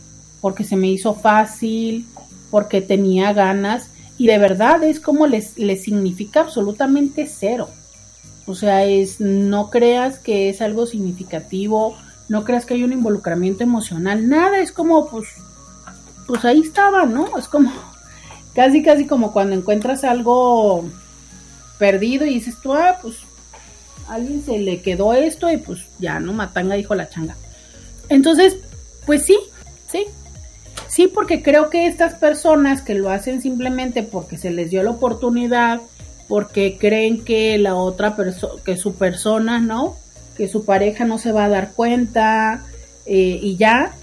porque 0.40 0.64
se 0.64 0.76
me 0.76 0.89
hizo 0.89 1.14
fácil, 1.14 2.06
porque 2.51 2.80
tenía 2.82 3.32
ganas. 3.32 3.89
Y 4.18 4.26
de 4.26 4.39
verdad 4.39 4.82
es 4.84 5.01
como 5.01 5.26
les, 5.26 5.59
les 5.59 5.82
significa 5.82 6.40
absolutamente 6.40 7.26
cero. 7.26 7.68
O 8.47 8.55
sea, 8.55 8.84
es 8.84 9.20
no 9.20 9.70
creas 9.70 10.18
que 10.18 10.48
es 10.48 10.60
algo 10.60 10.86
significativo, 10.86 11.97
no 12.28 12.44
creas 12.44 12.66
que 12.66 12.74
hay 12.74 12.84
un 12.84 12.93
involucramiento 12.93 13.62
emocional, 13.62 14.28
nada, 14.28 14.60
es 14.60 14.72
como 14.72 15.09
pues 15.09 15.28
pues 16.26 16.44
ahí 16.44 16.60
estaba, 16.60 17.05
¿no? 17.05 17.36
Es 17.39 17.48
como 17.48 17.70
casi 18.55 18.82
casi 18.82 19.06
como 19.06 19.32
cuando 19.32 19.55
encuentras 19.55 20.05
algo 20.05 20.84
perdido 21.78 22.26
y 22.26 22.34
dices 22.34 22.56
tú, 22.62 22.74
ah, 22.74 22.98
pues 23.01 23.16
alguien 24.09 24.44
se 24.44 24.59
le 24.59 24.80
quedó 24.82 25.12
esto 25.14 25.51
y 25.51 25.56
pues 25.56 25.80
ya, 25.98 26.20
¿no? 26.20 26.32
Matanga 26.32 26.74
dijo 26.74 26.94
la 26.94 27.09
changa. 27.09 27.36
Entonces, 28.09 28.56
pues 29.06 29.24
sí, 29.24 29.39
sí. 29.90 30.06
Sí, 30.93 31.09
porque 31.09 31.43
creo 31.43 31.70
que 31.70 31.86
estas 31.86 32.16
personas 32.16 32.82
que 32.82 32.94
lo 32.94 33.09
hacen 33.09 33.40
simplemente 33.40 34.02
porque 34.02 34.36
se 34.36 34.51
les 34.51 34.69
dio 34.69 34.82
la 34.82 34.90
oportunidad, 34.90 35.81
porque 36.28 36.77
creen 36.78 37.24
que 37.24 37.56
la 37.56 37.77
otra 37.77 38.14
persona, 38.14 38.62
que 38.62 38.77
su 38.77 38.93
persona, 38.97 39.59
¿no? 39.59 39.97
Que 40.36 40.48
su 40.48 40.66
pareja 40.66 41.06
no 41.06 41.16
se 41.16 41.32
va 41.32 41.47
a 41.47 41.48
dar 41.48 41.73
cuenta 41.73 42.62
eh, 43.06 43.40
y 43.40 43.56
ya, 43.56 43.94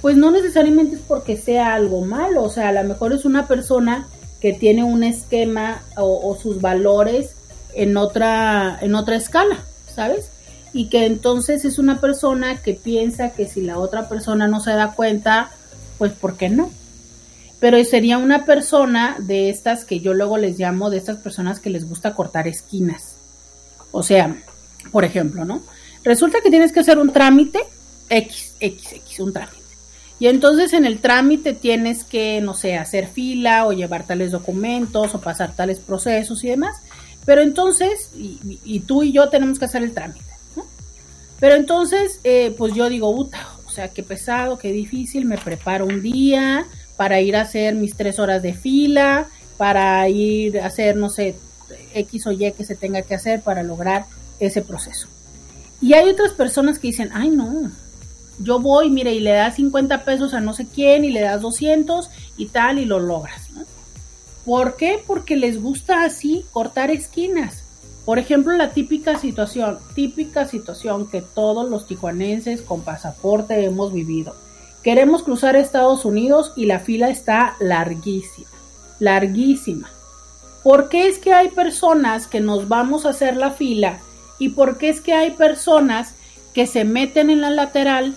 pues 0.00 0.16
no 0.16 0.30
necesariamente 0.30 0.94
es 0.94 1.02
porque 1.02 1.36
sea 1.36 1.74
algo 1.74 2.02
malo, 2.02 2.44
o 2.44 2.50
sea, 2.50 2.68
a 2.68 2.72
lo 2.72 2.84
mejor 2.84 3.12
es 3.12 3.24
una 3.24 3.48
persona 3.48 4.06
que 4.40 4.52
tiene 4.52 4.84
un 4.84 5.02
esquema 5.02 5.82
o 5.96 6.38
sus 6.40 6.60
valores 6.60 7.34
en 7.74 7.96
otra, 7.96 8.78
en 8.80 8.94
otra 8.94 9.16
escala, 9.16 9.58
¿sabes? 9.92 10.30
Y 10.72 10.88
que 10.88 11.04
entonces 11.04 11.64
es 11.64 11.80
una 11.80 12.00
persona 12.00 12.62
que 12.62 12.74
piensa 12.74 13.30
que 13.32 13.46
si 13.48 13.60
la 13.62 13.80
otra 13.80 14.08
persona 14.08 14.46
no 14.46 14.60
se 14.60 14.70
da 14.70 14.92
cuenta, 14.92 15.50
pues 15.98 16.12
¿por 16.12 16.36
qué 16.36 16.48
no? 16.48 16.70
Pero 17.60 17.82
sería 17.84 18.18
una 18.18 18.44
persona 18.44 19.16
de 19.18 19.50
estas 19.50 19.84
que 19.84 20.00
yo 20.00 20.14
luego 20.14 20.38
les 20.38 20.58
llamo, 20.58 20.90
de 20.90 20.98
estas 20.98 21.18
personas 21.18 21.58
que 21.58 21.70
les 21.70 21.88
gusta 21.88 22.14
cortar 22.14 22.46
esquinas. 22.46 23.16
O 23.90 24.02
sea, 24.02 24.36
por 24.92 25.04
ejemplo, 25.04 25.44
¿no? 25.44 25.62
Resulta 26.04 26.40
que 26.40 26.50
tienes 26.50 26.72
que 26.72 26.80
hacer 26.80 26.98
un 26.98 27.12
trámite 27.12 27.60
X, 28.08 28.54
X, 28.60 28.92
X, 28.92 29.20
un 29.20 29.32
trámite. 29.32 29.58
Y 30.20 30.26
entonces 30.26 30.72
en 30.72 30.84
el 30.84 30.98
trámite 30.98 31.52
tienes 31.52 32.04
que, 32.04 32.40
no 32.40 32.54
sé, 32.54 32.76
hacer 32.76 33.08
fila 33.08 33.66
o 33.66 33.72
llevar 33.72 34.06
tales 34.06 34.32
documentos 34.32 35.14
o 35.14 35.20
pasar 35.20 35.54
tales 35.54 35.78
procesos 35.78 36.42
y 36.44 36.48
demás. 36.48 36.76
Pero 37.24 37.42
entonces, 37.42 38.10
y, 38.16 38.80
tú 38.80 39.02
y 39.02 39.12
yo 39.12 39.28
tenemos 39.28 39.58
que 39.58 39.66
hacer 39.66 39.82
el 39.82 39.92
trámite, 39.92 40.24
¿no? 40.56 40.64
Pero 41.38 41.56
entonces, 41.56 42.20
eh, 42.24 42.54
pues 42.56 42.74
yo 42.74 42.88
digo, 42.88 43.14
puta, 43.14 43.46
sea, 43.78 43.88
qué 43.88 44.02
pesado, 44.02 44.58
qué 44.58 44.72
difícil, 44.72 45.24
me 45.24 45.38
preparo 45.38 45.86
un 45.86 46.02
día 46.02 46.66
para 46.96 47.20
ir 47.20 47.36
a 47.36 47.42
hacer 47.42 47.74
mis 47.76 47.94
tres 47.94 48.18
horas 48.18 48.42
de 48.42 48.52
fila, 48.52 49.28
para 49.56 50.08
ir 50.08 50.60
a 50.60 50.66
hacer, 50.66 50.96
no 50.96 51.10
sé, 51.10 51.36
X 51.94 52.26
o 52.26 52.32
Y 52.32 52.50
que 52.52 52.64
se 52.64 52.74
tenga 52.74 53.02
que 53.02 53.14
hacer 53.14 53.40
para 53.40 53.62
lograr 53.62 54.06
ese 54.40 54.62
proceso. 54.62 55.06
Y 55.80 55.94
hay 55.94 56.08
otras 56.08 56.32
personas 56.32 56.80
que 56.80 56.88
dicen, 56.88 57.10
ay 57.12 57.30
no, 57.30 57.70
yo 58.40 58.58
voy, 58.58 58.90
mire, 58.90 59.12
y 59.14 59.20
le 59.20 59.30
das 59.30 59.54
50 59.54 60.04
pesos 60.04 60.34
a 60.34 60.40
no 60.40 60.54
sé 60.54 60.66
quién 60.66 61.04
y 61.04 61.12
le 61.12 61.20
das 61.20 61.40
200 61.40 62.10
y 62.36 62.46
tal 62.46 62.80
y 62.80 62.84
lo 62.84 62.98
logras. 62.98 63.42
¿Por 64.44 64.76
qué? 64.76 65.00
Porque 65.06 65.36
les 65.36 65.62
gusta 65.62 66.02
así 66.02 66.44
cortar 66.50 66.90
esquinas. 66.90 67.62
Por 68.08 68.18
ejemplo, 68.18 68.56
la 68.56 68.70
típica 68.70 69.18
situación, 69.18 69.78
típica 69.94 70.48
situación 70.48 71.10
que 71.10 71.20
todos 71.20 71.68
los 71.68 71.86
tijuanenses 71.86 72.62
con 72.62 72.80
pasaporte 72.80 73.62
hemos 73.62 73.92
vivido. 73.92 74.34
Queremos 74.82 75.22
cruzar 75.22 75.56
Estados 75.56 76.06
Unidos 76.06 76.54
y 76.56 76.64
la 76.64 76.78
fila 76.80 77.10
está 77.10 77.54
larguísima, 77.60 78.48
larguísima. 78.98 79.90
¿Por 80.62 80.88
qué 80.88 81.06
es 81.06 81.18
que 81.18 81.34
hay 81.34 81.48
personas 81.48 82.26
que 82.26 82.40
nos 82.40 82.66
vamos 82.66 83.04
a 83.04 83.10
hacer 83.10 83.36
la 83.36 83.50
fila? 83.50 83.98
¿Y 84.38 84.48
por 84.48 84.78
qué 84.78 84.88
es 84.88 85.02
que 85.02 85.12
hay 85.12 85.32
personas 85.32 86.14
que 86.54 86.66
se 86.66 86.86
meten 86.86 87.28
en 87.28 87.42
la 87.42 87.50
lateral 87.50 88.14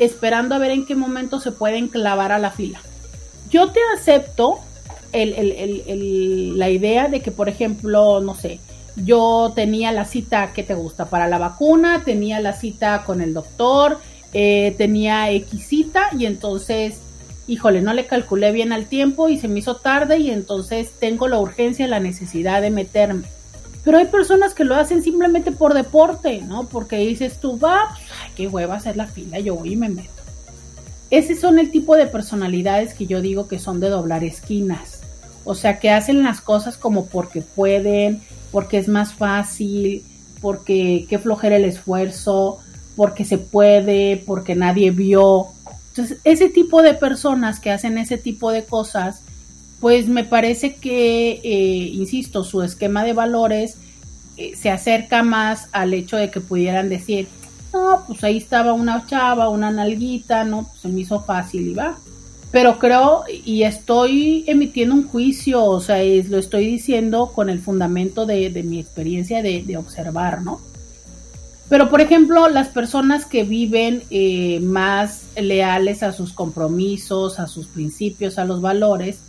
esperando 0.00 0.56
a 0.56 0.58
ver 0.58 0.72
en 0.72 0.84
qué 0.84 0.96
momento 0.96 1.38
se 1.38 1.52
pueden 1.52 1.86
clavar 1.86 2.32
a 2.32 2.40
la 2.40 2.50
fila? 2.50 2.80
Yo 3.50 3.70
te 3.70 3.78
acepto 3.96 4.58
la 5.12 6.70
idea 6.70 7.06
de 7.06 7.20
que, 7.20 7.30
por 7.30 7.48
ejemplo, 7.48 8.20
no 8.20 8.34
sé, 8.34 8.58
yo 8.96 9.52
tenía 9.54 9.92
la 9.92 10.04
cita, 10.04 10.52
¿qué 10.54 10.62
te 10.62 10.74
gusta? 10.74 11.06
Para 11.06 11.28
la 11.28 11.38
vacuna, 11.38 12.02
tenía 12.04 12.40
la 12.40 12.52
cita 12.52 13.04
con 13.04 13.20
el 13.20 13.34
doctor, 13.34 13.98
eh, 14.32 14.74
tenía 14.78 15.30
X 15.30 15.66
cita 15.66 16.08
y 16.16 16.26
entonces, 16.26 16.98
híjole, 17.46 17.80
no 17.82 17.94
le 17.94 18.06
calculé 18.06 18.52
bien 18.52 18.72
al 18.72 18.86
tiempo 18.86 19.28
y 19.28 19.38
se 19.38 19.48
me 19.48 19.60
hizo 19.60 19.76
tarde 19.76 20.18
y 20.18 20.30
entonces 20.30 20.90
tengo 20.98 21.28
la 21.28 21.38
urgencia, 21.38 21.86
la 21.86 22.00
necesidad 22.00 22.62
de 22.62 22.70
meterme. 22.70 23.24
Pero 23.84 23.98
hay 23.98 24.06
personas 24.06 24.54
que 24.54 24.64
lo 24.64 24.76
hacen 24.76 25.02
simplemente 25.02 25.50
por 25.50 25.74
deporte, 25.74 26.40
¿no? 26.42 26.68
Porque 26.68 26.98
dices 26.98 27.38
tú, 27.40 27.58
va, 27.58 27.88
pues, 27.90 28.08
ay, 28.22 28.30
qué 28.36 28.46
hueva 28.46 28.76
hacer 28.76 28.96
la 28.96 29.06
fila, 29.06 29.40
yo 29.40 29.56
voy 29.56 29.72
y 29.72 29.76
me 29.76 29.88
meto. 29.88 30.22
Ese 31.10 31.34
son 31.36 31.58
el 31.58 31.70
tipo 31.70 31.96
de 31.96 32.06
personalidades 32.06 32.94
que 32.94 33.06
yo 33.06 33.20
digo 33.20 33.48
que 33.48 33.58
son 33.58 33.80
de 33.80 33.88
doblar 33.88 34.24
esquinas. 34.24 35.00
O 35.44 35.54
sea, 35.54 35.78
que 35.78 35.90
hacen 35.90 36.22
las 36.22 36.40
cosas 36.40 36.78
como 36.78 37.06
porque 37.06 37.42
pueden, 37.42 38.22
porque 38.52 38.78
es 38.78 38.86
más 38.86 39.14
fácil, 39.14 40.04
porque 40.40 41.06
qué 41.08 41.18
flojera 41.18 41.56
el 41.56 41.64
esfuerzo, 41.64 42.58
porque 42.94 43.24
se 43.24 43.38
puede, 43.38 44.22
porque 44.26 44.54
nadie 44.54 44.90
vio. 44.90 45.46
Entonces, 45.88 46.18
ese 46.24 46.48
tipo 46.48 46.82
de 46.82 46.94
personas 46.94 47.58
que 47.58 47.70
hacen 47.70 47.98
ese 47.98 48.18
tipo 48.18 48.50
de 48.50 48.64
cosas, 48.64 49.22
pues 49.80 50.06
me 50.06 50.24
parece 50.24 50.76
que, 50.76 51.40
eh, 51.42 51.90
insisto, 51.92 52.44
su 52.44 52.62
esquema 52.62 53.02
de 53.02 53.14
valores 53.14 53.76
eh, 54.36 54.54
se 54.56 54.70
acerca 54.70 55.22
más 55.22 55.68
al 55.72 55.92
hecho 55.94 56.16
de 56.16 56.30
que 56.30 56.40
pudieran 56.40 56.88
decir, 56.88 57.26
no, 57.72 58.04
pues 58.06 58.22
ahí 58.22 58.36
estaba 58.36 58.74
una 58.74 59.06
chava, 59.06 59.48
una 59.48 59.70
nalguita, 59.70 60.44
¿no? 60.44 60.64
Pues 60.64 60.80
se 60.80 60.88
me 60.88 61.00
hizo 61.00 61.20
fácil 61.20 61.68
y 61.68 61.74
va. 61.74 61.98
Pero 62.52 62.78
creo, 62.78 63.24
y 63.28 63.62
estoy 63.62 64.44
emitiendo 64.46 64.94
un 64.94 65.08
juicio, 65.08 65.64
o 65.64 65.80
sea, 65.80 66.02
es, 66.02 66.28
lo 66.28 66.38
estoy 66.38 66.66
diciendo 66.66 67.32
con 67.34 67.48
el 67.48 67.60
fundamento 67.60 68.26
de, 68.26 68.50
mi 68.62 68.78
experiencia 68.78 69.42
de, 69.42 69.62
de, 69.62 69.76
observar, 69.78 70.42
¿no? 70.42 70.60
Pero, 71.70 71.88
por 71.88 72.02
ejemplo, 72.02 72.50
las 72.50 72.68
personas 72.68 73.24
que 73.24 73.44
viven 73.44 74.02
eh, 74.10 74.60
más 74.60 75.22
leales 75.34 76.02
a 76.02 76.12
sus 76.12 76.34
compromisos, 76.34 77.40
a 77.40 77.46
sus 77.46 77.66
principios, 77.66 78.36
a 78.38 78.44
los 78.44 78.60
valores, 78.60 79.20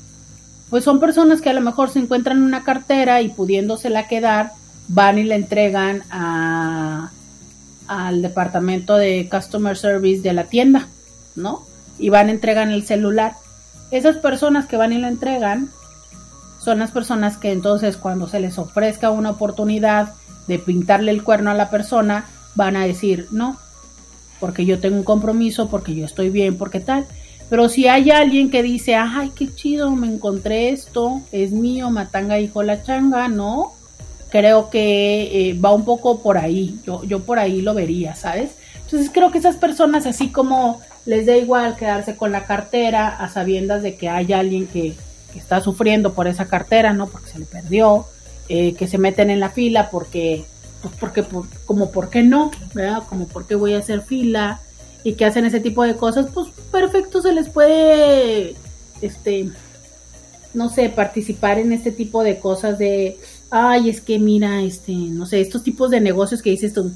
pues 0.69 0.83
son 0.83 0.99
personas 0.99 1.39
que 1.39 1.49
a 1.49 1.53
lo 1.53 1.61
mejor 1.61 1.89
se 1.89 1.99
encuentran 1.99 2.39
en 2.39 2.43
una 2.43 2.65
cartera 2.65 3.21
y 3.21 3.29
pudiéndosela 3.29 4.09
quedar, 4.09 4.51
van 4.89 5.19
y 5.19 5.23
la 5.23 5.35
entregan 5.35 6.03
a, 6.11 7.11
al 7.87 8.21
departamento 8.21 8.97
de 8.97 9.29
Customer 9.31 9.77
Service 9.77 10.21
de 10.21 10.33
la 10.33 10.43
tienda, 10.43 10.89
¿no? 11.37 11.63
Y 11.99 12.09
van 12.09 12.29
entregan 12.29 12.71
el 12.71 12.85
celular. 12.85 13.33
Esas 13.91 14.17
personas 14.17 14.65
que 14.65 14.77
van 14.77 14.93
y 14.93 14.97
la 14.97 15.07
entregan 15.07 15.69
son 16.59 16.79
las 16.79 16.91
personas 16.91 17.37
que 17.37 17.51
entonces 17.51 17.97
cuando 17.97 18.27
se 18.27 18.39
les 18.39 18.57
ofrezca 18.57 19.11
una 19.11 19.31
oportunidad 19.31 20.13
de 20.47 20.59
pintarle 20.59 21.11
el 21.11 21.23
cuerno 21.23 21.51
a 21.51 21.55
la 21.55 21.69
persona, 21.69 22.25
van 22.55 22.75
a 22.75 22.85
decir, 22.85 23.27
no, 23.31 23.57
porque 24.39 24.65
yo 24.65 24.79
tengo 24.79 24.97
un 24.97 25.03
compromiso, 25.03 25.69
porque 25.69 25.95
yo 25.95 26.05
estoy 26.05 26.29
bien, 26.29 26.57
porque 26.57 26.79
tal. 26.79 27.05
Pero 27.49 27.69
si 27.69 27.87
hay 27.87 28.11
alguien 28.11 28.49
que 28.49 28.63
dice, 28.63 28.95
ay, 28.95 29.31
qué 29.35 29.53
chido, 29.53 29.91
me 29.91 30.07
encontré 30.07 30.69
esto, 30.69 31.21
es 31.31 31.51
mío, 31.51 31.89
matanga 31.89 32.39
hijo 32.39 32.63
la 32.63 32.81
changa, 32.81 33.27
no, 33.27 33.73
creo 34.29 34.69
que 34.69 35.49
eh, 35.49 35.59
va 35.59 35.73
un 35.73 35.85
poco 35.85 36.21
por 36.21 36.37
ahí, 36.37 36.79
yo, 36.85 37.03
yo 37.03 37.19
por 37.19 37.39
ahí 37.39 37.61
lo 37.61 37.73
vería, 37.73 38.15
¿sabes? 38.15 38.51
Entonces 38.85 39.11
creo 39.13 39.31
que 39.31 39.37
esas 39.37 39.57
personas, 39.57 40.05
así 40.05 40.29
como 40.29 40.81
les 41.05 41.25
da 41.25 41.35
igual 41.35 41.75
quedarse 41.75 42.15
con 42.15 42.31
la 42.31 42.45
cartera 42.45 43.09
a 43.09 43.29
sabiendas 43.29 43.83
de 43.83 43.95
que 43.95 44.09
hay 44.09 44.33
alguien 44.33 44.67
que, 44.67 44.95
está 45.35 45.61
sufriendo 45.61 46.13
por 46.13 46.27
esa 46.27 46.45
cartera, 46.45 46.93
¿no? 46.93 47.07
Porque 47.07 47.31
se 47.31 47.39
le 47.39 47.45
perdió, 47.45 48.05
eh, 48.49 48.75
que 48.75 48.87
se 48.87 48.99
meten 48.99 49.31
en 49.31 49.39
la 49.39 49.49
fila 49.49 49.89
porque, 49.89 50.45
pues 50.83 50.93
porque, 50.99 51.25
como, 51.65 51.89
¿por 51.89 52.11
qué 52.11 52.21
no? 52.21 52.51
¿Verdad? 52.75 53.01
Como, 53.09 53.27
¿por 53.27 53.47
qué 53.47 53.55
voy 53.55 53.73
a 53.73 53.79
hacer 53.79 54.01
fila? 54.03 54.59
Y 55.03 55.13
que 55.13 55.25
hacen 55.25 55.45
ese 55.45 55.59
tipo 55.59 55.81
de 55.83 55.95
cosas, 55.95 56.27
pues 56.31 56.49
perfecto 56.71 57.19
se 57.19 57.33
les 57.33 57.49
puede, 57.49 58.53
este, 59.01 59.49
no 60.53 60.69
sé, 60.69 60.89
participar 60.89 61.57
en 61.57 61.73
este 61.73 61.91
tipo 61.91 62.23
de 62.23 62.37
cosas 62.37 62.77
de, 62.77 63.17
ay, 63.49 63.89
es 63.89 64.01
que 64.01 64.19
mira, 64.19 64.61
este, 64.61 64.93
no 64.93 65.25
sé, 65.25 65.41
estos 65.41 65.63
tipos 65.63 65.89
de 65.89 65.99
negocios 65.99 66.43
que 66.43 66.51
dices 66.51 66.73
tú, 66.73 66.91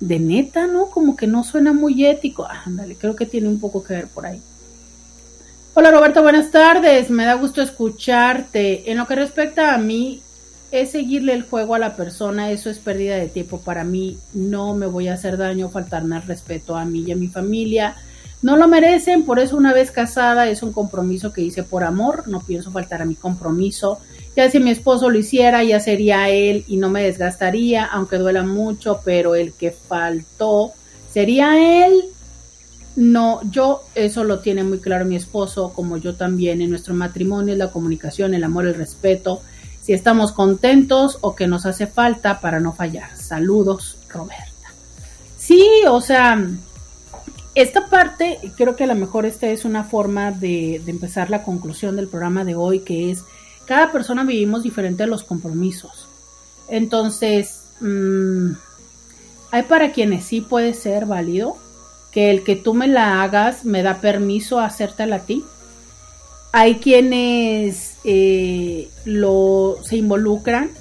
de 0.00 0.18
neta, 0.18 0.66
¿no? 0.66 0.86
Como 0.86 1.14
que 1.14 1.26
no 1.26 1.44
suena 1.44 1.72
muy 1.72 2.04
ético. 2.06 2.46
Ándale, 2.46 2.96
creo 2.96 3.14
que 3.14 3.26
tiene 3.26 3.48
un 3.48 3.60
poco 3.60 3.84
que 3.84 3.94
ver 3.94 4.08
por 4.08 4.26
ahí. 4.26 4.40
Hola 5.74 5.90
Roberto, 5.92 6.22
buenas 6.22 6.50
tardes. 6.50 7.10
Me 7.10 7.24
da 7.24 7.34
gusto 7.34 7.62
escucharte. 7.62 8.90
En 8.90 8.98
lo 8.98 9.06
que 9.06 9.14
respecta 9.14 9.74
a 9.74 9.78
mí, 9.78 10.22
es 10.70 10.92
seguirle 10.92 11.34
el 11.34 11.42
juego 11.42 11.74
a 11.74 11.78
la 11.78 11.96
persona, 11.96 12.50
eso 12.50 12.70
es 12.70 12.78
pérdida 12.78 13.16
de 13.16 13.28
tiempo 13.28 13.60
para 13.60 13.84
mí. 13.84 14.18
No 14.34 14.74
me 14.74 14.86
voy 14.86 15.08
a 15.08 15.14
hacer 15.14 15.36
daño, 15.36 15.68
faltarme 15.68 16.16
al 16.16 16.22
respeto 16.22 16.76
a 16.76 16.84
mí 16.84 17.04
y 17.06 17.12
a 17.12 17.16
mi 17.16 17.28
familia. 17.28 17.96
No 18.42 18.56
lo 18.56 18.68
merecen, 18.68 19.24
por 19.24 19.38
eso 19.38 19.56
una 19.56 19.74
vez 19.74 19.90
casada 19.90 20.48
es 20.48 20.62
un 20.62 20.72
compromiso 20.72 21.32
que 21.32 21.42
hice 21.42 21.62
por 21.62 21.84
amor, 21.84 22.26
no 22.28 22.40
pienso 22.40 22.70
faltar 22.70 23.02
a 23.02 23.04
mi 23.04 23.14
compromiso. 23.14 24.00
Ya 24.36 24.50
si 24.50 24.60
mi 24.60 24.70
esposo 24.70 25.10
lo 25.10 25.18
hiciera, 25.18 25.62
ya 25.64 25.80
sería 25.80 26.28
él 26.28 26.64
y 26.68 26.76
no 26.76 26.88
me 26.88 27.02
desgastaría, 27.02 27.84
aunque 27.84 28.16
duela 28.16 28.42
mucho, 28.42 29.00
pero 29.04 29.34
el 29.34 29.52
que 29.52 29.72
faltó 29.72 30.72
sería 31.12 31.86
él. 31.86 32.04
No, 32.96 33.40
yo 33.50 33.82
eso 33.94 34.24
lo 34.24 34.40
tiene 34.40 34.62
muy 34.64 34.78
claro 34.78 35.04
mi 35.04 35.16
esposo, 35.16 35.72
como 35.74 35.96
yo 35.96 36.14
también. 36.14 36.60
En 36.60 36.70
nuestro 36.70 36.94
matrimonio 36.94 37.52
es 37.52 37.58
la 37.58 37.70
comunicación, 37.70 38.34
el 38.34 38.44
amor, 38.44 38.66
el 38.66 38.74
respeto. 38.74 39.42
Si 39.82 39.92
estamos 39.92 40.32
contentos 40.32 41.18
o 41.20 41.34
que 41.34 41.46
nos 41.46 41.66
hace 41.66 41.86
falta 41.86 42.40
para 42.40 42.60
no 42.60 42.72
fallar. 42.72 43.16
Saludos, 43.16 43.96
Roberta. 44.08 44.46
Sí, 45.38 45.66
o 45.88 46.00
sea, 46.00 46.46
esta 47.54 47.86
parte, 47.88 48.38
creo 48.56 48.76
que 48.76 48.84
a 48.84 48.86
lo 48.86 48.94
mejor 48.94 49.26
esta 49.26 49.48
es 49.48 49.64
una 49.64 49.84
forma 49.84 50.30
de, 50.30 50.76
empezar 50.86 51.30
la 51.30 51.42
conclusión 51.42 51.96
del 51.96 52.08
programa 52.08 52.44
de 52.44 52.54
hoy, 52.54 52.80
que 52.80 53.10
es, 53.10 53.24
cada 53.70 53.92
persona 53.92 54.24
vivimos 54.24 54.64
diferente 54.64 55.06
los 55.06 55.22
compromisos. 55.22 56.08
Entonces, 56.66 57.66
mm, 57.80 58.50
hay 59.52 59.62
para 59.62 59.92
quienes 59.92 60.24
sí 60.24 60.40
puede 60.40 60.74
ser 60.74 61.06
válido 61.06 61.56
que 62.10 62.32
el 62.32 62.42
que 62.42 62.56
tú 62.56 62.74
me 62.74 62.88
la 62.88 63.22
hagas 63.22 63.64
me 63.64 63.84
da 63.84 64.00
permiso 64.00 64.58
a 64.58 64.64
hacértela 64.64 65.16
a 65.16 65.18
ti. 65.20 65.44
Hay 66.50 66.80
quienes 66.80 67.92
eh, 68.02 68.90
lo, 69.04 69.76
se 69.84 69.98
involucran, 69.98 70.72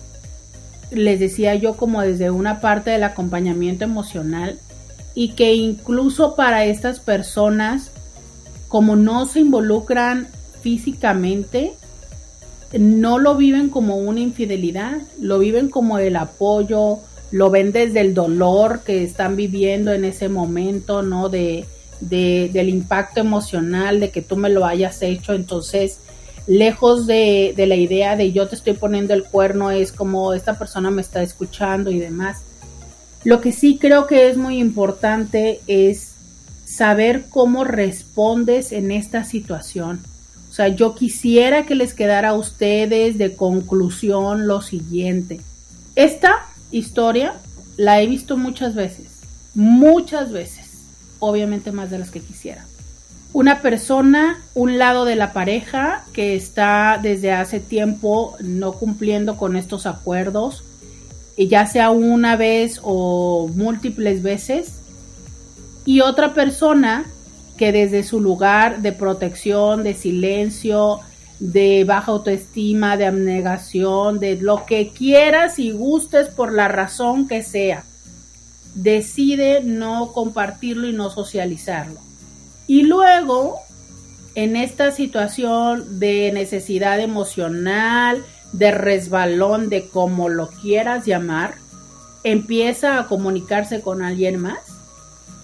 les 0.90 1.20
decía 1.20 1.54
yo, 1.54 1.78
como 1.78 2.02
desde 2.02 2.32
una 2.32 2.60
parte 2.60 2.90
del 2.90 3.04
acompañamiento 3.04 3.84
emocional 3.84 4.58
y 5.14 5.34
que 5.34 5.54
incluso 5.54 6.36
para 6.36 6.66
estas 6.66 7.00
personas, 7.00 7.92
como 8.68 8.96
no 8.96 9.28
se 9.28 9.42
involucran 9.42 10.28
físicamente, 10.64 11.76
no 12.78 13.18
lo 13.18 13.36
viven 13.36 13.70
como 13.70 13.98
una 13.98 14.20
infidelidad, 14.20 14.98
lo 15.20 15.40
viven 15.40 15.70
como 15.70 15.98
el 15.98 16.16
apoyo, 16.16 17.00
lo 17.32 17.50
ven 17.50 17.72
desde 17.72 18.02
el 18.02 18.14
dolor 18.14 18.82
que 18.84 19.04
están 19.04 19.36
viviendo 19.36 19.92
en 19.92 20.06
ese 20.06 20.30
momento, 20.30 21.02
¿no? 21.02 21.30
De, 21.30 21.66
de, 22.00 22.50
del 22.54 22.70
impacto 22.70 23.20
emocional 23.20 24.00
de 24.00 24.10
que 24.12 24.22
tú 24.22 24.38
me 24.38 24.50
lo 24.50 24.66
hayas 24.66 25.02
hecho, 25.02 25.34
entonces 25.34 26.00
lejos 26.48 27.06
de, 27.06 27.54
de 27.56 27.68
la 27.68 27.76
idea 27.76 28.16
de 28.16 28.32
yo 28.32 28.48
te 28.48 28.56
estoy 28.56 28.74
poniendo 28.74 29.14
el 29.14 29.24
cuerno, 29.24 29.72
es 29.72 29.92
como 29.92 30.34
esta 30.34 30.58
persona 30.58 30.90
me 30.90 31.02
está 31.02 31.22
escuchando 31.22 31.92
y 31.92 32.00
demás. 32.00 32.42
Lo 33.24 33.42
que 33.42 33.52
sí 33.52 33.78
creo 33.80 34.08
que 34.08 34.30
es 34.30 34.38
muy 34.38 34.60
importante 34.60 35.60
es 35.68 36.14
saber 36.66 37.26
cómo 37.30 37.64
respondes 37.66 38.72
en 38.72 38.92
esta 38.92 39.24
situación. 39.24 40.02
Sea, 40.60 40.68
yo 40.68 40.94
quisiera 40.94 41.66
que 41.66 41.74
les 41.74 41.94
quedara 41.94 42.32
a 42.32 42.34
ustedes 42.34 43.18
de 43.18 43.34
conclusión 43.34 44.46
lo 44.46 44.62
siguiente. 44.62 45.40
Esta 45.96 46.48
historia 46.70 47.34
la 47.78 48.02
he 48.02 48.08
visto 48.08 48.36
muchas 48.36 48.76
veces, 48.76 49.06
muchas 49.56 50.34
veces, 50.34 50.80
obviamente 51.20 51.72
más 51.72 51.92
de 51.92 52.00
las 52.00 52.12
que 52.12 52.20
quisiera. 52.20 52.66
Una 53.32 53.62
persona, 53.62 54.44
un 54.54 54.78
lado 54.78 55.06
de 55.06 55.16
la 55.16 55.32
pareja 55.32 56.04
que 56.12 56.36
está 56.36 57.00
desde 57.02 57.32
hace 57.32 57.62
tiempo 57.62 58.36
no 58.42 58.74
cumpliendo 58.74 59.38
con 59.38 59.56
estos 59.56 59.86
acuerdos, 59.86 60.66
ya 61.38 61.68
sea 61.68 61.90
una 61.90 62.36
vez 62.36 62.82
o 62.84 63.50
múltiples 63.56 64.24
veces, 64.24 64.74
y 65.86 66.02
otra 66.02 66.34
persona 66.34 67.06
que 67.60 67.74
desde 67.74 68.04
su 68.04 68.22
lugar 68.22 68.82
de 68.82 68.94
protección, 68.94 69.84
de 69.84 69.94
silencio, 69.94 71.02
de 71.40 71.84
baja 71.84 72.14
autoestima, 72.14 72.96
de 72.96 73.06
abnegación, 73.06 74.18
de 74.18 74.38
lo 74.38 74.66
que 74.66 74.94
quieras 74.94 75.60
y 75.60 75.74
gustes 75.74 76.30
por 76.30 76.54
la 76.54 76.70
razón 76.70 77.28
que 77.28 77.44
sea, 77.44 77.84
decide 78.76 79.62
no 79.62 80.14
compartirlo 80.14 80.88
y 80.88 80.94
no 80.94 81.10
socializarlo. 81.10 82.00
Y 82.66 82.84
luego, 82.84 83.58
en 84.36 84.56
esta 84.56 84.92
situación 84.94 86.00
de 86.00 86.32
necesidad 86.32 87.02
emocional, 87.02 88.24
de 88.54 88.72
resbalón, 88.72 89.68
de 89.68 89.90
como 89.90 90.30
lo 90.30 90.48
quieras 90.48 91.06
llamar, 91.06 91.56
empieza 92.24 93.00
a 93.00 93.08
comunicarse 93.08 93.82
con 93.82 94.02
alguien 94.02 94.40
más. 94.40 94.79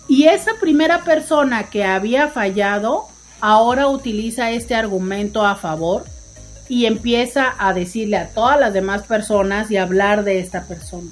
Y 0.07 0.27
esa 0.27 0.51
primera 0.59 1.03
persona 1.03 1.69
que 1.69 1.83
había 1.83 2.27
fallado, 2.27 3.07
ahora 3.41 3.87
utiliza 3.87 4.51
este 4.51 4.75
argumento 4.75 5.45
a 5.45 5.55
favor 5.55 6.05
y 6.67 6.85
empieza 6.85 7.53
a 7.57 7.73
decirle 7.73 8.17
a 8.17 8.29
todas 8.29 8.59
las 8.59 8.73
demás 8.73 9.03
personas 9.03 9.69
y 9.71 9.77
hablar 9.77 10.23
de 10.23 10.39
esta 10.39 10.63
persona. 10.63 11.11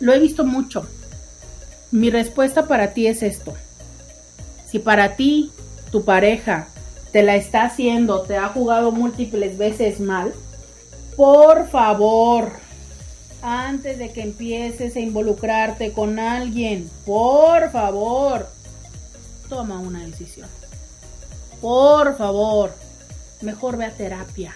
Lo 0.00 0.12
he 0.12 0.18
visto 0.18 0.44
mucho. 0.44 0.86
Mi 1.90 2.10
respuesta 2.10 2.66
para 2.66 2.92
ti 2.92 3.06
es 3.06 3.22
esto. 3.22 3.54
Si 4.70 4.78
para 4.78 5.16
ti, 5.16 5.50
tu 5.90 6.04
pareja, 6.04 6.68
te 7.12 7.22
la 7.22 7.36
está 7.36 7.64
haciendo, 7.64 8.22
te 8.22 8.36
ha 8.36 8.48
jugado 8.48 8.92
múltiples 8.92 9.56
veces 9.56 9.98
mal, 9.98 10.34
por 11.16 11.68
favor, 11.68 12.52
antes 13.42 13.98
de 13.98 14.12
que 14.12 14.22
empieces 14.22 14.96
a 14.96 15.00
involucrarte 15.00 15.92
con 15.92 16.18
alguien, 16.18 16.90
por 17.04 17.70
favor, 17.70 18.48
toma 19.48 19.78
una 19.78 20.04
decisión. 20.04 20.48
Por 21.60 22.16
favor, 22.16 22.72
mejor 23.42 23.76
ve 23.76 23.86
a 23.86 23.90
terapia. 23.90 24.54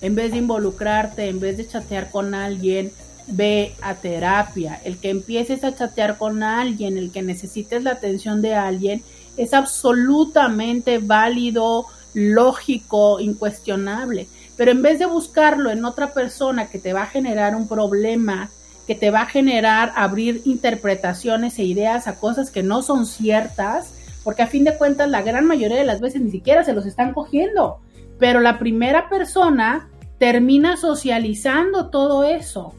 En 0.00 0.14
vez 0.14 0.32
de 0.32 0.38
involucrarte, 0.38 1.28
en 1.28 1.38
vez 1.38 1.56
de 1.56 1.68
chatear 1.68 2.10
con 2.10 2.34
alguien, 2.34 2.92
ve 3.28 3.74
a 3.80 3.94
terapia. 3.94 4.80
El 4.84 4.98
que 4.98 5.10
empieces 5.10 5.62
a 5.64 5.74
chatear 5.74 6.18
con 6.18 6.42
alguien, 6.42 6.98
el 6.98 7.12
que 7.12 7.22
necesites 7.22 7.82
la 7.84 7.92
atención 7.92 8.42
de 8.42 8.54
alguien, 8.54 9.02
es 9.36 9.54
absolutamente 9.54 10.98
válido, 10.98 11.86
lógico, 12.14 13.20
incuestionable. 13.20 14.26
Pero 14.56 14.70
en 14.70 14.82
vez 14.82 14.98
de 14.98 15.06
buscarlo 15.06 15.70
en 15.70 15.84
otra 15.84 16.12
persona 16.12 16.66
que 16.68 16.78
te 16.78 16.92
va 16.92 17.02
a 17.02 17.06
generar 17.06 17.56
un 17.56 17.68
problema, 17.68 18.50
que 18.86 18.94
te 18.94 19.10
va 19.10 19.22
a 19.22 19.26
generar 19.26 19.92
abrir 19.96 20.42
interpretaciones 20.44 21.58
e 21.58 21.64
ideas 21.64 22.06
a 22.06 22.16
cosas 22.16 22.50
que 22.50 22.62
no 22.62 22.82
son 22.82 23.06
ciertas, 23.06 23.94
porque 24.24 24.42
a 24.42 24.46
fin 24.46 24.64
de 24.64 24.76
cuentas 24.76 25.08
la 25.08 25.22
gran 25.22 25.46
mayoría 25.46 25.78
de 25.78 25.84
las 25.84 26.00
veces 26.00 26.20
ni 26.20 26.30
siquiera 26.30 26.64
se 26.64 26.72
los 26.72 26.86
están 26.86 27.12
cogiendo, 27.12 27.80
pero 28.18 28.40
la 28.40 28.58
primera 28.58 29.08
persona 29.08 29.88
termina 30.18 30.76
socializando 30.76 31.88
todo 31.90 32.24
eso. 32.24 32.74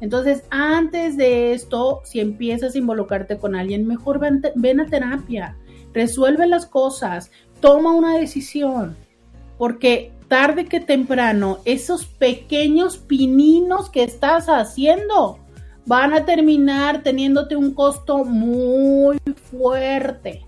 Entonces, 0.00 0.42
antes 0.50 1.16
de 1.16 1.52
esto, 1.52 2.02
si 2.04 2.20
empiezas 2.20 2.74
a 2.74 2.78
involucrarte 2.78 3.38
con 3.38 3.56
alguien, 3.56 3.86
mejor 3.86 4.18
ven, 4.18 4.80
a 4.80 4.86
terapia, 4.86 5.56
resuelve 5.94 6.46
las 6.46 6.66
cosas, 6.66 7.30
toma 7.60 7.94
una 7.94 8.18
decisión, 8.18 8.94
porque 9.56 10.12
tarde 10.28 10.66
que 10.66 10.80
temprano, 10.80 11.58
esos 11.64 12.04
pequeños 12.04 12.98
pininos 12.98 13.90
que 13.90 14.02
estás 14.02 14.48
haciendo 14.48 15.38
van 15.86 16.12
a 16.12 16.24
terminar 16.24 17.02
teniéndote 17.02 17.56
un 17.56 17.72
costo 17.72 18.24
muy 18.24 19.18
fuerte. 19.50 20.44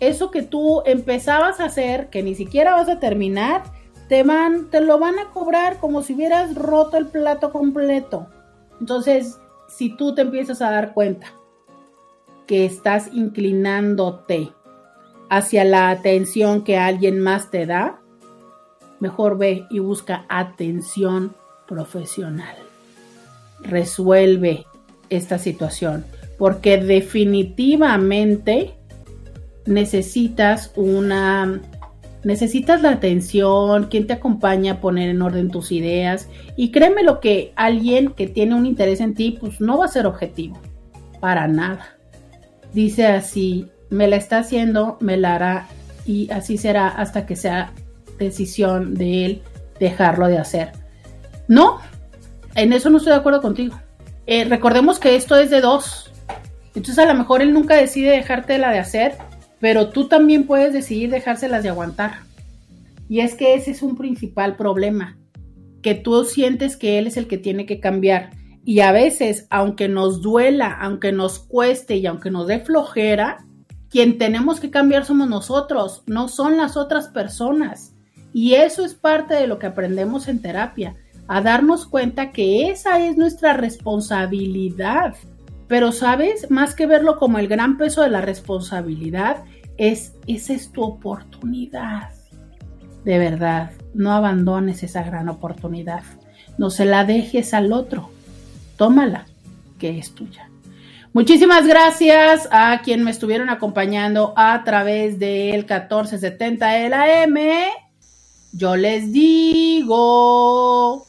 Eso 0.00 0.30
que 0.30 0.42
tú 0.42 0.82
empezabas 0.84 1.60
a 1.60 1.64
hacer, 1.64 2.10
que 2.10 2.22
ni 2.22 2.34
siquiera 2.34 2.74
vas 2.74 2.88
a 2.88 3.00
terminar, 3.00 3.62
te 4.08 4.22
van, 4.22 4.70
te 4.70 4.80
lo 4.80 4.98
van 4.98 5.18
a 5.18 5.30
cobrar 5.30 5.78
como 5.78 6.02
si 6.02 6.14
hubieras 6.14 6.54
roto 6.54 6.98
el 6.98 7.06
plato 7.06 7.50
completo. 7.52 8.26
Entonces, 8.80 9.38
si 9.68 9.96
tú 9.96 10.14
te 10.14 10.22
empiezas 10.22 10.60
a 10.60 10.70
dar 10.70 10.92
cuenta 10.92 11.32
que 12.46 12.66
estás 12.66 13.08
inclinándote 13.12 14.52
hacia 15.30 15.64
la 15.64 15.88
atención 15.88 16.64
que 16.64 16.76
alguien 16.76 17.18
más 17.20 17.50
te 17.50 17.64
da, 17.64 18.03
mejor 19.00 19.38
ve 19.38 19.66
y 19.70 19.78
busca 19.78 20.24
atención 20.28 21.34
profesional. 21.66 22.56
Resuelve 23.60 24.66
esta 25.10 25.38
situación 25.38 26.04
porque 26.38 26.78
definitivamente 26.78 28.74
necesitas 29.66 30.72
una 30.76 31.60
necesitas 32.24 32.82
la 32.82 32.90
atención, 32.90 33.84
quien 33.84 34.06
te 34.06 34.14
acompaña 34.14 34.72
a 34.72 34.80
poner 34.80 35.10
en 35.10 35.20
orden 35.22 35.50
tus 35.50 35.70
ideas 35.70 36.28
y 36.56 36.70
créeme 36.70 37.02
lo 37.02 37.20
que 37.20 37.52
alguien 37.54 38.10
que 38.10 38.26
tiene 38.26 38.54
un 38.54 38.66
interés 38.66 39.00
en 39.00 39.14
ti 39.14 39.36
pues 39.38 39.60
no 39.60 39.78
va 39.78 39.84
a 39.84 39.88
ser 39.88 40.06
objetivo 40.06 40.58
para 41.20 41.46
nada. 41.46 41.96
Dice 42.72 43.06
así, 43.06 43.68
me 43.90 44.08
la 44.08 44.16
está 44.16 44.38
haciendo, 44.38 44.96
me 45.00 45.16
la 45.16 45.34
hará 45.34 45.68
y 46.06 46.30
así 46.30 46.56
será 46.56 46.88
hasta 46.88 47.26
que 47.26 47.36
sea 47.36 47.72
decisión 48.18 48.94
de 48.94 49.24
él 49.24 49.42
dejarlo 49.78 50.26
de 50.28 50.38
hacer. 50.38 50.72
No, 51.48 51.78
en 52.54 52.72
eso 52.72 52.90
no 52.90 52.98
estoy 52.98 53.12
de 53.12 53.18
acuerdo 53.18 53.40
contigo. 53.40 53.78
Eh, 54.26 54.44
recordemos 54.44 54.98
que 54.98 55.16
esto 55.16 55.36
es 55.36 55.50
de 55.50 55.60
dos. 55.60 56.10
Entonces 56.74 56.98
a 56.98 57.06
lo 57.06 57.14
mejor 57.18 57.42
él 57.42 57.52
nunca 57.52 57.76
decide 57.76 58.10
dejarte 58.10 58.58
la 58.58 58.70
de 58.70 58.78
hacer, 58.78 59.16
pero 59.60 59.90
tú 59.90 60.08
también 60.08 60.46
puedes 60.46 60.72
decidir 60.72 61.10
dejárselas 61.10 61.62
de 61.62 61.68
aguantar. 61.68 62.18
Y 63.08 63.20
es 63.20 63.34
que 63.34 63.54
ese 63.54 63.70
es 63.70 63.82
un 63.82 63.96
principal 63.96 64.56
problema, 64.56 65.18
que 65.82 65.94
tú 65.94 66.24
sientes 66.24 66.76
que 66.76 66.98
él 66.98 67.06
es 67.06 67.16
el 67.16 67.26
que 67.26 67.38
tiene 67.38 67.66
que 67.66 67.80
cambiar. 67.80 68.30
Y 68.64 68.80
a 68.80 68.92
veces, 68.92 69.46
aunque 69.50 69.88
nos 69.88 70.22
duela, 70.22 70.76
aunque 70.80 71.12
nos 71.12 71.38
cueste 71.38 71.96
y 71.96 72.06
aunque 72.06 72.30
nos 72.30 72.46
dé 72.46 72.60
flojera, 72.60 73.44
quien 73.90 74.18
tenemos 74.18 74.58
que 74.58 74.70
cambiar 74.70 75.04
somos 75.04 75.28
nosotros, 75.28 76.02
no 76.06 76.28
son 76.28 76.56
las 76.56 76.76
otras 76.76 77.08
personas. 77.08 77.93
Y 78.34 78.54
eso 78.54 78.84
es 78.84 78.94
parte 78.94 79.34
de 79.34 79.46
lo 79.46 79.60
que 79.60 79.66
aprendemos 79.66 80.26
en 80.26 80.42
terapia, 80.42 80.96
a 81.28 81.40
darnos 81.40 81.86
cuenta 81.86 82.32
que 82.32 82.68
esa 82.68 82.98
es 82.98 83.16
nuestra 83.16 83.54
responsabilidad. 83.54 85.14
Pero, 85.68 85.92
¿sabes? 85.92 86.50
Más 86.50 86.74
que 86.74 86.86
verlo 86.86 87.16
como 87.16 87.38
el 87.38 87.46
gran 87.46 87.78
peso 87.78 88.02
de 88.02 88.10
la 88.10 88.20
responsabilidad, 88.20 89.44
es, 89.76 90.14
esa 90.26 90.52
es 90.52 90.72
tu 90.72 90.82
oportunidad. 90.82 92.10
De 93.04 93.18
verdad, 93.18 93.70
no 93.94 94.10
abandones 94.10 94.82
esa 94.82 95.04
gran 95.04 95.28
oportunidad. 95.28 96.02
No 96.58 96.70
se 96.70 96.86
la 96.86 97.04
dejes 97.04 97.54
al 97.54 97.72
otro. 97.72 98.10
Tómala, 98.76 99.26
que 99.78 99.96
es 99.96 100.12
tuya. 100.12 100.50
Muchísimas 101.12 101.68
gracias 101.68 102.48
a 102.50 102.80
quien 102.82 103.04
me 103.04 103.12
estuvieron 103.12 103.48
acompañando 103.48 104.34
a 104.36 104.64
través 104.64 105.20
del 105.20 105.58
1470 105.58 106.66
de. 106.66 107.83
Yo 108.56 108.76
les 108.76 109.12
digo, 109.12 111.08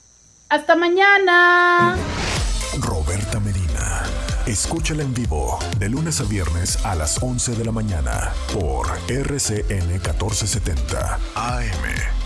hasta 0.50 0.76
mañana. 0.76 1.96
Roberta 2.80 3.40
Medina, 3.40 4.02
escúchala 4.48 5.04
en 5.04 5.14
vivo 5.14 5.60
de 5.78 5.90
lunes 5.90 6.22
a 6.22 6.24
viernes 6.24 6.84
a 6.84 6.96
las 6.96 7.22
11 7.22 7.56
de 7.56 7.66
la 7.66 7.72
mañana 7.72 8.34
por 8.52 8.88
RCN 9.08 9.90
1470 9.90 11.20
AM. 11.36 12.25